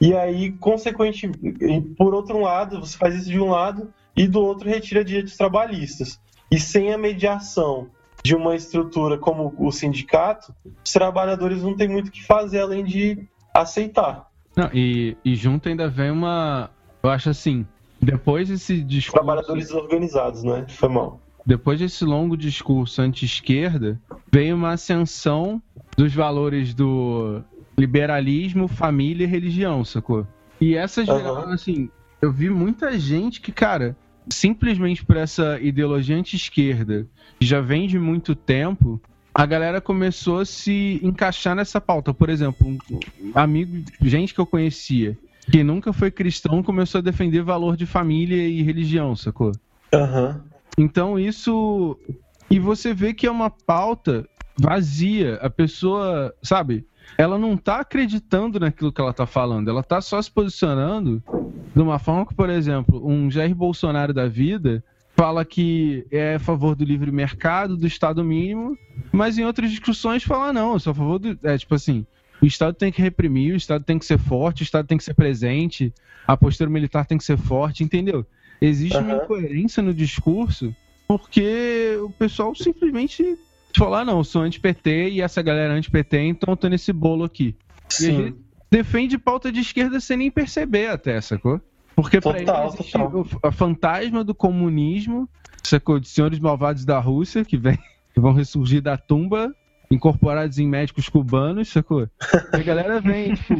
E 0.00 0.14
aí, 0.14 0.50
consequentemente, 0.52 1.94
por 1.96 2.14
outro 2.14 2.40
lado, 2.40 2.80
você 2.80 2.96
faz 2.96 3.14
isso 3.14 3.30
de 3.30 3.38
um 3.38 3.50
lado 3.50 3.92
e 4.16 4.26
do 4.26 4.40
outro 4.40 4.68
retira 4.68 5.04
direitos 5.04 5.36
trabalhistas. 5.36 6.18
E 6.50 6.58
sem 6.58 6.92
a 6.92 6.98
mediação 6.98 7.88
de 8.24 8.34
uma 8.34 8.56
estrutura 8.56 9.18
como 9.18 9.54
o 9.58 9.70
sindicato, 9.70 10.54
os 10.84 10.92
trabalhadores 10.92 11.62
não 11.62 11.76
têm 11.76 11.88
muito 11.88 12.08
o 12.08 12.10
que 12.10 12.24
fazer 12.24 12.60
além 12.60 12.84
de 12.84 13.26
aceitar. 13.54 14.31
Não, 14.56 14.70
e, 14.72 15.16
e 15.24 15.34
junto 15.34 15.68
ainda 15.68 15.88
vem 15.88 16.10
uma. 16.10 16.70
Eu 17.02 17.10
acho 17.10 17.30
assim. 17.30 17.66
Depois 18.00 18.48
desse 18.48 18.82
discurso. 18.82 19.24
Trabalhadores 19.24 19.66
desorganizados, 19.66 20.42
né? 20.42 20.66
Foi 20.68 20.88
mal. 20.88 21.20
Depois 21.44 21.78
desse 21.78 22.04
longo 22.04 22.36
discurso 22.36 23.02
anti-esquerda, 23.02 24.00
veio 24.30 24.54
uma 24.54 24.72
ascensão 24.72 25.60
dos 25.96 26.14
valores 26.14 26.74
do 26.74 27.42
liberalismo, 27.76 28.68
família 28.68 29.24
e 29.24 29.26
religião, 29.26 29.84
sacou? 29.84 30.26
E 30.60 30.76
essas 30.76 31.06
geraram, 31.06 31.50
assim, 31.50 31.90
eu 32.20 32.30
vi 32.30 32.48
muita 32.48 32.96
gente 32.98 33.40
que, 33.40 33.50
cara, 33.50 33.96
simplesmente 34.28 35.04
por 35.04 35.16
essa 35.16 35.58
ideologia 35.60 36.16
anti-esquerda, 36.16 37.06
que 37.40 37.46
já 37.46 37.60
vem 37.60 37.88
de 37.88 37.98
muito 37.98 38.34
tempo, 38.34 39.00
a 39.34 39.46
galera 39.46 39.80
começou 39.80 40.40
a 40.40 40.44
se 40.44 41.00
encaixar 41.02 41.54
nessa 41.54 41.80
pauta. 41.80 42.12
Por 42.12 42.28
exemplo, 42.28 42.66
um 42.68 42.78
amigo, 43.34 43.84
gente 44.00 44.34
que 44.34 44.40
eu 44.40 44.46
conhecia, 44.46 45.16
que 45.50 45.64
nunca 45.64 45.92
foi 45.92 46.10
cristão, 46.10 46.62
começou 46.62 46.98
a 46.98 47.02
defender 47.02 47.42
valor 47.42 47.76
de 47.76 47.86
família 47.86 48.46
e 48.46 48.62
religião, 48.62 49.16
sacou? 49.16 49.52
Aham. 49.92 50.42
Então 50.76 51.18
isso. 51.18 51.98
E 52.50 52.58
você 52.58 52.92
vê 52.92 53.14
que 53.14 53.26
é 53.26 53.30
uma 53.30 53.50
pauta 53.50 54.26
vazia. 54.56 55.36
A 55.36 55.48
pessoa, 55.48 56.34
sabe? 56.42 56.86
Ela 57.16 57.38
não 57.38 57.56
tá 57.56 57.80
acreditando 57.80 58.60
naquilo 58.60 58.92
que 58.92 59.00
ela 59.00 59.12
tá 59.12 59.26
falando. 59.26 59.68
Ela 59.68 59.82
tá 59.82 60.00
só 60.00 60.20
se 60.20 60.30
posicionando 60.30 61.22
de 61.74 61.80
uma 61.80 61.98
forma 61.98 62.26
que, 62.26 62.34
por 62.34 62.50
exemplo, 62.50 63.06
um 63.06 63.30
Jair 63.30 63.54
Bolsonaro 63.54 64.12
da 64.12 64.28
vida 64.28 64.84
fala 65.16 65.44
que 65.44 66.06
é 66.10 66.34
a 66.34 66.38
favor 66.38 66.74
do 66.74 66.84
livre 66.84 67.10
mercado, 67.10 67.76
do 67.76 67.86
Estado 67.86 68.24
mínimo, 68.24 68.76
mas 69.12 69.38
em 69.38 69.44
outras 69.44 69.70
discussões 69.70 70.22
fala 70.22 70.52
não, 70.52 70.74
eu 70.74 70.80
sou 70.80 70.90
a 70.92 70.94
favor 70.94 71.18
do. 71.18 71.38
É 71.42 71.56
tipo 71.56 71.74
assim. 71.74 72.06
O 72.40 72.46
Estado 72.46 72.74
tem 72.74 72.90
que 72.90 73.00
reprimir, 73.00 73.54
o 73.54 73.56
Estado 73.56 73.84
tem 73.84 73.98
que 73.98 74.04
ser 74.04 74.18
forte, 74.18 74.62
o 74.62 74.64
Estado 74.64 74.88
tem 74.88 74.98
que 74.98 75.04
ser 75.04 75.14
presente, 75.14 75.94
a 76.26 76.36
postura 76.36 76.68
militar 76.68 77.06
tem 77.06 77.16
que 77.16 77.22
ser 77.22 77.36
forte, 77.36 77.84
entendeu? 77.84 78.26
Existe 78.60 78.98
uma 78.98 79.12
Aham. 79.12 79.24
incoerência 79.24 79.80
no 79.80 79.94
discurso 79.94 80.74
porque 81.06 81.98
o 82.02 82.10
pessoal 82.10 82.54
simplesmente 82.54 83.36
falou: 83.76 83.96
ah, 83.96 84.04
não, 84.04 84.18
eu 84.18 84.24
sou 84.24 84.42
anti-PT 84.42 85.10
e 85.10 85.20
essa 85.20 85.42
galera 85.42 85.74
é 85.74 85.76
anti-PT, 85.76 86.18
então 86.18 86.52
eu 86.52 86.56
tô 86.56 86.68
nesse 86.68 86.92
bolo 86.92 87.24
aqui. 87.24 87.54
E 88.00 88.06
a 88.06 88.10
gente 88.10 88.36
defende 88.70 89.18
pauta 89.18 89.52
de 89.52 89.60
esquerda 89.60 90.00
sem 90.00 90.16
nem 90.16 90.30
perceber 90.30 90.88
até, 90.88 91.20
sacou? 91.20 91.60
Porque 91.94 92.20
pra 92.20 92.34
Total, 92.34 92.64
ele 92.66 92.74
existe 92.74 92.92
total. 92.92 93.20
o 93.20 93.26
a 93.42 93.52
fantasma 93.52 94.24
do 94.24 94.34
comunismo, 94.34 95.28
sacou? 95.62 95.98
De 96.00 96.08
senhores 96.08 96.38
malvados 96.38 96.84
da 96.84 96.98
Rússia 96.98 97.44
que, 97.44 97.56
vem, 97.56 97.78
que 98.12 98.20
vão 98.20 98.32
ressurgir 98.32 98.80
da 98.80 98.96
tumba, 98.96 99.54
incorporados 99.90 100.58
em 100.58 100.66
médicos 100.66 101.08
cubanos, 101.08 101.68
sacou? 101.68 102.08
E 102.52 102.56
a 102.56 102.62
galera 102.62 103.00
vem, 103.00 103.34
tipo, 103.36 103.54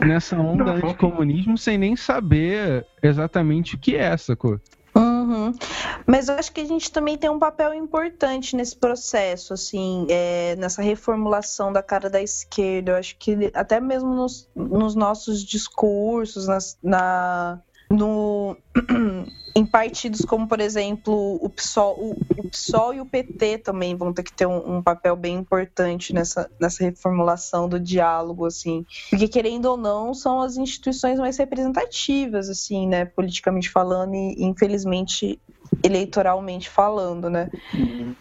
nessa 0.00 0.36
onda 0.36 0.72
anticomunismo 0.72 1.56
sem 1.56 1.78
nem 1.78 1.94
saber 1.96 2.84
exatamente 3.02 3.76
o 3.76 3.78
que 3.78 3.94
é, 3.94 4.16
sacou? 4.16 4.60
Uhum. 5.32 5.52
Mas 6.06 6.28
eu 6.28 6.34
acho 6.34 6.52
que 6.52 6.60
a 6.60 6.64
gente 6.66 6.90
também 6.92 7.16
tem 7.16 7.30
um 7.30 7.38
papel 7.38 7.72
importante 7.74 8.54
nesse 8.54 8.76
processo, 8.76 9.54
assim, 9.54 10.06
é, 10.10 10.54
nessa 10.56 10.82
reformulação 10.82 11.72
da 11.72 11.82
cara 11.82 12.10
da 12.10 12.20
esquerda. 12.20 12.92
Eu 12.92 12.96
acho 12.96 13.16
que 13.16 13.50
até 13.54 13.80
mesmo 13.80 14.14
nos, 14.14 14.48
nos 14.54 14.94
nossos 14.94 15.42
discursos, 15.42 16.46
nas- 16.46 16.78
na, 16.82 17.60
no, 17.92 18.56
em 19.54 19.66
partidos 19.66 20.22
como, 20.22 20.48
por 20.48 20.60
exemplo, 20.60 21.38
o 21.40 21.48
PSOL, 21.48 21.96
o, 21.98 22.10
o 22.38 22.48
PSOL 22.48 22.94
e 22.94 23.00
o 23.00 23.06
PT 23.06 23.58
também 23.58 23.94
vão 23.94 24.12
ter 24.12 24.22
que 24.22 24.32
ter 24.32 24.46
um, 24.46 24.76
um 24.76 24.82
papel 24.82 25.14
bem 25.14 25.36
importante 25.36 26.12
nessa, 26.12 26.50
nessa 26.60 26.82
reformulação 26.84 27.68
do 27.68 27.78
diálogo, 27.78 28.46
assim. 28.46 28.84
Porque, 29.10 29.28
querendo 29.28 29.66
ou 29.66 29.76
não, 29.76 30.14
são 30.14 30.40
as 30.40 30.56
instituições 30.56 31.18
mais 31.18 31.36
representativas, 31.36 32.48
assim, 32.48 32.86
né, 32.86 33.04
politicamente 33.04 33.70
falando, 33.70 34.14
e 34.14 34.42
infelizmente 34.42 35.38
eleitoralmente 35.82 36.68
falando, 36.68 37.30
né? 37.30 37.50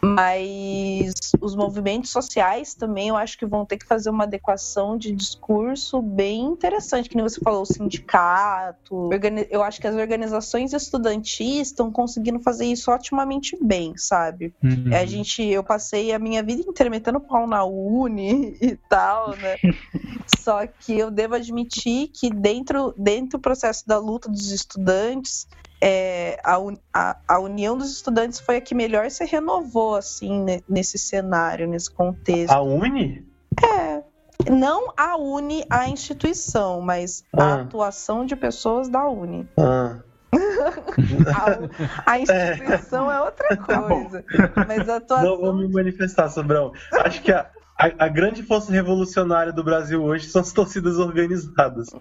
Mas 0.02 1.14
os 1.40 1.56
movimentos 1.56 2.12
sociais 2.12 2.74
também 2.74 3.10
eu 3.10 3.16
acho 3.16 3.38
que 3.38 3.46
vão 3.46 3.66
ter 3.66 3.78
que 3.78 3.86
fazer 3.86 4.10
uma 4.10 4.24
adequação 4.24 4.98
de 4.98 5.12
discurso 5.12 6.02
bem 6.02 6.42
interessante, 6.42 7.10
que 7.10 7.16
nem 7.16 7.24
você 7.24 7.40
falou, 7.40 7.62
o 7.62 7.66
sindicato. 7.66 9.10
Eu 9.50 9.64
acho 9.64 9.80
que 9.80 9.88
as 9.88 9.96
organizações 9.96 10.74
estudantis 10.74 11.68
estão 11.68 11.92
conseguindo 11.92 12.40
fazer 12.40 12.66
isso 12.66 12.92
otimamente 12.92 13.58
bem, 13.62 13.94
sabe? 13.98 14.54
Uhum. 14.64 14.94
A 14.94 15.06
gente, 15.06 15.44
eu 15.44 15.64
passei 15.64 16.14
a 16.14 16.20
minha 16.20 16.44
vida 16.44 16.62
inteira 16.62 16.90
metendo 16.90 17.20
pau 17.20 17.48
na 17.48 17.64
Uni 17.64 18.58
e 18.62 18.76
tal, 18.90 19.36
né? 19.38 19.58
Só 20.40 20.66
que 20.66 20.98
eu 20.98 21.12
devo 21.12 21.36
admitir 21.36 22.08
que 22.08 22.30
dentro, 22.30 22.94
dentro 22.98 23.38
do 23.38 23.42
processo 23.42 23.86
da 23.88 23.98
luta 23.98 24.30
dos 24.30 24.52
estudantes, 24.52 25.48
é, 25.82 26.40
a, 26.44 26.58
a, 26.94 27.18
a, 27.28 27.40
união 27.40 27.76
dos 27.76 27.92
estudantes 27.92 28.40
foi 28.40 28.58
a 28.58 28.62
que 28.62 28.76
melhor 28.76 29.10
se 29.10 29.26
renovou, 29.26 29.96
assim, 29.96 30.46
nesse 30.70 31.00
cenário, 31.00 31.68
nesse 31.68 31.90
contexto. 31.90 32.54
A 32.54 32.62
Uni? 32.62 33.26
É. 33.64 34.04
Não 34.50 34.94
a 34.96 35.18
Uni, 35.18 35.66
a 35.70 35.90
instituição, 35.90 36.82
mas 36.82 37.24
ah. 37.34 37.44
a 37.44 37.62
atuação 37.62 38.26
de 38.26 38.36
pessoas 38.36 38.88
da 38.90 39.08
Uni. 39.08 39.48
Ah. 39.58 40.00
a, 42.06 42.12
a, 42.12 42.20
instituição 42.20 43.12
é, 43.12 43.16
é 43.16 43.22
outra 43.22 43.58
tá 43.58 43.82
coisa. 43.82 44.24
mas 44.68 44.88
a 44.88 44.98
atuação. 44.98 45.30
Não 45.30 45.38
vou 45.42 45.54
me 45.54 45.68
manifestar, 45.68 46.30
Sobrão. 46.30 46.72
Acho 47.04 47.22
que 47.22 47.32
a, 47.32 47.50
a, 47.78 48.06
a, 48.06 48.08
grande 48.08 48.44
força 48.44 48.72
revolucionária 48.72 49.52
do 49.52 49.64
Brasil 49.64 50.02
hoje 50.02 50.30
são 50.30 50.42
as 50.42 50.54
torcidas 50.54 50.98
organizadas. 50.98 51.90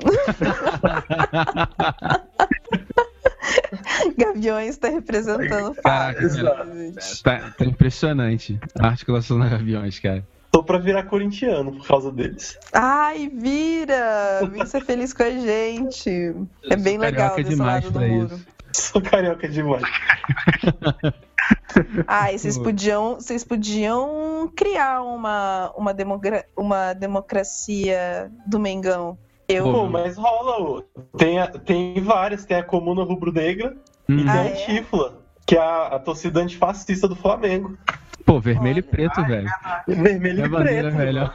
Gaviões 4.16 4.70
está 4.70 4.88
representando 4.88 5.74
Caraca, 5.76 6.28
tá, 7.22 7.54
tá, 7.56 7.64
impressionante 7.64 8.58
a 8.78 8.88
articulação 8.88 9.38
da 9.38 9.48
Gaviões, 9.48 9.98
cara. 9.98 10.26
Tô 10.50 10.64
pra 10.64 10.78
virar 10.78 11.04
corintiano 11.04 11.72
por 11.72 11.86
causa 11.86 12.10
deles. 12.10 12.58
Ai, 12.72 13.30
vira! 13.32 14.40
Vem 14.50 14.66
ser 14.66 14.84
feliz 14.84 15.12
com 15.12 15.22
a 15.22 15.30
gente. 15.30 16.34
É 16.68 16.76
bem 16.76 16.98
legal 16.98 17.36
desse 17.36 17.54
lado 17.54 17.90
do 17.90 18.00
muro. 18.00 18.34
Isso. 18.34 18.60
Sou 18.92 19.02
carioca 19.02 19.48
demais. 19.48 19.82
Ai, 22.06 22.38
vocês 22.38 22.58
podiam, 22.58 23.14
vocês 23.14 23.44
podiam 23.44 24.50
criar 24.54 25.02
uma, 25.02 25.72
uma, 25.76 25.94
demogra 25.94 26.44
uma 26.56 26.92
democracia 26.92 28.30
do 28.46 28.58
Mengão. 28.58 29.18
Eu... 29.50 29.64
Pô, 29.64 29.86
mas 29.86 30.16
rola. 30.16 30.84
Tem, 31.16 31.38
tem 31.64 32.00
várias. 32.00 32.44
Tem 32.44 32.56
a 32.56 32.62
Comuna 32.62 33.02
Rubro-Negra 33.02 33.76
hum. 34.08 34.18
e 34.18 34.24
tem 34.24 34.28
ah, 34.28 34.32
a 34.32 34.44
é? 34.44 34.52
Antífula, 34.52 35.18
é? 35.18 35.40
que 35.46 35.56
é 35.56 35.60
a, 35.60 35.86
a 35.88 35.98
torcida 35.98 36.40
antifascista 36.40 37.08
do 37.08 37.16
Flamengo. 37.16 37.76
Pô, 38.24 38.38
vermelho 38.38 38.78
e 38.78 38.82
preto, 38.82 39.24
velho. 39.24 39.48
Vermelho 39.88 40.46
e 40.46 40.48
preto. 40.48 40.96
Velho. 40.96 41.30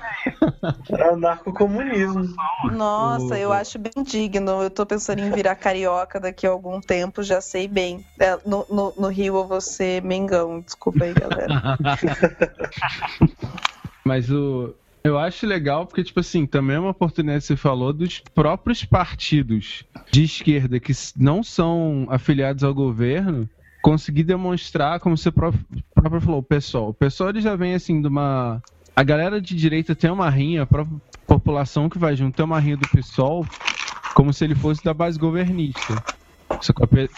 É 0.98 1.10
anarcocomunismo. 1.10 2.34
Nossa, 2.72 3.38
eu 3.38 3.52
acho 3.52 3.78
bem 3.78 3.92
digno. 4.02 4.64
Eu 4.64 4.70
tô 4.70 4.86
pensando 4.86 5.20
em 5.20 5.30
virar 5.30 5.56
carioca 5.56 6.22
daqui 6.22 6.48
a 6.48 6.52
algum 6.52 6.80
tempo, 6.80 7.22
já 7.22 7.42
sei 7.42 7.68
bem. 7.68 8.06
É, 8.18 8.38
no, 8.46 8.66
no, 8.70 8.94
no 8.98 9.08
Rio 9.10 9.36
eu 9.36 9.46
vou 9.46 9.60
ser 9.60 10.02
Mengão. 10.04 10.62
Desculpa 10.62 11.04
aí, 11.04 11.14
galera. 11.14 11.78
Mas 14.06 14.32
o, 14.32 14.74
eu 15.06 15.20
acho 15.20 15.46
legal 15.46 15.86
porque, 15.86 16.04
tipo 16.04 16.20
assim, 16.20 16.48
também 16.48 16.78
é 16.78 16.80
uma 16.80 16.90
oportunidade 16.90 17.42
que 17.42 17.48
você 17.48 17.56
falou 17.56 17.94
dos 17.94 18.18
próprios 18.34 18.84
partidos 18.84 19.84
de 20.12 20.24
esquerda 20.24 20.80
que 20.80 20.92
não 21.16 21.44
são 21.44 22.08
afiliados 22.10 22.64
ao 22.64 22.74
governo 22.74 23.48
conseguir 23.84 24.24
demonstrar, 24.24 25.00
como 25.00 25.16
você 25.16 25.32
próprio, 25.32 25.64
falou, 26.20 26.40
o 26.40 26.44
pessoal. 26.44 26.90
O 26.90 26.94
pessoal 26.94 27.30
ele 27.30 27.40
já 27.40 27.56
vem 27.56 27.76
assim 27.76 28.02
de 28.02 28.08
uma. 28.08 28.60
A 28.96 29.04
galera 29.04 29.40
de 29.40 29.56
direita 29.56 29.94
tem 29.94 30.10
uma 30.10 30.28
rinha, 30.28 30.64
a 30.64 30.66
própria 30.66 31.00
população 31.28 31.88
que 31.88 32.00
vai 32.00 32.16
junto 32.16 32.36
tem 32.36 32.44
uma 32.44 32.60
rinha 32.60 32.78
do 32.78 32.88
PSOL 32.90 33.46
como 34.16 34.34
se 34.34 34.44
ele 34.44 34.56
fosse 34.56 34.84
da 34.84 34.94
base 34.94 35.20
governista. 35.20 36.04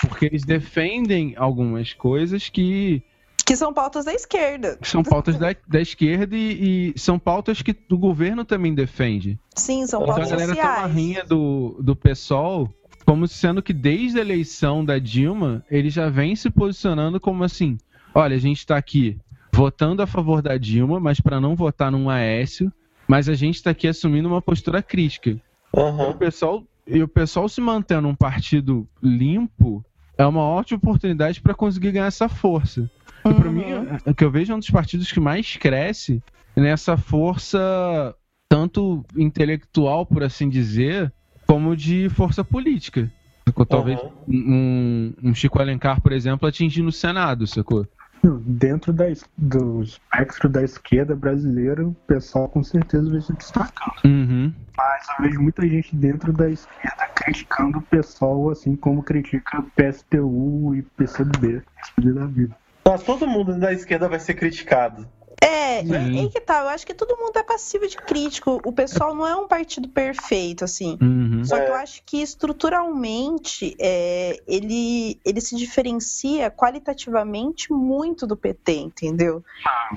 Porque 0.01 0.26
eles 0.26 0.43
defendem 0.43 1.35
algumas 1.38 1.93
coisas 1.93 2.49
que 2.49 3.01
que 3.48 3.56
são 3.56 3.74
pautas 3.74 4.03
da 4.03 4.14
esquerda. 4.14 4.78
São 4.82 5.02
pautas 5.02 5.38
da, 5.38 5.56
da 5.65 5.80
esquerda 5.80 6.36
e, 6.36 6.91
e, 6.94 6.99
são 6.99 7.18
pautas 7.18 7.61
que 7.61 7.74
o 7.90 7.98
governo 7.98 8.44
também 8.44 8.76
defende. 8.76 9.40
Sim, 9.56 9.88
são 9.88 10.06
pautas 10.06 10.28
então, 10.28 10.36
a 10.36 10.40
galera 10.40 10.53
sociais. 10.53 10.76
tem 10.76 10.86
uma 10.86 10.94
rinha 10.94 11.24
do, 11.24 11.78
do 11.82 11.95
PSOL 11.95 12.69
como 13.06 13.26
sendo 13.26 13.64
que 13.64 13.72
desde 13.72 14.18
a 14.18 14.22
eleição 14.22 14.84
da 14.84 14.99
Dilma, 14.99 15.64
ele 15.72 15.90
já 15.90 16.10
vem 16.10 16.36
se 16.36 16.49
posicionando 16.49 17.22
como 17.22 17.41
assim: 17.41 17.78
olha, 18.14 18.36
a 18.36 18.40
gente 18.40 18.57
está 18.57 18.76
aqui 18.76 19.18
votando 19.53 20.02
a 20.02 20.07
favor 20.07 20.41
da 20.41 20.57
Dilma, 20.57 20.99
mas 20.99 21.22
para 21.22 21.40
não 21.40 21.56
votar 21.56 21.90
num 21.90 22.10
Aécio, 22.10 22.69
mas 23.07 23.30
a 23.30 23.34
gente 23.34 23.56
está 23.56 23.69
aqui 23.69 23.88
assumindo 23.88 24.28
uma 24.28 24.41
postura 24.41 24.84
crítica. 24.84 25.40
Uhum. 25.74 25.94
Então, 25.94 26.10
o 26.10 26.15
pessoal, 26.15 26.64
e 26.86 27.02
o 27.02 27.07
pessoal 27.07 27.48
se 27.48 27.61
mantendo 27.61 28.10
um 28.10 28.15
partido 28.15 28.86
limpo 29.02 29.86
é 30.18 30.26
uma 30.26 30.41
ótima 30.41 30.78
oportunidade 30.78 31.40
para 31.40 31.53
conseguir 31.53 31.94
ganhar 31.94 32.07
essa 32.07 32.28
força. 32.28 32.91
Uhum. 33.30 33.40
Para 33.40 33.52
mim, 33.52 33.64
o 34.06 34.14
que 34.16 34.24
eu 34.24 34.32
vejo 34.32 34.54
é 34.54 34.56
um 34.56 34.60
dos 34.60 34.70
partidos 34.70 35.12
que 35.12 35.20
mais 35.20 35.56
cresce 35.58 36.22
nessa 36.56 36.98
força, 36.98 38.16
tanto 38.49 39.06
intelectual, 39.16 40.06
por 40.06 40.24
assim 40.24 40.49
dizer, 40.49 41.12
como 41.45 41.76
de 41.76 42.10
força 42.10 42.44
política. 42.44 43.12
Sacou? 43.48 43.66
Talvez 43.66 43.99
uhum. 43.99 44.12
um, 44.28 45.14
um, 45.24 45.34
Chico 45.34 45.60
Alencar, 45.60 46.02
por 46.02 46.12
exemplo, 46.12 46.48
atingindo 46.48 46.90
o 46.90 46.91
Senado, 46.91 47.48
sacou? 47.48 47.88
Dentro 48.24 48.91
da, 48.91 49.06
do 49.38 49.84
espectro 49.84 50.49
da 50.49 50.64
esquerda 50.64 51.16
brasileira, 51.16 51.88
o 51.88 51.94
pessoal 51.94 52.49
com 52.49 52.64
certeza 52.64 53.10
vai 53.10 53.22
se 53.22 53.32
destacar. 53.34 53.95
Uhum. 54.04 54.52
Mas 54.76 55.08
eu 55.18 55.26
vejo 55.26 55.41
muita 55.41 55.66
gente 55.68 55.95
dentro 55.95 56.34
da 56.34 56.49
esquerda 56.49 57.08
criticando 57.16 57.78
o 57.78 57.82
pessoal, 57.82 58.49
assim 58.49 58.76
como 58.76 59.04
critica 59.04 59.64
PSTU 59.76 60.76
e 60.76 60.82
PCdoB, 60.82 61.62
da 61.98 62.26
vida. 62.26 62.56
Mas 62.88 63.03
todo 63.03 63.27
mundo 63.27 63.57
da 63.59 63.73
esquerda 63.73 64.07
vai 64.07 64.19
ser 64.19 64.34
criticado. 64.34 65.07
É, 65.41 65.84
e, 65.84 66.26
e 66.26 66.30
que 66.30 66.39
tal? 66.41 66.64
Eu 66.64 66.69
acho 66.69 66.85
que 66.85 66.93
todo 66.93 67.15
mundo 67.18 67.38
é 67.38 67.43
passivo 67.43 67.88
de 67.88 67.95
crítico. 67.97 68.59
O 68.65 68.72
pessoal 68.72 69.14
não 69.14 69.27
é 69.27 69.35
um 69.35 69.47
partido 69.47 69.88
perfeito, 69.88 70.64
assim. 70.64 70.97
Uhum. 71.01 71.45
Só 71.45 71.57
que 71.59 71.69
eu 71.69 71.76
é. 71.76 71.81
acho 71.81 72.01
que 72.03 72.22
estruturalmente 72.22 73.76
é, 73.80 74.39
ele, 74.47 75.19
ele 75.23 75.39
se 75.39 75.55
diferencia 75.55 76.49
qualitativamente 76.49 77.72
muito 77.72 78.26
do 78.26 78.35
PT, 78.35 78.73
entendeu? 78.73 79.43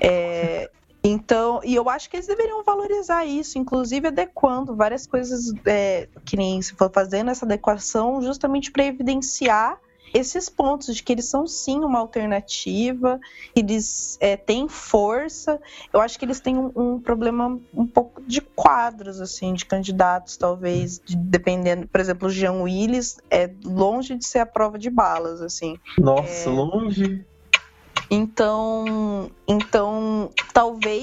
É, 0.02 0.70
então, 1.02 1.60
e 1.64 1.74
eu 1.74 1.88
acho 1.88 2.10
que 2.10 2.16
eles 2.16 2.26
deveriam 2.26 2.62
valorizar 2.62 3.24
isso, 3.24 3.58
inclusive 3.58 4.08
adequando 4.08 4.76
várias 4.76 5.06
coisas, 5.06 5.54
é, 5.64 6.06
que 6.24 6.36
nem 6.36 6.60
se 6.60 6.74
for 6.74 6.90
fazendo 6.92 7.30
essa 7.30 7.46
adequação, 7.46 8.20
justamente 8.20 8.70
para 8.70 8.84
evidenciar 8.84 9.78
esses 10.12 10.48
pontos 10.48 10.96
de 10.96 11.02
que 11.02 11.12
eles 11.12 11.26
são 11.26 11.46
sim 11.46 11.78
uma 11.80 11.98
alternativa, 11.98 13.20
eles 13.54 14.16
é, 14.20 14.36
têm 14.36 14.68
força. 14.68 15.60
Eu 15.92 16.00
acho 16.00 16.18
que 16.18 16.24
eles 16.24 16.40
têm 16.40 16.56
um, 16.56 16.72
um, 16.74 17.00
problema 17.00 17.60
um 17.74 17.86
pouco 17.86 18.22
de 18.22 18.40
quadros, 18.40 19.20
assim, 19.20 19.54
de 19.54 19.64
candidatos, 19.64 20.36
talvez, 20.36 21.00
de, 21.04 21.16
dependendo. 21.16 21.86
Por 21.86 22.00
exemplo, 22.00 22.28
o 22.28 22.30
Jean 22.30 22.62
Willis 22.62 23.18
é 23.30 23.50
longe 23.64 24.16
de 24.16 24.24
ser 24.24 24.40
a 24.40 24.46
prova 24.46 24.78
de 24.78 24.90
balas, 24.90 25.40
assim. 25.40 25.78
Nossa, 25.98 26.48
é... 26.48 26.52
longe. 26.52 27.24
Então, 28.10 29.30
então 29.46 29.99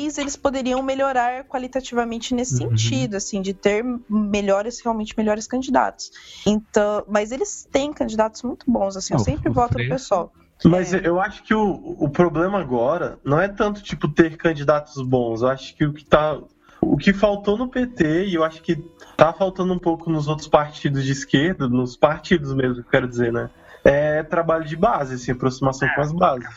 talvez 0.08 0.18
eles 0.18 0.36
poderiam 0.36 0.82
melhorar 0.82 1.44
qualitativamente 1.44 2.34
nesse 2.34 2.64
uhum. 2.64 2.70
sentido, 2.70 3.18
assim, 3.18 3.42
de 3.42 3.54
ter 3.54 3.84
melhores, 4.10 4.80
realmente 4.80 5.14
melhores 5.18 5.48
candidatos. 5.48 6.12
Então, 6.46 7.04
mas 7.08 7.32
eles 7.32 7.68
têm 7.72 7.92
candidatos 7.92 8.44
muito 8.44 8.70
bons, 8.70 8.96
assim, 8.96 9.14
eu 9.14 9.20
sempre 9.20 9.50
voto 9.50 9.78
no 9.78 9.90
pessoal. 9.90 10.32
Mas 10.64 10.94
é. 10.94 11.02
eu 11.04 11.20
acho 11.20 11.44
que 11.44 11.54
o, 11.54 11.96
o 12.00 12.10
problema 12.10 12.60
agora 12.60 13.20
não 13.24 13.40
é 13.40 13.48
tanto, 13.48 13.84
tipo, 13.84 14.08
ter 14.08 14.38
candidatos 14.38 15.02
bons. 15.04 15.42
Eu 15.42 15.50
acho 15.50 15.76
que 15.76 15.86
o 15.86 15.94
que 15.94 16.04
tá. 16.04 16.40
O 16.80 16.96
que 16.96 17.14
faltou 17.14 17.58
no 17.58 17.68
PT, 17.68 18.26
e 18.26 18.36
eu 18.36 18.44
acho 18.44 18.62
que 18.62 18.76
tá 19.16 19.34
faltando 19.34 19.74
um 19.74 19.80
pouco 19.80 20.10
nos 20.10 20.28
outros 20.28 20.48
partidos 20.48 21.04
de 21.04 21.12
esquerda, 21.12 21.68
nos 21.68 21.98
partidos 21.98 22.54
mesmo, 22.54 22.84
quero 22.84 23.08
dizer, 23.08 23.34
né? 23.34 23.50
É 23.84 24.24
trabalho 24.24 24.64
de 24.64 24.76
base, 24.76 25.16
assim, 25.16 25.32
aproximação 25.32 25.88
com 25.94 26.02
as 26.02 26.12
bases. 26.12 26.48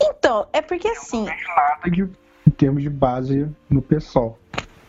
Então, 0.00 0.46
é 0.52 0.60
porque 0.60 0.88
assim. 0.88 1.20
Eu 1.20 1.26
não 1.26 1.36
vejo 1.36 1.48
nada 1.48 1.88
em 1.88 2.25
termos 2.56 2.82
de 2.82 2.90
base 2.90 3.48
no 3.68 3.82
pessoal. 3.82 4.38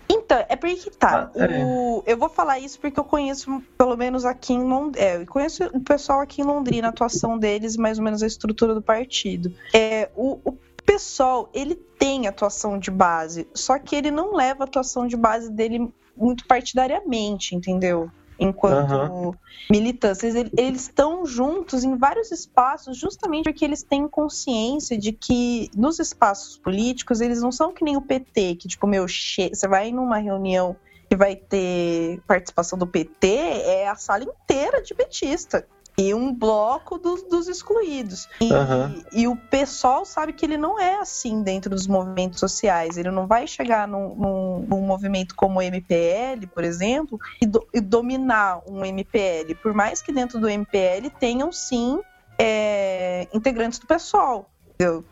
Então, 0.10 0.44
é 0.48 0.56
porque 0.56 0.90
tá. 0.92 1.32
Ah, 1.36 1.44
é. 1.44 1.64
o... 1.66 2.04
Eu 2.06 2.18
vou 2.18 2.30
falar 2.30 2.60
isso 2.60 2.80
porque 2.80 3.00
eu 3.00 3.04
conheço, 3.04 3.62
pelo 3.78 3.96
menos 3.96 4.26
aqui 4.26 4.54
em 4.54 4.64
Londrina. 4.64 5.06
É, 5.06 5.22
eu 5.22 5.26
conheço 5.26 5.66
o 5.66 5.80
pessoal 5.82 6.22
aqui 6.22 6.42
em 6.42 6.46
Londrina, 6.46 6.88
a 6.88 6.90
atuação 6.90 7.38
deles, 7.38 7.78
mais 7.78 7.98
ou 7.98 8.04
menos 8.04 8.24
a 8.24 8.28
estrutura 8.28 8.74
do 8.74 8.82
partido. 8.82 9.54
É, 9.74 10.10
o, 10.16 10.40
o 10.44 10.58
pessoal, 10.86 11.50
ele 11.54 11.76
tem 11.76 12.28
atuação 12.28 12.80
de 12.80 12.90
base, 12.90 13.48
só 13.54 13.78
que 13.78 13.96
ele 13.96 14.10
não 14.10 14.34
leva 14.34 14.64
a 14.64 14.68
atuação 14.68 15.06
de 15.08 15.18
base 15.18 15.52
dele 15.52 15.92
muito 16.16 16.48
partidariamente, 16.48 17.56
entendeu? 17.56 18.10
Enquanto 18.40 18.94
Aham. 18.94 19.32
militâncias. 19.70 20.36
Eles 20.36 20.52
eles 20.58 20.82
estão 20.82 21.26
juntos 21.26 21.84
em 21.84 21.96
vários 21.98 22.32
espaços, 22.32 22.98
justamente 22.98 23.46
porque 23.46 23.66
eles 23.66 23.84
têm 23.84 24.08
consciência 24.08 24.98
de 24.98 25.12
que 25.12 25.70
nos 25.76 26.00
espaços 26.00 26.58
políticos 26.58 27.22
eles 27.22 27.42
não 27.42 27.52
são 27.52 27.74
que 27.74 27.84
nem 27.84 27.98
o 27.98 28.02
PT, 28.02 28.56
que 28.56 28.68
tipo, 28.68 28.86
meu, 28.88 29.08
che... 29.08 29.50
você 29.54 29.68
vai 29.68 29.92
numa 29.92 30.18
reunião 30.18 30.76
que 31.10 31.16
vai 31.16 31.36
ter 31.36 32.20
participação 32.28 32.78
do 32.78 32.86
PT, 32.86 33.28
é 33.28 33.88
a 33.88 33.96
sala 33.96 34.24
inteira 34.24 34.82
de 34.82 34.94
petista. 34.94 35.66
E 36.00 36.14
um 36.14 36.32
bloco 36.32 37.00
dos, 37.00 37.24
dos 37.24 37.48
excluídos. 37.48 38.30
E, 38.40 38.54
Aham. 38.54 39.04
e 39.12 39.28
o 39.28 39.36
pessoal 39.36 40.06
sabe 40.06 40.32
que 40.32 40.46
ele 40.46 40.56
não 40.56 40.80
é 40.80 41.00
assim 41.00 41.42
dentro 41.42 41.72
dos 41.72 41.88
movimentos 41.88 42.40
sociais. 42.40 42.98
Ele 42.98 43.10
não 43.10 43.26
vai 43.26 43.48
chegar 43.48 43.88
num, 43.88 44.16
num- 44.16 44.60
num 44.70 44.82
movimento 44.82 45.36
como 45.36 45.58
o 45.58 45.62
MPL, 45.62 46.46
por 46.54 46.64
exemplo, 46.64 47.20
e, 47.42 47.48
do- 47.48 47.68
e 47.74 47.82
dominar 47.82 48.62
um 48.68 48.86
MPL. 48.86 49.56
Por 49.56 49.74
mais 49.74 50.00
que 50.00 50.12
dentro 50.12 50.40
do 50.40 50.48
MPL 50.48 51.10
tenham 51.20 51.52
sim 51.52 52.00
é, 52.38 53.28
integrantes 53.34 53.80
do 53.80 53.88
pessoal. 53.88 54.52
Entendeu? 54.76 55.04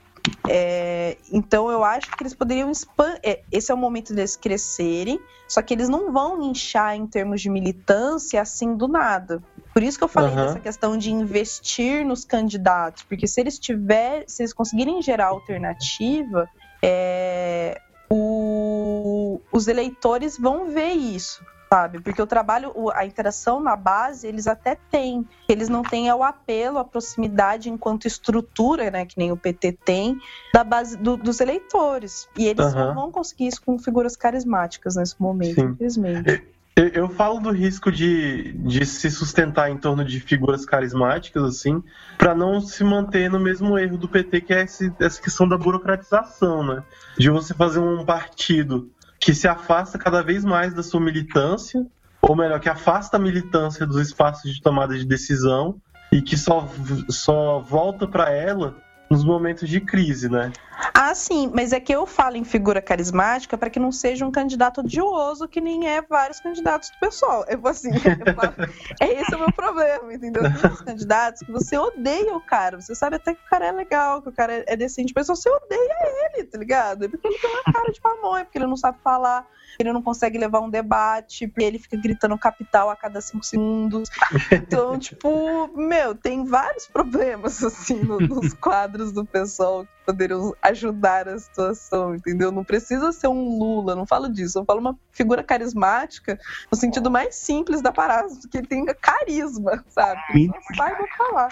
É, 0.48 1.18
então 1.34 1.72
eu 1.72 1.84
acho 1.84 2.16
que 2.16 2.22
eles 2.22 2.36
poderiam 2.36 2.70
expandir. 2.70 3.20
esse 3.52 3.72
é 3.72 3.74
o 3.74 3.78
momento 3.78 4.14
deles 4.14 4.36
crescerem, 4.36 5.20
só 5.50 5.62
que 5.62 5.74
eles 5.74 5.90
não 5.90 6.14
vão 6.14 6.42
inchar 6.44 6.96
em 6.96 7.08
termos 7.08 7.42
de 7.42 7.50
militância 7.50 8.42
assim 8.42 8.76
do 8.76 8.88
nada. 8.88 9.42
Por 9.74 9.82
isso 9.84 9.98
que 9.98 10.04
eu 10.04 10.08
falei 10.08 10.34
Aham. 10.34 10.46
dessa 10.46 10.60
questão 10.60 10.98
de 10.98 11.12
investir 11.12 12.06
nos 12.06 12.24
candidatos, 12.24 13.04
porque 13.10 13.28
se 13.28 13.42
eles 13.42 13.58
tiver, 13.60 14.24
se 14.28 14.44
eles 14.44 14.54
conseguirem 14.54 15.02
gerar 15.02 15.28
alternativa, 15.28 16.48
é, 16.84 17.82
o- 18.10 19.40
os 19.52 19.68
eleitores 19.68 20.38
vão 20.38 20.68
ver 20.72 20.92
isso. 20.94 21.44
Sabe? 21.74 22.00
Porque 22.00 22.22
o 22.22 22.28
trabalho, 22.28 22.72
a 22.94 23.06
interação 23.06 23.60
na 23.60 23.76
base, 23.76 24.28
eles 24.28 24.46
até 24.48 24.78
têm. 24.90 25.28
Eles 25.50 25.68
não 25.68 25.82
têm 25.82 26.08
é 26.08 26.16
o 26.16 26.24
apelo, 26.24 26.78
a 26.78 26.86
proximidade 26.86 27.70
enquanto 27.70 28.06
estrutura, 28.06 28.92
né? 28.92 29.06
Que 29.06 29.18
nem 29.18 29.32
o 29.32 29.38
PT 29.38 29.78
tem, 29.84 30.18
da 30.54 30.64
base 30.64 30.96
do- 30.96 31.18
dos 31.18 31.40
eleitores. 31.40 32.28
E 32.38 32.46
eles 32.48 32.66
Aham. 32.68 32.88
não 32.88 32.94
vão 32.96 33.12
conseguir 33.12 33.48
isso 33.48 33.62
com 33.66 33.78
figuras 33.80 34.16
carismáticas 34.16 34.96
nesse 34.96 35.20
momento, 35.20 35.56
Sim. 35.56 35.70
infelizmente. 35.72 36.44
Eu, 36.78 36.88
eu 36.90 37.10
falo 37.10 37.40
do 37.40 37.52
risco 37.52 37.90
de, 37.90 38.52
de 38.52 38.86
se 38.86 39.10
sustentar 39.10 39.72
em 39.72 39.78
torno 39.78 40.04
de 40.04 40.20
figuras 40.20 40.66
carismáticas, 40.66 41.42
assim, 41.42 41.82
para 42.18 42.36
não 42.36 42.60
se 42.60 42.84
manter 42.84 43.30
no 43.30 43.40
mesmo 43.40 43.78
erro 43.80 43.98
do 43.98 44.10
PT, 44.10 44.42
que 44.42 44.54
é 44.54 44.64
esse- 44.64 44.94
essa 45.00 45.22
questão 45.22 45.48
da 45.48 45.58
burocratização, 45.58 46.64
né? 46.68 46.84
De 47.18 47.30
você 47.30 47.54
fazer 47.54 47.80
um 47.80 48.04
partido 48.06 48.92
que 49.26 49.34
se 49.34 49.48
afasta 49.48 49.98
cada 49.98 50.22
vez 50.22 50.46
mais 50.46 50.72
da 50.72 50.84
sua 50.84 51.02
militância, 51.02 51.84
ou 52.22 52.36
melhor, 52.36 52.60
que 52.60 52.70
afasta 52.70 53.18
a 53.18 53.20
militância 53.20 53.84
dos 53.84 53.98
espaços 53.98 54.54
de 54.54 54.62
tomada 54.62 54.96
de 54.96 55.04
decisão 55.04 55.82
e 56.12 56.22
que 56.22 56.38
só, 56.38 56.70
só 57.10 57.58
volta 57.60 58.08
para 58.08 58.30
ela 58.30 58.76
nos 59.10 59.24
momentos 59.24 59.70
de 59.70 59.80
crise, 59.80 60.30
né? 60.30 60.52
Ah, 60.94 61.14
sim, 61.16 61.52
mas 61.54 61.72
é 61.72 61.80
que 61.80 61.94
eu 61.94 62.06
falo 62.06 62.36
em 62.36 62.44
figura 62.44 62.82
carismática 62.82 63.58
para 63.58 63.70
que 63.70 63.80
não 63.80 63.92
seja 63.92 64.26
um 64.26 64.32
candidato 64.32 64.82
odioso, 64.82 65.48
que 65.48 65.62
nem 65.62 65.88
é 65.88 66.02
vários 66.02 66.40
candidatos 66.40 66.90
do 66.90 67.00
pessoal. 67.00 67.46
Eu, 67.48 67.66
assim, 67.68 67.90
eu 68.26 68.34
falo, 68.34 68.54
é 69.00 69.22
esse 69.22 69.36
o 69.36 69.40
meu 69.40 69.52
problema, 69.52 70.14
entendeu? 70.14 70.44
Tem 70.44 70.72
uns 70.72 70.82
candidatos 70.82 71.42
que 71.42 71.52
você 71.52 71.78
odeia 71.78 72.36
o 72.36 72.42
cara, 72.42 72.80
você 72.80 72.96
sabe 72.96 73.16
até 73.16 73.34
que 73.34 73.42
o 73.42 73.50
cara 73.50 73.68
é 73.68 73.72
legal, 73.72 74.22
que 74.22 74.30
o 74.30 74.34
cara 74.34 74.64
é 74.68 74.76
decente, 74.76 75.14
mas 75.16 75.28
você 75.28 75.50
odeia 75.50 75.98
ele, 76.34 76.46
tá 76.46 76.58
ligado? 76.58 77.06
É 77.06 77.08
Porque 77.08 77.28
ele 77.28 77.38
tem 77.38 77.50
uma 77.50 77.74
cara 77.74 77.92
de 77.92 78.02
pamonha, 78.02 78.46
porque 78.46 78.58
ele 78.58 78.68
não 78.68 78.78
sabe 78.78 78.98
falar, 79.04 79.48
ele 79.80 79.94
não 79.94 80.02
consegue 80.02 80.38
levar 80.38 80.60
um 80.62 80.70
debate, 80.70 81.48
porque 81.48 81.64
ele 81.64 81.80
fica 81.80 81.98
gritando 81.98 82.38
capital 82.38 82.90
a 82.90 82.96
cada 82.96 83.22
cinco 83.22 83.46
segundos. 83.46 84.10
Então, 84.52 84.98
tipo, 85.00 85.68
meu, 85.78 86.16
tem 86.16 86.46
vários 86.46 86.88
problemas, 86.88 87.64
assim, 87.64 88.04
no- 88.04 88.20
nos 88.20 88.54
quadros 88.54 89.12
do 89.12 89.26
pessoal 89.26 89.88
poderiam 90.06 90.54
ajudar 90.62 91.28
a 91.28 91.38
situação, 91.38 92.16
entendeu? 92.16 92.52
Não 92.52 92.64
precisa 92.64 93.12
ser 93.12 93.28
um 93.28 93.58
Lula, 93.58 93.96
não 93.96 94.06
falo 94.06 94.30
disso. 94.30 94.60
Eu 94.60 94.66
falo 94.66 94.80
uma 94.80 94.98
figura 95.12 95.44
carismática 95.44 96.40
no 96.72 96.78
sentido 96.78 97.10
mais 97.10 97.36
simples 97.36 97.82
da 97.82 97.92
parada, 97.92 98.28
que 98.50 98.58
ele 98.58 98.68
tenha 98.68 98.94
carisma, 98.94 99.84
sabe? 99.90 100.22
Que 100.32 100.48
só 100.48 100.76
saiba 100.76 101.08
falar. 101.18 101.50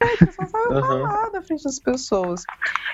É, 0.00 0.16
que 0.16 0.32
só 0.32 0.46
saiba 0.46 0.78
Aham. 0.78 0.82
falar 0.82 1.30
na 1.30 1.42
frente 1.42 1.64
das 1.64 1.78
pessoas. 1.78 2.42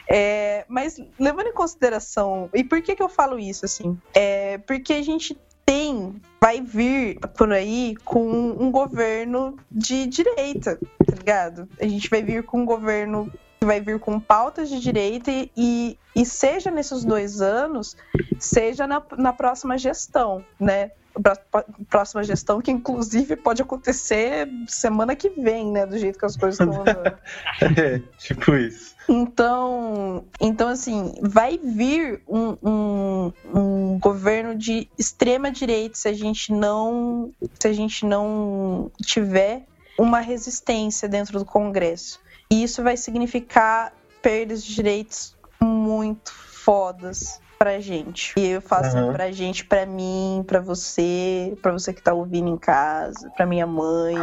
É, 0.08 0.64
mas 0.68 0.96
levando 1.18 1.48
em 1.48 1.54
consideração, 1.54 2.50
e 2.54 2.62
por 2.62 2.82
que 2.82 2.94
que 2.94 3.02
eu 3.02 3.08
falo 3.08 3.38
isso, 3.38 3.64
assim? 3.64 3.98
É 4.14 4.58
porque 4.58 4.92
a 4.92 5.02
gente 5.02 5.38
tem, 5.64 6.18
vai 6.40 6.62
vir 6.62 7.18
por 7.36 7.52
aí 7.52 7.94
com 8.02 8.26
um 8.58 8.70
governo 8.70 9.58
de 9.70 10.06
direita, 10.06 10.78
tá 11.06 11.14
ligado? 11.14 11.68
A 11.78 11.86
gente 11.86 12.08
vai 12.08 12.22
vir 12.22 12.42
com 12.42 12.62
um 12.62 12.64
governo 12.64 13.30
vai 13.64 13.80
vir 13.80 13.98
com 13.98 14.18
pautas 14.20 14.68
de 14.68 14.78
direita 14.80 15.30
e, 15.30 15.50
e, 15.56 15.98
e 16.14 16.24
seja 16.26 16.70
nesses 16.70 17.04
dois 17.04 17.40
anos, 17.40 17.96
seja 18.38 18.86
na, 18.86 19.02
na 19.16 19.32
próxima 19.32 19.76
gestão, 19.76 20.44
né? 20.58 20.90
Pró- 21.20 21.64
Próxima 21.90 22.22
gestão, 22.22 22.60
que 22.60 22.70
inclusive 22.70 23.34
pode 23.34 23.60
acontecer 23.60 24.48
semana 24.68 25.16
que 25.16 25.28
vem, 25.30 25.72
né? 25.72 25.84
Do 25.84 25.98
jeito 25.98 26.16
que 26.18 26.24
as 26.24 26.36
coisas 26.36 26.60
estão 26.60 26.80
andando. 26.82 27.18
É, 27.80 28.00
tipo 28.18 28.54
isso. 28.54 28.94
Então, 29.08 30.24
então 30.40 30.68
assim, 30.68 31.14
vai 31.22 31.58
vir 31.58 32.22
um, 32.28 32.56
um, 32.62 33.32
um 33.52 33.98
governo 33.98 34.54
de 34.54 34.88
extrema 34.96 35.50
direita 35.50 35.96
se 35.96 36.08
a 36.08 36.12
gente 36.12 36.52
não 36.52 37.32
se 37.58 37.66
a 37.66 37.72
gente 37.72 38.06
não 38.06 38.90
tiver 39.02 39.64
uma 39.98 40.20
resistência 40.20 41.08
dentro 41.08 41.38
do 41.38 41.44
Congresso. 41.44 42.20
E 42.50 42.62
isso 42.62 42.82
vai 42.82 42.96
significar 42.96 43.92
perdas 44.22 44.64
de 44.64 44.74
direitos 44.74 45.36
muito 45.62 46.32
fodas 46.32 47.40
pra 47.58 47.80
gente. 47.80 48.32
E 48.36 48.46
eu 48.46 48.62
faço 48.62 48.96
Aham. 48.96 49.12
pra 49.12 49.32
gente, 49.32 49.64
pra 49.64 49.84
mim, 49.84 50.44
pra 50.46 50.60
você, 50.60 51.58
pra 51.60 51.72
você 51.72 51.92
que 51.92 52.02
tá 52.02 52.14
ouvindo 52.14 52.48
em 52.48 52.56
casa, 52.56 53.30
pra 53.36 53.44
minha 53.44 53.66
mãe. 53.66 54.16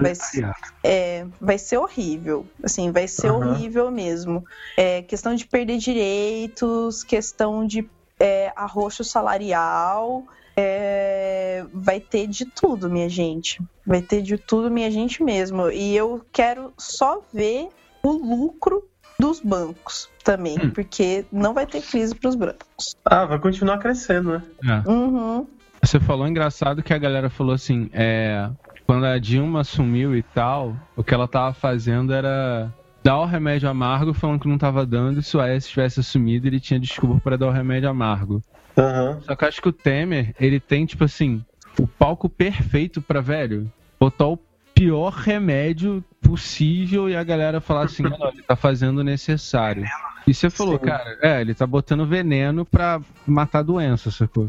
Vai 0.00 0.14
ser, 0.14 0.50
é, 0.84 1.26
vai 1.40 1.58
ser 1.58 1.78
horrível. 1.78 2.46
Assim, 2.62 2.92
vai 2.92 3.08
ser 3.08 3.28
Aham. 3.28 3.52
horrível 3.52 3.90
mesmo. 3.90 4.44
É, 4.76 5.02
questão 5.02 5.34
de 5.34 5.46
perder 5.46 5.78
direitos, 5.78 7.02
questão 7.02 7.66
de 7.66 7.88
é, 8.20 8.52
arroxo 8.54 9.02
salarial. 9.02 10.24
É, 10.60 11.64
vai 11.72 12.00
ter 12.00 12.26
de 12.26 12.44
tudo, 12.44 12.90
minha 12.90 13.08
gente. 13.08 13.62
Vai 13.86 14.02
ter 14.02 14.20
de 14.22 14.36
tudo, 14.36 14.68
minha 14.68 14.90
gente 14.90 15.22
mesmo. 15.22 15.70
E 15.70 15.96
eu 15.96 16.20
quero 16.32 16.72
só 16.76 17.22
ver 17.32 17.68
o 18.02 18.10
lucro 18.10 18.82
dos 19.20 19.40
bancos 19.40 20.08
também, 20.24 20.56
Hum. 20.58 20.70
porque 20.70 21.24
não 21.32 21.54
vai 21.54 21.64
ter 21.66 21.80
crise 21.80 22.14
para 22.14 22.28
os 22.28 22.34
bancos. 22.34 22.96
Ah, 23.04 23.24
vai 23.24 23.38
continuar 23.38 23.78
crescendo, 23.78 24.32
né? 24.32 24.42
É. 24.64 24.88
Uhum. 24.90 25.46
Você 25.82 26.00
falou 26.00 26.26
engraçado 26.26 26.82
que 26.82 26.92
a 26.92 26.98
galera 26.98 27.30
falou 27.30 27.54
assim, 27.54 27.88
é, 27.92 28.50
quando 28.86 29.06
a 29.06 29.16
Dilma 29.18 29.60
assumiu 29.60 30.16
e 30.16 30.22
tal, 30.22 30.76
o 30.96 31.04
que 31.04 31.14
ela 31.14 31.28
tava 31.28 31.52
fazendo 31.54 32.12
era 32.12 32.72
dar 33.02 33.18
o 33.20 33.24
remédio 33.24 33.68
amargo, 33.68 34.12
falando 34.12 34.40
que 34.40 34.48
não 34.48 34.58
tava 34.58 34.84
dando, 34.84 35.20
e 35.20 35.22
se 35.22 35.36
o 35.36 35.40
Aécio 35.40 35.70
tivesse 35.70 36.00
assumido, 36.00 36.46
ele 36.46 36.60
tinha 36.60 36.78
desculpa 36.80 37.20
pra 37.22 37.36
dar 37.36 37.46
o 37.46 37.52
remédio 37.52 37.88
amargo. 37.88 38.42
Aham. 38.78 39.20
Só 39.22 39.34
que 39.36 39.44
eu 39.44 39.48
acho 39.48 39.60
que 39.62 39.68
o 39.68 39.72
Temer, 39.72 40.34
ele 40.40 40.60
tem, 40.60 40.86
tipo 40.86 41.04
assim, 41.04 41.44
o 41.78 41.86
palco 41.86 42.28
perfeito 42.28 43.02
pra, 43.02 43.20
velho, 43.20 43.70
botar 43.98 44.26
o 44.28 44.38
pior 44.74 45.10
remédio 45.12 46.04
possível 46.20 47.08
e 47.08 47.16
a 47.16 47.24
galera 47.24 47.60
falar 47.60 47.84
assim, 47.86 48.04
"Ah, 48.06 48.16
não, 48.16 48.28
ele 48.28 48.42
tá 48.42 48.54
fazendo 48.54 48.98
o 48.98 49.04
necessário. 49.04 49.84
E 50.26 50.32
você 50.34 50.48
falou, 50.50 50.78
Sim. 50.78 50.84
cara, 50.84 51.18
é, 51.22 51.40
ele 51.40 51.54
tá 51.54 51.66
botando 51.66 52.06
veneno 52.06 52.64
pra 52.64 53.00
matar 53.26 53.60
a 53.60 53.62
doença, 53.62 54.10
sacou? 54.10 54.46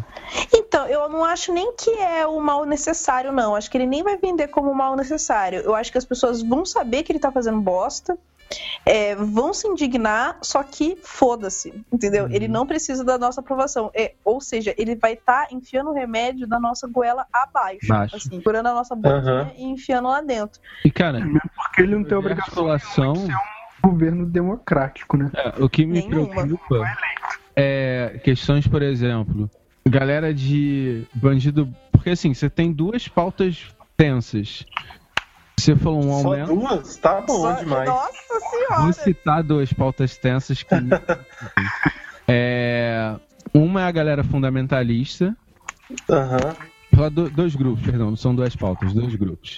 Então, 0.54 0.86
eu 0.88 1.08
não 1.10 1.24
acho 1.24 1.54
nem 1.54 1.74
que 1.74 1.90
é 1.90 2.28
o 2.28 2.40
mal 2.40 2.66
necessário, 2.66 3.32
não. 3.32 3.56
Acho 3.56 3.72
que 3.72 3.78
ele 3.78 3.88
nem 3.88 4.04
vai 4.04 4.18
vender 4.18 4.50
como 4.50 4.74
mal 4.76 4.96
necessário. 4.96 5.60
Eu 5.62 5.74
acho 5.74 5.92
que 5.92 5.98
as 5.98 6.06
pessoas 6.06 6.42
vão 6.44 6.66
saber 6.66 7.04
que 7.04 7.12
ele 7.12 7.20
tá 7.20 7.32
fazendo 7.32 7.60
bosta, 7.62 8.18
é, 8.86 9.16
vão 9.16 9.54
se 9.54 9.68
indignar, 9.68 10.38
só 10.42 10.64
que 10.64 10.98
foda-se, 11.04 11.74
entendeu? 11.92 12.26
Uhum. 12.26 12.32
Ele 12.32 12.48
não 12.48 12.66
precisa 12.66 13.04
da 13.04 13.18
nossa 13.18 13.42
aprovação. 13.42 13.92
É, 13.94 14.14
ou 14.24 14.42
seja, 14.42 14.74
ele 14.78 14.96
vai 14.96 15.14
estar 15.14 15.48
enfiando 15.52 15.90
o 15.92 15.94
remédio 15.94 16.48
da 16.48 16.60
nossa 16.60 16.88
goela 16.88 17.26
abaixo, 17.32 17.88
Baixo. 17.88 18.16
assim, 18.16 18.42
curando 18.42 18.70
a 18.70 18.74
nossa 18.74 18.96
boquinha 18.96 19.18
Aham. 19.42 19.52
e 19.58 19.64
enfiando 19.66 20.08
lá 20.08 20.22
dentro. 20.22 20.60
E, 20.84 20.92
cara, 20.92 21.20
Porque 21.56 21.82
ele 21.82 21.96
não 21.96 22.04
tem 22.04 22.18
obrigação 22.18 22.74
de 22.76 22.82
ser 22.86 23.02
um 23.02 23.28
governo 23.90 24.26
democrático, 24.26 25.18
né? 25.18 25.32
é, 25.36 25.64
o 25.64 25.70
que 25.70 25.86
me 25.86 26.02
Nenhuma. 26.02 26.44
preocupa 26.44 26.84
é 27.56 28.20
questões, 28.24 28.68
por 28.68 28.82
exemplo, 28.82 29.50
galera 29.88 30.34
de 30.34 31.06
bandido. 31.14 31.68
Porque 31.92 32.12
assim, 32.12 32.34
você 32.34 32.50
tem 32.50 32.72
duas 32.72 33.08
pautas 33.08 33.68
tensas. 33.98 34.66
Você 35.60 35.76
falou 35.76 36.00
um 36.04 36.22
Só 36.22 36.30
aumento. 36.30 36.48
duas? 36.56 36.98
Tá 36.98 37.22
bom 37.22 37.42
Só- 37.42 37.54
demais. 37.54 37.90
Nossa 37.90 38.12
Vou 38.30 38.50
senhora! 38.50 38.94
citar 38.94 39.44
duas 39.44 39.72
pautas 39.74 40.18
tensas 40.18 40.64
que. 40.64 40.70
é, 42.28 43.16
uma 43.54 43.82
é 43.82 43.86
a 43.86 43.92
galera 43.92 44.24
fundamentalista, 44.24 45.36
Aham. 46.10 46.56
falar 46.96 47.10
do- 47.10 47.30
dois 47.30 47.56
grupos, 47.56 47.84
perdão, 47.84 48.10
não 48.12 48.16
são 48.18 48.34
duas 48.36 48.56
pautas, 48.56 48.94
dois 48.94 49.14
grupos. 49.16 49.56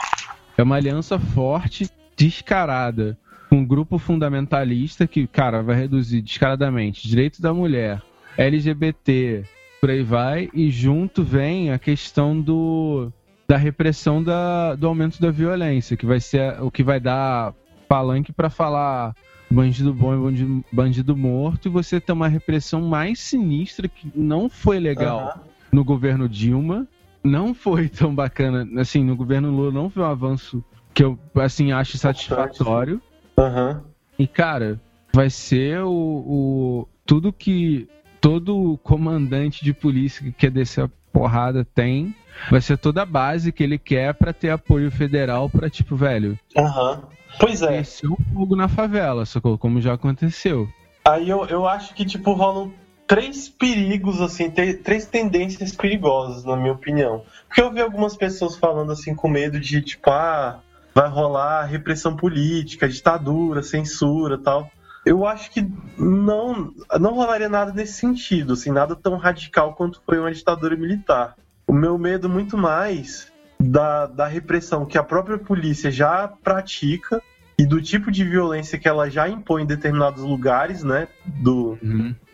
É 0.58 0.64
uma 0.64 0.76
aliança 0.76 1.20
forte, 1.20 1.90
descarada, 2.18 3.18
com 3.50 3.58
um 3.58 3.66
grupo 3.66 3.98
fundamentalista 3.98 5.06
que, 5.08 5.28
cara, 5.28 5.62
vai 5.62 5.76
reduzir 5.76 6.22
descaradamente 6.22 7.08
direitos 7.08 7.40
da 7.40 7.54
mulher, 7.54 8.02
LGBT, 8.38 9.44
por 9.80 9.90
aí 9.90 10.04
vai, 10.04 10.50
e 10.54 10.70
junto 10.70 11.24
vem 11.24 11.72
a 11.72 11.80
questão 11.80 12.40
do 12.40 13.12
da 13.52 13.58
repressão 13.58 14.24
da, 14.24 14.76
do 14.76 14.88
aumento 14.88 15.22
da 15.22 15.30
violência, 15.30 15.98
que 15.98 16.06
vai 16.06 16.22
ser 16.22 16.62
o 16.64 16.72
que 16.72 16.82
vai 16.82 17.02
dar 17.02 17.54
palanque 17.86 18.32
para 18.32 18.50
falar 18.50 19.14
bandido 19.50 19.94
bom 19.94 20.16
e 20.16 20.18
bandido, 20.18 20.66
bandido 20.72 21.18
morto, 21.18 21.68
e 21.68 21.70
você 21.70 22.00
ter 22.00 22.14
uma 22.14 22.30
repressão 22.30 22.80
mais 22.80 23.20
sinistra 23.20 23.90
que 23.90 24.10
não 24.16 24.48
foi 24.48 24.80
legal 24.80 25.24
Aham. 25.24 25.42
no 25.70 25.84
governo 25.84 26.30
Dilma, 26.30 26.88
não 27.22 27.54
foi 27.54 27.90
tão 27.90 28.16
bacana, 28.16 28.66
assim, 28.80 29.04
no 29.04 29.18
governo 29.18 29.52
Lula 29.52 29.70
não 29.70 29.90
foi 29.90 30.02
um 30.02 30.06
avanço 30.06 30.64
que 30.94 31.04
eu, 31.04 31.20
assim, 31.36 31.74
acho 31.74 31.98
satisfatório. 31.98 33.02
Aham. 33.38 33.84
E, 34.18 34.28
cara, 34.28 34.80
vai 35.14 35.30
ser 35.30 35.82
o, 35.82 35.90
o- 35.92 36.88
tudo 37.06 37.34
que 37.34 37.86
todo 38.22 38.80
comandante 38.82 39.62
de 39.62 39.74
polícia 39.74 40.24
que 40.24 40.32
quer 40.32 40.52
descer 40.52 40.86
a 40.86 40.90
porrada 41.12 41.66
tem, 41.66 42.16
vai 42.50 42.62
ser 42.62 42.78
toda 42.78 43.02
a 43.02 43.06
base 43.06 43.52
que 43.52 43.64
ele 43.64 43.78
quer 43.78 44.14
pra 44.14 44.34
ter 44.34 44.50
apoio 44.50 44.92
federal 44.92 45.50
pra, 45.50 45.70
tipo, 45.70 45.96
velho, 45.96 46.38
Aham. 46.58 47.02
Pois 47.40 47.62
é. 47.62 47.78
descer 47.78 48.12
o 48.12 48.18
fogo 48.34 48.56
na 48.56 48.68
favela, 48.68 49.26
sacou? 49.26 49.58
Como 49.58 49.82
já 49.82 49.94
aconteceu. 49.94 50.68
Aí 51.06 51.30
eu, 51.30 51.46
eu 51.46 51.68
acho 51.68 51.94
que, 51.94 52.06
tipo, 52.06 52.34
rolam 52.34 52.74
três 53.08 53.50
perigos, 53.50 54.22
assim, 54.22 54.50
três 54.50 55.06
tendências 55.06 55.76
perigosas, 55.76 56.44
na 56.46 56.56
minha 56.56 56.74
opinião. 56.74 57.24
Porque 57.48 57.62
eu 57.62 57.72
vi 57.72 57.82
algumas 57.82 58.16
pessoas 58.16 58.56
falando, 58.56 58.92
assim, 58.92 59.16
com 59.16 59.28
medo 59.28 59.60
de, 59.60 59.82
tipo, 59.82 60.10
ah, 60.10 60.62
vai 60.94 61.10
rolar 61.10 61.66
repressão 61.66 62.16
política, 62.16 62.88
ditadura, 62.88 63.64
censura 63.64 64.38
tal. 64.38 64.70
Eu 65.06 65.26
acho 65.26 65.50
que 65.52 65.68
não, 65.98 66.72
não 67.00 67.16
rolaria 67.16 67.50
nada 67.50 67.74
nesse 67.74 67.94
sentido, 67.94 68.54
assim, 68.54 68.72
nada 68.72 68.96
tão 68.96 69.18
radical 69.18 69.74
quanto 69.74 70.02
foi 70.06 70.20
uma 70.20 70.32
ditadura 70.32 70.76
militar. 70.76 71.36
O 71.72 71.74
meu 71.74 71.98
medo 71.98 72.28
muito 72.28 72.58
mais 72.58 73.32
da, 73.58 74.06
da 74.06 74.28
repressão 74.28 74.86
que 74.86 74.98
a 74.98 75.04
própria 75.04 75.38
polícia 75.38 75.90
já 75.90 76.28
pratica 76.28 77.22
e 77.58 77.66
do 77.66 77.82
tipo 77.82 78.12
de 78.12 78.26
violência 78.26 78.78
que 78.78 78.90
ela 78.90 79.10
já 79.10 79.30
impõe 79.30 79.64
em 79.64 79.66
determinados 79.66 80.22
lugares, 80.22 80.84
né, 80.84 81.08
do, 81.26 81.78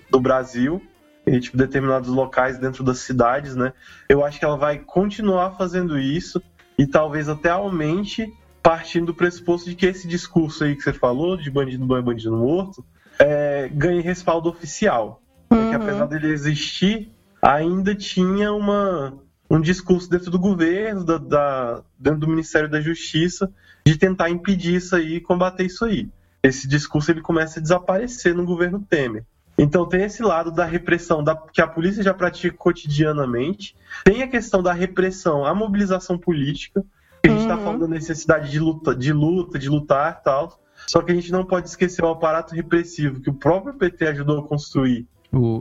do 0.10 0.20
Brasil, 0.20 0.82
e 1.28 1.40
tipo 1.40 1.56
determinados 1.56 2.10
locais 2.10 2.58
dentro 2.58 2.84
das 2.84 2.98
cidades, 2.98 3.56
né? 3.56 3.74
Eu 4.10 4.26
acho 4.26 4.40
que 4.40 4.46
ela 4.46 4.58
vai 4.58 4.80
continuar 4.80 5.52
fazendo 5.52 6.00
isso 6.00 6.42
e 6.76 6.88
talvez 6.88 7.30
até 7.30 7.52
aumente 7.52 8.34
partindo 8.64 9.06
do 9.06 9.14
pressuposto 9.14 9.70
de 9.70 9.76
que 9.76 9.86
esse 9.86 10.08
discurso 10.08 10.64
aí 10.64 10.76
que 10.76 10.82
você 10.82 10.94
falou 10.94 11.38
de 11.38 11.52
bandido 11.52 11.86
bom 11.86 12.00
e 12.00 12.02
bandido 12.02 12.36
morto 12.36 12.84
é, 13.20 13.70
ganhe 13.72 14.02
respaldo 14.02 14.50
oficial, 14.50 15.22
né, 15.52 15.70
que 15.70 15.76
apesar 15.76 16.08
dele 16.08 16.32
existir 16.32 17.12
ainda 17.40 17.94
tinha 17.94 18.52
uma 18.52 19.27
um 19.50 19.62
discurso 19.62 20.10
dentro 20.10 20.30
do 20.30 20.38
governo, 20.40 21.04
da, 21.06 21.18
da- 21.18 21.82
dentro 21.98 22.20
do 22.22 22.28
Ministério 22.28 22.70
da 22.70 22.82
Justiça, 22.82 23.52
de 23.86 23.98
tentar 23.98 24.30
impedir 24.30 24.76
isso 24.76 24.96
aí 24.96 25.16
e 25.16 25.22
combater 25.22 25.66
isso 25.66 25.86
aí. 25.86 26.10
Esse 26.44 26.68
discurso 26.68 27.12
ele 27.12 27.22
começa 27.22 27.60
a 27.60 27.62
desaparecer 27.62 28.36
no 28.36 28.46
governo 28.46 28.86
Temer. 28.90 29.26
Então 29.58 29.88
tem 29.88 30.04
esse 30.04 30.22
lado 30.22 30.52
da 30.52 30.66
repressão 30.66 31.24
da, 31.24 31.36
que 31.36 31.62
a 31.62 31.68
polícia 31.68 32.04
já 32.04 32.14
pratica 32.14 32.56
cotidianamente, 32.56 33.76
tem 34.04 34.22
a 34.22 34.28
questão 34.28 34.62
da 34.62 34.72
repressão, 34.74 35.46
a 35.46 35.54
mobilização 35.56 36.18
política, 36.18 36.84
que 37.24 37.30
a 37.30 37.32
gente 37.32 37.42
está 37.42 37.56
Uhum. 37.58 37.64
falando 37.64 37.80
da 37.82 37.88
necessidade 37.88 38.52
de 38.52 38.60
luta, 38.60 38.94
de 38.96 39.12
luta, 39.12 39.58
de 39.58 39.68
lutar 39.70 40.18
e 40.20 40.24
tal. 40.24 40.60
Só 40.88 41.02
que 41.02 41.12
a 41.12 41.16
gente 41.16 41.32
não 41.32 41.44
pode 41.44 41.68
esquecer 41.68 42.04
o 42.06 42.10
aparato 42.10 42.54
repressivo 42.54 43.20
que 43.20 43.30
o 43.30 43.34
próprio 43.34 43.74
PT 43.74 44.08
ajudou 44.10 44.40
a 44.40 44.44
construir 44.48 45.08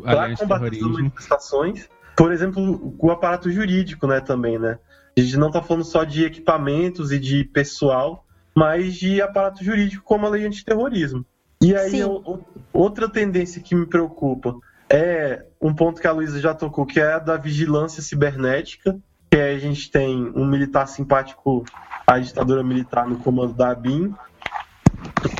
para 0.02 0.36
combater 0.36 0.66
as 0.76 0.82
manifestações. 0.92 1.88
Por 2.16 2.32
exemplo, 2.32 2.94
o 2.98 3.10
aparato 3.10 3.50
jurídico, 3.50 4.06
né, 4.06 4.20
também, 4.20 4.58
né? 4.58 4.78
A 5.16 5.20
gente 5.20 5.36
não 5.36 5.48
está 5.48 5.62
falando 5.62 5.84
só 5.84 6.02
de 6.04 6.24
equipamentos 6.24 7.12
e 7.12 7.18
de 7.18 7.44
pessoal, 7.44 8.24
mas 8.54 8.94
de 8.94 9.20
aparato 9.20 9.62
jurídico 9.62 10.02
como 10.04 10.26
a 10.26 10.30
lei 10.30 10.46
antiterrorismo. 10.46 11.24
E 11.62 11.74
aí, 11.74 11.90
o- 12.04 12.40
outra 12.72 13.08
tendência 13.08 13.62
que 13.62 13.74
me 13.74 13.86
preocupa 13.86 14.54
é 14.88 15.44
um 15.60 15.74
ponto 15.74 16.00
que 16.00 16.06
a 16.06 16.12
Luísa 16.12 16.40
já 16.40 16.54
tocou, 16.54 16.86
que 16.86 17.00
é 17.00 17.14
a 17.14 17.18
da 17.18 17.36
vigilância 17.36 18.02
cibernética, 18.02 18.98
que 19.30 19.36
a 19.38 19.58
gente 19.58 19.90
tem 19.90 20.32
um 20.34 20.46
militar 20.46 20.86
simpático 20.86 21.64
à 22.06 22.18
ditadura 22.18 22.62
militar 22.62 23.06
no 23.06 23.18
comando 23.18 23.52
da 23.52 23.70
ABIN, 23.70 24.14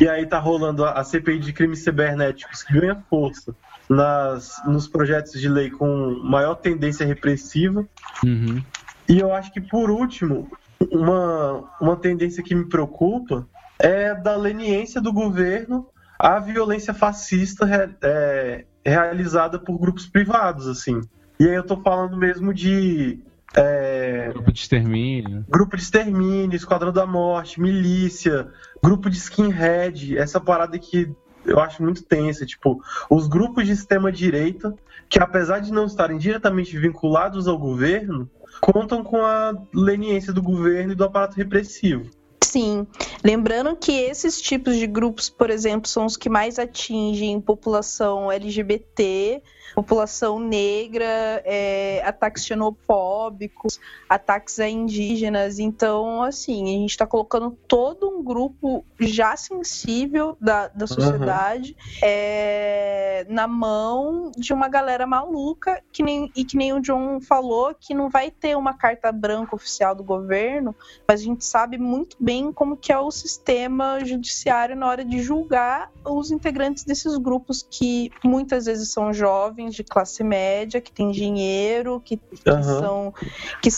e 0.01 0.09
aí 0.09 0.27
tá 0.27 0.39
rolando 0.39 0.85
a 0.85 0.93
a 0.93 1.05
CPI 1.05 1.39
de 1.39 1.53
crimes 1.53 1.85
cibernéticos 1.85 2.63
que 2.63 2.73
ganha 2.79 2.97
força 3.09 3.55
nas, 3.89 4.61
nos 4.67 4.89
projetos 4.89 5.41
de 5.41 5.49
lei 5.49 5.71
com 5.71 6.21
maior 6.23 6.55
tendência 6.57 7.07
repressiva. 7.07 7.87
Uhum. 8.25 8.63
E 9.09 9.19
eu 9.19 9.33
acho 9.33 9.53
que, 9.53 9.61
por 9.61 9.91
último, 9.91 10.51
uma, 10.91 11.65
uma 11.81 11.97
tendência 11.97 12.43
que 12.43 12.55
me 12.55 12.69
preocupa 12.69 13.47
é 13.79 14.15
da 14.15 14.37
leniência 14.37 15.01
do 15.01 15.13
governo 15.13 15.87
à 16.19 16.39
violência 16.39 16.93
fascista 16.95 17.65
re- 17.67 17.95
é, 18.03 18.65
realizada 18.85 19.59
por 19.59 19.79
grupos 19.79 20.07
privados, 20.07 20.67
assim. 20.67 21.01
E 21.39 21.47
aí 21.47 21.55
eu 21.55 21.63
tô 21.63 21.77
falando 21.83 22.17
mesmo 22.17 22.53
de 22.55 23.21
é, 23.55 24.31
Grupo 24.33 24.53
de 24.53 24.59
extermínio. 24.59 25.45
grupo 25.49 25.77
de 25.77 25.83
extermínio, 25.83 26.57
Esquadrão 26.57 26.93
da 26.93 27.07
Morte, 27.07 27.61
milícia, 27.61 28.49
grupo 28.83 29.09
de 29.11 29.19
skinhead, 29.19 30.17
essa 30.19 30.41
parada 30.41 30.79
que 30.79 31.15
eu 31.47 31.59
acho 31.61 31.83
muito 31.83 32.03
tensa, 32.03 32.45
tipo, 32.45 32.83
os 33.11 33.27
grupos 33.27 33.67
de 33.67 33.73
extrema 33.73 34.11
direita, 34.11 34.75
que 35.09 35.19
apesar 35.19 35.61
de 35.61 35.73
não 35.73 35.87
estarem 35.87 36.19
diretamente 36.19 36.77
vinculados 36.77 37.47
ao 37.47 37.59
governo, 37.59 38.29
contam 38.61 39.05
com 39.05 39.25
a 39.25 39.55
leniência 39.73 40.33
do 40.33 40.43
governo 40.43 40.93
e 40.93 40.97
do 40.97 41.05
aparato 41.05 41.37
repressivo. 41.37 42.11
Sim, 42.43 42.87
lembrando 43.25 43.77
que 43.77 43.93
esses 43.93 44.41
tipos 44.41 44.77
de 44.77 44.87
grupos, 44.87 45.29
por 45.29 45.51
exemplo, 45.51 45.89
são 45.89 46.07
os 46.07 46.17
que 46.17 46.29
mais 46.29 46.59
atingem 46.59 47.41
população 47.41 48.31
LGBT, 48.31 49.43
população 49.75 50.39
negra, 50.39 51.43
é, 51.45 52.03
ataques 52.05 52.45
xenofóbicos, 52.45 53.81
ataques 54.09 54.59
a 54.59 54.69
indígenas. 54.69 55.59
Então, 55.59 56.23
assim, 56.23 56.65
a 56.65 56.81
gente 56.81 56.91
está 56.91 57.07
colocando 57.07 57.57
todo 57.67 58.09
um 58.09 58.23
grupo 58.23 58.85
já 58.99 59.37
sensível 59.37 60.37
da, 60.41 60.69
da 60.69 60.87
sociedade 60.87 61.77
é, 62.03 63.27
na 63.29 63.47
mão 63.47 64.31
de 64.37 64.53
uma 64.53 64.69
galera 64.69 65.07
maluca 65.07 65.83
que 65.93 66.03
nem, 66.03 66.31
e 66.35 66.45
que 66.45 66.57
nem 66.57 66.73
o 66.73 66.81
John 66.81 67.21
falou, 67.21 67.75
que 67.75 67.95
não 67.95 68.09
vai 68.09 68.31
ter 68.31 68.57
uma 68.57 68.75
carta 68.75 69.11
branca 69.13 69.55
oficial 69.55 69.95
do 69.95 70.05
governo 70.05 70.75
mas 71.07 71.21
a 71.21 71.25
gente 71.25 71.45
sabe 71.45 71.79
muito 71.79 72.17
bem 72.19 72.53
como 72.53 72.77
que 72.77 72.93
é 72.93 72.99
o 72.99 73.11
sistema 73.11 74.05
judiciário 74.05 74.77
na 74.77 74.87
hora 74.87 75.05
de 75.05 75.23
julgar 75.23 75.91
os 76.05 76.31
integrantes 76.31 76.85
desses 76.85 77.17
grupos 77.17 77.67
que 77.71 78.11
muitas 78.25 78.67
vezes 78.67 78.93
são 78.93 79.13
jovens 79.13 79.56
de 79.57 79.83
classe 79.83 80.23
média, 80.23 80.81
que 80.81 80.93
têm 80.93 81.11
dinheiro, 81.11 82.01
que, 82.05 82.17
que 82.17 82.51
Aham. 82.51 82.63
são 82.63 83.15
que, 83.63 83.71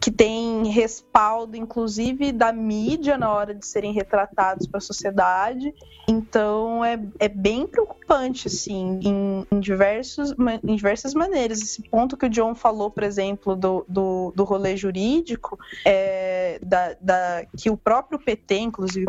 que 0.00 0.10
têm 0.10 0.68
respaldo, 0.68 1.56
inclusive 1.56 2.32
da 2.32 2.52
mídia 2.52 3.18
na 3.18 3.30
hora 3.32 3.54
de 3.54 3.66
serem 3.66 3.92
retratados 3.92 4.66
para 4.66 4.78
a 4.78 4.80
sociedade. 4.80 5.74
Então 6.08 6.84
é, 6.84 6.98
é 7.18 7.28
bem 7.28 7.66
preocupante, 7.66 8.48
assim, 8.48 9.00
em, 9.02 9.46
em, 9.50 9.60
diversos, 9.60 10.34
em 10.62 10.76
diversas 10.76 11.14
maneiras. 11.14 11.60
Esse 11.60 11.82
ponto 11.88 12.16
que 12.16 12.26
o 12.26 12.30
John 12.30 12.54
falou, 12.54 12.90
por 12.90 13.02
exemplo, 13.02 13.56
do, 13.56 13.84
do, 13.88 14.32
do 14.34 14.44
rolê 14.44 14.76
jurídico, 14.76 15.58
é, 15.84 16.58
da, 16.62 16.94
da- 17.00 17.46
que 17.56 17.70
o 17.70 17.76
próprio 17.76 18.18
PT, 18.18 18.58
inclusive, 18.58 19.06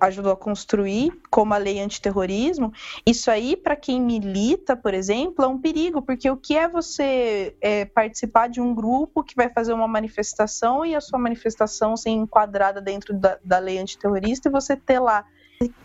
ajudou 0.00 0.32
a 0.32 0.36
construir, 0.36 1.12
como 1.30 1.54
a 1.54 1.58
lei 1.58 1.80
antiterrorismo, 1.80 2.72
isso 3.06 3.30
aí, 3.30 3.56
para 3.56 3.76
quem 3.76 4.00
milita, 4.00 4.76
por 4.76 4.94
exemplo, 4.94 5.44
é 5.44 5.48
um 5.48 5.58
perigo, 5.58 6.02
porque 6.02 6.30
o 6.30 6.36
que 6.36 6.56
é 6.56 6.68
você 6.68 7.56
é, 7.60 7.84
participar 7.84 8.48
de 8.48 8.60
um 8.60 8.74
grupo 8.74 9.22
que 9.22 9.36
vai 9.36 9.48
fazer 9.48 9.72
uma 9.72 9.88
manifestação 9.88 10.84
e 10.84 10.94
a 10.94 11.00
sua 11.00 11.18
manifestação 11.18 11.96
ser 11.96 12.10
enquadrada 12.10 12.80
dentro 12.80 13.14
da, 13.14 13.38
da 13.44 13.58
lei 13.58 13.78
antiterrorista 13.78 14.48
e 14.48 14.52
você 14.52 14.76
ter 14.76 14.98
lá 14.98 15.24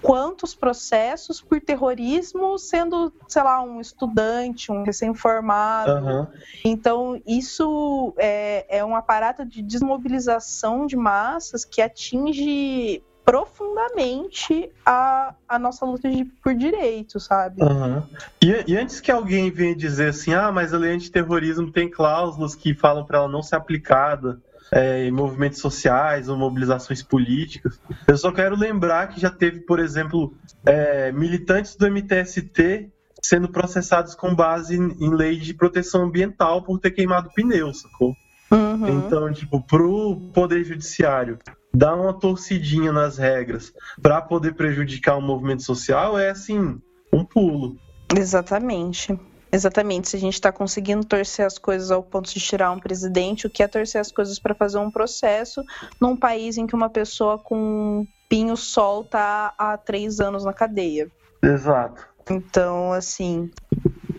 quantos 0.01 0.53
processos 0.53 1.41
por 1.41 1.59
terrorismo 1.59 2.57
sendo, 2.59 3.11
sei 3.27 3.41
lá, 3.41 3.61
um 3.63 3.81
estudante, 3.81 4.71
um 4.71 4.83
recém-formado, 4.83 5.91
Aham. 5.91 6.27
então, 6.63 7.19
isso 7.25 8.13
é, 8.17 8.77
é 8.77 8.85
um 8.85 8.95
aparato 8.95 9.45
de 9.45 9.63
desmobilização 9.63 10.85
de 10.85 10.95
massas 10.95 11.65
que 11.65 11.81
atinge 11.81 13.03
profundamente 13.25 14.69
a, 14.85 15.33
a 15.47 15.57
nossa 15.57 15.85
luta 15.85 16.09
de, 16.09 16.25
por 16.43 16.53
direitos, 16.53 17.25
sabe? 17.25 17.61
Uhum. 17.63 18.03
E, 18.41 18.71
e, 18.71 18.77
antes 18.77 18.99
que 18.99 19.11
alguém 19.11 19.49
venha 19.49 19.75
dizer 19.75 20.09
assim, 20.09 20.33
ah, 20.33 20.51
mas 20.51 20.73
a 20.73 20.77
lei 20.77 20.93
antiterrorismo 20.93 21.71
tem 21.71 21.89
cláusulas 21.89 22.55
que 22.55 22.73
falam 22.73 23.05
para 23.05 23.19
ela 23.19 23.27
não 23.27 23.41
ser 23.41 23.55
aplicada 23.55 24.41
é, 24.71 25.05
em 25.05 25.11
movimentos 25.11 25.59
sociais 25.59 26.27
ou 26.27 26.37
mobilizações 26.37 27.01
políticas, 27.01 27.79
eu 28.07 28.17
só 28.17 28.31
quero 28.31 28.57
lembrar 28.57 29.07
que 29.07 29.19
já 29.19 29.29
teve, 29.29 29.61
por 29.61 29.79
exemplo, 29.79 30.33
é, 30.65 31.11
militantes 31.11 31.75
do 31.75 31.89
MTST 31.89 32.89
sendo 33.21 33.47
processados 33.47 34.15
com 34.15 34.35
base 34.35 34.75
em, 34.75 34.91
em 34.99 35.09
lei 35.09 35.39
de 35.39 35.53
proteção 35.53 36.03
ambiental 36.03 36.61
por 36.61 36.77
ter 36.77 36.91
queimado 36.91 37.29
pneu, 37.33 37.73
sacou? 37.73 38.13
Uhum. 38.51 38.87
Então, 38.99 39.31
tipo, 39.31 39.61
pro 39.61 40.17
Poder 40.33 40.63
Judiciário 40.63 41.39
dar 41.75 41.95
uma 41.95 42.13
torcidinha 42.13 42.91
nas 42.91 43.17
regras 43.17 43.73
para 44.01 44.21
poder 44.21 44.53
prejudicar 44.53 45.17
o 45.17 45.21
movimento 45.21 45.63
social 45.63 46.17
é 46.17 46.29
assim, 46.29 46.79
um 47.11 47.25
pulo. 47.25 47.77
Exatamente. 48.15 49.19
Exatamente. 49.51 50.09
Se 50.09 50.15
a 50.15 50.19
gente 50.19 50.33
está 50.33 50.51
conseguindo 50.51 51.05
torcer 51.05 51.45
as 51.45 51.59
coisas 51.59 51.91
ao 51.91 52.01
ponto 52.01 52.31
de 52.33 52.39
tirar 52.39 52.71
um 52.71 52.79
presidente, 52.79 53.45
o 53.45 53.49
que 53.49 53.61
é 53.61 53.67
torcer 53.67 54.01
as 54.01 54.11
coisas 54.11 54.39
para 54.39 54.55
fazer 54.55 54.79
um 54.79 54.89
processo 54.89 55.63
num 56.01 56.15
país 56.17 56.57
em 56.57 56.65
que 56.65 56.75
uma 56.75 56.89
pessoa 56.89 57.37
com 57.37 58.05
pinho-sol 58.27 59.03
tá 59.03 59.53
há 59.57 59.77
três 59.77 60.19
anos 60.19 60.43
na 60.43 60.53
cadeia? 60.53 61.07
Exato. 61.43 62.07
Então, 62.29 62.93
assim, 62.93 63.51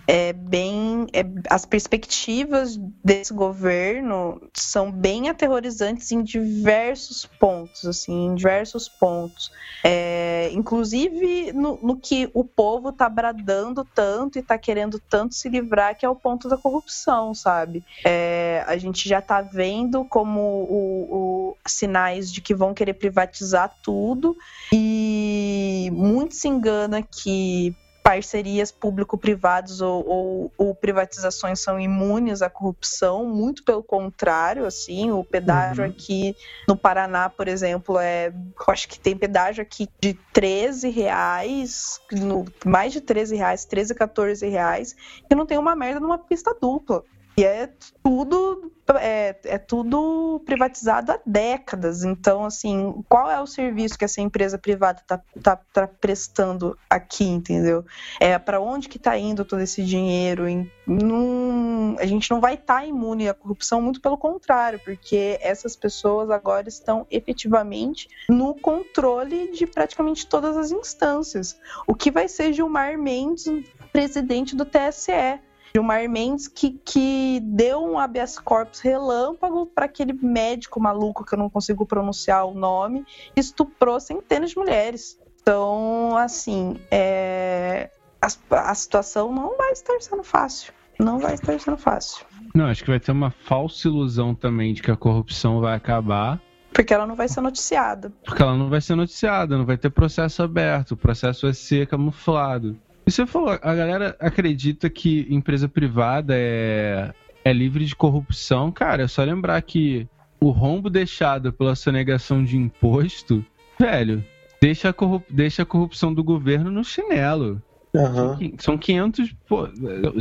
é 0.06 0.32
bem. 0.32 1.06
É, 1.12 1.24
as 1.48 1.64
perspectivas 1.64 2.76
desse 3.02 3.32
governo 3.32 4.40
são 4.52 4.90
bem 4.90 5.28
aterrorizantes 5.28 6.12
em 6.12 6.22
diversos 6.22 7.26
pontos, 7.26 7.84
assim, 7.86 8.26
em 8.26 8.34
diversos 8.34 8.88
pontos. 8.88 9.50
É, 9.82 10.50
inclusive 10.52 11.52
no, 11.52 11.78
no, 11.82 11.96
que 11.96 12.30
o 12.32 12.44
povo 12.44 12.90
está 12.90 13.08
bradando 13.08 13.84
tanto 13.84 14.38
e 14.38 14.40
está 14.40 14.56
querendo 14.58 14.98
tanto 14.98 15.34
se 15.34 15.48
livrar, 15.48 15.96
que 15.96 16.06
é 16.06 16.08
o 16.08 16.16
ponto 16.16 16.48
da 16.48 16.56
corrupção, 16.56 17.34
sabe? 17.34 17.84
É, 18.04 18.64
a 18.66 18.76
gente 18.76 19.08
já 19.08 19.18
está 19.18 19.40
vendo 19.42 20.04
como 20.04 20.40
o, 20.40 21.08
o, 21.10 21.56
sinais 21.66 22.32
de 22.32 22.40
que 22.40 22.54
vão 22.54 22.74
querer 22.74 22.94
privatizar 22.94 23.74
tudo 23.82 24.36
e 24.72 25.90
muito 25.92 26.34
se 26.34 26.48
engana 26.48 27.02
que 27.02 27.74
parcerias 28.04 28.70
público-privadas 28.70 29.80
ou, 29.80 30.06
ou, 30.06 30.52
ou, 30.58 30.74
privatizações 30.74 31.58
são 31.58 31.80
imunes 31.80 32.42
à 32.42 32.50
corrupção, 32.50 33.24
muito 33.24 33.64
pelo 33.64 33.82
contrário, 33.82 34.66
assim, 34.66 35.10
o 35.10 35.24
pedágio 35.24 35.82
uhum. 35.82 35.90
aqui 35.90 36.36
no 36.68 36.76
Paraná, 36.76 37.30
por 37.30 37.48
exemplo, 37.48 37.98
é, 37.98 38.28
eu 38.28 38.72
acho 38.72 38.86
que 38.90 39.00
tem 39.00 39.16
pedágio 39.16 39.62
aqui 39.62 39.88
de 39.98 40.12
13 40.34 40.90
reais, 40.90 41.98
no, 42.12 42.44
mais 42.66 42.92
de 42.92 43.00
13 43.00 43.36
reais, 43.36 43.64
13, 43.64 43.94
14 43.94 44.46
reais, 44.48 44.94
e 45.30 45.34
não 45.34 45.46
tem 45.46 45.56
uma 45.56 45.74
merda 45.74 45.98
numa 45.98 46.18
pista 46.18 46.54
dupla. 46.60 47.02
E 47.36 47.44
é 47.44 47.68
tudo 48.02 48.72
é, 48.92 49.34
é, 49.44 49.58
tudo 49.58 50.42
privatizado 50.44 51.12
há 51.12 51.20
décadas. 51.24 52.04
Então, 52.04 52.44
assim, 52.44 53.02
qual 53.08 53.30
é 53.30 53.40
o 53.40 53.46
serviço 53.46 53.98
que 53.98 54.04
essa 54.04 54.20
empresa 54.20 54.58
privada 54.58 55.00
está 55.00 55.22
tá, 55.42 55.56
tá 55.56 55.86
prestando 55.86 56.78
aqui, 56.88 57.24
entendeu? 57.24 57.84
É 58.20 58.38
para 58.38 58.60
onde 58.60 58.88
que 58.88 58.98
está 58.98 59.16
indo 59.16 59.44
todo 59.44 59.62
esse 59.62 59.82
dinheiro? 59.82 60.46
Em, 60.46 60.70
num, 60.86 61.96
a 61.98 62.04
gente 62.04 62.30
não 62.30 62.40
vai 62.40 62.54
estar 62.54 62.80
tá 62.80 62.86
imune 62.86 63.28
à 63.28 63.34
corrupção, 63.34 63.80
muito 63.80 64.00
pelo 64.00 64.18
contrário, 64.18 64.78
porque 64.84 65.38
essas 65.40 65.74
pessoas 65.74 66.30
agora 66.30 66.68
estão 66.68 67.06
efetivamente 67.10 68.08
no 68.28 68.54
controle 68.54 69.50
de 69.52 69.66
praticamente 69.66 70.26
todas 70.26 70.56
as 70.56 70.70
instâncias. 70.70 71.58
O 71.86 71.94
que 71.94 72.10
vai 72.10 72.28
ser 72.28 72.52
Gilmar 72.52 72.98
Mendes, 72.98 73.46
presidente 73.92 74.54
do 74.54 74.64
TSE? 74.64 75.40
Gilmar 75.76 76.08
Mendes 76.08 76.46
que, 76.46 76.70
que 76.84 77.40
deu 77.42 77.82
um 77.82 77.98
habeas 77.98 78.38
corpus 78.38 78.78
relâmpago 78.78 79.66
para 79.66 79.86
aquele 79.86 80.12
médico 80.12 80.80
maluco 80.80 81.24
que 81.24 81.34
eu 81.34 81.38
não 81.38 81.50
consigo 81.50 81.84
pronunciar 81.84 82.46
o 82.46 82.54
nome, 82.54 83.04
estuprou 83.34 83.98
centenas 83.98 84.50
de 84.50 84.56
mulheres. 84.56 85.18
Então, 85.42 86.16
assim, 86.16 86.76
é... 86.92 87.90
a, 88.22 88.28
a 88.70 88.74
situação 88.76 89.32
não 89.32 89.56
vai 89.56 89.72
estar 89.72 90.00
sendo 90.00 90.22
fácil. 90.22 90.72
Não 90.96 91.18
vai 91.18 91.34
estar 91.34 91.58
sendo 91.58 91.76
fácil. 91.76 92.24
Não, 92.54 92.66
acho 92.66 92.84
que 92.84 92.90
vai 92.90 93.00
ter 93.00 93.10
uma 93.10 93.32
falsa 93.32 93.88
ilusão 93.88 94.32
também 94.32 94.74
de 94.74 94.80
que 94.80 94.92
a 94.92 94.96
corrupção 94.96 95.60
vai 95.60 95.74
acabar. 95.74 96.40
Porque 96.72 96.94
ela 96.94 97.04
não 97.04 97.16
vai 97.16 97.26
ser 97.26 97.40
noticiada. 97.40 98.12
Porque 98.24 98.40
ela 98.40 98.56
não 98.56 98.70
vai 98.70 98.80
ser 98.80 98.94
noticiada, 98.94 99.58
não 99.58 99.66
vai 99.66 99.76
ter 99.76 99.90
processo 99.90 100.40
aberto, 100.40 100.92
o 100.92 100.96
processo 100.96 101.46
vai 101.46 101.54
ser 101.54 101.88
camuflado. 101.88 102.78
E 103.06 103.10
você 103.10 103.26
falou, 103.26 103.50
a 103.50 103.74
galera 103.74 104.16
acredita 104.18 104.88
que 104.88 105.26
empresa 105.28 105.68
privada 105.68 106.34
é, 106.36 107.12
é 107.44 107.52
livre 107.52 107.84
de 107.84 107.94
corrupção. 107.94 108.72
Cara, 108.72 109.02
é 109.02 109.08
só 109.08 109.22
lembrar 109.22 109.60
que 109.62 110.08
o 110.40 110.50
rombo 110.50 110.88
deixado 110.88 111.52
pela 111.52 111.74
sonegação 111.74 112.42
de 112.42 112.56
imposto, 112.56 113.44
velho, 113.78 114.24
deixa 114.60 114.88
a, 114.88 114.92
corrup 114.92 115.24
deixa 115.30 115.62
a 115.62 115.66
corrupção 115.66 116.12
do 116.12 116.24
governo 116.24 116.70
no 116.70 116.84
chinelo. 116.84 117.62
Uhum. 117.94 118.54
São 118.58 118.76
500, 118.76 119.34
pô, 119.46 119.68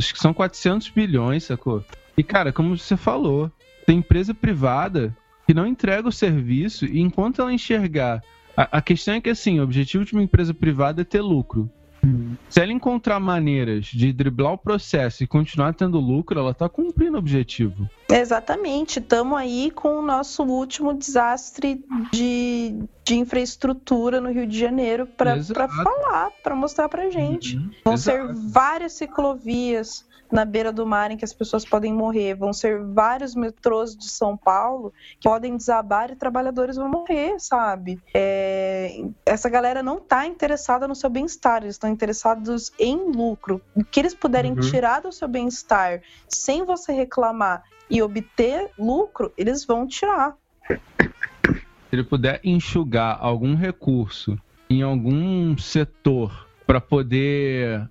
são 0.00 0.32
400 0.32 0.90
bilhões, 0.90 1.44
sacou? 1.44 1.84
E, 2.16 2.22
cara, 2.22 2.52
como 2.52 2.76
você 2.76 2.96
falou, 2.96 3.50
tem 3.86 3.98
empresa 3.98 4.32
privada 4.32 5.16
que 5.46 5.54
não 5.54 5.66
entrega 5.66 6.08
o 6.08 6.12
serviço 6.12 6.84
e 6.84 7.00
enquanto 7.00 7.40
ela 7.40 7.52
enxergar. 7.52 8.22
A, 8.56 8.78
a 8.78 8.82
questão 8.82 9.14
é 9.14 9.20
que, 9.20 9.30
assim, 9.30 9.58
o 9.58 9.64
objetivo 9.64 10.04
de 10.04 10.12
uma 10.12 10.22
empresa 10.22 10.54
privada 10.54 11.02
é 11.02 11.04
ter 11.04 11.20
lucro. 11.20 11.68
Se 12.48 12.60
ela 12.60 12.72
encontrar 12.72 13.18
maneiras 13.18 13.86
de 13.86 14.12
driblar 14.12 14.52
o 14.52 14.58
processo 14.58 15.24
e 15.24 15.26
continuar 15.26 15.74
tendo 15.74 15.98
lucro, 15.98 16.38
ela 16.38 16.52
está 16.52 16.68
cumprindo 16.68 17.16
o 17.16 17.18
objetivo. 17.18 17.88
Exatamente. 18.08 18.98
Estamos 19.00 19.38
aí 19.38 19.70
com 19.70 19.98
o 19.98 20.02
nosso 20.02 20.44
último 20.44 20.94
desastre 20.94 21.84
de, 22.12 22.78
de 23.04 23.16
infraestrutura 23.16 24.20
no 24.20 24.30
Rio 24.30 24.46
de 24.46 24.58
Janeiro 24.58 25.06
para 25.06 25.42
falar, 25.42 26.30
para 26.42 26.54
mostrar 26.54 26.88
para 26.88 27.10
gente. 27.10 27.56
Uhum. 27.56 27.70
Vão 27.84 27.94
Exato. 27.94 28.34
ser 28.34 28.50
várias 28.50 28.92
ciclovias 28.92 30.04
na 30.34 30.44
beira 30.44 30.72
do 30.72 30.84
mar 30.84 31.12
em 31.12 31.16
que 31.16 31.24
as 31.24 31.32
pessoas 31.32 31.64
podem 31.64 31.94
morrer. 31.94 32.34
Vão 32.34 32.52
ser 32.52 32.82
vários 32.82 33.36
metrôs 33.36 33.96
de 33.96 34.10
São 34.10 34.36
Paulo 34.36 34.92
que 35.20 35.28
podem 35.28 35.56
desabar 35.56 36.10
e 36.10 36.16
trabalhadores 36.16 36.74
vão 36.74 36.88
morrer, 36.88 37.38
sabe? 37.38 38.00
É... 38.12 39.00
Essa 39.24 39.48
galera 39.48 39.80
não 39.80 39.98
está 39.98 40.26
interessada 40.26 40.88
no 40.88 40.94
seu 40.96 41.08
bem-estar, 41.08 41.62
eles 41.62 41.76
estão 41.76 41.88
interessados 41.88 42.72
em 42.80 43.12
lucro. 43.12 43.62
O 43.76 43.84
que 43.84 44.00
eles 44.00 44.12
puderem 44.12 44.52
uhum. 44.52 44.60
tirar 44.60 45.02
do 45.02 45.12
seu 45.12 45.28
bem-estar 45.28 46.02
sem 46.28 46.64
você 46.64 46.92
reclamar 46.92 47.62
e 47.88 48.02
obter 48.02 48.70
lucro, 48.76 49.32
eles 49.38 49.64
vão 49.64 49.86
tirar. 49.86 50.36
Se 50.68 51.92
ele 51.92 52.02
puder 52.02 52.40
enxugar 52.42 53.18
algum 53.20 53.54
recurso 53.54 54.36
em 54.68 54.82
algum 54.82 55.56
setor 55.56 56.48
para 56.66 56.80
poder 56.80 57.88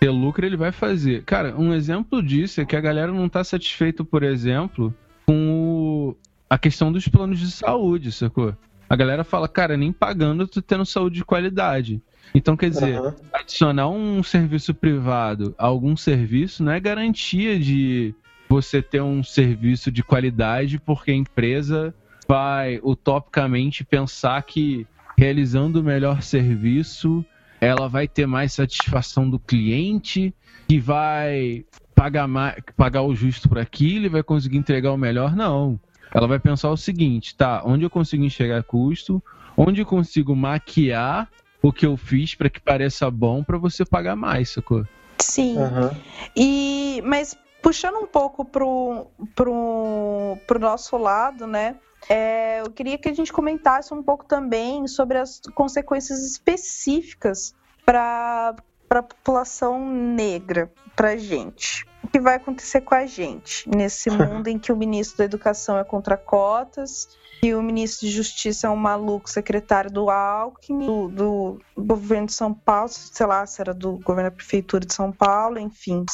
ter 0.00 0.08
lucro, 0.08 0.46
ele 0.46 0.56
vai 0.56 0.72
fazer. 0.72 1.22
Cara, 1.24 1.54
um 1.56 1.74
exemplo 1.74 2.22
disso 2.22 2.62
é 2.62 2.64
que 2.64 2.74
a 2.74 2.80
galera 2.80 3.12
não 3.12 3.28
tá 3.28 3.44
satisfeita, 3.44 4.02
por 4.02 4.22
exemplo, 4.22 4.94
com 5.26 5.50
o... 5.50 6.16
a 6.48 6.56
questão 6.56 6.90
dos 6.90 7.06
planos 7.06 7.38
de 7.38 7.50
saúde, 7.50 8.10
sacou? 8.10 8.56
A 8.88 8.96
galera 8.96 9.22
fala, 9.22 9.46
cara, 9.46 9.76
nem 9.76 9.92
pagando 9.92 10.48
tu 10.48 10.62
tendo 10.62 10.86
saúde 10.86 11.16
de 11.16 11.24
qualidade. 11.24 12.02
Então, 12.34 12.56
quer 12.56 12.70
dizer, 12.70 12.98
uhum. 12.98 13.12
adicionar 13.32 13.88
um 13.88 14.22
serviço 14.22 14.72
privado 14.72 15.54
a 15.58 15.66
algum 15.66 15.96
serviço 15.96 16.64
não 16.64 16.72
é 16.72 16.80
garantia 16.80 17.58
de 17.58 18.14
você 18.48 18.80
ter 18.80 19.02
um 19.02 19.22
serviço 19.22 19.92
de 19.92 20.02
qualidade, 20.02 20.80
porque 20.80 21.10
a 21.10 21.14
empresa 21.14 21.94
vai 22.26 22.80
utopicamente 22.82 23.84
pensar 23.84 24.42
que 24.44 24.86
realizando 25.16 25.80
o 25.80 25.84
melhor 25.84 26.22
serviço 26.22 27.24
ela 27.60 27.88
vai 27.88 28.08
ter 28.08 28.26
mais 28.26 28.52
satisfação 28.52 29.28
do 29.28 29.38
cliente, 29.38 30.34
que 30.68 30.78
vai 30.78 31.64
pagar, 31.94 32.26
mais, 32.26 32.56
pagar 32.76 33.02
o 33.02 33.14
justo 33.14 33.48
por 33.48 33.58
aquilo 33.58 34.06
e 34.06 34.08
vai 34.08 34.22
conseguir 34.22 34.56
entregar 34.56 34.92
o 34.92 34.96
melhor. 34.96 35.36
Não. 35.36 35.78
Ela 36.12 36.26
vai 36.26 36.38
pensar 36.38 36.70
o 36.70 36.76
seguinte, 36.76 37.36
tá, 37.36 37.62
onde 37.64 37.84
eu 37.84 37.90
consigo 37.90 38.24
enxergar 38.24 38.62
custo, 38.64 39.22
onde 39.56 39.82
eu 39.82 39.86
consigo 39.86 40.34
maquiar 40.34 41.28
o 41.62 41.72
que 41.72 41.86
eu 41.86 41.96
fiz 41.96 42.34
para 42.34 42.48
que 42.48 42.60
pareça 42.60 43.10
bom 43.10 43.44
para 43.44 43.58
você 43.58 43.84
pagar 43.84 44.16
mais, 44.16 44.50
sacou? 44.50 44.84
Sim. 45.18 45.58
Uhum. 45.58 45.90
E 46.34 47.02
mas 47.04 47.36
puxando 47.62 47.96
um 47.96 48.06
pouco 48.06 48.44
pro, 48.44 49.06
pro, 49.34 50.38
pro 50.46 50.58
nosso 50.58 50.96
lado, 50.96 51.46
né? 51.46 51.76
É, 52.08 52.60
eu 52.60 52.70
queria 52.70 52.98
que 52.98 53.08
a 53.08 53.14
gente 53.14 53.32
comentasse 53.32 53.92
um 53.92 54.02
pouco 54.02 54.24
também 54.24 54.86
sobre 54.86 55.18
as 55.18 55.40
consequências 55.54 56.24
específicas 56.24 57.54
para 57.84 58.54
a 58.90 59.02
população 59.02 59.88
negra, 59.88 60.72
para 60.96 61.16
gente. 61.16 61.84
O 62.02 62.08
que 62.08 62.20
vai 62.20 62.36
acontecer 62.36 62.80
com 62.80 62.94
a 62.94 63.06
gente 63.06 63.68
nesse 63.68 64.10
mundo 64.10 64.48
em 64.48 64.58
que 64.58 64.72
o 64.72 64.76
ministro 64.76 65.18
da 65.18 65.24
Educação 65.24 65.78
é 65.78 65.84
contra 65.84 66.16
cotas 66.16 67.08
e 67.42 67.54
o 67.54 67.62
ministro 67.62 68.06
de 68.06 68.12
Justiça 68.12 68.66
é 68.66 68.70
um 68.70 68.76
maluco 68.76 69.30
secretário 69.30 69.90
do 69.90 70.10
Alckmin, 70.10 70.86
do, 70.86 71.08
do 71.08 71.58
governo 71.76 72.26
de 72.26 72.34
São 72.34 72.52
Paulo, 72.52 72.88
sei 72.90 73.26
lá, 73.26 73.46
se 73.46 73.62
era 73.62 73.72
do 73.72 73.92
governo 73.98 74.30
da 74.30 74.36
prefeitura 74.36 74.84
de 74.84 74.92
São 74.92 75.10
Paulo, 75.10 75.58
enfim, 75.58 76.04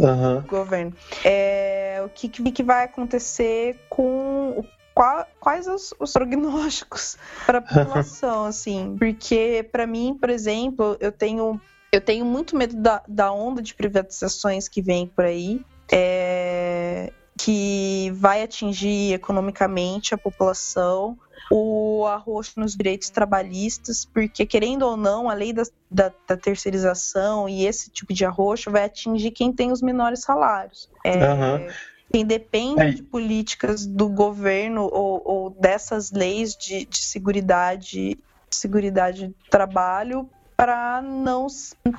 Aham. 0.00 0.44
governo. 0.48 0.94
É, 1.24 2.00
o 2.04 2.08
que, 2.08 2.28
que 2.28 2.52
que 2.52 2.62
vai 2.62 2.84
acontecer 2.84 3.80
com 3.88 4.64
o- 5.00 5.02
qua- 5.02 5.26
quais 5.40 5.66
os, 5.66 5.94
os 5.98 6.12
prognósticos 6.12 7.16
para 7.46 7.58
a 7.58 7.62
população, 7.62 8.44
assim? 8.44 8.96
Porque 8.98 9.68
para 9.72 9.86
mim, 9.86 10.16
por 10.20 10.30
exemplo, 10.30 10.96
eu 11.00 11.10
tenho 11.12 11.60
eu 11.92 12.00
tenho 12.00 12.24
muito 12.24 12.56
medo 12.56 12.76
da, 12.76 13.02
da 13.08 13.32
onda 13.32 13.60
de 13.60 13.74
privatizações 13.74 14.68
que 14.68 14.80
vem 14.80 15.08
por 15.08 15.24
aí. 15.24 15.60
é, 15.92 17.12
que 17.42 18.12
vai 18.14 18.42
atingir 18.42 19.14
economicamente 19.14 20.14
a 20.14 20.18
população, 20.18 21.16
o 21.50 22.04
arroxo 22.06 22.60
nos 22.60 22.76
direitos 22.76 23.08
trabalhistas, 23.08 24.04
porque, 24.04 24.44
querendo 24.44 24.82
ou 24.82 24.94
não, 24.96 25.28
a 25.30 25.34
lei 25.34 25.52
da, 25.52 25.62
da, 25.90 26.12
da 26.28 26.36
terceirização 26.36 27.48
e 27.48 27.64
esse 27.64 27.90
tipo 27.90 28.12
de 28.12 28.24
arroxo 28.26 28.70
vai 28.70 28.84
atingir 28.84 29.30
quem 29.30 29.52
tem 29.52 29.72
os 29.72 29.80
menores 29.80 30.20
salários. 30.20 30.88
É, 31.04 31.24
Aham. 31.24 31.66
Quem 32.12 32.24
depende 32.24 32.82
É. 32.82 32.90
de 32.90 33.02
políticas 33.02 33.86
do 33.86 34.08
governo 34.08 34.82
ou, 34.82 35.22
ou 35.24 35.50
dessas 35.50 36.10
leis 36.10 36.56
de, 36.56 36.84
de 36.84 36.98
seguridade, 36.98 38.18
seguridade 38.50 39.28
do 39.28 39.34
trabalho 39.50 40.28
para 40.56 41.00
não, 41.00 41.46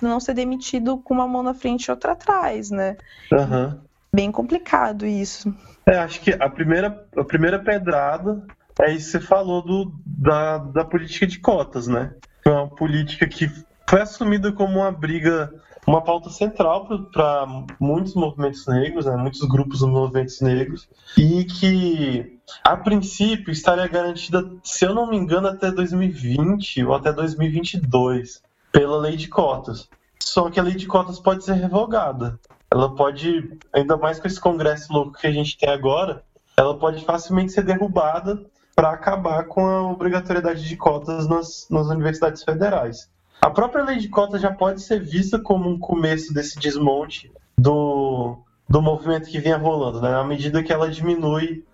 não 0.02 0.20
ser 0.20 0.34
demitido 0.34 0.98
com 0.98 1.14
uma 1.14 1.28
mão 1.28 1.42
na 1.42 1.54
frente 1.54 1.86
e 1.86 1.92
outra 1.92 2.12
atrás, 2.12 2.70
né? 2.70 2.98
Aham. 3.32 3.82
Bem 4.14 4.32
complicado 4.32 5.06
isso. 5.06 5.54
É, 5.86 5.98
acho 5.98 6.20
que 6.22 6.32
a 6.32 6.50
primeira, 6.50 7.08
a 7.16 7.24
primeira 7.24 7.58
pedrada 7.58 8.46
é 8.80 8.92
isso 8.92 9.06
que 9.06 9.12
você 9.12 9.20
falou 9.20 9.64
do, 9.64 9.94
da, 10.06 10.58
da 10.58 10.86
política 10.86 11.26
de 11.26 11.40
cotas, 11.40 11.88
né? 11.88 12.14
Foi 12.44 12.54
uma 12.54 12.68
política 12.70 13.28
que 13.28 13.50
foi 13.90 14.02
assumida 14.02 14.52
como 14.52 14.80
uma 14.80 14.92
briga, 14.92 15.52
uma 15.88 16.02
pauta 16.02 16.30
central 16.30 16.88
para 17.12 17.46
muitos 17.80 18.14
movimentos 18.14 18.66
negros, 18.68 19.06
né? 19.06 19.16
muitos 19.16 19.42
grupos 19.42 19.80
dos 19.80 19.90
movimentos 19.90 20.40
negros, 20.42 20.88
e 21.18 21.44
que, 21.46 22.40
a 22.64 22.78
princípio, 22.78 23.52
estaria 23.52 23.88
garantida, 23.88 24.50
se 24.64 24.86
eu 24.86 24.94
não 24.94 25.10
me 25.10 25.18
engano, 25.18 25.48
até 25.48 25.72
2020 25.72 26.86
ou 26.86 26.94
até 26.94 27.12
2022, 27.12 28.42
pela 28.72 28.98
lei 28.98 29.16
de 29.16 29.28
cotas. 29.28 29.90
Só 30.20 30.50
que 30.50 30.60
a 30.60 30.64
lei 30.64 30.76
de 30.76 30.86
cotas 30.86 31.20
pode 31.20 31.44
ser 31.44 31.54
revogada 31.54 32.40
ela 32.72 32.96
pode, 32.96 33.60
ainda 33.74 33.98
mais 33.98 34.18
com 34.18 34.28
esse 34.28 34.40
congresso 34.40 34.94
louco 34.94 35.20
que 35.20 35.28
a 35.28 35.32
gente 35.32 35.58
tem 35.58 35.70
agora, 35.70 36.24
ela 36.56 36.78
pode 36.80 37.04
facilmente 37.04 37.52
ser 37.52 37.64
derrubada 37.64 38.46
para 38.74 38.92
acabar 38.92 39.44
com 39.44 39.66
a 39.66 39.92
obrigatoriedade 39.92 40.64
de 40.64 40.78
cotas 40.78 41.28
nas, 41.28 41.68
nas 41.70 41.88
universidades 41.88 42.42
federais. 42.44 43.11
A 43.42 43.50
própria 43.50 43.84
lei 43.84 43.98
de 43.98 44.08
cotas 44.08 44.40
já 44.40 44.52
pode 44.52 44.82
ser 44.82 45.02
vista 45.02 45.40
como 45.40 45.68
um 45.68 45.80
começo 45.80 46.32
desse 46.32 46.60
desmonte 46.60 47.32
do, 47.58 48.38
do 48.70 48.82
movimento 48.82 49.30
que 49.30 49.40
vinha 49.40 49.58
rolando, 49.58 50.00
né? 50.00 50.14
à 50.14 50.24
medida 50.24 50.62
que 50.62 50.72
ela 50.72 50.90
diminui, 50.90 51.66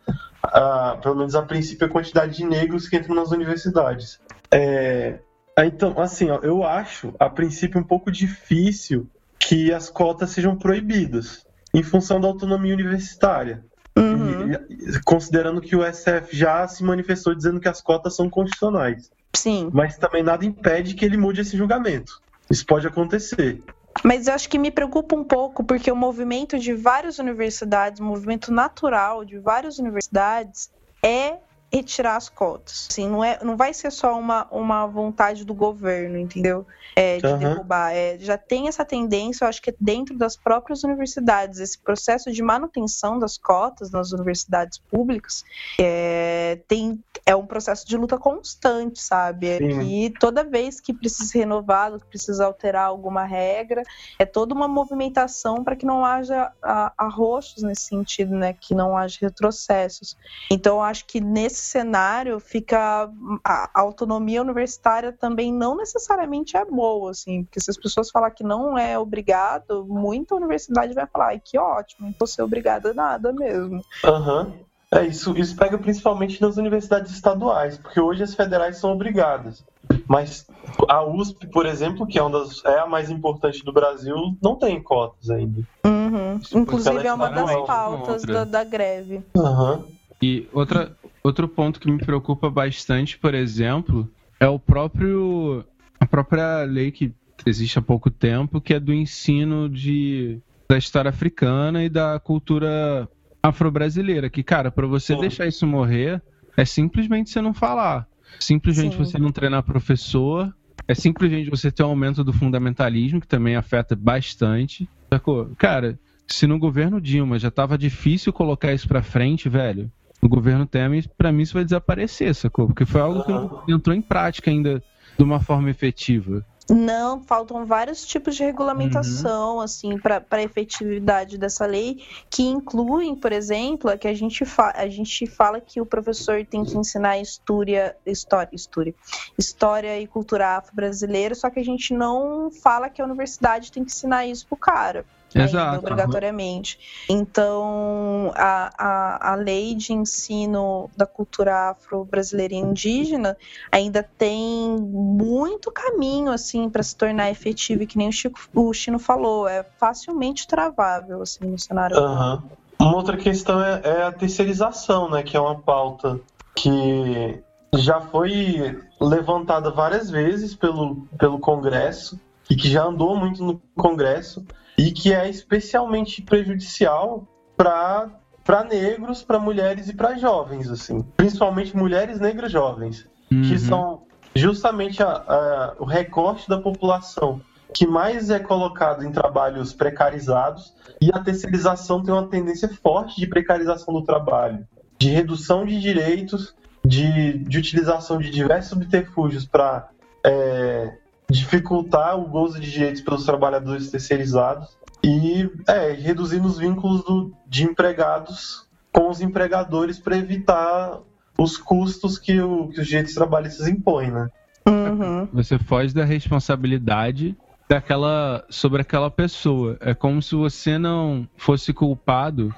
ah, 0.41 0.97
pelo 1.01 1.15
menos 1.15 1.35
a 1.35 1.41
princípio, 1.41 1.85
a 1.85 1.89
quantidade 1.89 2.37
de 2.37 2.45
negros 2.45 2.87
que 2.87 2.95
entram 2.95 3.13
nas 3.13 3.31
universidades. 3.31 4.19
É, 4.49 5.19
então, 5.59 5.99
assim, 5.99 6.29
ó, 6.29 6.39
eu 6.41 6.63
acho, 6.63 7.13
a 7.19 7.29
princípio, 7.29 7.81
um 7.81 7.83
pouco 7.83 8.09
difícil 8.11 9.07
que 9.37 9.73
as 9.73 9.89
cotas 9.89 10.29
sejam 10.29 10.55
proibidas 10.55 11.45
em 11.73 11.83
função 11.83 12.19
da 12.21 12.27
autonomia 12.27 12.73
universitária. 12.73 13.63
Uhum. 13.97 14.51
E- 14.51 14.99
considerando 15.03 15.59
que 15.59 15.75
o 15.75 15.83
SF 15.83 16.35
já 16.35 16.67
se 16.67 16.83
manifestou 16.83 17.33
dizendo 17.33 17.59
que 17.59 17.67
as 17.67 17.81
cotas 17.81 18.15
são 18.15 18.29
constitucionais. 18.29 19.11
Sim. 19.37 19.69
Mas 19.71 19.97
também 19.97 20.23
nada 20.23 20.45
impede 20.45 20.95
que 20.95 21.05
ele 21.05 21.17
mude 21.17 21.41
esse 21.41 21.55
julgamento. 21.55 22.21
Isso 22.49 22.65
pode 22.65 22.87
acontecer. 22.87 23.63
Mas 24.03 24.27
eu 24.27 24.33
acho 24.33 24.49
que 24.49 24.57
me 24.57 24.71
preocupa 24.71 25.15
um 25.15 25.23
pouco, 25.23 25.63
porque 25.63 25.91
o 25.91 25.95
movimento 25.95 26.57
de 26.57 26.73
várias 26.73 27.19
universidades, 27.19 27.99
o 27.99 28.03
movimento 28.03 28.51
natural 28.51 29.23
de 29.25 29.37
várias 29.39 29.79
universidades 29.79 30.69
é 31.03 31.37
retirar 31.71 32.15
as 32.15 32.29
cotas. 32.29 32.87
Assim, 32.89 33.07
não, 33.07 33.23
é, 33.23 33.39
não 33.43 33.57
vai 33.57 33.73
ser 33.73 33.91
só 33.91 34.17
uma, 34.17 34.47
uma 34.51 34.85
vontade 34.87 35.45
do 35.45 35.53
governo, 35.53 36.17
entendeu? 36.17 36.65
É, 36.95 37.17
de 37.17 37.27
Aham. 37.27 37.37
derrubar. 37.37 37.91
É, 37.93 38.17
já 38.17 38.37
tem 38.37 38.67
essa 38.67 38.83
tendência, 38.83 39.43
eu 39.43 39.49
acho 39.49 39.61
que 39.61 39.69
é 39.69 39.75
dentro 39.79 40.17
das 40.17 40.35
próprias 40.35 40.83
universidades, 40.83 41.59
esse 41.59 41.77
processo 41.77 42.31
de 42.31 42.41
manutenção 42.41 43.19
das 43.19 43.37
cotas 43.37 43.91
nas 43.91 44.11
universidades 44.11 44.79
públicas 44.89 45.43
é, 45.79 46.59
tem, 46.67 46.99
é 47.25 47.35
um 47.35 47.45
processo 47.45 47.87
de 47.87 47.97
luta 47.97 48.17
constante, 48.17 49.01
sabe? 49.01 49.47
É 49.47 49.59
que 49.59 50.13
toda 50.19 50.43
vez 50.43 50.79
que 50.79 50.93
precisa 50.93 51.29
ser 51.29 51.39
renovado, 51.39 51.99
que 51.99 52.07
precisa 52.07 52.45
alterar 52.45 52.85
alguma 52.85 53.25
regra, 53.25 53.83
é 54.17 54.25
toda 54.25 54.55
uma 54.55 54.67
movimentação 54.67 55.63
para 55.63 55.75
que 55.75 55.85
não 55.85 56.03
haja 56.05 56.51
arroxos 56.97 57.61
nesse 57.61 57.83
sentido, 57.83 58.35
né? 58.35 58.53
Que 58.53 58.73
não 58.73 58.97
haja 58.97 59.17
retrocessos. 59.21 60.17
Então, 60.51 60.77
eu 60.77 60.81
acho 60.81 61.05
que 61.05 61.19
nesse 61.19 61.56
cenário 61.59 62.39
fica 62.39 63.09
a 63.43 63.69
autonomia 63.73 64.41
universitária 64.41 65.11
também 65.11 65.53
não 65.53 65.75
necessariamente 65.75 66.55
é 66.55 66.65
boa, 66.65 67.11
assim, 67.11 67.43
porque 67.43 67.59
se 67.59 67.69
as 67.69 67.77
pessoas 67.77 68.09
falar 68.09 68.31
que 68.31 68.43
não 68.43 68.77
é 68.77 68.97
obrigado, 68.97 69.85
muita 69.87 70.35
universidade 70.35 70.93
vai 70.93 71.07
falar, 71.07 71.27
ai, 71.27 71.41
que 71.43 71.57
ótimo, 71.57 72.07
não 72.07 72.15
vou 72.17 72.27
ser 72.27 72.41
obrigada 72.41 72.91
a 72.91 72.93
nada 72.93 73.33
mesmo. 73.33 73.81
Aham. 74.03 74.53
É 74.93 75.05
isso. 75.05 75.37
Isso 75.37 75.55
pega 75.55 75.77
principalmente 75.77 76.41
nas 76.41 76.55
universidades 76.57 77.11
estaduais, 77.11 77.77
porque 77.77 77.99
hoje 77.99 78.23
as 78.23 78.33
federais 78.33 78.77
são 78.77 78.93
obrigadas. 78.93 79.65
Mas 80.07 80.45
a 80.87 81.03
USP, 81.03 81.47
por 81.47 81.65
exemplo, 81.65 82.07
que 82.07 82.17
é, 82.17 82.21
uma 82.23 82.39
das, 82.39 82.63
é 82.63 82.79
a 82.79 82.87
mais 82.87 83.09
importante 83.09 83.63
do 83.63 83.73
Brasil, 83.73 84.15
não 84.41 84.55
tem 84.55 84.81
cotas 84.81 85.29
ainda. 85.29 85.61
Uhum. 85.85 86.39
Inclusive 86.53 86.95
ela 86.95 87.07
é 87.07 87.13
uma 87.13 87.29
das 87.29 87.67
pautas 87.67 88.23
da, 88.23 88.45
da 88.45 88.63
greve. 88.63 89.21
Aham. 89.35 89.85
E 90.21 90.47
outra, 90.53 90.95
outro 91.27 91.47
ponto 91.47 91.79
que 91.79 91.91
me 91.91 91.97
preocupa 91.97 92.49
bastante, 92.49 93.17
por 93.17 93.35
exemplo, 93.35 94.09
é 94.39 94.47
o 94.47 94.57
próprio 94.57 95.63
a 95.99 96.05
própria 96.05 96.63
lei 96.63 96.91
que 96.91 97.13
existe 97.45 97.77
há 97.77 97.81
pouco 97.81 98.09
tempo, 98.09 98.61
que 98.61 98.73
é 98.73 98.79
do 98.79 98.93
ensino 98.93 99.69
de 99.69 100.39
da 100.69 100.77
história 100.77 101.09
africana 101.09 101.83
e 101.83 101.89
da 101.89 102.19
cultura 102.19 103.07
afro-brasileira, 103.41 104.29
que 104.29 104.43
cara, 104.43 104.69
para 104.69 104.85
você 104.85 105.15
deixar 105.15 105.47
isso 105.47 105.65
morrer, 105.65 106.21
é 106.57 106.65
simplesmente 106.65 107.29
você 107.29 107.41
não 107.41 107.53
falar, 107.53 108.07
simplesmente 108.39 108.97
Sim. 108.97 109.03
você 109.03 109.17
não 109.17 109.31
treinar 109.31 109.63
professor, 109.63 110.53
é 110.87 110.93
simplesmente 110.93 111.49
você 111.49 111.71
ter 111.71 111.83
um 111.83 111.87
aumento 111.87 112.23
do 112.23 112.33
fundamentalismo 112.33 113.21
que 113.21 113.27
também 113.27 113.55
afeta 113.55 113.95
bastante. 113.95 114.89
Sacou? 115.13 115.51
Cara, 115.57 115.97
se 116.27 116.45
no 116.45 116.59
governo 116.59 116.99
Dilma 116.99 117.39
já 117.39 117.49
tava 117.49 117.77
difícil 117.77 118.33
colocar 118.33 118.73
isso 118.73 118.87
pra 118.87 119.01
frente, 119.01 119.47
velho, 119.47 119.89
no 120.27 120.29
governo 120.29 120.65
Temer, 120.65 121.09
pra 121.17 121.31
mim 121.31 121.43
isso 121.43 121.53
vai 121.53 121.63
desaparecer, 121.63 122.35
sacou? 122.35 122.67
Porque 122.67 122.85
foi 122.85 122.99
algo 122.99 123.23
que 123.23 123.31
não 123.31 123.63
entrou 123.67 123.95
em 123.95 124.01
prática 124.01 124.51
ainda 124.51 124.83
de 125.17 125.23
uma 125.23 125.39
forma 125.39 125.69
efetiva. 125.69 126.45
Não, 126.69 127.23
faltam 127.23 127.65
vários 127.65 128.05
tipos 128.05 128.35
de 128.35 128.43
regulamentação, 128.43 129.61
assim, 129.61 129.97
para 129.97 130.21
a 130.29 130.43
efetividade 130.43 131.37
dessa 131.37 131.65
lei, 131.65 132.03
que 132.29 132.43
incluem, 132.43 133.15
por 133.15 133.31
exemplo, 133.31 133.89
a 133.89 133.97
que 133.97 134.05
a 134.05 134.13
gente, 134.13 134.43
fa 134.43 134.73
a 134.75 134.89
gente 134.89 135.25
fala 135.25 135.61
que 135.61 135.79
o 135.79 135.85
professor 135.85 136.45
tem 136.45 136.65
que 136.65 136.77
ensinar 136.77 137.19
história, 137.19 137.95
história, 138.05 138.49
história, 138.51 138.93
história 139.37 139.97
e 140.01 140.07
cultura 140.07 140.57
afro-brasileira, 140.57 141.35
só 141.35 141.49
que 141.49 141.61
a 141.61 141.63
gente 141.63 141.93
não 141.93 142.51
fala 142.51 142.89
que 142.89 143.01
a 143.01 143.05
universidade 143.05 143.71
tem 143.71 143.85
que 143.85 143.91
ensinar 143.91 144.27
isso 144.27 144.45
pro 144.45 144.57
cara. 144.57 145.05
Ainda, 145.35 145.49
Exato. 145.49 145.79
obrigatoriamente. 145.79 146.79
Então, 147.09 148.31
a, 148.35 148.73
a, 148.77 149.33
a 149.33 149.35
lei 149.35 149.75
de 149.75 149.93
ensino 149.93 150.89
da 150.95 151.05
cultura 151.05 151.71
afro-brasileira 151.71 152.53
e 152.53 152.57
indígena 152.57 153.37
ainda 153.71 154.07
tem 154.17 154.77
muito 154.79 155.71
caminho 155.71 156.31
assim 156.31 156.69
para 156.69 156.83
se 156.83 156.95
tornar 156.95 157.29
efetivo, 157.29 157.83
e 157.83 157.87
que 157.87 157.97
nem 157.97 158.09
o, 158.09 158.11
Chico, 158.11 158.39
o 158.53 158.73
Chino 158.73 158.99
falou, 158.99 159.47
é 159.47 159.63
facilmente 159.77 160.47
travável 160.47 161.21
assim 161.21 161.45
no 161.45 161.59
cenário. 161.59 161.97
Aham. 161.97 162.43
Uma 162.79 162.95
outra 162.95 163.17
questão 163.17 163.61
é, 163.61 163.81
é 163.83 164.03
a 164.03 164.11
terceirização, 164.11 165.09
né? 165.09 165.23
Que 165.23 165.35
é 165.35 165.39
uma 165.39 165.55
pauta 165.55 166.19
que 166.53 167.41
já 167.75 167.99
foi 167.99 168.79
levantada 168.99 169.71
várias 169.71 170.09
vezes 170.09 170.55
pelo, 170.55 171.07
pelo 171.17 171.39
Congresso 171.39 172.19
e 172.49 172.55
que 172.55 172.69
já 172.69 172.83
andou 172.83 173.15
muito 173.15 173.43
no 173.43 173.61
Congresso 173.75 174.45
e 174.77 174.91
que 174.91 175.13
é 175.13 175.29
especialmente 175.29 176.21
prejudicial 176.21 177.27
para 177.55 178.09
para 178.43 178.63
negros, 178.63 179.21
para 179.23 179.37
mulheres 179.39 179.89
e 179.89 179.93
para 179.93 180.17
jovens, 180.17 180.69
assim, 180.71 181.01
principalmente 181.17 181.75
mulheres 181.75 182.17
negras 182.17 182.49
jovens, 182.49 183.05
que 183.27 183.51
Uhum. 183.53 183.59
são 183.59 184.03
justamente 184.33 185.03
a- 185.03 185.09
a- 185.27 185.75
o 185.79 185.83
recorte 185.83 186.47
da 186.47 186.57
população 186.57 187.41
que 187.73 187.85
mais 187.85 188.29
é 188.29 188.39
colocado 188.39 189.03
em 189.03 189.11
trabalhos 189.11 189.73
precarizados 189.73 190.73
e 191.01 191.09
a 191.13 191.19
terceirização 191.19 192.01
tem 192.01 192.13
uma 192.13 192.29
tendência 192.29 192.69
forte 192.81 193.19
de 193.19 193.27
precarização 193.27 193.93
do 193.93 194.01
trabalho, 194.03 194.65
de 194.97 195.09
redução 195.09 195.65
de 195.65 195.77
direitos, 195.81 196.55
de, 196.85 197.39
de 197.39 197.57
utilização 197.57 198.17
de 198.17 198.29
diversos 198.29 198.69
subterfúgios 198.69 199.45
para 199.45 199.89
é, 200.25 200.97
dificultar 201.29 202.17
o 202.17 202.27
gozo 202.27 202.59
de 202.59 202.71
direitos 202.71 203.01
pelos 203.01 203.25
trabalhadores 203.25 203.91
terceirizados 203.91 204.77
e 205.03 205.49
é, 205.67 205.91
reduzindo 205.91 206.47
os 206.47 206.57
vínculos 206.57 207.03
do, 207.03 207.33
de 207.45 207.63
empregados 207.63 208.65
com 208.91 209.09
os 209.09 209.21
empregadores 209.21 209.99
para 209.99 210.17
evitar 210.17 210.99
os 211.37 211.57
custos 211.57 212.17
que, 212.17 212.39
o, 212.41 212.69
que 212.69 212.81
os 212.81 212.87
direitos 212.87 213.13
trabalhistas 213.13 213.67
impõem, 213.67 214.11
né? 214.11 214.29
Uhum. 214.67 215.27
Você 215.31 215.59
foge 215.59 215.93
da 215.93 216.03
responsabilidade 216.03 217.35
daquela 217.69 218.43
sobre 218.49 218.81
aquela 218.81 219.11
pessoa. 219.11 219.77
É 219.79 219.93
como 219.93 220.21
se 220.21 220.35
você 220.35 220.77
não 220.77 221.27
fosse 221.37 221.73
culpado, 221.73 222.53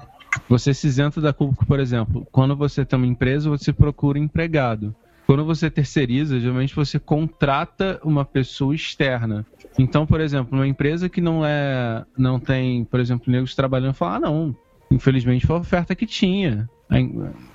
você 0.48 0.72
se 0.72 0.86
isenta 0.86 1.20
da 1.20 1.32
culpa, 1.32 1.64
por 1.66 1.78
exemplo, 1.78 2.26
quando 2.32 2.56
você 2.56 2.84
tem 2.84 2.96
uma 2.96 3.06
empresa, 3.06 3.50
você 3.50 3.72
procura 3.72 4.18
empregado. 4.18 4.94
Quando 5.30 5.44
você 5.44 5.70
terceiriza, 5.70 6.40
geralmente 6.40 6.74
você 6.74 6.98
contrata 6.98 8.00
uma 8.02 8.24
pessoa 8.24 8.74
externa. 8.74 9.46
Então, 9.78 10.04
por 10.04 10.20
exemplo, 10.20 10.58
uma 10.58 10.66
empresa 10.66 11.08
que 11.08 11.20
não 11.20 11.46
é, 11.46 12.04
não 12.18 12.40
tem, 12.40 12.84
por 12.84 12.98
exemplo, 12.98 13.30
negros 13.30 13.54
trabalhando, 13.54 13.94
fala, 13.94 14.16
ah, 14.16 14.18
não, 14.18 14.56
infelizmente 14.90 15.46
foi 15.46 15.54
a 15.54 15.60
oferta 15.60 15.94
que 15.94 16.04
tinha. 16.04 16.68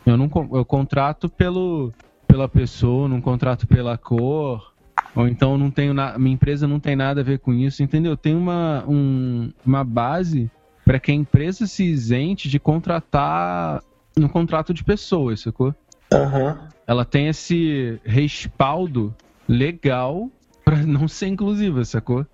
Eu 0.06 0.15
não, 0.15 0.31
eu 0.53 0.64
contrato 0.64 1.27
pelo, 1.27 1.91
pela 2.26 2.47
pessoa, 2.47 3.10
não 3.10 3.19
contrato 3.19 3.68
pela 3.68 3.97
cor, 3.97 4.73
ou 5.14 5.27
então 5.27 5.57
não 5.57 5.69
tenho 5.69 5.93
na, 5.93 6.18
minha 6.18 6.35
empresa 6.35 6.65
não 6.65 6.80
tem 6.80 6.95
nada 6.95 7.19
a 7.19 7.26
ver 7.26 7.39
com 7.39 7.53
isso, 7.53 7.84
entendeu? 7.84 8.15
Tem 8.15 8.34
uma, 8.34 8.85
um, 8.88 9.52
uma 9.65 9.84
base 9.84 10.49
para 10.85 10.97
que 10.97 11.11
a 11.11 11.14
empresa 11.14 11.68
se 11.68 11.84
isente 11.84 12.47
de 12.47 12.57
contratar 12.57 13.84
no 14.15 14.30
contrato 14.30 14.73
de 14.73 14.81
pessoas, 14.81 15.41
sacou? 15.41 15.76
Uhum. 16.14 16.73
Ela 16.88 17.03
tem 17.03 17.28
esse 17.28 17.99
respaldo 18.03 19.14
legal 19.48 20.30
para 20.64 20.78
não 20.78 21.07
ser 21.07 21.28
inclusiva, 21.28 21.84
sacou? 21.86 22.26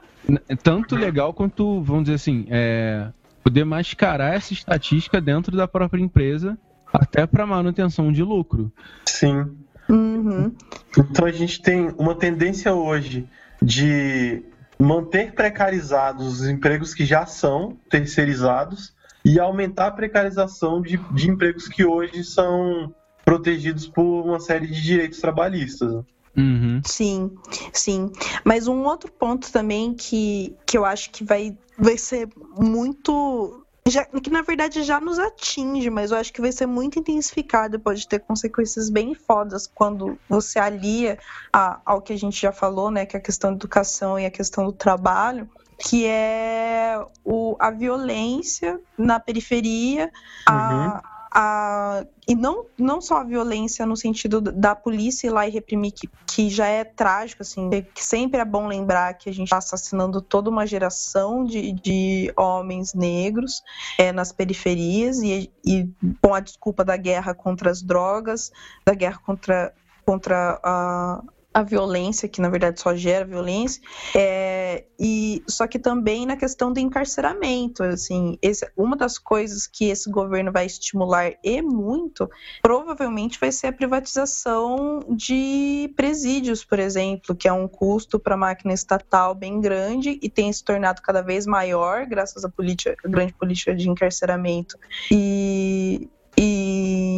Tanto 0.64 0.96
legal 0.96 1.34
quanto, 1.34 1.82
vamos 1.82 2.04
dizer 2.04 2.16
assim, 2.16 2.46
é, 2.50 3.08
poder 3.44 3.66
mascarar 3.66 4.36
essa 4.36 4.54
estatística 4.54 5.20
dentro 5.20 5.56
da 5.56 5.68
própria 5.68 6.02
empresa, 6.02 6.58
até 6.94 7.26
para 7.26 7.46
manutenção 7.46 8.12
de 8.12 8.24
lucro. 8.24 8.72
Sim. 9.06 9.48
Uhum. 9.90 10.54
Então 10.98 11.26
a 11.26 11.32
gente 11.32 11.62
tem 11.62 11.94
uma 11.98 12.16
tendência 12.16 12.74
hoje 12.74 13.28
de 13.62 14.44
manter 14.80 15.34
precarizados 15.34 16.42
os 16.42 16.48
empregos 16.48 16.94
que 16.94 17.06
já 17.06 17.26
são 17.26 17.78
terceirizados 17.90 18.94
e 19.24 19.40
aumentar 19.40 19.88
a 19.88 19.92
precarização 19.92 20.82
de, 20.82 20.98
de 21.14 21.30
empregos 21.30 21.68
que 21.68 21.86
hoje 21.86 22.24
são 22.24 22.94
protegidos 23.32 23.88
por 23.88 24.26
uma 24.26 24.42
série 24.42 24.68
de 24.68 24.82
direitos 24.82 25.22
trabalhistas. 25.22 26.04
Uhum. 26.36 26.82
Sim, 26.86 27.32
sim. 27.72 28.12
Mas 28.44 28.68
um 28.68 28.84
outro 28.84 29.10
ponto 29.10 29.50
também 29.54 29.94
que, 29.94 30.54
que 30.66 30.78
eu 30.78 30.84
acho 30.84 31.10
que 31.12 31.24
vai, 31.24 31.58
vai 31.78 31.98
ser 31.98 32.28
muito. 32.58 33.66
Já, 33.88 34.04
que 34.06 34.30
na 34.30 34.42
verdade 34.42 34.84
já 34.84 35.00
nos 35.00 35.18
atinge, 35.18 35.90
mas 35.90 36.12
eu 36.12 36.18
acho 36.18 36.34
que 36.34 36.42
vai 36.42 36.52
ser 36.52 36.66
muito 36.66 37.00
intensificado 37.00 37.78
e 37.78 37.80
pode 37.80 38.06
ter 38.06 38.20
consequências 38.20 38.90
bem 38.90 39.16
fodas 39.16 39.66
quando 39.66 40.18
você 40.28 40.60
alia 40.60 41.18
a, 41.54 41.80
ao 41.86 42.02
que 42.02 42.12
a 42.12 42.18
gente 42.18 42.40
já 42.40 42.52
falou, 42.52 42.92
né? 42.92 43.06
Que 43.06 43.16
é 43.16 43.20
a 43.20 43.24
questão 43.24 43.52
da 43.52 43.56
educação 43.56 44.20
e 44.20 44.26
a 44.26 44.32
questão 44.32 44.66
do 44.66 44.74
trabalho 44.74 45.50
que 45.84 46.06
é 46.06 47.04
o, 47.26 47.56
a 47.60 47.72
violência 47.72 48.80
na 48.96 49.20
periferia, 49.20 50.12
a, 50.46 51.02
a, 51.34 52.06
e 52.28 52.36
não, 52.36 52.66
não 52.78 53.00
só 53.00 53.20
a 53.20 53.24
violência 53.24 53.86
no 53.86 53.96
sentido 53.96 54.42
da 54.42 54.76
polícia 54.76 55.28
ir 55.28 55.30
lá 55.30 55.48
e 55.48 55.52
reprimir, 55.52 55.94
que, 55.94 56.10
que 56.28 56.50
já 56.50 56.68
é 56.68 56.84
trágico, 56.84 57.42
assim, 57.42 57.70
que 57.94 58.04
sempre 58.04 58.42
é 58.42 58.46
bom 58.46 58.68
lembrar 58.68 59.14
que 59.14 59.30
a 59.30 59.34
gente 59.34 59.48
está 59.48 59.58
assassinando 59.58 60.22
toda 60.22 60.50
uma 60.50 60.68
geração 60.68 61.46
de, 61.46 61.72
de 61.72 62.34
homens 62.36 62.94
negros 62.94 63.64
é, 63.98 64.12
nas 64.12 64.34
periferias 64.34 65.20
e, 65.20 65.50
e 65.66 65.90
com 66.22 66.34
a 66.34 66.42
desculpa 66.42 66.84
da 66.84 66.98
guerra 66.98 67.34
contra 67.34 67.72
as 67.72 67.82
drogas, 67.82 68.52
da 68.86 68.94
guerra 68.94 69.20
contra, 69.26 69.74
contra 70.06 70.60
a 70.62 71.24
a 71.54 71.64
violência, 71.64 72.30
que 72.30 72.42
na 72.42 72.50
verdade 72.50 72.80
só 72.80 72.96
gera 72.96 73.26
violência, 73.26 73.82
é, 74.16 74.86
e 75.00 75.44
só 75.48 75.68
que 75.68 75.78
também 75.78 76.26
na 76.26 76.38
questão 76.38 76.72
do 76.72 76.80
encarceramento, 76.80 77.84
assim, 77.84 78.38
esse, 78.42 78.70
uma 78.78 78.96
das 78.96 79.18
coisas 79.18 79.68
que 79.68 79.86
esse 79.90 80.10
governo 80.10 80.52
vai 80.52 80.66
estimular 80.66 81.34
e 81.44 81.62
muito, 81.62 82.30
provavelmente 82.62 83.40
vai 83.40 83.52
ser 83.52 83.68
a 83.68 83.74
privatização 83.74 85.00
de 85.10 85.92
presídios, 85.96 86.64
por 86.64 86.80
exemplo, 86.80 87.36
que 87.36 87.48
é 87.48 87.54
um 87.54 87.68
custo 87.68 88.20
para 88.20 88.36
a 88.36 88.38
máquina 88.38 88.74
estatal 88.74 89.36
bem 89.36 89.60
grande 89.60 90.20
e 90.22 90.30
tem 90.30 90.52
se 90.54 90.64
tornado 90.64 91.02
cada 91.02 91.22
vez 91.22 91.46
maior 91.46 92.06
graças 92.06 92.46
à 92.46 92.50
política, 92.50 92.96
grande 93.04 93.34
política 93.34 93.76
de 93.76 93.90
encarceramento. 93.90 94.78
E 95.12 96.10
e, 96.38 97.11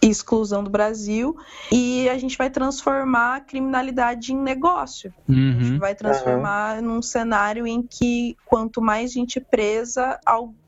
exclusão 0.00 0.62
do 0.62 0.70
Brasil 0.70 1.36
e 1.70 2.08
a 2.08 2.18
gente 2.18 2.36
vai 2.36 2.50
transformar 2.50 3.36
a 3.36 3.40
criminalidade 3.40 4.32
em 4.32 4.36
negócio. 4.36 5.12
Uhum. 5.28 5.56
A 5.58 5.64
gente 5.64 5.78
vai 5.78 5.94
transformar 5.94 6.78
uhum. 6.78 6.94
num 6.94 7.02
cenário 7.02 7.66
em 7.66 7.82
que 7.82 8.36
quanto 8.44 8.80
mais 8.80 9.12
gente 9.12 9.40
presa, 9.40 10.18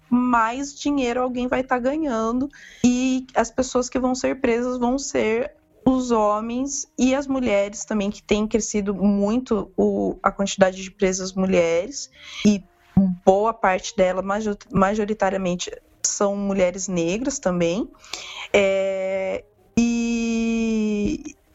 mais 0.09 0.75
dinheiro 0.75 1.23
alguém 1.23 1.49
vai 1.49 1.61
estar 1.61 1.77
tá 1.77 1.81
ganhando 1.81 2.49
e 2.85 3.27
as 3.35 3.51
pessoas 3.51 3.89
que 3.89 3.99
vão 3.99 4.15
ser 4.15 4.41
presas 4.41 4.79
vão 4.79 4.99
ser 4.99 5.53
os 5.85 6.11
homens 6.11 6.89
e 6.99 7.15
as 7.15 7.29
mulheres 7.29 7.85
também, 7.85 8.11
que 8.11 8.23
tem 8.23 8.47
crescido 8.47 8.93
muito 8.93 9.71
o, 9.77 10.17
a 10.21 10.33
quantidade 10.33 10.83
de 10.83 10.91
presas 10.91 11.33
mulheres 11.33 12.11
e 12.45 12.63
boa 13.25 13.53
parte 13.53 13.95
dela, 13.97 14.23
majoritariamente, 14.73 15.71
são 16.07 16.37
mulheres 16.37 16.89
negras 16.89 17.39
também. 17.39 17.89
É, 18.53 19.45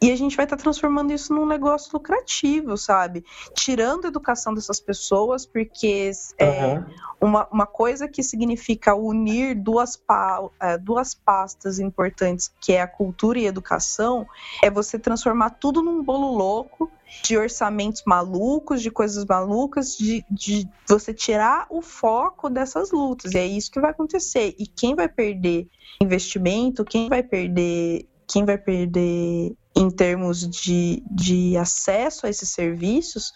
e, 0.02 0.12
a 0.12 0.16
gente 0.16 0.36
vai 0.36 0.46
estar 0.46 0.58
tá 0.58 0.64
transformando 0.64 1.14
isso 1.14 1.34
num 1.34 1.46
negócio 1.46 1.92
lucrativo, 1.94 2.76
sabe? 2.78 3.24
Tirando 3.54 4.06
a 4.06 4.08
educação 4.08 4.54
dessas 4.54 4.80
pessoas, 4.80 5.46
porque 5.46 6.12
é 6.38 6.74
uhum. 6.74 6.86
uma, 7.22 7.48
uma 7.52 7.66
coisa 7.68 8.08
que 8.08 8.24
significa 8.24 8.96
unir 8.96 9.56
duas, 9.56 9.96
pa, 9.96 10.44
é, 10.60 10.78
duas 10.78 11.14
pastas 11.14 11.80
importantes, 11.80 12.52
que 12.60 12.74
é 12.74 12.82
a 12.82 12.88
cultura 12.88 13.40
e 13.40 13.46
a 13.46 13.50
educação, 13.50 14.26
é 14.64 14.72
você 14.72 14.98
transformar 14.98 15.52
tudo 15.52 15.82
num 15.84 16.04
bolo 16.04 16.36
louco 16.36 16.92
de 17.24 17.38
orçamentos 17.38 18.04
malucos, 18.06 18.82
de 18.82 18.90
coisas 18.90 19.26
malucas, 19.26 19.98
de, 19.98 20.26
de 20.32 20.68
você 20.88 21.14
tirar 21.14 21.68
o 21.70 21.82
foco 21.82 22.50
dessas 22.50 22.92
lutas. 22.92 23.34
E 23.34 23.38
é 23.38 23.46
isso 23.46 23.70
que 23.70 23.80
vai 23.80 23.92
acontecer. 23.92 24.56
E 24.58 24.66
quem 24.66 24.96
vai 24.96 25.10
perder 25.10 25.68
investimento, 26.02 26.86
quem 26.86 27.10
vai 27.10 27.22
perder, 27.22 28.08
quem 28.28 28.46
vai 28.46 28.58
perder 28.58 29.56
em 29.76 29.90
termos 29.90 30.48
de, 30.48 31.04
de 31.10 31.58
acesso 31.58 32.26
a 32.26 32.30
esses 32.30 32.50
serviços, 32.50 33.32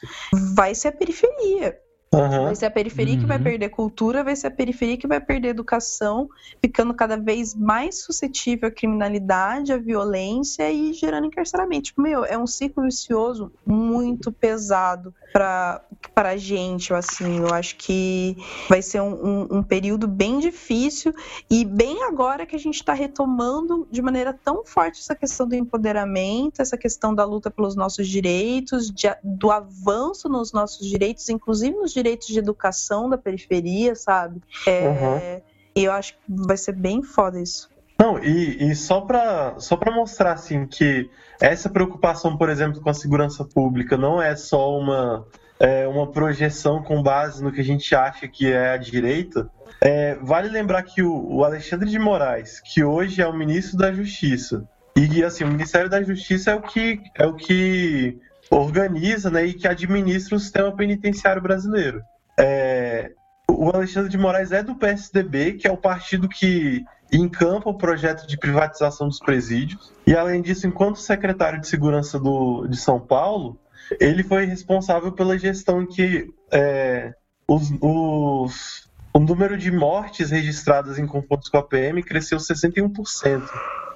vai 0.53 0.75
ser 0.75 0.89
a 0.89 0.91
periferia. 0.91 1.79
Uhum. 2.17 2.45
Vai 2.45 2.55
ser 2.55 2.65
a 2.65 2.71
periferia 2.71 3.15
uhum. 3.15 3.21
que 3.21 3.25
vai 3.25 3.37
uhum. 3.37 3.43
perder 3.43 3.69
cultura, 3.69 4.23
vai 4.23 4.35
ser 4.35 4.47
a 4.47 4.51
periferia 4.51 4.97
que 4.97 5.07
vai 5.07 5.19
perder 5.19 5.49
educação, 5.49 6.29
ficando 6.61 6.93
cada 6.93 7.17
vez 7.17 7.53
mais 7.55 8.03
suscetível 8.03 8.69
à 8.69 8.71
criminalidade, 8.71 9.73
à 9.73 9.77
violência 9.77 10.71
e 10.71 10.93
gerando 10.93 11.27
encarceramento. 11.27 11.83
Tipo, 11.83 12.01
meu, 12.01 12.25
é 12.25 12.37
um 12.37 12.47
ciclo 12.47 12.83
vicioso 12.83 13.51
muito 13.65 14.31
pesado 14.31 15.13
para 15.33 15.81
a 16.15 16.37
gente, 16.37 16.93
assim. 16.93 17.39
Eu 17.39 17.53
acho 17.53 17.75
que 17.75 18.37
vai 18.69 18.81
ser 18.81 19.01
um, 19.01 19.13
um, 19.13 19.57
um 19.57 19.63
período 19.63 20.07
bem 20.07 20.39
difícil 20.39 21.13
e 21.49 21.65
bem 21.65 22.03
agora 22.03 22.45
que 22.45 22.55
a 22.55 22.59
gente 22.59 22.75
está 22.75 22.93
retomando 22.93 23.85
de 23.91 24.01
maneira 24.01 24.33
tão 24.33 24.63
forte 24.65 25.01
essa 25.01 25.15
questão 25.15 25.47
do 25.47 25.55
empoderamento, 25.55 26.61
essa 26.61 26.77
questão 26.77 27.13
da 27.13 27.25
luta 27.25 27.51
pelos 27.51 27.75
nossos 27.75 28.07
direitos, 28.07 28.89
de, 28.89 29.07
do 29.23 29.51
avanço 29.51 30.29
nos 30.29 30.53
nossos 30.53 30.87
direitos, 30.87 31.27
inclusive 31.27 31.75
nos 31.75 31.91
direitos 31.91 32.04
de 32.05 32.39
educação 32.39 33.09
da 33.09 33.17
periferia, 33.17 33.95
sabe? 33.95 34.41
É, 34.67 34.87
uhum. 34.87 35.41
E 35.75 35.83
eu 35.83 35.91
acho 35.91 36.13
que 36.13 36.19
vai 36.27 36.57
ser 36.57 36.73
bem 36.73 37.03
foda 37.03 37.41
isso. 37.41 37.69
Não, 37.99 38.21
e, 38.21 38.71
e 38.71 38.75
só 38.75 39.01
para 39.01 39.57
só 39.59 39.79
mostrar 39.93 40.33
assim 40.33 40.65
que 40.65 41.09
essa 41.39 41.69
preocupação, 41.69 42.37
por 42.37 42.49
exemplo, 42.49 42.81
com 42.81 42.89
a 42.89 42.93
segurança 42.93 43.43
pública 43.45 43.97
não 43.97 44.21
é 44.21 44.35
só 44.35 44.77
uma, 44.77 45.25
é, 45.59 45.87
uma 45.87 46.11
projeção 46.11 46.83
com 46.83 47.01
base 47.01 47.43
no 47.43 47.51
que 47.51 47.61
a 47.61 47.63
gente 47.63 47.95
acha 47.95 48.27
que 48.27 48.51
é 48.51 48.71
a 48.71 48.77
direita. 48.77 49.49
É, 49.81 50.15
vale 50.15 50.49
lembrar 50.49 50.83
que 50.83 51.01
o, 51.01 51.35
o 51.35 51.43
Alexandre 51.43 51.89
de 51.89 51.99
Moraes, 51.99 52.59
que 52.59 52.83
hoje 52.83 53.21
é 53.21 53.27
o 53.27 53.33
ministro 53.33 53.77
da 53.77 53.91
Justiça, 53.91 54.67
e 54.95 55.23
assim, 55.23 55.43
o 55.43 55.47
Ministério 55.47 55.89
da 55.89 56.01
Justiça 56.01 56.51
é 56.51 56.55
o 56.55 56.61
que, 56.61 57.01
é 57.15 57.25
o 57.25 57.33
que 57.33 58.17
organiza 58.49 59.29
né, 59.29 59.45
e 59.45 59.53
que 59.53 59.67
administra 59.67 60.35
o 60.35 60.39
sistema 60.39 60.75
penitenciário 60.75 61.41
brasileiro. 61.41 62.01
É, 62.39 63.11
o 63.49 63.69
Alexandre 63.69 64.09
de 64.09 64.17
Moraes 64.17 64.51
é 64.51 64.61
do 64.61 64.75
PSDB, 64.75 65.53
que 65.53 65.67
é 65.67 65.71
o 65.71 65.77
partido 65.77 66.27
que 66.27 66.83
encampa 67.11 67.69
o 67.69 67.77
projeto 67.77 68.27
de 68.27 68.37
privatização 68.37 69.07
dos 69.07 69.19
presídios. 69.19 69.91
E, 70.05 70.15
além 70.15 70.41
disso, 70.41 70.67
enquanto 70.67 70.99
secretário 70.99 71.59
de 71.61 71.67
Segurança 71.67 72.19
do, 72.19 72.67
de 72.67 72.77
São 72.77 72.99
Paulo, 72.99 73.59
ele 73.99 74.23
foi 74.23 74.45
responsável 74.45 75.11
pela 75.11 75.37
gestão 75.37 75.81
em 75.81 75.87
que 75.87 76.27
é, 76.51 77.13
os, 77.47 77.71
os, 77.81 78.89
o 79.13 79.19
número 79.19 79.57
de 79.57 79.71
mortes 79.71 80.31
registradas 80.31 80.97
em 80.97 81.05
confrontos 81.05 81.49
com 81.49 81.57
a 81.57 81.63
PM 81.63 82.01
cresceu 82.03 82.37
61%. 82.37 83.43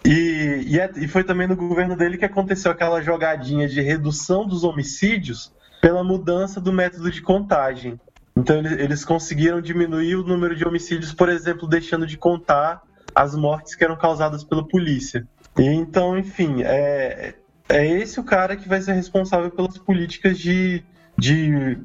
E, 0.05 0.63
e, 0.67 0.80
é, 0.80 0.89
e 0.97 1.07
foi 1.07 1.23
também 1.23 1.47
no 1.47 1.55
governo 1.55 1.95
dele 1.95 2.17
que 2.17 2.26
aconteceu 2.26 2.71
aquela 2.71 3.01
jogadinha 3.01 3.67
de 3.67 3.81
redução 3.81 4.47
dos 4.47 4.63
homicídios 4.63 5.53
pela 5.81 6.03
mudança 6.03 6.59
do 6.59 6.71
método 6.71 7.11
de 7.11 7.21
contagem. 7.21 7.99
Então 8.35 8.57
eles 8.57 9.03
conseguiram 9.03 9.61
diminuir 9.61 10.15
o 10.15 10.23
número 10.23 10.55
de 10.55 10.65
homicídios, 10.65 11.13
por 11.13 11.30
exemplo, 11.30 11.67
deixando 11.67 12.07
de 12.07 12.17
contar 12.17 12.81
as 13.13 13.35
mortes 13.35 13.76
que 13.76 13.84
eram 13.84 13.97
causadas 13.97 14.43
pela 14.43 14.65
polícia. 14.65 15.27
E 15.57 15.63
então, 15.63 16.17
enfim, 16.17 16.61
é, 16.63 17.35
é 17.67 17.85
esse 17.85 18.19
o 18.19 18.23
cara 18.23 18.55
que 18.55 18.69
vai 18.69 18.81
ser 18.81 18.93
responsável 18.93 19.51
pelas 19.51 19.77
políticas 19.77 20.38
de, 20.38 20.84
de 21.17 21.77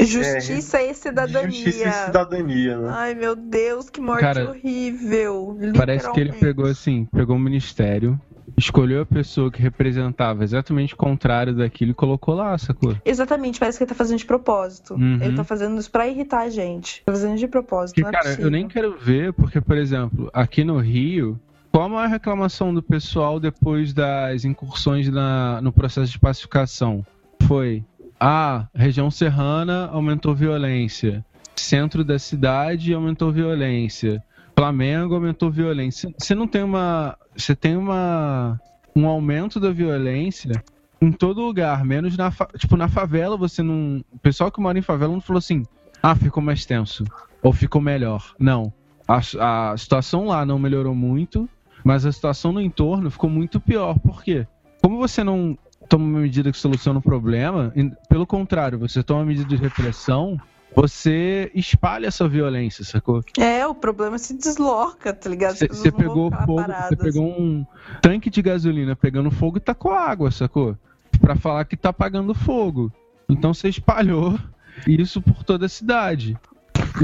Justiça 0.00 0.78
é, 0.78 0.90
e 0.90 0.94
cidadania. 0.94 1.50
Justiça 1.50 1.88
e 1.88 1.92
cidadania, 2.06 2.78
né? 2.78 2.88
Ai, 2.92 3.14
meu 3.14 3.36
Deus, 3.36 3.90
que 3.90 4.00
morte 4.00 4.20
Cara, 4.20 4.50
horrível. 4.50 5.58
Parece 5.76 6.10
que 6.12 6.20
ele 6.20 6.32
pegou 6.32 6.66
assim, 6.66 7.06
pegou 7.12 7.36
o 7.36 7.38
um 7.38 7.42
ministério, 7.42 8.18
escolheu 8.56 9.02
a 9.02 9.06
pessoa 9.06 9.50
que 9.50 9.60
representava 9.60 10.44
exatamente 10.44 10.94
o 10.94 10.96
contrário 10.96 11.54
daquilo 11.54 11.92
e 11.92 11.94
colocou 11.94 12.34
lá, 12.34 12.56
sacou? 12.58 12.96
Exatamente, 13.04 13.60
parece 13.60 13.78
que 13.78 13.84
ele 13.84 13.88
tá 13.88 13.94
fazendo 13.94 14.18
de 14.18 14.26
propósito. 14.26 14.94
Uhum. 14.94 15.18
Ele 15.20 15.36
tá 15.36 15.44
fazendo 15.44 15.78
isso 15.78 15.90
pra 15.90 16.08
irritar 16.08 16.40
a 16.40 16.50
gente. 16.50 17.02
Tá 17.04 17.12
fazendo 17.12 17.36
de 17.36 17.46
propósito. 17.46 17.96
Porque, 17.96 18.08
é 18.08 18.12
cara, 18.12 18.24
possível. 18.24 18.46
eu 18.46 18.50
nem 18.50 18.68
quero 18.68 18.96
ver, 18.98 19.32
porque, 19.32 19.60
por 19.60 19.76
exemplo, 19.76 20.30
aqui 20.32 20.64
no 20.64 20.78
Rio, 20.78 21.38
qual 21.70 21.84
a 21.84 21.88
maior 21.88 22.08
reclamação 22.08 22.72
do 22.72 22.82
pessoal 22.82 23.38
depois 23.38 23.92
das 23.92 24.44
incursões 24.44 25.08
na, 25.08 25.60
no 25.60 25.72
processo 25.72 26.10
de 26.10 26.18
pacificação? 26.18 27.04
Foi 27.46 27.84
ah, 28.24 28.68
região 28.72 29.10
serrana 29.10 29.88
aumentou 29.88 30.32
violência. 30.32 31.24
Centro 31.56 32.04
da 32.04 32.20
cidade 32.20 32.94
aumentou 32.94 33.32
violência. 33.32 34.22
Flamengo 34.56 35.16
aumentou 35.16 35.50
violência. 35.50 36.14
Você 36.16 36.32
não 36.32 36.46
tem 36.46 36.62
uma. 36.62 37.18
Você 37.36 37.56
tem 37.56 37.76
uma. 37.76 38.60
Um 38.94 39.08
aumento 39.08 39.58
da 39.58 39.72
violência 39.72 40.62
em 41.00 41.10
todo 41.10 41.44
lugar, 41.44 41.84
menos 41.84 42.16
na. 42.16 42.30
Tipo, 42.56 42.76
na 42.76 42.86
favela 42.86 43.36
você 43.36 43.60
não. 43.60 44.04
O 44.12 44.18
pessoal 44.20 44.52
que 44.52 44.60
mora 44.60 44.78
em 44.78 44.82
favela 44.82 45.12
não 45.12 45.20
falou 45.20 45.38
assim. 45.38 45.64
Ah, 46.00 46.14
ficou 46.14 46.40
mais 46.40 46.64
tenso. 46.64 47.02
Ou 47.42 47.52
ficou 47.52 47.82
melhor. 47.82 48.36
Não. 48.38 48.72
A, 49.08 49.72
a 49.72 49.76
situação 49.76 50.26
lá 50.26 50.46
não 50.46 50.60
melhorou 50.60 50.94
muito, 50.94 51.48
mas 51.82 52.06
a 52.06 52.12
situação 52.12 52.52
no 52.52 52.60
entorno 52.60 53.10
ficou 53.10 53.28
muito 53.28 53.58
pior. 53.58 53.98
Por 53.98 54.22
quê? 54.22 54.46
Como 54.80 54.96
você 54.96 55.24
não 55.24 55.58
toma 55.92 56.06
uma 56.06 56.20
medida 56.20 56.50
que 56.50 56.56
soluciona 56.56 57.00
o 57.00 57.02
problema, 57.02 57.70
pelo 58.08 58.26
contrário, 58.26 58.78
você 58.78 59.02
toma 59.02 59.20
uma 59.20 59.26
medida 59.26 59.46
de 59.46 59.56
repressão, 59.56 60.40
você 60.74 61.50
espalha 61.54 62.06
essa 62.06 62.26
violência, 62.26 62.82
sacou? 62.82 63.22
É, 63.38 63.66
o 63.66 63.74
problema 63.74 64.16
se 64.16 64.34
desloca, 64.34 65.12
tá 65.12 65.28
ligado? 65.28 65.54
Você 65.54 65.92
pegou 65.92 66.30
fogo, 66.30 66.64
você 66.88 66.96
pegou 66.96 67.38
um 67.38 67.66
tanque 68.00 68.30
de 68.30 68.40
gasolina 68.40 68.96
pegando 68.96 69.30
fogo 69.30 69.58
e 69.58 69.60
tacou 69.60 69.92
água, 69.92 70.30
sacou? 70.30 70.78
Pra 71.20 71.36
falar 71.36 71.66
que 71.66 71.76
tá 71.76 71.90
apagando 71.90 72.34
fogo. 72.34 72.90
Então 73.28 73.52
você 73.52 73.68
espalhou 73.68 74.38
isso 74.86 75.20
por 75.20 75.44
toda 75.44 75.66
a 75.66 75.68
cidade. 75.68 76.38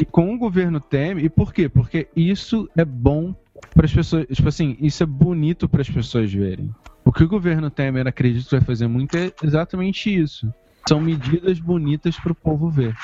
E 0.01 0.05
com 0.07 0.35
o 0.35 0.39
governo 0.39 0.81
Temer, 0.81 1.27
e 1.27 1.29
por 1.29 1.53
quê? 1.53 1.69
Porque 1.69 2.09
isso 2.17 2.71
é 2.75 2.87
bom 2.87 3.35
para 3.75 3.85
as 3.85 3.93
pessoas, 3.93 4.27
tipo 4.33 4.49
assim, 4.49 4.79
isso 4.81 5.03
é 5.03 5.07
bonito 5.07 5.69
para 5.69 5.83
as 5.83 5.91
pessoas 5.91 6.33
verem. 6.33 6.75
O 7.09 7.13
que 7.13 7.25
o 7.25 7.29
governo 7.29 7.71
Temer 7.71 8.07
acredita 8.07 8.45
que 8.45 8.57
vai 8.57 8.61
fazer 8.61 8.87
muito 8.87 9.17
é 9.17 9.33
exatamente 9.43 10.15
isso. 10.15 10.53
São 10.87 11.01
medidas 11.01 11.59
bonitas 11.59 12.19
para 12.19 12.33
o 12.33 12.35
povo 12.35 12.69
ver. 12.69 12.95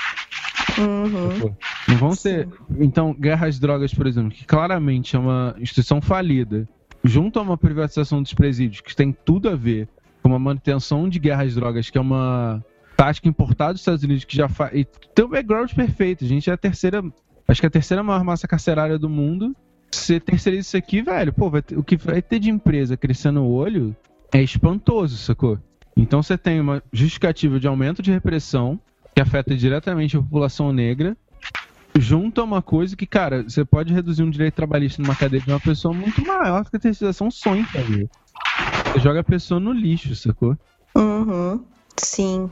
Uhum. 0.78 1.55
Não 1.89 1.97
vão 1.97 2.14
ser. 2.14 2.47
Então, 2.78 3.14
guerra 3.14 3.47
às 3.47 3.59
drogas, 3.59 3.94
por 3.94 4.06
exemplo, 4.06 4.31
que 4.31 4.44
claramente 4.44 5.16
é 5.16 5.18
uma 5.18 5.56
instituição 5.59 6.02
falida, 6.02 6.68
junto 7.02 7.39
a 7.39 7.43
uma 7.43 7.56
privatização 7.56 8.22
dos 8.22 8.35
presídios, 8.35 8.82
que 8.82 8.94
tem 8.94 9.10
tudo 9.10 9.48
a 9.48 9.56
ver 9.56 9.89
com 10.22 10.28
uma 10.28 10.39
manutenção 10.39 11.09
de 11.09 11.18
guerra 11.18 11.44
às 11.44 11.55
drogas, 11.55 11.89
que 11.89 11.97
é 11.97 12.01
uma 12.02 12.62
tática 12.98 13.26
importada 13.26 13.72
dos 13.72 13.81
Estados 13.81 14.05
Unidos, 14.05 14.24
que 14.24 14.36
já 14.36 14.51
faz. 14.51 14.74
E 14.74 14.85
tem 15.14 15.24
um 15.24 15.31
background 15.31 15.72
perfeito. 15.72 16.26
A 16.26 16.28
gente 16.28 16.51
é 16.51 16.52
a 16.52 16.59
terceira. 16.59 17.02
Acho 17.48 17.59
que 17.59 17.66
é 17.66 17.68
a 17.68 17.70
terceira 17.70 18.02
maior 18.02 18.22
massa 18.22 18.47
carcerária 18.47 18.98
do 18.98 19.09
mundo 19.09 19.56
você 19.95 20.21
terceiriza 20.21 20.69
isso 20.69 20.77
aqui, 20.77 21.03
velho, 21.03 21.33
pô, 21.33 21.51
ter, 21.62 21.79
o 21.79 21.83
que 21.83 21.97
vai 21.97 22.23
ter 22.23 22.39
de 22.39 22.51
empresa 22.51 22.97
crescendo 22.97 23.43
o 23.43 23.53
olho 23.53 23.95
é 24.33 24.43
espantoso, 24.43 25.16
sacou? 25.16 25.59
Então 25.97 26.23
você 26.23 26.37
tem 26.37 26.61
uma 26.61 26.83
justificativa 26.93 27.61
de 27.61 27.69
aumento 27.69 28.03
de 28.03 28.11
repressão 28.11 28.81
que 29.15 29.21
afeta 29.21 29.55
diretamente 29.55 30.16
a 30.16 30.21
população 30.21 30.73
negra, 30.73 31.16
junto 31.97 32.41
a 32.41 32.45
uma 32.45 32.61
coisa 32.61 32.97
que, 32.97 33.07
cara, 33.07 33.45
você 33.45 33.65
pode 33.65 33.93
reduzir 33.95 34.25
um 34.25 34.31
direito 34.31 34.55
trabalhista 34.55 35.01
numa 35.01 35.15
cadeia 35.15 35.43
de 35.43 35.51
uma 35.51 35.61
pessoa 35.61 35.95
muito 35.95 36.25
maior 36.27 36.69
que 36.69 36.77
a 36.77 36.81
terceirização 36.81 37.31
sonha 37.31 37.65
fazer. 37.66 38.09
Você 38.93 39.01
joga 39.01 39.21
a 39.21 39.25
pessoa 39.25 39.61
no 39.61 39.73
lixo, 39.73 40.15
sacou? 40.16 40.57
Uhum. 40.97 41.65
Sim. 41.97 42.51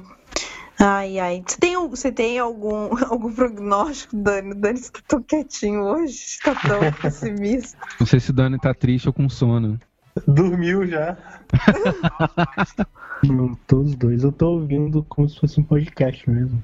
Ai, 0.84 1.20
ai. 1.20 1.44
Você 1.46 1.59
tem, 1.60 1.88
você 1.88 2.10
tem 2.10 2.38
algum, 2.40 2.90
algum 3.09 3.32
prognóstico, 3.32 4.16
Dani? 4.16 4.52
Dani 4.52 4.80
está 4.80 4.98
tão 5.06 5.22
quietinho 5.22 5.84
hoje, 5.84 6.12
está 6.12 6.56
tão 6.56 6.80
pessimista. 7.00 7.78
Não 8.00 8.06
sei 8.06 8.18
se 8.18 8.30
o 8.30 8.32
Dani 8.32 8.59
tá 8.59 8.74
triste 8.74 9.06
ou 9.06 9.12
com 9.12 9.28
sono. 9.28 9.78
Dormiu 10.26 10.84
já. 10.84 11.16
Não, 13.22 13.54
todos 13.68 13.94
dois. 13.94 14.24
Eu 14.24 14.32
tô 14.32 14.54
ouvindo 14.54 15.04
como 15.09 15.28
se 15.28 15.38
fosse 15.38 15.60
um 15.60 15.62
podcast 15.62 16.28
mesmo. 16.28 16.60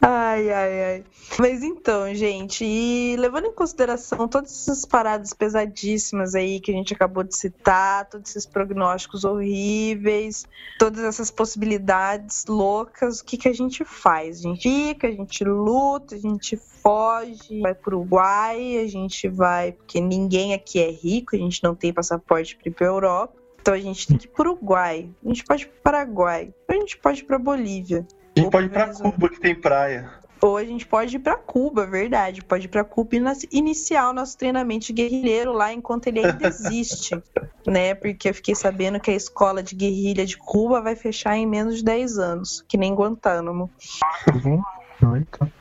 Ai, 0.00 0.50
ai, 0.50 0.84
ai. 0.84 1.04
Mas 1.38 1.62
então, 1.62 2.14
gente, 2.14 2.64
e 2.64 3.16
levando 3.16 3.46
em 3.46 3.52
consideração 3.52 4.28
todas 4.28 4.50
essas 4.52 4.84
paradas 4.84 5.32
pesadíssimas 5.32 6.34
aí 6.34 6.60
que 6.60 6.70
a 6.70 6.74
gente 6.74 6.94
acabou 6.94 7.24
de 7.24 7.36
citar, 7.36 8.08
todos 8.08 8.30
esses 8.30 8.46
prognósticos 8.46 9.24
horríveis, 9.24 10.46
todas 10.78 11.02
essas 11.02 11.30
possibilidades 11.30 12.44
loucas, 12.46 13.20
o 13.20 13.24
que, 13.24 13.36
que 13.36 13.48
a 13.48 13.52
gente 13.52 13.84
faz? 13.84 14.40
A 14.40 14.42
gente 14.42 14.62
fica, 14.62 15.08
a 15.08 15.12
gente 15.12 15.44
luta, 15.44 16.14
a 16.14 16.18
gente 16.18 16.56
foge, 16.56 17.60
vai 17.60 17.74
pro 17.74 17.96
Uruguai, 17.96 18.78
a 18.78 18.86
gente 18.86 19.28
vai, 19.28 19.72
porque 19.72 20.00
ninguém 20.00 20.54
aqui 20.54 20.78
é 20.80 20.90
rico, 20.90 21.34
a 21.34 21.38
gente 21.38 21.62
não 21.62 21.74
tem 21.74 21.92
passaporte 21.92 22.56
para 22.56 22.68
ir 22.68 22.72
pra 22.72 22.86
Europa. 22.86 23.43
Então 23.64 23.72
a 23.72 23.80
gente 23.80 24.06
tem 24.06 24.18
que 24.18 24.26
ir 24.26 24.28
pro 24.28 24.50
Uruguai, 24.50 25.08
a 25.24 25.28
gente 25.28 25.42
pode 25.42 25.62
ir 25.62 25.68
pro 25.68 25.80
Paraguai, 25.80 26.52
a 26.68 26.72
gente 26.74 26.98
pode 26.98 27.22
ir 27.22 27.24
pra 27.24 27.38
Bolívia. 27.38 28.06
A 28.36 28.40
gente 28.40 28.50
pode 28.50 28.66
ir 28.66 28.68
pra 28.68 28.92
Cuba, 28.92 29.28
que 29.30 29.40
tem 29.40 29.54
praia. 29.54 30.12
Ou 30.42 30.58
a 30.58 30.64
gente 30.64 30.86
pode 30.86 31.16
ir 31.16 31.18
para 31.18 31.38
Cuba, 31.38 31.86
verdade. 31.86 32.44
Pode 32.44 32.66
ir 32.66 32.68
para 32.68 32.84
Cuba 32.84 33.16
e 33.16 33.22
iniciar 33.50 34.10
o 34.10 34.12
nosso 34.12 34.36
treinamento 34.36 34.88
de 34.88 34.92
guerrilheiro 34.92 35.54
lá 35.54 35.72
enquanto 35.72 36.08
ele 36.08 36.26
ainda 36.26 36.44
existe, 36.46 37.18
né? 37.66 37.94
Porque 37.94 38.28
eu 38.28 38.34
fiquei 38.34 38.54
sabendo 38.54 39.00
que 39.00 39.10
a 39.10 39.14
escola 39.14 39.62
de 39.62 39.74
guerrilha 39.74 40.26
de 40.26 40.36
Cuba 40.36 40.82
vai 40.82 40.94
fechar 40.94 41.34
em 41.34 41.46
menos 41.46 41.78
de 41.78 41.84
10 41.84 42.18
anos, 42.18 42.62
que 42.68 42.76
nem 42.76 42.94
Guantánamo. 42.94 43.70
Uhum. 44.30 44.62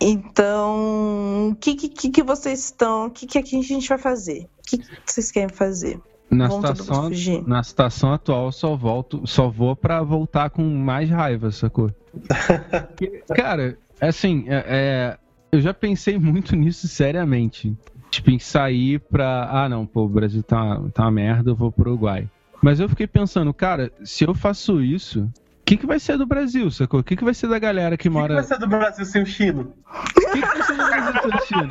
Então, 0.01 1.51
o 1.51 1.55
que, 1.55 1.73
que, 1.75 2.09
que 2.09 2.21
vocês 2.21 2.65
estão. 2.65 3.05
O 3.05 3.11
que, 3.11 3.25
que 3.25 3.37
a 3.37 3.41
gente 3.41 3.87
vai 3.87 3.97
fazer? 3.97 4.49
O 4.59 4.63
que, 4.67 4.77
que 4.79 4.89
vocês 5.05 5.31
querem 5.31 5.47
fazer? 5.47 6.01
Na 6.33 6.49
situação, 6.49 7.09
na 7.45 7.63
situação 7.63 8.13
atual, 8.13 8.51
só 8.51 8.75
volto, 8.75 9.21
só 9.25 9.49
vou 9.49 9.75
para 9.75 10.01
voltar 10.01 10.49
com 10.49 10.63
mais 10.63 11.09
raiva, 11.09 11.51
sacou? 11.51 11.91
Cara, 13.35 13.77
assim, 14.01 14.45
é, 14.47 14.65
é, 14.67 15.17
eu 15.51 15.61
já 15.61 15.73
pensei 15.73 16.17
muito 16.17 16.55
nisso 16.55 16.87
seriamente. 16.87 17.75
Tipo, 18.09 18.29
em 18.29 18.39
sair 18.39 18.99
pra. 18.99 19.49
Ah, 19.49 19.67
não, 19.67 19.85
pô, 19.85 20.03
o 20.03 20.09
Brasil 20.09 20.43
tá, 20.43 20.79
tá 20.93 21.03
uma 21.03 21.11
merda, 21.11 21.49
eu 21.49 21.55
vou 21.55 21.71
pro 21.71 21.91
Uruguai. 21.91 22.29
Mas 22.61 22.79
eu 22.79 22.87
fiquei 22.87 23.07
pensando, 23.07 23.53
cara, 23.53 23.91
se 24.03 24.23
eu 24.23 24.33
faço 24.33 24.81
isso, 24.81 25.29
o 25.63 25.65
que, 25.65 25.77
que 25.77 25.85
vai 25.85 25.97
ser 25.97 26.17
do 26.17 26.25
Brasil, 26.25 26.69
sacou? 26.69 26.99
O 26.99 27.03
que, 27.03 27.15
que 27.15 27.23
vai 27.23 27.33
ser 27.33 27.47
da 27.47 27.57
galera 27.57 27.95
que 27.95 28.09
mora. 28.09 28.33
O 28.33 28.35
que, 28.35 28.43
que 28.43 28.49
vai 28.49 28.57
ser 28.57 28.59
do 28.59 28.67
Brasil 28.67 29.05
sem 29.05 29.23
o 29.23 29.25
Chino? 29.25 29.73
O 29.87 30.31
que, 30.31 30.41
que 30.41 30.45
vai 30.45 30.61
ser 30.61 30.73
do 30.73 30.85
Brasil 30.85 31.21
sem 31.21 31.31
o 31.31 31.45
Chino? 31.45 31.69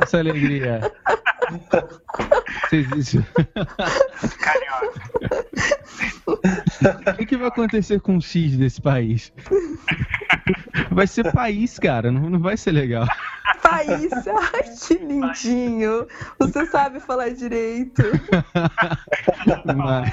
Essa 0.00 0.18
alegria. 0.18 0.92
Vocês 2.70 2.88
isso. 2.92 3.26
Carioca. 4.38 5.02
O 7.10 7.16
que, 7.16 7.26
que 7.26 7.36
vai 7.36 7.48
acontecer 7.48 8.00
com 8.00 8.16
o 8.16 8.22
X 8.22 8.56
desse 8.56 8.80
país? 8.80 9.32
Vai 10.92 11.08
ser 11.08 11.32
país, 11.32 11.80
cara, 11.80 12.12
não, 12.12 12.30
não 12.30 12.38
vai 12.38 12.56
ser 12.56 12.70
legal. 12.70 13.08
País, 13.60 14.12
ai 14.52 14.62
que 14.62 14.94
lindinho. 14.94 16.06
Você 16.38 16.64
sabe 16.66 17.00
falar 17.00 17.30
direito. 17.30 18.04
Mas... 19.76 20.12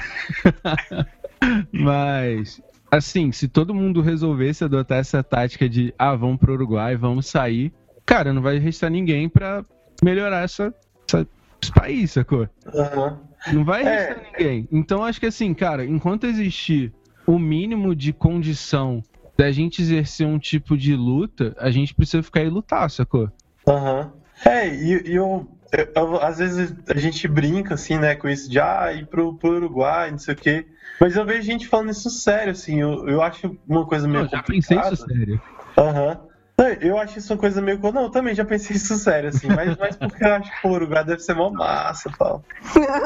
Mas, 1.72 2.62
assim, 2.90 3.32
se 3.32 3.48
todo 3.48 3.74
mundo 3.74 4.00
resolvesse 4.00 4.64
adotar 4.64 4.98
essa 4.98 5.22
tática 5.22 5.68
de, 5.68 5.94
ah, 5.98 6.14
vamos 6.14 6.38
pro 6.38 6.52
Uruguai, 6.54 6.96
vamos 6.96 7.26
sair, 7.26 7.72
cara, 8.04 8.32
não 8.32 8.42
vai 8.42 8.58
restar 8.58 8.90
ninguém 8.90 9.28
pra 9.28 9.64
melhorar 10.02 10.44
essa, 10.44 10.74
essa, 11.06 11.26
esse 11.62 11.72
país, 11.72 12.10
sacou? 12.12 12.48
Aham. 12.74 13.20
Não 13.52 13.64
vai 13.64 13.82
É. 13.82 14.08
restar 14.08 14.22
ninguém. 14.32 14.68
Então, 14.70 15.04
acho 15.04 15.20
que 15.20 15.26
assim, 15.26 15.54
cara, 15.54 15.84
enquanto 15.86 16.26
existir 16.26 16.92
o 17.26 17.38
mínimo 17.38 17.94
de 17.94 18.12
condição 18.12 19.02
da 19.36 19.50
gente 19.50 19.80
exercer 19.80 20.26
um 20.26 20.38
tipo 20.38 20.76
de 20.76 20.94
luta, 20.94 21.54
a 21.58 21.70
gente 21.70 21.94
precisa 21.94 22.22
ficar 22.22 22.42
e 22.42 22.48
lutar, 22.50 22.90
sacou? 22.90 23.30
Aham. 23.66 24.12
É, 24.44 24.68
e, 24.68 25.10
e 25.10 25.14
eu, 25.14 25.46
eu- 25.72 25.88
eu- 25.94 26.22
Às 26.22 26.38
vezes 26.38 26.74
a 26.88 26.98
gente 26.98 27.26
brinca, 27.28 27.74
assim, 27.74 27.98
né, 27.98 28.14
com 28.14 28.28
isso 28.28 28.50
de 28.50 28.60
ah, 28.60 28.92
ir 28.92 29.06
pro, 29.06 29.36
pro 29.36 29.56
Uruguai, 29.56 30.10
não 30.10 30.18
sei 30.18 30.34
o 30.34 30.36
quê. 30.36 30.66
Mas 31.00 31.16
eu 31.16 31.24
vejo 31.24 31.42
gente 31.42 31.66
falando 31.68 31.90
isso 31.90 32.10
sério, 32.10 32.52
assim. 32.52 32.80
Eu, 32.80 33.08
eu 33.08 33.22
acho 33.22 33.56
uma 33.66 33.86
coisa 33.86 34.06
meio. 34.06 34.24
Não, 34.24 34.30
já 34.30 34.42
pensei 34.42 34.76
complicada. 34.76 34.94
isso 34.94 35.06
sério. 35.06 35.42
Aham. 35.78 36.18
Não, 36.58 36.66
Eu 36.66 36.98
acho 36.98 37.18
isso 37.18 37.32
uma 37.32 37.38
coisa 37.38 37.62
meio. 37.62 37.78
Não, 37.90 38.02
eu 38.02 38.10
também 38.10 38.34
já 38.34 38.44
pensei 38.44 38.76
isso 38.76 38.94
sério, 38.98 39.30
assim. 39.30 39.48
Mas, 39.48 39.78
mas 39.78 39.96
porque 39.96 40.22
eu 40.22 40.34
acho 40.34 40.60
que 40.60 40.68
o 40.68 40.72
Uruguai 40.72 41.02
deve 41.04 41.22
ser 41.22 41.32
mó 41.34 41.50
massa 41.50 42.10
e 42.10 42.18
tal. 42.18 42.44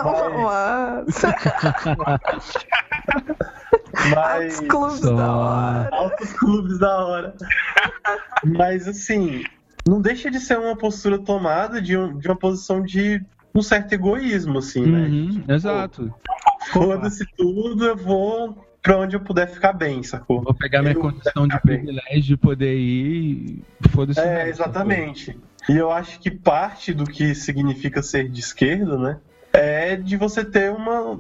Nossa, 0.03 1.35
Mas. 4.13 4.59
os 4.61 4.67
clubes 4.67 5.01
da 5.01 5.37
hora. 5.37 5.89
Altos 5.93 6.33
clubes 6.33 6.79
da 6.81 7.05
hora. 7.07 7.35
Mas 8.45 8.89
assim, 8.89 9.45
não 9.87 10.01
deixa 10.01 10.31
de 10.31 10.41
ser 10.41 10.59
uma 10.59 10.77
postura 10.77 11.19
tomada 11.19 11.81
de, 11.81 11.97
um- 11.97 12.17
de 12.19 12.27
uma 12.29 12.37
posição 12.37 12.83
de 12.83 13.23
um 13.55 13.63
certo 13.63 13.93
egoísmo, 13.93 14.59
assim, 14.59 14.85
né? 14.87 15.07
Uhum, 15.09 15.45
exato. 15.49 16.13
Foda-se 16.73 17.25
tudo, 17.37 17.85
eu 17.85 17.97
vou 17.97 18.67
pra 18.83 18.99
onde 18.99 19.17
eu 19.17 19.21
puder 19.21 19.49
ficar 19.49 19.73
bem, 19.73 20.03
sacou? 20.03 20.43
Vou 20.43 20.53
pegar 20.55 20.83
minha 20.83 20.95
Eu- 20.95 21.01
condição 21.01 21.47
de 21.49 21.59
privilégio 21.61 22.23
de 22.23 22.37
poder 22.37 22.75
ir 22.77 23.63
e 23.85 23.89
foda-se. 23.91 24.21
É, 24.21 24.49
exatamente. 24.49 25.39
E 25.69 25.77
eu 25.77 25.91
acho 25.91 26.19
que 26.21 26.31
parte 26.31 26.93
do 26.93 27.05
que 27.05 27.35
significa 27.35 28.03
ser 28.03 28.29
de 28.29 28.41
esquerda, 28.41 28.99
né? 28.99 29.19
É 29.53 29.97
de 29.97 30.17
você 30.17 30.45
ter 30.45 30.71
uma, 30.73 31.19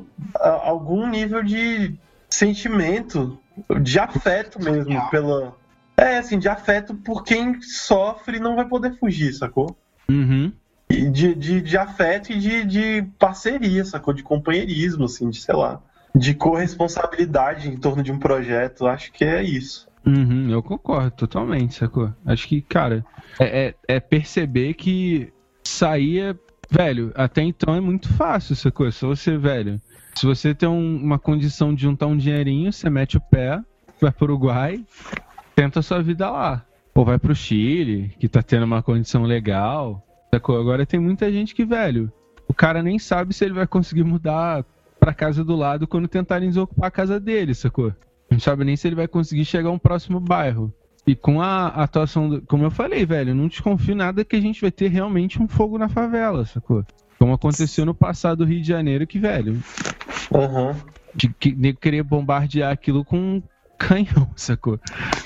algum 0.62 1.06
nível 1.08 1.42
de 1.42 1.94
sentimento, 2.28 3.38
de 3.80 3.98
afeto 3.98 4.60
mesmo, 4.62 5.08
pela. 5.10 5.54
É, 5.96 6.18
assim, 6.18 6.38
de 6.38 6.48
afeto 6.48 6.94
por 6.94 7.22
quem 7.24 7.60
sofre 7.62 8.38
e 8.38 8.40
não 8.40 8.56
vai 8.56 8.66
poder 8.66 8.96
fugir, 8.98 9.32
sacou? 9.32 9.76
Uhum. 10.08 10.52
E 10.90 11.08
de, 11.08 11.34
de, 11.34 11.60
de 11.60 11.78
afeto 11.78 12.32
e 12.32 12.38
de, 12.38 12.64
de 12.64 13.02
parceria, 13.18 13.84
sacou? 13.84 14.12
De 14.12 14.22
companheirismo, 14.22 15.04
assim, 15.04 15.30
de 15.30 15.40
sei 15.40 15.54
lá. 15.54 15.80
De 16.14 16.34
corresponsabilidade 16.34 17.68
em 17.68 17.76
torno 17.76 18.02
de 18.02 18.12
um 18.12 18.18
projeto. 18.18 18.86
Acho 18.86 19.12
que 19.12 19.24
é 19.24 19.42
isso. 19.42 19.88
Uhum, 20.06 20.50
eu 20.50 20.62
concordo 20.62 21.10
totalmente, 21.12 21.74
sacou? 21.74 22.12
Acho 22.26 22.46
que, 22.46 22.60
cara, 22.60 23.04
é, 23.40 23.68
é- 23.68 23.74
é 23.96 24.00
perceber 24.00 24.74
que 24.74 25.32
sair 25.62 26.20
é, 26.20 26.34
velho, 26.70 27.10
até 27.14 27.42
então 27.42 27.74
é 27.74 27.80
muito 27.80 28.12
fácil, 28.12 28.54
sacou? 28.54 28.90
Só 28.92 29.08
você, 29.08 29.38
velho. 29.38 29.80
Se 30.14 30.26
você 30.26 30.54
tem 30.54 30.68
um- 30.68 30.96
uma 31.02 31.18
condição 31.18 31.74
de 31.74 31.82
juntar 31.82 32.06
um 32.06 32.16
dinheirinho, 32.16 32.70
você 32.72 32.90
mete 32.90 33.16
o 33.16 33.20
pé, 33.20 33.60
vai 34.00 34.12
pro 34.12 34.26
Uruguai, 34.26 34.84
tenta 35.54 35.82
sua 35.82 36.02
vida 36.02 36.30
lá. 36.30 36.64
Ou 36.94 37.04
vai 37.04 37.18
pro 37.18 37.34
Chile, 37.34 38.14
que 38.18 38.28
tá 38.28 38.42
tendo 38.42 38.64
uma 38.64 38.82
condição 38.82 39.24
legal, 39.24 40.02
sacou? 40.32 40.60
Agora 40.60 40.86
tem 40.86 41.00
muita 41.00 41.30
gente 41.32 41.54
que, 41.54 41.64
velho, 41.64 42.12
o 42.46 42.54
cara 42.54 42.82
nem 42.82 42.98
sabe 42.98 43.34
se 43.34 43.44
ele 43.44 43.54
vai 43.54 43.66
conseguir 43.66 44.04
mudar 44.04 44.64
pra 45.00 45.12
casa 45.12 45.44
do 45.44 45.56
lado 45.56 45.86
quando 45.86 46.08
tentarem 46.08 46.48
desocupar 46.48 46.88
a 46.88 46.90
casa 46.90 47.18
dele, 47.18 47.54
sacou? 47.54 47.92
Não 48.30 48.38
sabe 48.38 48.64
nem 48.64 48.76
se 48.76 48.86
ele 48.86 48.94
vai 48.94 49.08
conseguir 49.08 49.44
chegar 49.44 49.68
a 49.68 49.72
um 49.72 49.78
próximo 49.78 50.20
bairro. 50.20 50.72
E 51.06 51.14
com 51.14 51.42
a 51.42 51.66
atuação, 51.66 52.28
do, 52.28 52.42
como 52.42 52.64
eu 52.64 52.70
falei, 52.70 53.04
velho, 53.04 53.34
não 53.34 53.48
desconfio 53.48 53.94
nada 53.94 54.24
que 54.24 54.36
a 54.36 54.40
gente 54.40 54.60
vai 54.60 54.70
ter 54.70 54.88
realmente 54.88 55.42
um 55.42 55.46
fogo 55.46 55.76
na 55.76 55.88
favela, 55.88 56.46
sacou? 56.46 56.84
Como 57.18 57.34
aconteceu 57.34 57.84
no 57.84 57.94
passado 57.94 58.38
do 58.38 58.44
Rio 58.44 58.62
de 58.62 58.68
Janeiro, 58.68 59.06
que, 59.06 59.18
velho, 59.18 59.62
Aham. 60.32 60.74
de 61.14 61.28
que 61.28 61.54
nego 61.54 61.78
queria 61.78 62.02
bombardear 62.02 62.72
aquilo 62.72 63.04
com 63.04 63.42
canhão, 63.78 64.28
sacou? 64.36 64.78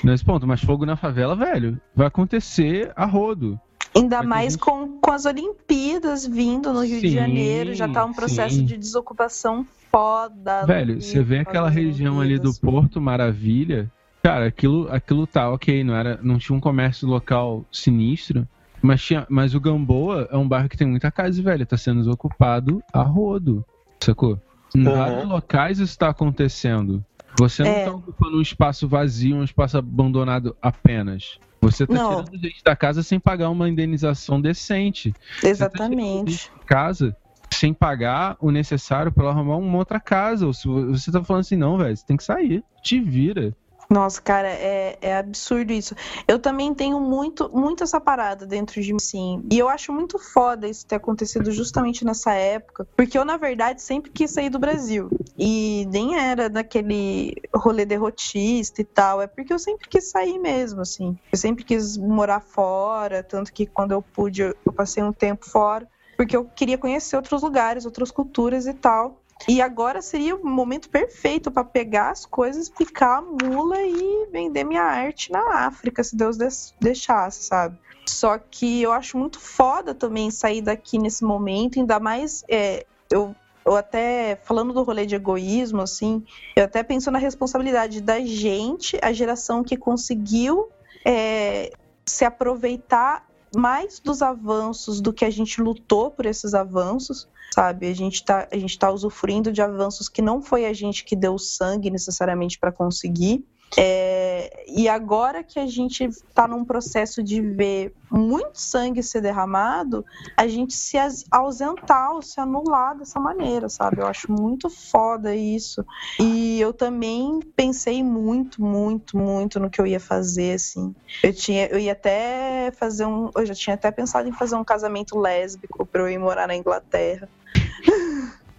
Nesse 0.03 0.23
ponto, 0.23 0.45
mas 0.47 0.61
fogo 0.61 0.85
na 0.85 0.95
favela, 0.95 1.35
velho, 1.35 1.79
vai 1.95 2.07
acontecer 2.07 2.91
a 2.95 3.05
rodo. 3.05 3.59
Ainda 3.95 4.21
mais 4.21 4.53
gente- 4.53 4.61
com, 4.61 4.99
com 4.99 5.11
as 5.11 5.25
Olimpíadas 5.25 6.25
vindo 6.25 6.71
no 6.71 6.81
Rio 6.81 7.01
de 7.01 7.09
Sim, 7.09 7.15
Janeiro, 7.15 7.73
já 7.73 7.87
tá 7.87 8.05
um 8.05 8.13
processo 8.13 8.55
sim. 8.55 8.65
de 8.65 8.77
desocupação 8.77 9.65
foda. 9.91 10.65
Velho, 10.65 10.93
Rio 10.93 11.01
você 11.01 11.23
vê 11.23 11.39
aquela 11.39 11.69
região 11.69 12.21
ali 12.21 12.37
do. 12.37 12.53
Porto 12.53 13.01
Maravilha, 13.01 13.91
cara, 14.21 14.45
aquilo, 14.45 14.87
aquilo 14.91 15.25
tá 15.25 15.49
ok, 15.49 15.83
não 15.83 15.95
era, 15.95 16.19
não 16.21 16.37
tinha 16.37 16.55
um 16.55 16.59
comércio 16.59 17.07
local 17.07 17.65
sinistro, 17.71 18.47
mas 18.81 19.01
tinha, 19.03 19.25
mas 19.27 19.55
o 19.55 19.59
Gamboa 19.59 20.27
é 20.31 20.37
um 20.37 20.47
bairro 20.47 20.69
que 20.69 20.77
tem 20.77 20.87
muita 20.87 21.11
casa, 21.11 21.41
velho, 21.41 21.65
tá 21.65 21.75
sendo 21.75 21.99
desocupado 21.99 22.83
a 22.93 23.01
rodo, 23.01 23.65
sacou? 23.99 24.39
Em 24.75 24.87
Uhum. 24.87 24.93
vários 24.95 25.27
locais 25.27 25.79
isso 25.79 25.97
tá 25.97 26.09
acontecendo. 26.09 27.03
Você 27.37 27.63
não 27.63 27.71
É. 27.71 27.85
tá 27.85 27.91
ocupando 27.91 28.37
um 28.37 28.41
espaço 28.41 28.87
vazio, 28.87 29.35
um 29.37 29.43
espaço 29.43 29.77
abandonado 29.77 30.55
apenas. 30.61 31.39
Você 31.61 31.85
tá 31.85 31.93
Não. 31.93 32.23
tirando 32.23 32.41
gente 32.41 32.63
da 32.63 32.75
casa 32.75 33.03
sem 33.03 33.19
pagar 33.19 33.49
uma 33.49 33.67
indenização 33.67 34.39
decente 34.39 35.13
Exatamente. 35.43 36.49
casa 36.65 37.15
sem 37.53 37.73
pagar 37.73 38.37
o 38.39 38.51
necessário 38.51 39.11
pra 39.11 39.25
ela 39.25 39.33
arrumar 39.33 39.57
uma 39.57 39.77
outra 39.77 39.99
casa. 39.99 40.45
Ou 40.45 40.53
se 40.53 40.67
você 40.67 41.11
tá 41.11 41.23
falando 41.23 41.41
assim, 41.41 41.57
não, 41.57 41.77
velho, 41.77 41.95
você 41.95 42.05
tem 42.05 42.15
que 42.15 42.23
sair. 42.23 42.63
Te 42.81 42.99
vira. 43.01 43.53
Nossa, 43.91 44.21
cara, 44.21 44.47
é, 44.47 44.99
é 45.01 45.17
absurdo 45.17 45.73
isso. 45.73 45.95
Eu 46.27 46.37
também 46.37 46.75
tenho 46.75 46.99
muito, 46.99 47.49
muito 47.49 47.83
essa 47.83 47.99
parada 47.99 48.45
dentro 48.45 48.79
de 48.79 48.93
mim, 48.93 48.99
sim. 48.99 49.43
E 49.51 49.57
eu 49.57 49.67
acho 49.67 49.91
muito 49.91 50.19
foda 50.19 50.67
isso 50.67 50.85
ter 50.85 50.95
acontecido 50.95 51.51
justamente 51.51 52.05
nessa 52.05 52.31
época. 52.33 52.87
Porque 52.95 53.17
eu, 53.17 53.25
na 53.25 53.35
verdade, 53.35 53.81
sempre 53.81 54.11
quis 54.11 54.29
sair 54.29 54.51
do 54.51 54.59
Brasil. 54.59 55.09
E 55.35 55.87
nem 55.89 56.19
era 56.19 56.47
daquele 56.47 57.33
rolê 57.55 57.83
derrotista 57.83 58.79
e 58.79 58.85
tal. 58.85 59.23
É 59.23 59.25
porque 59.27 59.51
eu 59.51 59.57
sempre 59.57 59.89
quis 59.89 60.11
sair 60.11 60.37
mesmo, 60.37 60.81
assim. 60.81 61.17
Eu 61.31 61.37
sempre 61.39 61.63
quis 61.63 61.97
morar 61.97 62.41
fora. 62.41 63.23
Tanto 63.23 63.51
que 63.51 63.65
quando 63.65 63.93
eu 63.93 64.03
pude, 64.03 64.43
eu 64.43 64.73
passei 64.75 65.01
um 65.01 65.11
tempo 65.11 65.49
fora. 65.49 65.87
Porque 66.15 66.37
eu 66.37 66.45
queria 66.45 66.77
conhecer 66.77 67.15
outros 67.15 67.41
lugares, 67.41 67.85
outras 67.85 68.11
culturas 68.11 68.67
e 68.67 68.73
tal. 68.73 69.19
E 69.47 69.61
agora 69.61 70.01
seria 70.01 70.35
o 70.35 70.45
momento 70.45 70.89
perfeito 70.89 71.49
para 71.49 71.63
pegar 71.63 72.11
as 72.11 72.25
coisas, 72.25 72.69
picar 72.69 73.19
a 73.19 73.21
mula 73.21 73.81
e 73.81 74.27
vender 74.31 74.63
minha 74.63 74.83
arte 74.83 75.31
na 75.31 75.65
África, 75.65 76.03
se 76.03 76.15
Deus 76.15 76.37
deixasse, 76.79 77.43
sabe? 77.43 77.77
Só 78.07 78.37
que 78.37 78.81
eu 78.81 78.91
acho 78.91 79.17
muito 79.17 79.39
foda 79.39 79.93
também 79.93 80.31
sair 80.31 80.61
daqui 80.61 80.97
nesse 80.97 81.23
momento, 81.23 81.79
ainda 81.79 81.99
mais 81.99 82.43
é, 82.49 82.85
eu, 83.09 83.35
eu 83.65 83.75
até 83.75 84.39
falando 84.43 84.73
do 84.73 84.83
rolê 84.83 85.05
de 85.05 85.15
egoísmo, 85.15 85.81
assim, 85.81 86.25
eu 86.55 86.65
até 86.65 86.83
penso 86.83 87.11
na 87.11 87.19
responsabilidade 87.19 88.01
da 88.01 88.19
gente, 88.19 88.97
a 89.01 89.13
geração 89.13 89.63
que 89.63 89.77
conseguiu 89.77 90.69
é, 91.05 91.71
se 92.05 92.25
aproveitar 92.25 93.28
mais 93.55 93.99
dos 93.99 94.21
avanços 94.21 95.01
do 95.01 95.13
que 95.13 95.25
a 95.25 95.29
gente 95.29 95.61
lutou 95.61 96.11
por 96.11 96.25
esses 96.25 96.53
avanços 96.53 97.27
sabe? 97.53 97.87
A 97.87 97.93
gente 97.93 98.23
tá, 98.23 98.47
a 98.51 98.57
gente 98.57 98.77
tá 98.77 98.91
usufruindo 98.91 99.51
de 99.51 99.61
avanços 99.61 100.07
que 100.07 100.21
não 100.21 100.41
foi 100.41 100.65
a 100.65 100.73
gente 100.73 101.03
que 101.03 101.15
deu 101.15 101.37
sangue 101.37 101.89
necessariamente 101.89 102.59
para 102.59 102.71
conseguir. 102.71 103.45
É, 103.77 104.63
e 104.67 104.89
agora 104.89 105.43
que 105.43 105.59
a 105.59 105.67
gente 105.67 106.03
está 106.03 106.47
num 106.47 106.65
processo 106.65 107.23
de 107.23 107.41
ver 107.41 107.93
muito 108.11 108.59
sangue 108.59 109.03
ser 109.03 109.21
derramado, 109.21 110.03
a 110.35 110.47
gente 110.47 110.73
se 110.73 110.97
ausentar 111.29 112.13
ou 112.13 112.21
se 112.21 112.39
anular 112.39 112.97
dessa 112.97 113.19
maneira, 113.19 113.69
sabe? 113.69 114.01
Eu 114.01 114.07
acho 114.07 114.31
muito 114.31 114.69
foda 114.69 115.35
isso. 115.35 115.85
E 116.19 116.59
eu 116.59 116.73
também 116.73 117.39
pensei 117.55 118.03
muito, 118.03 118.61
muito, 118.61 119.17
muito 119.17 119.59
no 119.59 119.69
que 119.69 119.79
eu 119.79 119.85
ia 119.85 119.99
fazer, 119.99 120.55
assim. 120.55 120.95
Eu 121.23 121.33
tinha, 121.33 121.67
eu 121.67 121.77
ia 121.77 121.91
até 121.91 122.71
fazer 122.71 123.05
um, 123.05 123.29
eu 123.35 123.45
já 123.45 123.53
tinha 123.53 123.75
até 123.75 123.91
pensado 123.91 124.27
em 124.27 124.33
fazer 124.33 124.55
um 124.55 124.63
casamento 124.63 125.17
lésbico 125.17 125.85
para 125.85 126.01
eu 126.01 126.09
ir 126.09 126.17
morar 126.17 126.47
na 126.47 126.55
Inglaterra. 126.55 127.29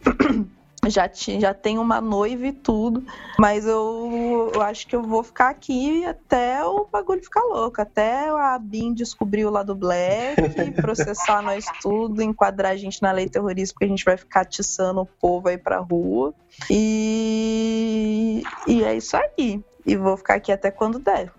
Já, 0.89 1.07
ti, 1.09 1.39
já 1.39 1.52
tenho 1.52 1.82
uma 1.82 2.01
noiva 2.01 2.47
e 2.47 2.52
tudo, 2.52 3.05
mas 3.39 3.66
eu, 3.66 4.51
eu 4.55 4.62
acho 4.62 4.86
que 4.86 4.97
eu 4.97 5.02
vou 5.02 5.23
ficar 5.23 5.51
aqui 5.51 6.05
até 6.07 6.65
o 6.65 6.86
bagulho 6.90 7.23
ficar 7.23 7.43
louco, 7.43 7.82
até 7.82 8.28
a 8.31 8.59
BIM 8.59 8.94
descobrir 8.94 9.44
o 9.44 9.51
lado 9.51 9.74
black, 9.74 10.40
processar 10.81 11.43
nós 11.43 11.66
tudo, 11.82 12.23
enquadrar 12.23 12.73
a 12.73 12.77
gente 12.77 13.02
na 13.02 13.12
lei 13.12 13.28
terrorista, 13.28 13.74
porque 13.74 13.85
a 13.85 13.89
gente 13.89 14.05
vai 14.05 14.16
ficar 14.16 14.40
atiçando 14.40 15.02
o 15.02 15.07
povo 15.07 15.48
aí 15.48 15.59
pra 15.59 15.78
rua. 15.78 16.32
E, 16.70 18.43
e 18.66 18.82
é 18.82 18.97
isso 18.97 19.16
aí. 19.16 19.62
E 19.85 19.97
vou 19.97 20.16
ficar 20.16 20.35
aqui 20.35 20.51
até 20.51 20.70
quando 20.70 20.98
der. 20.98 21.31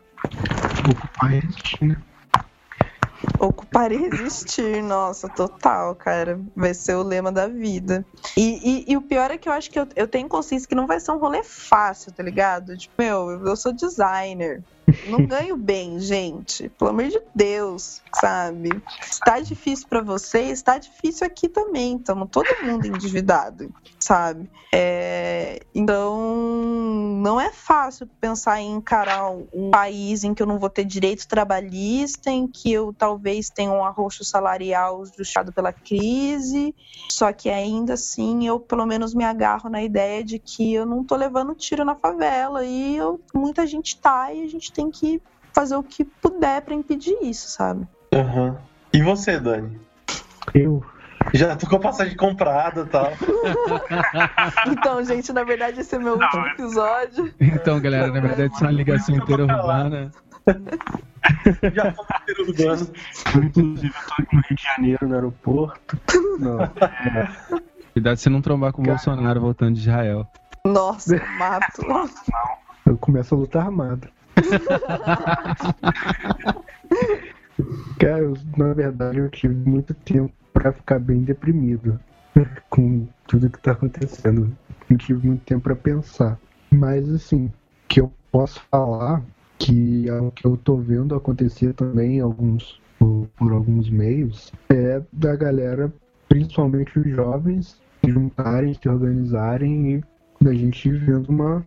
Ocupar 3.39 3.91
e 3.91 3.98
resistir, 3.98 4.81
nossa, 4.84 5.27
total, 5.30 5.95
cara. 5.95 6.39
Vai 6.56 6.73
ser 6.73 6.95
o 6.95 7.03
lema 7.03 7.31
da 7.31 7.48
vida. 7.48 8.06
E, 8.38 8.88
e, 8.88 8.91
e 8.91 8.98
o 8.98 9.02
pior 9.02 9.31
é 9.31 9.38
que 9.38 9.49
eu 9.49 9.53
acho 9.53 9.69
que 9.69 9.80
eu, 9.80 9.88
eu 9.95 10.07
tenho 10.07 10.27
consciência 10.27 10.68
que 10.68 10.76
não 10.76 10.88
vai 10.88 10.99
ser 10.99 11.11
um 11.11 11.19
rolê 11.19 11.41
fácil, 11.43 12.11
tá 12.14 12.23
ligado? 12.23 12.77
Tipo, 12.77 12.93
meu, 12.99 13.30
eu 13.45 13.56
sou 13.56 13.73
designer. 13.73 14.64
Não 15.07 15.26
ganho 15.26 15.57
bem, 15.57 15.99
gente. 15.99 16.69
Pelo 16.69 16.91
amor 16.91 17.07
de 17.07 17.22
Deus, 17.34 18.01
sabe? 18.13 18.69
Está 19.01 19.39
difícil 19.39 19.88
para 19.88 20.01
você, 20.01 20.41
está 20.43 20.77
difícil 20.77 21.26
aqui 21.26 21.47
também. 21.47 21.97
Estamos 21.97 22.30
todo 22.31 22.47
mundo 22.63 22.85
endividado, 22.85 23.73
sabe? 23.99 24.49
É, 24.73 25.59
então, 25.76 26.18
não 27.22 27.39
é 27.39 27.51
fácil 27.51 28.07
pensar 28.19 28.61
em 28.61 28.73
encarar 28.76 29.30
um 29.31 29.69
país 29.69 30.23
em 30.23 30.34
que 30.34 30.41
eu 30.41 30.47
não 30.47 30.57
vou 30.57 30.69
ter 30.69 30.85
direito 30.85 31.27
trabalhista, 31.27 32.31
em 32.31 32.47
que 32.47 32.72
eu 32.72 32.93
talvez 32.93 33.49
tenha 33.49 33.72
um 33.72 33.84
arroxo 33.84 34.23
salarial 34.23 35.05
justificado 35.05 35.51
pela 35.51 35.73
crise. 35.73 36.73
Só 37.09 37.34
que 37.34 37.49
ainda 37.49 37.93
assim, 37.93 38.47
eu 38.47 38.59
pelo 38.59 38.85
menos 38.85 39.13
me 39.13 39.23
agarro 39.23 39.69
na 39.69 39.84
ideia 39.84 40.23
de 40.23 40.39
que 40.39 40.73
eu 40.73 40.85
não 40.85 41.03
tô 41.03 41.15
levando 41.15 41.53
tiro 41.53 41.84
na 41.84 41.95
favela 41.95 42.65
e 42.65 42.95
eu, 42.95 43.19
muita 43.34 43.68
gente 43.68 43.99
tá 43.99 44.34
e 44.34 44.43
a 44.43 44.47
gente 44.47 44.72
tem 44.72 44.80
que 44.89 45.21
fazer 45.53 45.75
o 45.75 45.83
que 45.83 46.03
puder 46.03 46.61
para 46.61 46.73
impedir 46.73 47.17
isso, 47.21 47.49
sabe? 47.49 47.85
Uhum. 48.13 48.55
E 48.93 49.01
você, 49.01 49.39
Dani? 49.39 49.79
Eu. 50.53 50.83
Já 51.33 51.55
tô 51.55 51.67
com 51.67 51.75
a 51.75 51.79
passagem 51.79 52.17
comprada 52.17 52.81
e 52.81 52.85
tal. 52.85 53.11
então, 54.67 55.03
gente, 55.03 55.31
na 55.31 55.43
verdade, 55.43 55.81
esse 55.81 55.95
é 55.95 55.99
meu 55.99 56.13
último 56.13 56.47
episódio. 56.47 57.33
Então, 57.39 57.79
galera, 57.79 58.07
na 58.07 58.19
verdade, 58.19 58.53
isso 58.53 58.63
é 58.63 58.67
uma 58.67 58.73
ligação 58.73 59.15
interurbana. 59.15 60.11
Já 61.73 61.91
tô 61.91 62.03
no 62.03 62.49
inteiro 62.49 62.49
urbano. 62.49 62.93
Inclusive, 63.45 63.93
eu 63.95 64.07
tô 64.07 64.21
aqui 64.21 64.35
no 64.35 64.41
Rio 64.41 64.55
de 64.55 64.63
Janeiro, 64.63 65.07
no 65.07 65.15
aeroporto. 65.15 66.01
Não, 66.39 66.61
é, 66.63 67.29
Cuidado 67.93 68.17
se 68.17 68.23
você 68.23 68.29
não 68.29 68.41
trombar 68.41 68.73
com 68.73 68.81
o 68.81 68.85
Bolsonaro 68.85 69.39
voltando 69.39 69.75
de 69.75 69.81
Israel. 69.81 70.25
Nossa, 70.65 71.15
eu 71.15 71.27
mato. 71.37 72.09
eu 72.85 72.97
começo 72.97 73.35
a 73.35 73.37
luta 73.37 73.59
armada. 73.59 74.09
Cara, 77.99 78.31
na 78.57 78.73
verdade, 78.73 79.19
eu 79.19 79.30
tive 79.30 79.53
muito 79.53 79.93
tempo 79.93 80.34
pra 80.53 80.72
ficar 80.72 80.99
bem 80.99 81.22
deprimido 81.22 81.99
com 82.69 83.07
tudo 83.27 83.49
que 83.49 83.59
tá 83.59 83.73
acontecendo. 83.73 84.55
Não 84.89 84.97
tive 84.97 85.27
muito 85.27 85.43
tempo 85.43 85.61
pra 85.61 85.76
pensar. 85.76 86.39
Mas, 86.72 87.09
assim, 87.09 87.51
que 87.88 88.01
eu 88.01 88.11
posso 88.31 88.61
falar 88.72 89.22
que 89.59 90.09
é 90.09 90.19
o 90.19 90.31
que 90.31 90.45
eu 90.45 90.57
tô 90.57 90.77
vendo 90.77 91.13
acontecer 91.13 91.73
também 91.73 92.19
alguns, 92.19 92.81
por, 92.97 93.27
por 93.38 93.51
alguns 93.51 93.89
meios 93.89 94.51
é 94.69 95.01
da 95.13 95.35
galera, 95.35 95.93
principalmente 96.27 96.97
os 96.97 97.07
jovens, 97.07 97.80
se 98.03 98.11
juntarem, 98.11 98.73
se 98.73 98.89
organizarem 98.89 99.95
e 99.95 100.03
da 100.43 100.51
gente 100.51 100.89
vendo 100.89 101.30
uma, 101.30 101.63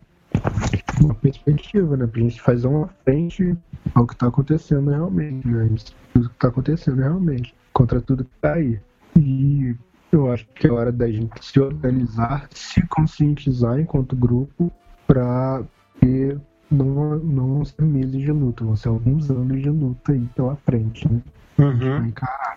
uma 1.00 1.14
perspectiva, 1.14 1.96
né? 1.96 2.06
Pra 2.06 2.20
gente 2.20 2.40
fazer 2.40 2.66
uma 2.66 2.88
frente 3.04 3.56
ao 3.94 4.06
que 4.06 4.16
tá 4.16 4.28
acontecendo 4.28 4.90
realmente, 4.90 5.46
né? 5.46 5.68
Tudo 6.12 6.30
que 6.30 6.36
tá 6.36 6.48
acontecendo 6.48 7.00
realmente, 7.00 7.54
contra 7.72 8.00
tudo 8.00 8.24
que 8.24 8.30
tá 8.40 8.54
aí. 8.54 8.80
E 9.16 9.74
eu 10.12 10.30
acho 10.32 10.46
que 10.54 10.66
é 10.66 10.70
hora 10.70 10.92
da 10.92 11.10
gente 11.10 11.44
se 11.44 11.60
organizar, 11.60 12.48
se 12.50 12.86
conscientizar 12.86 13.78
enquanto 13.78 14.16
grupo 14.16 14.72
pra 15.06 15.62
ter 16.00 16.40
não, 16.70 17.18
não 17.18 17.54
vão 17.54 17.64
ser 17.64 17.82
meses 17.82 18.20
de 18.20 18.32
luta, 18.32 18.64
vão 18.64 18.76
ser 18.76 18.88
alguns 18.88 19.30
anos 19.30 19.62
de 19.62 19.70
luta 19.70 20.12
aí 20.12 20.26
pela 20.34 20.56
frente, 20.56 21.10
né? 21.10 21.20
Uhum. 21.56 22.12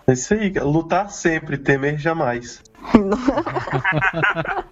É 0.08 0.14
isso 0.14 0.34
aí, 0.34 0.52
lutar 0.60 1.12
sempre, 1.12 1.58
temer 1.58 2.00
jamais. 2.00 2.64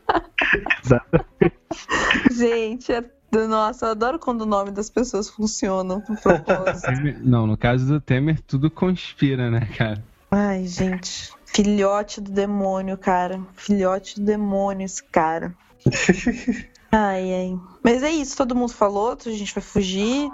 gente, 2.31 2.91
é... 2.91 3.14
nossa, 3.47 3.87
eu 3.87 3.91
adoro 3.91 4.19
quando 4.19 4.41
o 4.41 4.45
nome 4.45 4.71
das 4.71 4.89
pessoas 4.89 5.29
funcionam 5.29 6.01
pro 6.01 6.15
propósito. 6.15 6.87
Não, 7.23 7.45
no 7.47 7.57
caso 7.57 7.85
do 7.85 8.01
Temer, 8.01 8.39
tudo 8.41 8.69
conspira, 8.69 9.49
né, 9.49 9.67
cara? 9.77 10.03
Ai, 10.31 10.65
gente. 10.65 11.31
Filhote 11.45 12.19
do 12.19 12.31
demônio, 12.31 12.97
cara. 12.97 13.41
Filhote 13.53 14.19
do 14.19 14.25
demônio, 14.25 14.85
esse 14.85 15.03
cara. 15.03 15.53
Ai, 16.97 17.33
ai. 17.33 17.59
Mas 17.83 18.03
é 18.03 18.09
isso, 18.09 18.37
todo 18.37 18.55
mundo 18.55 18.71
falou, 18.71 19.17
a 19.25 19.29
gente 19.29 19.53
vai 19.53 19.61
fugir. 19.61 20.29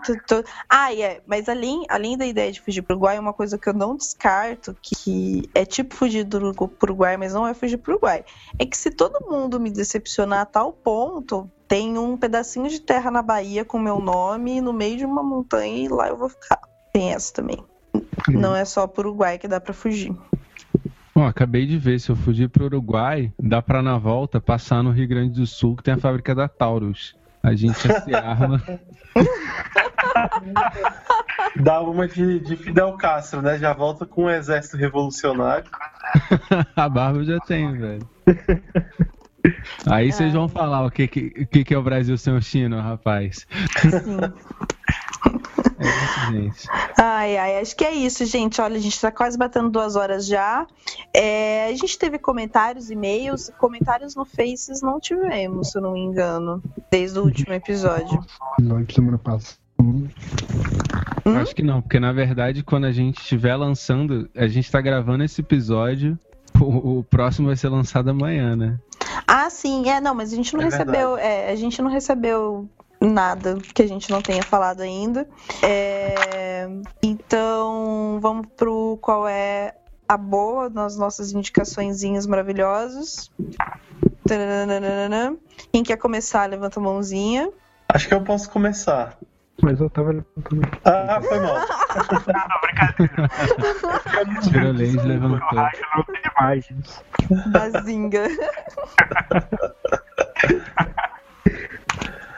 Ah, 0.69 0.93
é. 0.93 1.19
Mas 1.25 1.49
além, 1.49 1.83
além 1.89 2.15
da 2.15 2.23
ideia 2.23 2.51
de 2.51 2.61
fugir 2.61 2.83
pro 2.83 2.93
Uruguai, 2.93 3.17
uma 3.17 3.33
coisa 3.33 3.57
que 3.57 3.67
eu 3.67 3.73
não 3.73 3.95
descarto, 3.95 4.77
que, 4.79 4.95
que 4.95 5.49
é 5.55 5.65
tipo 5.65 5.95
fugir 5.95 6.23
do 6.23 6.37
Uruguai, 6.83 7.17
mas 7.17 7.33
não 7.33 7.47
é 7.47 7.55
fugir 7.55 7.77
pro 7.77 7.93
Uruguai. 7.93 8.23
É 8.59 8.65
que 8.65 8.77
se 8.77 8.91
todo 8.91 9.25
mundo 9.27 9.59
me 9.59 9.71
decepcionar 9.71 10.41
a 10.41 10.45
tal 10.45 10.71
ponto, 10.71 11.49
tem 11.72 11.98
um 11.98 12.18
pedacinho 12.18 12.68
de 12.68 12.81
terra 12.81 13.10
na 13.10 13.22
Bahia 13.22 13.64
com 13.64 13.80
meu 13.80 14.02
nome 14.02 14.60
no 14.60 14.73
meio 14.73 14.98
de 14.98 15.06
uma 15.06 15.23
montanha 15.23 15.85
e 15.85 15.88
lá 15.88 16.10
eu 16.10 16.18
vou 16.18 16.27
ficar. 16.27 16.60
Tem 16.91 17.14
essa 17.14 17.34
também. 17.34 17.64
Não 18.27 18.53
é 18.53 18.65
só 18.65 18.85
pro 18.85 19.07
Uruguai 19.07 19.38
que 19.38 19.48
dá 19.48 19.61
pra 19.61 19.73
fugir. 19.73 20.14
Ó, 21.15 21.23
acabei 21.23 21.65
de 21.65 21.77
ver, 21.77 21.98
se 21.98 22.10
eu 22.10 22.15
fugir 22.18 22.49
pro 22.49 22.65
Uruguai, 22.65 23.31
dá 23.39 23.61
pra 23.61 23.81
na 23.81 23.98
volta 23.98 24.41
passar 24.41 24.84
no 24.84 24.91
Rio 24.91 25.07
Grande 25.07 25.39
do 25.39 25.48
Sul, 25.48 25.77
que 25.77 25.84
tem 25.84 25.93
a 25.93 25.98
fábrica 25.98 26.35
da 26.35 26.49
Taurus. 26.49 27.15
A 27.41 27.56
gente 27.56 27.80
se 27.80 28.14
arma. 28.14 28.61
Dá 31.56 31.81
uma 31.81 32.06
de, 32.06 32.41
de 32.41 32.57
Fidel 32.57 32.98
Castro, 32.98 33.41
né? 33.41 33.57
Já 33.57 33.73
volta 33.73 34.06
com 34.06 34.26
um 34.26 34.30
exército 34.30 34.76
revolucionário. 34.76 35.72
A 36.76 36.89
barba 36.89 37.19
eu 37.19 37.23
já 37.23 37.39
tenho, 37.39 37.80
velho. 37.80 38.10
Aí 39.89 40.11
vocês 40.11 40.34
vão 40.34 40.47
falar 40.47 40.85
o 40.85 40.91
que, 40.91 41.07
que, 41.07 41.34
o 41.38 41.47
que 41.47 41.73
é 41.73 41.77
o 41.77 41.84
Brasil 41.84 42.18
sem 42.18 42.35
o 42.35 42.41
Chino, 42.41 42.80
rapaz. 42.80 43.47
Sim. 43.80 44.18
É 45.80 45.88
isso, 45.88 46.31
gente. 46.31 46.68
Ai, 46.97 47.38
ai, 47.38 47.59
acho 47.59 47.76
que 47.76 47.84
é 47.84 47.91
isso, 47.91 48.26
gente. 48.26 48.61
Olha, 48.61 48.77
a 48.77 48.80
gente 48.80 48.99
tá 48.99 49.11
quase 49.11 49.38
batendo 49.38 49.69
duas 49.69 49.95
horas 49.95 50.27
já. 50.27 50.68
É, 51.13 51.65
a 51.65 51.76
gente 51.76 51.97
teve 51.97 52.19
comentários, 52.19 52.91
e-mails. 52.91 53.51
Comentários 53.57 54.15
no 54.15 54.23
Faces 54.23 54.81
não 54.81 54.99
tivemos, 54.99 55.72
se 55.72 55.77
eu 55.77 55.81
não 55.81 55.93
me 55.93 56.01
engano, 56.01 56.61
desde 56.91 57.19
o 57.19 57.23
último 57.23 57.53
episódio. 57.53 58.23
Semana 58.93 59.18
passada. 59.18 59.59
Hum? 59.80 60.07
Acho 61.41 61.55
que 61.55 61.63
não, 61.63 61.81
porque 61.81 61.99
na 61.99 62.11
verdade, 62.11 62.63
quando 62.63 62.85
a 62.85 62.91
gente 62.91 63.19
estiver 63.19 63.55
lançando, 63.55 64.30
a 64.35 64.47
gente 64.47 64.72
tá 64.72 64.80
gravando 64.80 65.23
esse 65.23 65.41
episódio, 65.41 66.18
o, 66.59 66.99
o 66.99 67.03
próximo 67.03 67.47
vai 67.47 67.55
ser 67.55 67.69
lançado 67.69 68.09
amanhã, 68.09 68.55
né? 68.55 68.80
Ah, 69.33 69.49
sim, 69.49 69.89
é, 69.89 70.01
não, 70.01 70.13
mas 70.13 70.33
a 70.33 70.35
gente 70.35 70.53
não 70.53 70.61
É 70.61 70.65
recebeu. 70.65 71.15
é, 71.15 71.51
a 71.51 71.55
gente 71.55 71.81
não 71.81 71.89
recebeu 71.89 72.67
nada 72.99 73.57
que 73.73 73.81
a 73.81 73.87
gente 73.87 74.11
não 74.11 74.21
tenha 74.21 74.43
falado 74.43 74.81
ainda. 74.81 75.25
É, 75.63 76.67
então, 77.01 78.19
vamos 78.21 78.47
pro 78.57 78.97
qual 79.01 79.25
é 79.25 79.73
a 80.05 80.17
boa 80.17 80.69
nas 80.69 80.97
nossas 80.97 81.31
indicaçõezinhas 81.31 82.27
maravilhosas. 82.27 83.31
Quem 85.71 85.81
quer 85.81 85.95
começar, 85.95 86.49
levanta 86.49 86.81
a 86.81 86.83
mãozinha. 86.83 87.49
Acho 87.87 88.09
que 88.09 88.13
eu 88.13 88.21
posso 88.21 88.49
começar. 88.49 89.17
Mas 89.61 89.79
eu 89.79 89.89
tava 89.89 90.11
levantando. 90.11 90.61
Ah, 90.85 91.21
foi 91.21 91.39
mal. 91.39 91.57
Tirolês 94.41 94.95
levantou. 95.03 95.59
Não 95.59 96.03
tem 96.03 96.21
imagens. 96.38 97.03
Bazinga. 97.51 98.27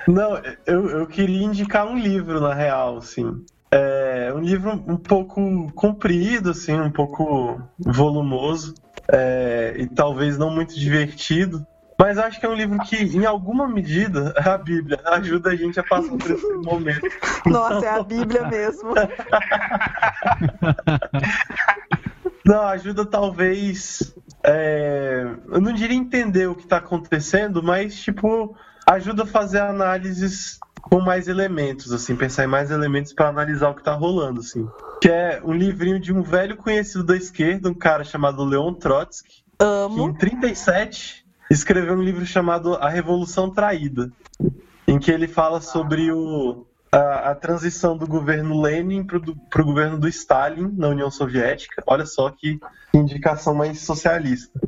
Não, 0.08 0.42
eu, 0.66 0.90
eu 0.90 1.08
queria 1.08 1.44
indicar 1.44 1.88
um 1.88 1.98
livro, 1.98 2.42
na 2.42 2.54
real, 2.54 2.98
assim. 2.98 3.46
É 3.72 4.32
um 4.36 4.40
livro 4.40 4.72
um 4.72 4.98
pouco 4.98 5.72
comprido, 5.74 6.52
assim, 6.52 6.80
um 6.80 6.92
pouco 6.92 7.60
volumoso, 7.80 8.76
é, 9.12 9.74
e 9.78 9.88
talvez 9.88 10.38
não 10.38 10.52
muito 10.52 10.78
divertido. 10.78 11.66
Mas 11.98 12.18
acho 12.18 12.40
que 12.40 12.46
é 12.46 12.50
um 12.50 12.56
livro 12.56 12.78
que, 12.80 12.96
em 12.96 13.26
alguma 13.26 13.68
medida, 13.68 14.34
a 14.44 14.58
Bíblia 14.58 15.00
ajuda 15.06 15.52
a 15.52 15.56
gente 15.56 15.80
a 15.80 15.84
passar 15.84 16.16
por 16.18 16.32
esse 16.32 16.54
momento. 16.54 17.08
Nossa, 17.46 17.86
é 17.86 17.90
a 17.90 18.04
Bíblia 18.04 18.48
mesmo. 18.48 18.94
Não, 22.46 22.62
ajuda 22.64 23.06
talvez. 23.06 24.14
é, 24.44 25.26
eu 25.48 25.62
não 25.62 25.72
diria 25.72 25.96
entender 25.96 26.46
o 26.48 26.56
que 26.56 26.64
está 26.64 26.76
acontecendo, 26.76 27.64
mas 27.64 27.96
tipo 27.96 28.54
ajuda 28.86 29.24
a 29.24 29.26
fazer 29.26 29.60
análises 29.60 30.60
com 30.82 31.00
mais 31.00 31.30
elementos, 31.30 31.94
assim, 31.94 32.16
pensar 32.16 32.44
em 32.44 32.48
mais 32.48 32.70
elementos 32.70 33.14
para 33.14 33.30
analisar 33.30 33.70
o 33.70 33.74
que 33.74 33.80
está 33.80 33.94
rolando, 33.94 34.42
assim. 34.42 34.68
Que 35.02 35.10
é 35.10 35.42
um 35.44 35.54
livrinho 35.54 35.98
de 35.98 36.12
um 36.12 36.22
velho 36.22 36.58
conhecido 36.58 37.06
da 37.06 37.16
esquerda, 37.16 37.70
um 37.70 37.74
cara 37.74 38.04
chamado 38.04 38.44
Leon 38.44 38.74
Trotsky, 38.74 39.30
que 39.30 39.44
em 39.58 39.66
Amo. 39.66 40.14
37 40.18 41.23
escreveu 41.50 41.96
um 41.96 42.02
livro 42.02 42.26
chamado 42.26 42.76
A 42.76 42.90
Revolução 42.90 43.50
Traída, 43.50 44.12
em 44.88 45.00
que 45.00 45.12
ele 45.12 45.28
fala 45.28 45.62
sobre 45.62 46.12
o 46.12 46.66
a, 46.94 47.32
a 47.32 47.36
transição 47.36 47.98
do 47.98 48.06
governo 48.06 48.62
Lenin 48.62 49.04
para 49.04 49.62
o 49.62 49.66
governo 49.66 49.98
do 49.98 50.08
Stalin 50.08 50.72
na 50.78 50.90
União 50.90 51.10
Soviética. 51.10 51.82
Olha 51.88 52.06
só 52.06 52.30
que 52.30 52.60
indicação 52.94 53.56
mais 53.56 53.82
socialista. 53.82 54.60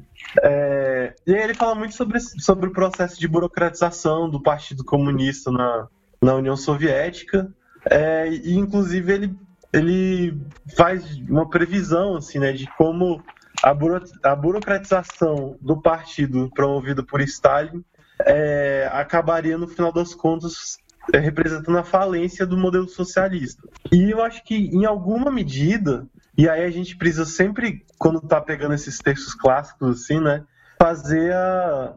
É, 0.42 1.14
e 1.28 1.36
aí 1.36 1.44
ele 1.44 1.54
fala 1.54 1.76
muito 1.76 1.94
sobre, 1.94 2.20
sobre 2.20 2.68
o 2.68 2.74
processo 2.74 3.20
de 3.20 3.28
burocratização 3.28 4.28
do 4.28 4.42
Partido 4.42 4.84
Comunista 4.84 5.52
na, 5.52 5.88
na 6.20 6.34
União 6.34 6.58
Soviética. 6.58 7.48
É, 7.88 8.28
e 8.28 8.56
inclusive 8.56 9.14
ele, 9.14 9.36
ele 9.72 10.36
faz 10.76 11.06
uma 11.30 11.48
previsão 11.48 12.16
assim, 12.16 12.40
né, 12.40 12.52
de 12.52 12.68
como 12.76 13.24
a, 13.66 13.74
buro, 13.74 14.04
a 14.22 14.36
burocratização 14.36 15.58
do 15.60 15.82
partido 15.82 16.52
promovido 16.54 17.04
por 17.04 17.20
Stalin 17.22 17.84
é, 18.24 18.88
acabaria, 18.94 19.58
no 19.58 19.68
final 19.68 19.92
das 19.92 20.14
contas, 20.14 20.78
é, 21.12 21.18
representando 21.18 21.76
a 21.76 21.84
falência 21.84 22.46
do 22.46 22.56
modelo 22.56 22.88
socialista. 22.88 23.68
E 23.92 24.12
eu 24.12 24.24
acho 24.24 24.44
que, 24.44 24.68
em 24.68 24.86
alguma 24.86 25.32
medida, 25.32 26.06
e 26.38 26.48
aí 26.48 26.64
a 26.64 26.70
gente 26.70 26.96
precisa 26.96 27.26
sempre, 27.26 27.84
quando 27.98 28.20
está 28.20 28.40
pegando 28.40 28.76
esses 28.76 29.00
textos 29.00 29.34
clássicos, 29.34 30.04
assim, 30.04 30.20
né, 30.20 30.44
fazer 30.80 31.34
a, 31.34 31.94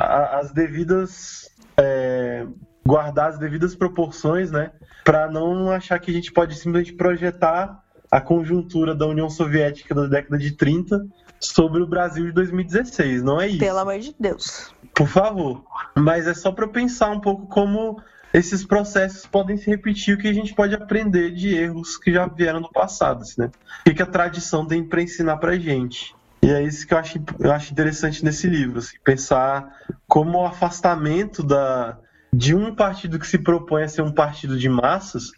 a, 0.00 0.38
as 0.38 0.52
devidas. 0.52 1.50
É, 1.76 2.46
guardar 2.86 3.28
as 3.28 3.38
devidas 3.38 3.74
proporções, 3.74 4.50
né, 4.50 4.72
para 5.04 5.30
não 5.30 5.70
achar 5.70 5.98
que 5.98 6.10
a 6.10 6.14
gente 6.14 6.32
pode 6.32 6.56
simplesmente 6.56 6.94
projetar 6.94 7.84
a 8.10 8.20
conjuntura 8.20 8.94
da 8.94 9.06
União 9.06 9.30
Soviética 9.30 9.94
da 9.94 10.06
década 10.06 10.36
de 10.36 10.50
30 10.52 11.06
sobre 11.38 11.82
o 11.82 11.86
Brasil 11.86 12.26
de 12.26 12.32
2016. 12.32 13.22
Não 13.22 13.40
é 13.40 13.48
isso. 13.48 13.58
Pelo 13.58 13.78
amor 13.78 13.98
de 13.98 14.14
Deus. 14.18 14.74
Por 14.94 15.06
favor. 15.06 15.64
Mas 15.96 16.26
é 16.26 16.34
só 16.34 16.50
para 16.50 16.66
pensar 16.66 17.10
um 17.10 17.20
pouco 17.20 17.46
como 17.46 18.02
esses 18.32 18.64
processos 18.64 19.26
podem 19.26 19.56
se 19.56 19.68
repetir, 19.68 20.14
o 20.14 20.18
que 20.18 20.28
a 20.28 20.32
gente 20.32 20.54
pode 20.54 20.74
aprender 20.74 21.32
de 21.32 21.54
erros 21.54 21.96
que 21.96 22.12
já 22.12 22.26
vieram 22.26 22.60
do 22.60 22.70
passado, 22.70 23.22
assim, 23.22 23.42
né? 23.42 23.50
O 23.86 23.94
que 23.94 24.02
a 24.02 24.06
tradição 24.06 24.66
tem 24.66 24.84
para 24.84 25.02
ensinar 25.02 25.36
para 25.38 25.58
gente. 25.58 26.14
E 26.42 26.50
é 26.50 26.62
isso 26.62 26.86
que 26.86 26.94
eu 26.94 26.98
acho, 26.98 27.20
eu 27.38 27.52
acho 27.52 27.72
interessante 27.72 28.24
nesse 28.24 28.46
livro, 28.46 28.78
assim, 28.78 28.96
pensar 29.04 29.76
como 30.06 30.38
o 30.38 30.46
afastamento 30.46 31.42
da, 31.42 31.98
de 32.32 32.54
um 32.54 32.74
partido 32.74 33.18
que 33.18 33.26
se 33.26 33.38
propõe 33.38 33.82
a 33.82 33.88
ser 33.88 34.02
um 34.02 34.12
partido 34.12 34.58
de 34.58 34.68
massas 34.68 35.32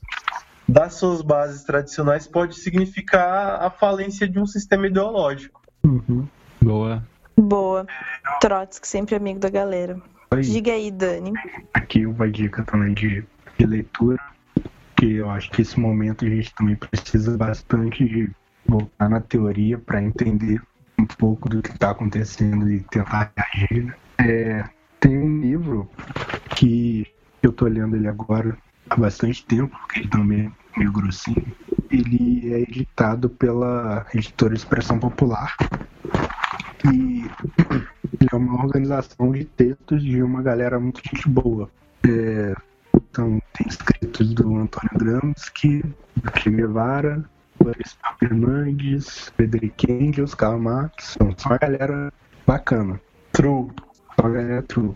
das 0.69 0.95
suas 0.95 1.23
bases 1.23 1.65
tradicionais 1.65 2.27
pode 2.27 2.57
significar 2.57 3.63
a 3.63 3.71
falência 3.71 4.29
de 4.29 4.39
um 4.39 4.47
sistema 4.47 4.87
ideológico. 4.87 5.61
Uhum. 5.85 6.27
Boa. 6.61 7.03
Boa. 7.37 7.87
Trotsky, 8.41 8.87
sempre 8.87 9.15
amigo 9.15 9.41
da 9.41 9.51
galera. 9.51 10.01
Oi. 10.31 10.41
Diga 10.43 10.73
aí, 10.73 10.91
Dani. 10.91 11.33
Aqui 11.75 12.07
uma 12.07 12.31
dica 12.31 12.63
também 12.63 12.95
de, 12.95 13.25
de 13.59 13.67
leitura, 13.67 14.19
que 14.97 15.15
eu 15.15 15.29
acho 15.31 15.51
que 15.51 15.63
esse 15.63 15.79
momento 15.79 16.25
a 16.25 16.29
gente 16.29 16.55
também 16.55 16.77
precisa 16.77 17.37
bastante 17.37 18.05
de 18.05 18.31
voltar 18.67 19.09
na 19.09 19.21
teoria 19.21 19.79
para 19.79 20.03
entender 20.03 20.63
um 20.99 21.05
pouco 21.05 21.49
do 21.49 21.61
que 21.61 21.71
está 21.71 21.91
acontecendo 21.91 22.71
e 22.71 22.81
tentar 22.81 23.33
reagir. 23.37 23.85
Né? 23.85 23.95
É, 24.19 24.65
tem 25.01 25.19
um 25.19 25.41
livro 25.41 25.91
que 26.57 27.07
eu 27.43 27.51
estou 27.51 27.69
lendo 27.69 27.97
ele 27.97 28.07
agora 28.07 28.57
há 28.93 28.97
bastante 28.97 29.45
tempo, 29.47 29.77
porque 29.79 30.01
ele 30.01 30.09
também 30.09 30.53
é 30.75 30.79
meio 30.79 30.93
grossinho. 30.93 31.45
Ele 31.91 32.53
é 32.53 32.61
editado 32.61 33.29
pela 33.29 34.07
editora 34.15 34.55
Expressão 34.55 34.99
Popular. 34.99 35.57
E 36.93 37.31
é 38.31 38.37
uma 38.37 38.63
organização 38.63 39.33
de 39.33 39.45
textos 39.45 40.03
de 40.03 40.23
uma 40.23 40.43
galera 40.43 40.79
muito 40.79 41.01
gente 41.03 41.29
boa. 41.29 41.71
É, 42.07 42.55
então, 42.95 43.41
tem 43.53 43.67
escritos 43.69 44.35
do 44.35 44.57
Antônio 44.57 44.91
Gramsci, 44.97 45.83
do 46.17 46.39
Che 46.39 46.51
Guevara, 46.51 47.25
Boris 47.59 47.97
Fernandes, 48.19 49.33
Frederic 49.37 49.91
Engels, 49.91 50.35
Karl 50.35 50.59
Marx. 50.59 51.15
Então, 51.17 51.35
só 51.37 51.51
uma 51.51 51.59
galera 51.59 52.13
bacana. 52.47 53.01
True. 53.33 53.71
Só 54.17 54.27
uma 54.27 54.31
galera 54.31 54.63
true. 54.63 54.95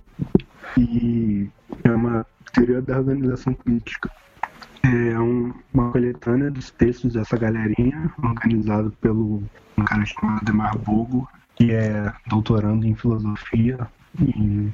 E 0.76 1.48
é 1.84 1.90
uma 1.90 2.26
teoria 2.52 2.82
da 2.82 2.98
organização 2.98 3.54
política. 3.54 4.10
É 4.82 5.18
um, 5.18 5.52
uma 5.74 5.90
coletânea 5.90 6.50
dos 6.50 6.70
textos 6.70 7.14
dessa 7.14 7.36
galerinha, 7.36 8.12
organizado 8.22 8.90
pelo 9.00 9.42
um 9.76 9.84
cara 9.84 10.04
chamado 10.04 10.44
Demar 10.44 10.78
Bogo, 10.78 11.28
que 11.56 11.72
é 11.72 12.12
doutorando 12.28 12.86
em 12.86 12.94
filosofia 12.94 13.88
em 14.20 14.72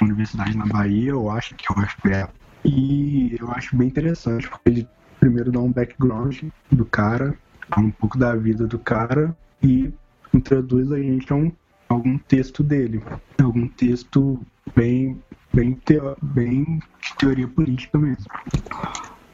universidade 0.00 0.56
na 0.56 0.66
Bahia, 0.66 1.10
eu 1.10 1.30
acho 1.30 1.54
que 1.54 1.70
eu 1.70 1.76
acho 1.82 1.96
que 2.00 2.08
é. 2.08 2.28
E 2.64 3.36
eu 3.40 3.50
acho 3.52 3.76
bem 3.76 3.88
interessante, 3.88 4.48
porque 4.48 4.68
ele 4.68 4.88
primeiro 5.18 5.50
dá 5.50 5.60
um 5.60 5.72
background 5.72 6.42
do 6.70 6.84
cara, 6.84 7.34
um 7.76 7.90
pouco 7.90 8.18
da 8.18 8.34
vida 8.34 8.66
do 8.66 8.78
cara 8.78 9.36
e 9.62 9.92
introduz 10.32 10.90
a 10.92 10.98
gente 10.98 11.32
a 11.32 11.36
um, 11.36 11.52
algum 11.88 12.18
texto 12.18 12.62
dele, 12.62 13.02
algum 13.40 13.66
texto 13.68 14.40
bem 14.74 15.20
bem, 15.52 15.74
teo, 15.74 16.16
bem 16.22 16.80
de 17.00 17.16
teoria 17.18 17.48
política 17.48 17.98
mesmo. 17.98 18.26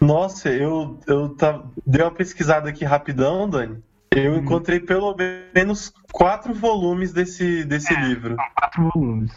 Nossa, 0.01 0.51
eu, 0.51 0.99
eu 1.07 1.31
tá, 1.31 1.63
dei 1.87 2.03
uma 2.03 2.11
pesquisada 2.11 2.69
aqui 2.69 2.85
rapidão, 2.85 3.49
Dani. 3.49 3.83
Eu 4.11 4.33
hum. 4.33 4.39
encontrei 4.39 4.81
pelo 4.81 5.15
menos 5.55 5.93
quatro 6.13 6.55
volumes 6.55 7.13
desse, 7.13 7.65
desse 7.65 7.93
é, 7.93 8.01
livro. 8.01 8.37
Quatro 8.55 8.91
volumes. 8.95 9.33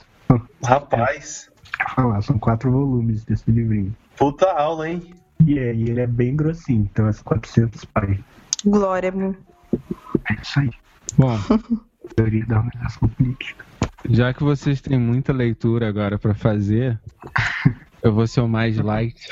Rapaz. 0.63 1.49
É, 1.79 1.89
falar, 1.89 2.21
são 2.21 2.37
quatro 2.37 2.71
volumes 2.71 3.23
desse 3.25 3.49
livrinho. 3.49 3.95
Puta 4.17 4.51
aula, 4.51 4.89
hein? 4.89 5.13
E, 5.45 5.57
é, 5.57 5.73
e 5.73 5.89
ele 5.89 6.01
é 6.01 6.07
bem 6.07 6.35
grossinho, 6.35 6.87
então 6.91 7.07
é 7.07 7.13
400 7.13 7.85
páginas. 7.85 8.19
Glória, 8.65 9.11
meu. 9.11 9.35
É 10.29 10.33
isso 10.41 10.59
aí. 10.59 10.69
Bom. 11.17 11.37
Teoria 12.15 12.45
da 12.45 12.57
organização 12.57 13.07
política. 13.09 13.65
Já 14.07 14.33
que 14.33 14.43
vocês 14.43 14.81
têm 14.81 14.97
muita 14.97 15.33
leitura 15.33 15.87
agora 15.87 16.17
para 16.17 16.33
fazer, 16.33 16.99
eu 18.01 18.13
vou 18.13 18.27
ser 18.27 18.41
o 18.41 18.47
mais 18.47 18.77
light. 18.77 19.27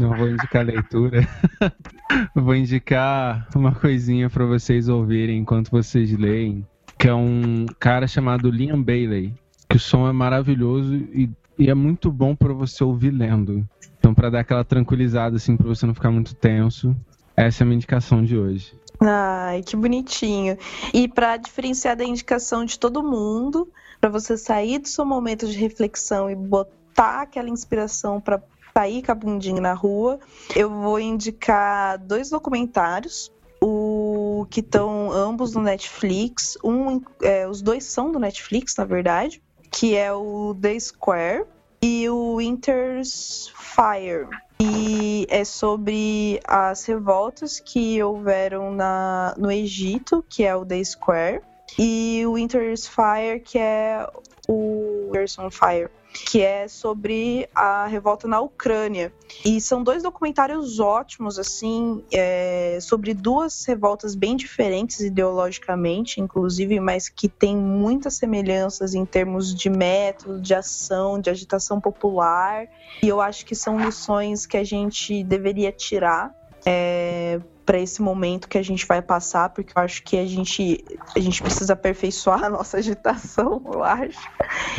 Não 0.00 0.16
vou 0.16 0.28
indicar 0.28 0.64
leitura. 0.64 1.26
vou 2.34 2.54
indicar 2.54 3.46
uma 3.54 3.72
coisinha 3.72 4.28
para 4.28 4.44
vocês 4.44 4.88
ouvirem 4.88 5.38
enquanto 5.38 5.70
vocês 5.70 6.10
leem, 6.16 6.66
que 6.98 7.08
é 7.08 7.14
um 7.14 7.66
cara 7.78 8.06
chamado 8.06 8.50
Liam 8.50 8.82
Bailey, 8.82 9.32
que 9.68 9.76
o 9.76 9.80
som 9.80 10.08
é 10.08 10.12
maravilhoso 10.12 10.94
e, 10.94 11.30
e 11.58 11.70
é 11.70 11.74
muito 11.74 12.10
bom 12.10 12.34
para 12.34 12.52
você 12.52 12.82
ouvir 12.82 13.10
lendo. 13.10 13.66
Então, 13.98 14.14
para 14.14 14.30
dar 14.30 14.40
aquela 14.40 14.64
tranquilizada 14.64 15.36
assim, 15.36 15.56
para 15.56 15.66
você 15.66 15.86
não 15.86 15.94
ficar 15.94 16.10
muito 16.10 16.34
tenso, 16.34 16.96
essa 17.36 17.62
é 17.62 17.64
a 17.64 17.66
minha 17.66 17.76
indicação 17.76 18.24
de 18.24 18.36
hoje. 18.36 18.72
Ai, 19.00 19.62
que 19.62 19.76
bonitinho. 19.76 20.56
E 20.92 21.06
para 21.06 21.36
diferenciar 21.36 21.96
da 21.96 22.04
indicação 22.04 22.64
de 22.64 22.78
todo 22.78 23.02
mundo, 23.02 23.68
para 24.00 24.10
você 24.10 24.36
sair 24.36 24.78
do 24.78 24.88
seu 24.88 25.04
momento 25.04 25.46
de 25.46 25.58
reflexão 25.58 26.30
e 26.30 26.34
botar 26.34 27.22
aquela 27.22 27.48
inspiração 27.48 28.20
para 28.20 28.42
sair 28.72 29.02
com 29.02 29.12
a 29.12 29.14
bundinha 29.14 29.60
na 29.60 29.72
rua, 29.72 30.18
eu 30.54 30.70
vou 30.70 30.98
indicar 30.98 31.98
dois 31.98 32.30
documentários. 32.30 33.32
O 33.60 34.46
que 34.50 34.60
estão 34.60 35.10
ambos 35.10 35.54
no 35.54 35.62
Netflix. 35.62 36.58
Um, 36.62 37.00
é, 37.22 37.48
os 37.48 37.62
dois 37.62 37.84
são 37.84 38.12
do 38.12 38.18
Netflix, 38.18 38.76
na 38.76 38.84
verdade, 38.84 39.42
que 39.70 39.96
é 39.96 40.12
o 40.12 40.54
The 40.60 40.78
Square 40.78 41.44
e 41.82 42.08
o 42.08 42.36
Winter's 42.36 43.50
Fire. 43.56 44.28
E 44.60 45.26
é 45.28 45.44
sobre 45.44 46.40
as 46.46 46.84
revoltas 46.84 47.60
que 47.60 48.02
houveram 48.02 48.72
na, 48.72 49.34
no 49.36 49.50
Egito, 49.50 50.24
que 50.28 50.44
é 50.44 50.56
o 50.56 50.64
The 50.64 50.82
Square, 50.82 51.42
e 51.78 52.22
o 52.26 52.34
Winter's 52.34 52.86
Fire, 52.86 53.40
que 53.40 53.58
é 53.58 54.06
o 54.48 55.10
Gerson 55.12 55.50
Fire 55.50 55.90
que 56.24 56.42
é 56.42 56.68
sobre 56.68 57.48
a 57.54 57.86
revolta 57.86 58.26
na 58.26 58.40
Ucrânia. 58.40 59.12
E 59.44 59.60
são 59.60 59.82
dois 59.82 60.02
documentários 60.02 60.80
ótimos, 60.80 61.38
assim, 61.38 62.02
é, 62.12 62.78
sobre 62.80 63.12
duas 63.12 63.64
revoltas 63.64 64.14
bem 64.14 64.36
diferentes 64.36 65.00
ideologicamente, 65.00 66.20
inclusive, 66.20 66.80
mas 66.80 67.08
que 67.08 67.28
têm 67.28 67.56
muitas 67.56 68.14
semelhanças 68.14 68.94
em 68.94 69.04
termos 69.04 69.54
de 69.54 69.68
método, 69.68 70.40
de 70.40 70.54
ação, 70.54 71.20
de 71.20 71.30
agitação 71.30 71.80
popular. 71.80 72.66
E 73.02 73.08
eu 73.08 73.20
acho 73.20 73.44
que 73.44 73.54
são 73.54 73.78
lições 73.78 74.46
que 74.46 74.56
a 74.56 74.64
gente 74.64 75.22
deveria 75.22 75.72
tirar. 75.72 76.34
É, 76.64 77.40
para 77.66 77.80
esse 77.80 78.00
momento 78.00 78.48
que 78.48 78.56
a 78.56 78.62
gente 78.62 78.86
vai 78.86 79.02
passar, 79.02 79.50
porque 79.50 79.76
eu 79.76 79.82
acho 79.82 80.04
que 80.04 80.16
a 80.16 80.24
gente, 80.24 80.84
a 81.14 81.18
gente 81.18 81.42
precisa 81.42 81.72
aperfeiçoar 81.72 82.44
a 82.46 82.48
nossa 82.48 82.78
agitação, 82.78 83.60
eu 83.72 83.82
acho. 83.82 84.20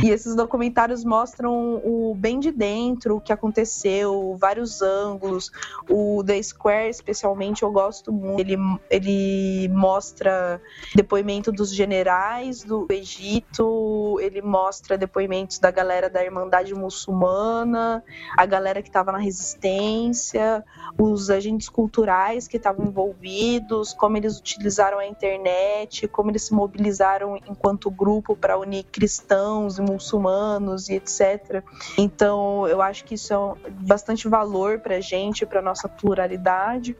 E 0.01 0.09
esses 0.09 0.33
documentários 0.33 1.03
mostram 1.03 1.81
o 1.83 2.15
bem 2.15 2.39
de 2.39 2.49
dentro, 2.49 3.17
o 3.17 3.21
que 3.21 3.33
aconteceu, 3.33 4.37
vários 4.39 4.81
ângulos. 4.81 5.51
O 5.89 6.23
The 6.25 6.41
Square, 6.41 6.89
especialmente, 6.89 7.63
eu 7.63 7.71
gosto 7.71 8.11
muito. 8.11 8.39
Ele, 8.39 8.55
ele 8.89 9.67
mostra 9.67 10.61
depoimento 10.95 11.51
dos 11.51 11.73
generais 11.73 12.63
do 12.63 12.87
Egito, 12.89 14.17
ele 14.21 14.41
mostra 14.41 14.97
depoimentos 14.97 15.59
da 15.59 15.71
galera 15.71 16.09
da 16.09 16.23
Irmandade 16.23 16.73
Muçulmana, 16.73 18.01
a 18.37 18.45
galera 18.45 18.81
que 18.81 18.87
estava 18.87 19.11
na 19.11 19.17
resistência, 19.17 20.63
os 20.97 21.29
agentes 21.29 21.67
culturais 21.67 22.47
que 22.47 22.55
estavam 22.55 22.76
estavam 22.77 22.85
envolvidos, 22.85 23.93
como 23.93 24.17
eles 24.17 24.37
utilizaram 24.37 24.99
a 24.99 25.07
internet, 25.07 26.07
como 26.07 26.29
eles 26.29 26.43
se 26.43 26.53
mobilizaram 26.53 27.37
enquanto 27.47 27.89
grupo 27.89 28.35
para 28.35 28.57
unir 28.57 28.83
cristãos 28.83 29.79
e 29.79 29.81
muçulmanos 29.81 30.89
e 30.89 30.95
etc. 30.95 31.63
Então, 31.97 32.67
eu 32.67 32.81
acho 32.81 33.03
que 33.03 33.15
isso 33.15 33.33
é 33.33 33.69
bastante 33.69 34.27
valor 34.27 34.79
para 34.79 34.97
a 34.97 35.01
gente, 35.01 35.45
para 35.45 35.61
nossa 35.61 35.89
pluralidade. 35.89 36.95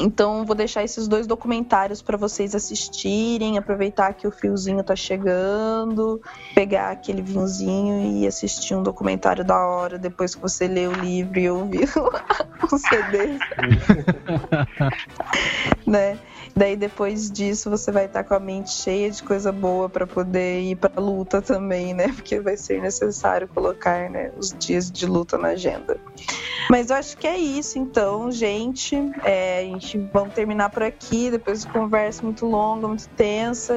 Então, 0.00 0.44
vou 0.44 0.56
deixar 0.56 0.82
esses 0.82 1.06
dois 1.06 1.26
documentários 1.26 2.02
para 2.02 2.16
vocês 2.16 2.54
assistirem, 2.54 3.56
aproveitar 3.56 4.12
que 4.14 4.26
o 4.26 4.30
fiozinho 4.30 4.82
tá 4.82 4.96
chegando, 4.96 6.20
pegar 6.54 6.90
aquele 6.90 7.22
vinhozinho 7.22 8.00
e 8.00 8.26
assistir 8.26 8.74
um 8.74 8.82
documentário 8.82 9.44
da 9.44 9.58
hora 9.58 9.98
depois 9.98 10.34
que 10.34 10.40
você 10.40 10.66
lê 10.66 10.88
o 10.88 10.92
livro 10.92 11.38
e 11.38 11.48
ouvir 11.48 11.88
o 12.72 12.78
CD. 12.78 13.38
né? 15.86 16.18
Daí 16.56 16.76
depois 16.76 17.30
disso 17.30 17.68
você 17.68 17.90
vai 17.90 18.04
estar 18.04 18.22
com 18.22 18.34
a 18.34 18.38
mente 18.38 18.70
cheia 18.70 19.10
de 19.10 19.22
coisa 19.22 19.50
boa 19.50 19.88
para 19.88 20.06
poder 20.06 20.60
ir 20.60 20.76
para 20.76 21.00
luta 21.00 21.42
também, 21.42 21.92
né? 21.92 22.08
Porque 22.14 22.38
vai 22.38 22.56
ser 22.56 22.80
necessário 22.80 23.48
colocar, 23.48 24.08
né, 24.08 24.30
os 24.36 24.54
dias 24.56 24.90
de 24.90 25.04
luta 25.04 25.36
na 25.36 25.48
agenda. 25.48 25.96
Mas 26.70 26.90
eu 26.90 26.96
acho 26.96 27.16
que 27.16 27.26
é 27.26 27.36
isso, 27.36 27.78
então, 27.78 28.30
gente. 28.30 28.96
É, 29.24 29.60
a 29.60 29.62
gente 29.62 29.98
vamos 30.12 30.32
terminar 30.32 30.70
por 30.70 30.82
aqui. 30.82 31.30
Depois 31.30 31.62
de 31.62 31.68
conversa 31.68 32.22
muito 32.22 32.46
longa, 32.46 32.86
muito 32.86 33.08
tensa. 33.10 33.74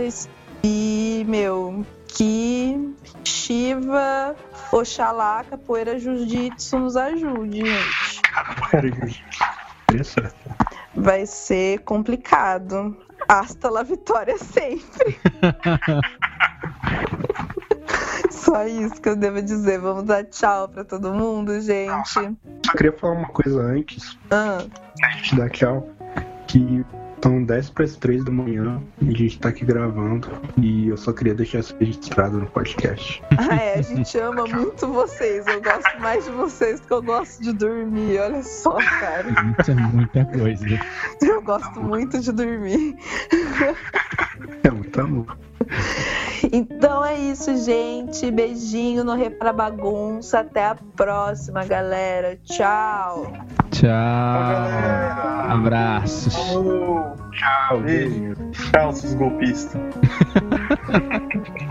E, 0.63 1.25
meu, 1.27 1.85
que 2.07 2.95
Shiva, 3.23 4.35
Oxalá, 4.71 5.43
Capoeira 5.43 5.99
Jiu-Jitsu 5.99 6.79
nos 6.79 6.95
ajude, 6.95 7.63
gente. 7.65 9.23
Isso. 9.93 10.19
Vai 10.97 11.25
ser 11.25 11.79
complicado. 11.79 12.95
Hasta 13.27 13.69
la 13.69 13.83
vitória 13.83 14.37
sempre. 14.37 15.19
Só 18.31 18.65
isso 18.65 19.01
que 19.01 19.09
eu 19.09 19.15
devo 19.15 19.41
dizer. 19.41 19.79
Vamos 19.79 20.03
dar 20.05 20.23
tchau 20.25 20.69
pra 20.69 20.83
todo 20.83 21.13
mundo, 21.13 21.59
gente. 21.59 22.09
Só 22.09 22.21
queria 22.75 22.93
falar 22.93 23.13
uma 23.13 23.27
coisa 23.27 23.59
antes. 23.61 24.17
Ah, 24.31 24.59
A 25.03 25.09
gente 25.11 25.35
dá 25.35 25.49
tchau. 25.49 25.87
Que 26.47 26.85
são 27.21 27.43
10 27.43 27.69
para 27.71 27.85
as 27.85 27.95
3 27.95 28.23
da 28.23 28.31
manhã 28.31 28.81
e 29.01 29.09
a 29.09 29.17
gente 29.17 29.39
tá 29.39 29.49
aqui 29.49 29.65
gravando. 29.65 30.29
E 30.57 30.89
eu 30.89 30.97
só 30.97 31.11
queria 31.11 31.33
deixar 31.33 31.59
isso 31.59 31.75
registrado 31.79 32.39
no 32.39 32.47
podcast. 32.47 33.21
ah, 33.37 33.55
é, 33.55 33.79
a 33.79 33.81
gente 33.81 34.17
ama 34.17 34.45
muito 34.45 34.87
vocês. 34.87 35.45
Eu 35.47 35.61
gosto 35.61 35.99
mais 35.99 36.25
de 36.25 36.31
vocês 36.31 36.79
do 36.79 36.87
que 36.87 36.93
eu 36.93 37.01
gosto 37.01 37.41
de 37.41 37.53
dormir. 37.53 38.19
Olha 38.19 38.43
só, 38.43 38.77
cara. 38.99 39.43
Muita, 39.43 39.75
muita 39.75 40.25
coisa. 40.25 40.65
Eu 41.21 41.41
gosto 41.41 41.79
muito 41.81 42.19
de 42.19 42.31
dormir. 42.31 42.95
É 44.63 44.71
muito 44.71 45.01
amor. 45.01 45.37
Então 46.51 47.03
é 47.03 47.17
isso, 47.17 47.55
gente. 47.57 48.29
Beijinho 48.31 49.03
no 49.03 49.15
Repara 49.15 49.51
Bagunça. 49.51 50.39
Até 50.39 50.65
a 50.65 50.75
próxima, 50.95 51.65
galera. 51.65 52.39
Tchau. 52.43 53.33
Tchau. 53.71 53.91
Abraços. 55.49 56.33
Tchau, 56.35 57.79
beijo. 57.81 58.35
Tchau, 58.51 58.93
seus 58.93 59.13
golpistas. 59.15 59.81